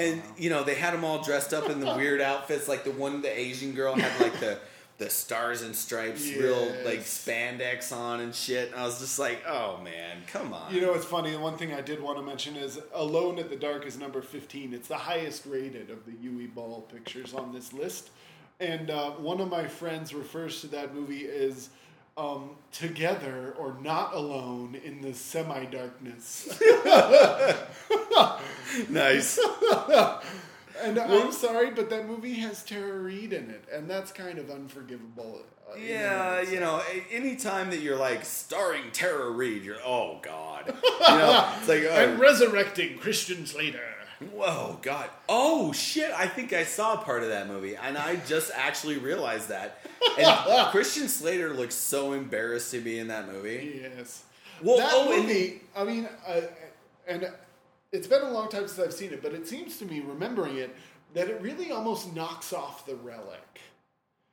and 0.00 0.22
you 0.36 0.50
know, 0.50 0.64
they 0.64 0.74
had 0.74 0.94
them 0.94 1.04
all 1.04 1.22
dressed 1.22 1.52
up 1.52 1.68
in 1.68 1.80
the 1.80 1.94
weird 1.94 2.20
outfits. 2.20 2.68
Like 2.68 2.84
the 2.84 2.90
one, 2.90 3.22
the 3.22 3.38
Asian 3.38 3.72
girl 3.72 3.94
had 3.94 4.20
like 4.20 4.38
the 4.40 4.58
the 4.98 5.08
stars 5.08 5.62
and 5.62 5.74
stripes, 5.74 6.30
real 6.30 6.66
like 6.84 7.00
spandex 7.00 7.90
on 7.90 8.20
and 8.20 8.34
shit. 8.34 8.70
And 8.70 8.80
I 8.80 8.84
was 8.84 9.00
just 9.00 9.18
like, 9.18 9.42
oh 9.46 9.80
man, 9.82 10.18
come 10.26 10.52
on. 10.52 10.72
You 10.74 10.82
know, 10.82 10.92
it's 10.92 11.06
funny. 11.06 11.30
The 11.30 11.40
one 11.40 11.56
thing 11.56 11.72
I 11.72 11.80
did 11.80 12.02
want 12.02 12.18
to 12.18 12.22
mention 12.22 12.54
is 12.54 12.78
Alone 12.92 13.38
at 13.38 13.48
the 13.48 13.56
Dark 13.56 13.86
is 13.86 13.98
number 13.98 14.20
15. 14.20 14.74
It's 14.74 14.88
the 14.88 14.96
highest 14.96 15.46
rated 15.46 15.90
of 15.90 16.04
the 16.04 16.12
Uwe 16.12 16.54
Boll 16.54 16.86
pictures 16.92 17.32
on 17.32 17.50
this 17.52 17.72
list. 17.72 18.10
And 18.60 18.90
uh, 18.90 19.12
one 19.12 19.40
of 19.40 19.48
my 19.48 19.66
friends 19.66 20.12
refers 20.12 20.60
to 20.60 20.66
that 20.68 20.94
movie 20.94 21.26
as 21.26 21.70
um, 22.16 22.50
Together 22.72 23.54
or 23.58 23.76
Not 23.82 24.14
Alone 24.14 24.76
in 24.84 25.00
the 25.00 25.14
Semi 25.14 25.64
Darkness. 25.66 26.48
nice. 28.88 29.38
and 30.82 30.98
I'm 30.98 31.32
sorry, 31.32 31.70
but 31.70 31.90
that 31.90 32.06
movie 32.06 32.34
has 32.34 32.62
Tara 32.62 32.98
Reid 32.98 33.32
in 33.32 33.50
it. 33.50 33.64
And 33.72 33.88
that's 33.88 34.12
kind 34.12 34.38
of 34.38 34.50
unforgivable. 34.50 35.40
uh, 35.68 35.74
and 35.74 35.84
Yeah, 35.84 36.42
you 36.42 36.60
know, 36.60 36.82
anytime 37.10 37.70
that 37.70 37.80
you're 37.80 37.96
like 37.98 38.24
starring 38.24 38.90
Tara 38.92 39.30
Reid, 39.30 39.64
you're 39.64 39.82
oh 39.84 40.18
god, 40.22 40.66
you 40.66 40.72
know, 41.00 41.52
it's 41.58 41.68
like 41.68 41.82
And 41.90 42.12
oh, 42.12 42.16
resurrecting 42.16 42.98
Christian 42.98 43.46
Slater. 43.46 43.80
Whoa 44.32 44.78
god, 44.82 45.08
oh 45.28 45.72
shit, 45.72 46.10
I 46.12 46.26
think 46.26 46.52
I 46.52 46.64
saw 46.64 46.96
part 46.96 47.22
of 47.22 47.28
that 47.30 47.48
movie, 47.48 47.76
and 47.76 47.96
I 47.96 48.16
just 48.26 48.50
actually 48.54 48.98
realized 48.98 49.48
that. 49.48 49.78
And 50.18 50.66
Christian 50.70 51.08
Slater 51.08 51.52
looks 51.54 51.74
so 51.74 52.12
embarrassed 52.12 52.70
to 52.72 52.80
be 52.80 52.98
in 52.98 53.08
that 53.08 53.30
movie. 53.30 53.80
Yes. 53.82 54.24
Well, 54.62 54.78
that 54.78 54.90
oh, 54.92 55.12
and- 55.12 55.26
movie, 55.26 55.62
I 55.74 55.84
mean, 55.84 56.08
uh, 56.26 56.40
and 57.08 57.30
it's 57.92 58.06
been 58.06 58.22
a 58.22 58.30
long 58.30 58.48
time 58.48 58.68
since 58.68 58.78
I've 58.78 58.92
seen 58.94 59.12
it, 59.12 59.22
but 59.22 59.32
it 59.32 59.48
seems 59.48 59.78
to 59.78 59.84
me, 59.86 60.00
remembering 60.00 60.58
it, 60.58 60.74
that 61.14 61.28
it 61.28 61.40
really 61.40 61.70
almost 61.70 62.14
knocks 62.14 62.52
off 62.52 62.86
the 62.86 62.94
relic. 62.96 63.60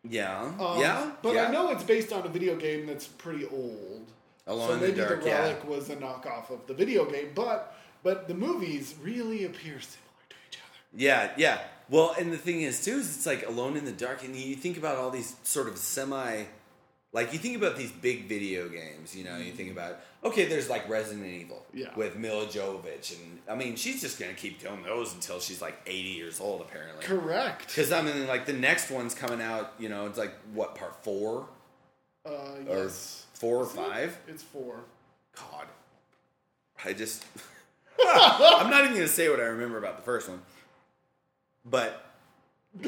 Yeah, 0.03 0.53
Um, 0.59 0.79
yeah, 0.79 1.11
But 1.21 1.33
yeah. 1.35 1.47
I 1.47 1.51
know 1.51 1.71
it's 1.71 1.83
based 1.83 2.13
on 2.13 2.25
a 2.25 2.29
video 2.29 2.55
game 2.55 2.85
that's 2.85 3.07
pretty 3.07 3.45
old. 3.45 4.05
Alone 4.45 4.67
so 4.67 4.73
in 4.75 4.79
the 4.79 4.88
maybe 4.88 4.99
Dark, 5.01 5.21
the 5.21 5.27
yeah. 5.27 5.39
relic 5.39 5.67
was 5.67 5.89
a 5.89 5.95
knockoff 5.97 6.49
of 6.49 6.65
the 6.67 6.73
video 6.73 7.03
game, 7.09 7.31
but 7.35 7.75
but 8.03 8.27
the 8.27 8.33
movies 8.33 8.95
really 9.01 9.45
appear 9.45 9.79
similar 9.79 10.25
to 10.29 10.35
each 10.49 10.57
other. 10.57 10.79
Yeah, 10.93 11.31
yeah. 11.37 11.59
Well, 11.89 12.15
and 12.19 12.31
the 12.33 12.37
thing 12.37 12.61
is 12.61 12.83
too 12.83 12.97
is 12.97 13.15
it's 13.15 13.25
like 13.25 13.47
Alone 13.47 13.77
in 13.77 13.85
the 13.85 13.91
Dark, 13.91 14.23
and 14.23 14.35
you 14.35 14.55
think 14.55 14.77
about 14.77 14.97
all 14.97 15.09
these 15.09 15.35
sort 15.43 15.67
of 15.67 15.77
semi, 15.77 16.43
like 17.13 17.31
you 17.31 17.39
think 17.39 17.55
about 17.55 17.77
these 17.77 17.91
big 17.91 18.25
video 18.27 18.67
games. 18.67 19.15
You 19.15 19.23
know, 19.23 19.37
you 19.37 19.51
think 19.53 19.71
about 19.71 19.99
okay, 20.23 20.45
there's 20.45 20.69
like 20.69 20.87
Resident 20.89 21.25
Evil, 21.25 21.65
Yeah. 21.73 21.95
with 21.95 22.17
Milla 22.17 22.45
Jovovich, 22.47 23.15
and 23.17 23.39
I 23.49 23.55
mean 23.55 23.75
she's 23.77 24.01
just 24.01 24.19
gonna 24.19 24.33
keep 24.33 24.59
doing 24.59 24.83
those 24.83 25.13
until 25.13 25.39
she's 25.39 25.61
like 25.61 25.77
80 25.85 26.09
years 26.09 26.39
old, 26.41 26.59
apparently. 26.61 27.05
Correct. 27.05 27.67
Because 27.67 27.91
I 27.93 28.01
mean, 28.01 28.27
like 28.27 28.45
the 28.45 28.53
next 28.53 28.91
one's 28.91 29.15
coming 29.15 29.41
out. 29.41 29.73
You 29.79 29.87
know, 29.89 30.05
it's 30.07 30.17
like 30.17 30.33
what 30.53 30.75
part 30.75 31.01
four 31.05 31.47
Uh, 32.25 32.29
or 32.67 32.83
yes. 32.83 33.25
four 33.35 33.59
or 33.59 33.63
Is 33.63 33.73
it? 33.73 33.77
five? 33.77 34.17
It's 34.27 34.43
four. 34.43 34.81
God, 35.37 35.67
I 36.83 36.91
just. 36.91 37.23
I'm 38.07 38.69
not 38.69 38.83
even 38.83 38.93
gonna 38.95 39.07
say 39.07 39.29
what 39.29 39.39
I 39.39 39.43
remember 39.43 39.77
about 39.77 39.97
the 39.97 40.03
first 40.03 40.29
one, 40.29 40.41
but 41.65 42.03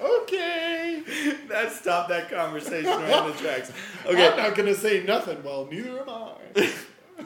Okay. 0.00 1.02
that 1.48 1.72
stopped 1.72 2.08
that 2.10 2.30
conversation 2.30 2.86
right 2.90 3.26
in 3.26 3.32
the 3.32 3.38
tracks. 3.38 3.72
Okay. 4.06 4.28
I'm 4.28 4.36
not 4.36 4.54
gonna 4.54 4.74
say 4.74 5.02
nothing. 5.02 5.42
Well, 5.42 5.66
neither 5.68 6.00
am 6.00 6.08
I. 6.08 6.70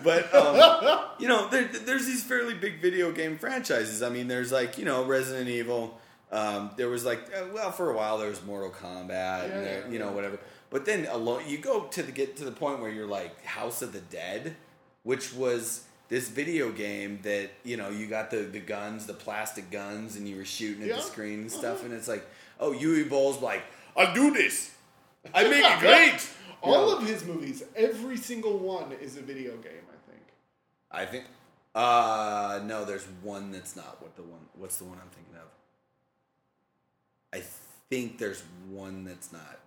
but 0.02 0.34
um, 0.34 1.00
you 1.18 1.28
know, 1.28 1.46
there, 1.50 1.64
there's 1.64 2.06
these 2.06 2.22
fairly 2.24 2.54
big 2.54 2.80
video 2.80 3.12
game 3.12 3.36
franchises. 3.36 4.02
I 4.02 4.08
mean, 4.08 4.28
there's 4.28 4.50
like 4.50 4.78
you 4.78 4.86
know 4.86 5.04
Resident 5.04 5.48
Evil. 5.50 5.98
Um, 6.32 6.70
there 6.78 6.88
was 6.88 7.04
like 7.04 7.20
uh, 7.36 7.44
well 7.52 7.70
for 7.70 7.90
a 7.90 7.94
while 7.96 8.16
there 8.16 8.30
was 8.30 8.42
Mortal 8.44 8.70
Kombat, 8.70 9.44
and 9.52 9.64
there, 9.66 9.80
Yeah. 9.84 9.90
you 9.92 9.98
know 9.98 10.10
whatever. 10.12 10.38
But 10.70 10.84
then 10.86 11.06
alone, 11.06 11.42
you 11.48 11.58
go 11.58 11.84
to 11.84 12.02
the 12.02 12.12
get 12.12 12.36
to 12.36 12.44
the 12.44 12.52
point 12.52 12.80
where 12.80 12.90
you're 12.90 13.06
like 13.06 13.44
House 13.44 13.82
of 13.82 13.92
the 13.92 14.00
Dead, 14.00 14.56
which 15.02 15.34
was 15.34 15.84
this 16.08 16.28
video 16.28 16.70
game 16.72 17.18
that 17.22 17.50
you 17.64 17.76
know 17.76 17.88
you 17.90 18.06
got 18.06 18.30
the 18.30 18.38
the 18.38 18.60
guns, 18.60 19.06
the 19.06 19.14
plastic 19.14 19.70
guns, 19.70 20.16
and 20.16 20.28
you 20.28 20.36
were 20.36 20.44
shooting 20.44 20.82
at 20.82 20.88
Yeah. 20.88 20.96
the 20.96 21.02
screen 21.02 21.40
and 21.40 21.50
Uh-huh. 21.50 21.58
stuff. 21.58 21.84
And 21.84 21.92
it's 21.92 22.08
like, 22.08 22.26
oh, 22.60 22.72
Uwe 22.72 23.08
Boll's 23.08 23.40
like, 23.42 23.62
I'll 23.96 24.14
do 24.14 24.32
this. 24.32 24.70
I 25.34 25.44
make 25.48 25.64
it 25.64 25.78
great. 25.80 26.28
All 26.62 26.90
know? 26.90 26.96
of 26.98 27.06
his 27.06 27.24
movies, 27.24 27.62
every 27.74 28.16
single 28.16 28.58
one 28.58 28.92
is 28.92 29.16
a 29.16 29.22
video 29.22 29.56
game. 29.56 29.84
I 29.90 30.10
think. 30.10 30.22
I 30.90 31.04
think. 31.06 31.24
Uh 31.74 32.60
no, 32.64 32.84
there's 32.84 33.06
one 33.22 33.50
that's 33.52 33.74
not. 33.76 34.00
What 34.02 34.14
the 34.16 34.22
one? 34.22 34.40
What's 34.58 34.76
the 34.78 34.84
one 34.84 34.98
I'm 35.02 35.08
thinking 35.10 35.34
of? 35.36 35.48
I 37.32 37.42
think 37.88 38.18
there's 38.18 38.42
one 38.68 39.04
that's 39.04 39.32
not. 39.32 39.59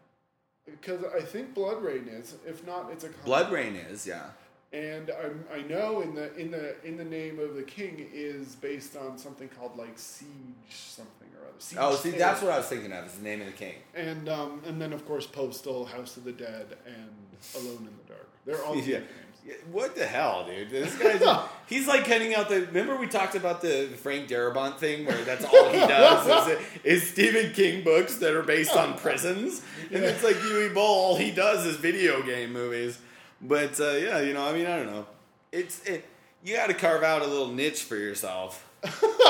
Because 0.65 1.03
I 1.15 1.21
think 1.21 1.53
BloodRayne 1.53 2.07
is. 2.21 2.35
If 2.47 2.65
not, 2.65 2.89
it's 2.91 3.03
a 3.03 3.09
comic. 3.09 3.47
BloodRayne 3.49 3.91
is, 3.91 4.07
yeah. 4.07 4.27
And 4.71 5.11
I'm, 5.23 5.43
I 5.53 5.61
know 5.61 6.01
in 6.01 6.15
the 6.15 6.35
in 6.35 6.49
the 6.49 6.75
in 6.83 6.97
the 6.97 7.03
name 7.03 7.39
of 7.39 7.55
the 7.55 7.61
king 7.61 8.09
is 8.11 8.55
based 8.55 8.97
on 8.97 9.19
something 9.19 9.47
called 9.49 9.77
like 9.77 9.99
siege 9.99 10.25
something 10.71 11.27
or 11.39 11.47
other. 11.47 11.59
Siege 11.59 11.77
Oh, 11.79 11.95
see, 11.95 12.09
that's 12.11 12.41
what 12.41 12.51
I 12.51 12.57
was 12.57 12.65
thinking 12.65 12.91
of. 12.91 13.05
Is 13.05 13.13
the 13.13 13.23
name 13.23 13.41
of 13.41 13.45
the 13.45 13.53
king. 13.53 13.75
And 13.93 14.27
um 14.29 14.61
and 14.65 14.81
then 14.81 14.91
of 14.91 15.05
course 15.05 15.27
Postal, 15.27 15.85
House 15.85 16.17
of 16.17 16.23
the 16.23 16.31
Dead, 16.31 16.75
and 16.87 17.61
Alone 17.63 17.87
in 17.87 17.95
the 17.97 18.13
Dark. 18.13 18.29
They're 18.45 18.63
all 18.65 18.75
Yeah. 18.83 19.01
Yeah, 19.45 19.53
What 19.71 19.95
the 19.95 20.05
hell, 20.05 20.45
dude? 20.45 20.69
This 20.69 20.95
guy's 20.97 21.21
he's 21.67 21.87
like 21.87 22.05
cutting 22.05 22.33
out 22.33 22.49
the. 22.49 22.61
Remember 22.61 22.95
we 22.95 23.07
talked 23.07 23.35
about 23.35 23.61
the 23.61 23.89
Frank 24.01 24.29
Darabont 24.29 24.77
thing, 24.77 25.05
where 25.05 25.21
that's 25.23 25.43
all 25.43 25.69
he 25.69 25.79
does 25.79 26.47
is, 26.47 26.59
is 26.83 27.09
Stephen 27.09 27.51
King 27.53 27.83
books 27.83 28.15
that 28.17 28.33
are 28.33 28.43
based 28.43 28.75
on 28.75 28.97
prisons, 28.97 29.61
and 29.91 30.03
it's 30.03 30.23
like 30.23 30.35
Uwe 30.35 30.73
Boll. 30.73 30.85
All 30.85 31.15
he 31.17 31.31
does 31.31 31.65
is 31.65 31.75
video 31.75 32.21
game 32.21 32.53
movies. 32.53 32.97
But 33.41 33.79
uh, 33.79 33.91
yeah, 33.91 34.21
you 34.21 34.33
know, 34.33 34.47
I 34.47 34.53
mean, 34.53 34.65
I 34.65 34.77
don't 34.77 34.87
know. 34.87 35.05
It's 35.51 35.83
it. 35.83 36.05
You 36.45 36.55
got 36.55 36.67
to 36.67 36.73
carve 36.73 37.03
out 37.03 37.21
a 37.21 37.27
little 37.27 37.47
niche 37.47 37.83
for 37.83 37.95
yourself. 37.95 38.69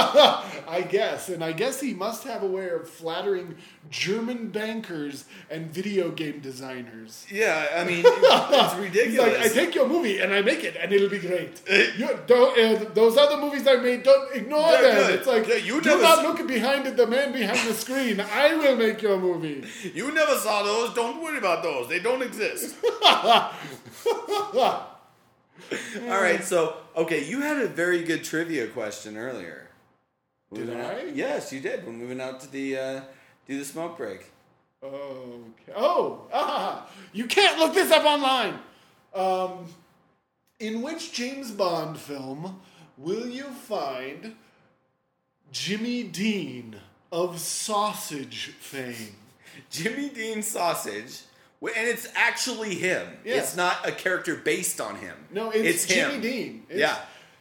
I 0.67 0.85
guess, 0.89 1.29
and 1.29 1.43
I 1.43 1.51
guess 1.51 1.79
he 1.79 1.93
must 1.93 2.23
have 2.23 2.41
a 2.41 2.47
way 2.47 2.69
of 2.69 2.89
flattering 2.89 3.55
German 3.91 4.47
bankers 4.47 5.25
and 5.51 5.69
video 5.71 6.09
game 6.09 6.39
designers. 6.39 7.25
Yeah, 7.29 7.67
I 7.75 7.83
mean, 7.83 8.03
it's 8.05 8.75
ridiculous. 8.75 9.37
like, 9.37 9.45
I 9.45 9.49
take 9.49 9.75
your 9.75 9.87
movie 9.87 10.19
and 10.19 10.33
I 10.33 10.41
make 10.41 10.63
it, 10.63 10.75
and 10.79 10.91
it'll 10.91 11.09
be 11.09 11.19
great. 11.19 11.61
You, 11.97 12.17
don't, 12.25 12.57
uh, 12.57 12.89
those 12.95 13.17
other 13.17 13.37
movies 13.37 13.67
I 13.67 13.75
made, 13.75 14.01
don't 14.03 14.35
ignore 14.35 14.71
They're 14.71 14.81
them. 14.81 15.07
good. 15.07 15.19
It's 15.19 15.27
like 15.27 15.47
Yeah, 15.47 15.55
you 15.57 15.81
do 15.81 16.01
not 16.01 16.23
look 16.23 16.47
behind 16.47 16.87
it, 16.87 16.97
the 16.97 17.05
man 17.05 17.31
behind 17.31 17.59
the 17.69 17.73
screen. 17.75 18.19
I 18.19 18.55
will 18.55 18.75
make 18.75 19.01
your 19.03 19.19
movie. 19.19 19.63
you 19.93 20.11
never 20.11 20.35
saw 20.37 20.63
those. 20.63 20.93
Don't 20.95 21.21
worry 21.21 21.37
about 21.37 21.61
those. 21.61 21.87
They 21.89 21.99
don't 21.99 22.23
exist. 22.23 22.75
All 26.03 26.21
right, 26.21 26.43
so 26.43 26.77
okay, 26.95 27.23
you 27.25 27.41
had 27.41 27.57
a 27.57 27.67
very 27.67 28.03
good 28.03 28.23
trivia 28.23 28.67
question 28.67 29.17
earlier. 29.17 29.69
Did 30.53 30.69
went 30.69 30.81
out- 30.81 30.93
I? 30.95 31.03
yes, 31.05 31.51
you 31.51 31.59
did. 31.59 31.85
When 31.85 31.99
we 31.99 32.07
went 32.07 32.21
out 32.21 32.39
to 32.41 32.51
the 32.51 32.77
uh, 32.77 33.01
do 33.47 33.57
the 33.57 33.65
smoke 33.65 33.97
break. 33.97 34.25
Okay. 34.83 35.73
Oh, 35.75 36.27
ah, 36.33 36.89
you 37.13 37.25
can't 37.25 37.57
look 37.59 37.73
this 37.73 37.91
up 37.91 38.05
online. 38.05 38.59
Um, 39.13 39.65
in 40.59 40.81
which 40.81 41.13
James 41.13 41.51
Bond 41.51 41.97
film 41.97 42.59
will 42.97 43.27
you 43.27 43.45
find 43.45 44.35
Jimmy 45.51 46.03
Dean 46.03 46.75
of 47.11 47.39
sausage 47.39 48.47
fame? 48.59 49.15
Jimmy 49.69 50.09
Dean 50.09 50.41
sausage, 50.41 51.21
and 51.75 51.87
it's 51.87 52.07
actually 52.15 52.75
him. 52.75 53.07
Yeah. 53.23 53.35
It's 53.35 53.55
not 53.55 53.87
a 53.87 53.91
character 53.91 54.35
based 54.35 54.81
on 54.81 54.97
him. 54.97 55.15
No, 55.31 55.49
it's, 55.51 55.85
Jimmy 55.85 56.15
him. 56.15 56.21
Dean. 56.21 56.63
It's 56.69 56.79
Yeah. 56.79 56.97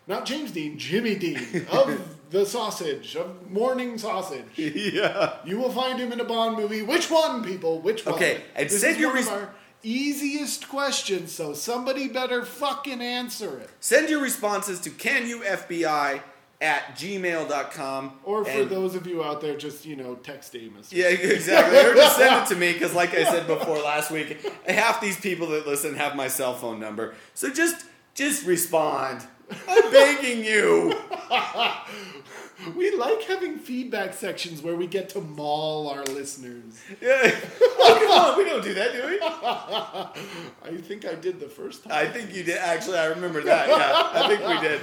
Not 0.07 0.25
James 0.27 0.51
Dean, 0.51 0.79
Jimmy 0.79 1.15
Dean 1.15 1.67
of 1.71 2.17
the 2.31 2.45
sausage, 2.45 3.15
of 3.15 3.51
morning 3.51 3.99
sausage. 3.99 4.45
yeah. 4.57 5.35
You 5.45 5.59
will 5.59 5.71
find 5.71 5.99
him 6.01 6.13
in 6.13 6.19
a 6.21 6.25
Bond 6.25 6.57
movie. 6.57 6.83
Which 6.83 7.09
one, 7.11 7.45
people? 7.45 7.81
Which 7.81 8.05
one? 8.05 8.17
Okay, 8.17 8.43
and 8.57 8.69
this 8.69 8.81
send 8.81 8.95
is 8.97 9.01
your 9.01 9.11
one 9.11 9.17
res- 9.19 9.27
of 9.29 9.33
our 9.35 9.55
easiest 9.85 10.69
questions, 10.69 11.33
so 11.33 11.55
somebody 11.55 12.09
better 12.09 12.45
fucking 12.45 13.01
answer 13.01 13.59
it. 13.59 13.71
Send 13.81 14.09
your 14.11 14.21
responses 14.21 14.81
to 14.81 14.91
canyoufbi 14.91 15.87
at 16.63 16.97
gmail.com. 16.97 18.13
Or 18.25 18.45
for 18.45 18.51
and- 18.51 18.71
those 18.71 18.95
of 18.95 19.07
you 19.07 19.23
out 19.23 19.41
there, 19.43 19.57
just 19.57 19.85
you 19.85 19.97
know, 19.97 20.15
text 20.15 20.55
Amos. 20.57 20.93
Yeah, 20.93 21.09
exactly. 21.09 21.79
Or 21.79 21.95
just 21.95 22.17
send 22.17 22.43
it 22.43 22.49
to 22.49 22.57
me 22.57 22.73
because, 22.73 22.95
like 22.95 23.13
I 23.15 23.25
said 23.25 23.47
before 23.47 23.79
last 23.83 24.11
week, 24.11 24.39
half 24.67 25.01
these 25.01 25.21
people 25.21 25.49
that 25.49 25.67
listen 25.67 25.97
have 25.97 26.17
my 26.17 26.29
cell 26.29 26.55
phone 26.55 26.81
number. 26.81 27.15
So 27.35 27.51
just, 27.53 27.85
just 28.15 28.47
respond. 28.47 29.27
I'm 29.69 29.91
begging 29.93 30.45
you. 30.45 30.95
We 32.77 32.95
like 32.95 33.23
having 33.23 33.59
feedback 33.59 34.15
sections 34.15 34.63
where 34.63 34.77
we 34.77 34.87
get 34.87 35.09
to 35.11 35.21
maul 35.21 35.89
our 35.89 36.05
listeners. 36.05 36.81
Yeah. 37.01 37.35
Oh, 37.85 37.99
come 37.99 38.11
on, 38.13 38.39
we 38.39 38.45
don't 38.45 38.63
do 38.63 38.75
that, 38.75 38.93
do 38.93 39.05
we? 39.09 39.19
I 39.21 40.81
think 40.81 41.05
I 41.05 41.17
did 41.17 41.41
the 41.41 41.49
first 41.49 41.83
time. 41.83 41.93
I 41.93 42.07
think 42.07 42.33
you 42.33 42.45
did. 42.45 42.59
Actually, 42.59 42.99
I 42.99 43.07
remember 43.07 43.43
that. 43.43 43.69
Yeah, 43.69 44.11
I 44.23 44.29
think 44.29 44.47
we 44.47 44.61
did. 44.69 44.81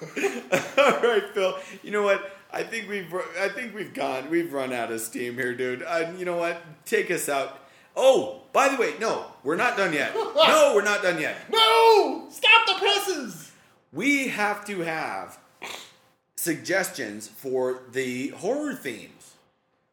All 0.78 1.00
right, 1.02 1.24
Phil. 1.32 1.58
You 1.82 1.90
know 1.90 2.02
what? 2.02 2.36
I 2.52 2.62
think 2.62 2.88
we've 2.88 3.12
I 3.40 3.48
think 3.48 3.74
we've 3.74 3.92
gone 3.92 4.30
we've 4.30 4.52
run 4.52 4.72
out 4.72 4.92
of 4.92 5.00
steam 5.00 5.34
here, 5.34 5.54
dude. 5.54 5.82
Uh, 5.82 6.12
you 6.16 6.24
know 6.24 6.36
what? 6.36 6.62
Take 6.84 7.10
us 7.10 7.28
out. 7.28 7.60
Oh, 7.96 8.42
by 8.52 8.68
the 8.68 8.76
way, 8.76 8.94
no, 9.00 9.26
we're 9.44 9.56
not 9.56 9.76
done 9.76 9.92
yet. 9.92 10.14
No, 10.34 10.72
we're 10.74 10.82
not 10.84 11.02
done 11.02 11.20
yet. 11.20 11.36
No! 11.50 12.26
Stop 12.30 12.66
the 12.66 12.74
presses! 12.74 13.52
We 13.92 14.28
have 14.28 14.64
to 14.66 14.80
have 14.80 15.38
suggestions 16.36 17.28
for 17.28 17.82
the 17.92 18.28
horror 18.28 18.74
themes. 18.74 19.34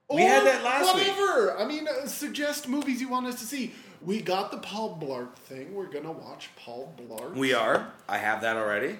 We 0.10 0.24
had 0.24 0.46
that 0.46 0.64
last 0.64 0.94
week. 0.96 1.08
whatever. 1.08 1.58
I 1.58 1.66
mean, 1.66 1.88
uh, 1.88 2.06
suggest 2.08 2.68
movies 2.68 3.00
you 3.00 3.08
want 3.08 3.28
us 3.28 3.40
to 3.40 3.46
see. 3.46 3.74
We 4.02 4.22
got 4.22 4.52
the 4.52 4.58
Paul 4.58 5.00
Blart 5.02 5.36
thing. 5.36 5.74
We're 5.74 5.86
gonna 5.86 6.12
watch 6.12 6.50
Paul 6.58 6.94
Blart. 7.00 7.36
We 7.36 7.54
are. 7.54 7.92
I 8.10 8.18
have 8.18 8.42
that 8.42 8.58
already. 8.58 8.98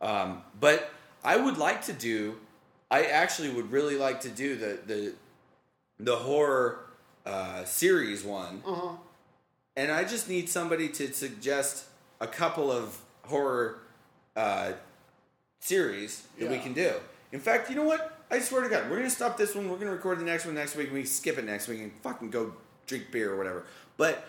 Um, 0.00 0.42
but 0.58 0.90
I 1.22 1.36
would 1.36 1.58
like 1.58 1.82
to 1.86 1.92
do. 1.92 2.36
I 2.90 3.04
actually 3.04 3.50
would 3.50 3.70
really 3.70 3.96
like 3.96 4.20
to 4.22 4.28
do 4.28 4.56
the 4.56 4.78
the 4.86 5.12
the 5.98 6.16
horror 6.16 6.86
uh, 7.26 7.64
series 7.64 8.24
one, 8.24 8.62
uh-huh. 8.66 8.96
and 9.76 9.92
I 9.92 10.04
just 10.04 10.28
need 10.28 10.48
somebody 10.48 10.88
to 10.88 11.12
suggest 11.12 11.84
a 12.20 12.26
couple 12.26 12.72
of 12.72 12.98
horror 13.24 13.80
uh, 14.36 14.72
series 15.60 16.26
that 16.38 16.50
we 16.50 16.58
can 16.58 16.72
do. 16.72 16.94
In 17.32 17.40
fact, 17.40 17.70
you 17.70 17.76
know 17.76 17.84
what? 17.84 18.18
I 18.30 18.38
swear 18.40 18.62
to 18.62 18.68
God, 18.68 18.90
we're 18.90 18.96
gonna 18.96 19.10
stop 19.10 19.36
this 19.36 19.54
one. 19.54 19.68
We're 19.68 19.78
gonna 19.78 19.92
record 19.92 20.18
the 20.18 20.24
next 20.24 20.46
one 20.46 20.54
next 20.54 20.76
week. 20.76 20.88
and 20.88 20.96
We 20.96 21.04
skip 21.04 21.38
it 21.38 21.44
next 21.44 21.68
week 21.68 21.80
and 21.80 21.92
fucking 22.02 22.30
go 22.30 22.54
drink 22.86 23.10
beer 23.12 23.32
or 23.32 23.36
whatever. 23.36 23.64
But 23.96 24.24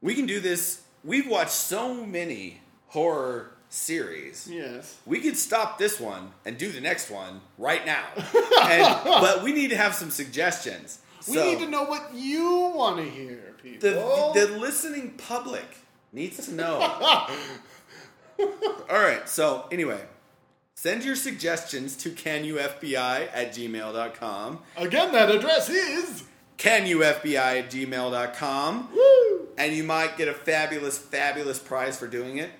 we 0.00 0.14
can 0.14 0.26
do 0.26 0.40
this. 0.40 0.82
We've 1.04 1.28
watched 1.28 1.50
so 1.50 1.94
many 1.94 2.60
horror 2.88 3.52
series. 3.72 4.48
Yes. 4.50 4.98
We 5.06 5.20
could 5.20 5.36
stop 5.36 5.78
this 5.78 5.98
one 5.98 6.32
and 6.44 6.58
do 6.58 6.70
the 6.70 6.80
next 6.80 7.10
one 7.10 7.40
right 7.58 7.84
now. 7.86 8.04
and, 8.62 9.04
but 9.04 9.42
we 9.42 9.52
need 9.52 9.70
to 9.70 9.76
have 9.76 9.94
some 9.94 10.10
suggestions. 10.10 10.98
We 11.28 11.34
So, 11.34 11.44
need 11.44 11.58
to 11.60 11.68
know 11.68 11.84
what 11.84 12.14
you 12.14 12.72
want 12.74 12.96
to 12.98 13.04
hear, 13.04 13.54
people. 13.62 14.32
the, 14.34 14.46
the 14.46 14.58
listening 14.58 15.14
public 15.16 15.64
needs 16.12 16.46
to 16.46 16.54
know. 16.54 16.80
All 18.38 18.48
right. 18.90 19.28
So, 19.28 19.66
anyway, 19.70 20.00
send 20.74 21.04
your 21.04 21.16
suggestions 21.16 21.96
to 21.98 22.10
canufbi 22.10 22.96
at 22.96 23.52
gmail.com. 23.54 24.58
Again, 24.76 25.12
that 25.12 25.30
address 25.30 25.68
is. 25.68 26.24
Canufbi 26.58 27.34
at 27.34 27.70
gmail.com. 27.70 28.88
Woo! 28.94 29.48
And 29.56 29.72
you 29.74 29.84
might 29.84 30.16
get 30.16 30.28
a 30.28 30.34
fabulous, 30.34 30.98
fabulous 30.98 31.58
prize 31.58 31.98
for 31.98 32.06
doing 32.08 32.38
it. 32.38 32.50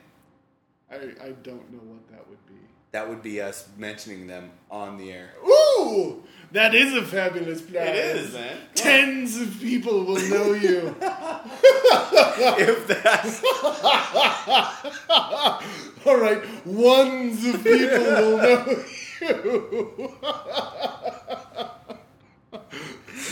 I, 0.93 0.97
I 1.25 1.31
don't 1.43 1.73
know 1.73 1.79
what 1.79 2.07
that 2.11 2.29
would 2.29 2.45
be. 2.47 2.53
That 2.93 3.09
would 3.09 3.23
be 3.23 3.41
us 3.41 3.67
mentioning 3.79 4.27
them 4.27 4.51
on 4.71 4.99
the 4.99 5.11
air. 5.13 5.31
Ooh! 5.47 6.23
That 6.53 6.75
is 6.75 6.93
a 6.93 7.03
fabulous 7.03 7.63
prize. 7.63 7.89
It 7.89 7.97
is, 7.97 8.35
man. 8.35 8.59
Tens 8.75 9.41
of 9.41 9.59
people 9.59 10.05
will 10.05 10.21
know 10.29 10.53
you. 10.53 10.95
if 12.59 12.87
that's 12.87 13.43
All 16.07 16.19
right, 16.19 16.67
ones 16.67 17.47
of 17.47 17.65
people 17.65 17.99
will 17.99 18.37
know 18.37 18.85
you. 19.23 20.15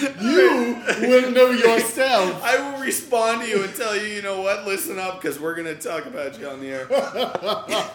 you 0.02 0.82
will 1.08 1.30
know 1.30 1.50
yourself. 1.50 2.42
I 2.42 2.58
will 2.58 2.80
respond 2.80 3.42
to 3.42 3.48
you 3.48 3.62
and 3.64 3.74
tell 3.74 3.96
you, 3.96 4.06
you 4.06 4.22
know 4.22 4.40
what, 4.42 4.66
listen 4.66 4.98
up 4.98 5.20
because 5.20 5.38
we're 5.38 5.54
going 5.54 5.74
to 5.74 5.80
talk 5.80 6.06
about 6.06 6.38
you 6.38 6.48
on 6.48 6.60
the 6.60 6.68
air. 6.68 6.86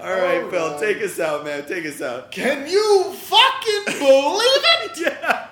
All 0.00 0.10
right, 0.10 0.50
Phil, 0.50 0.78
take 0.78 1.02
us 1.02 1.18
out, 1.20 1.44
man. 1.44 1.64
Take 1.66 1.86
us 1.86 2.02
out. 2.02 2.30
Can 2.30 2.68
you 2.68 3.12
fucking 3.14 3.84
believe 3.86 4.64
it? 4.84 4.90
Yeah. 5.00 5.48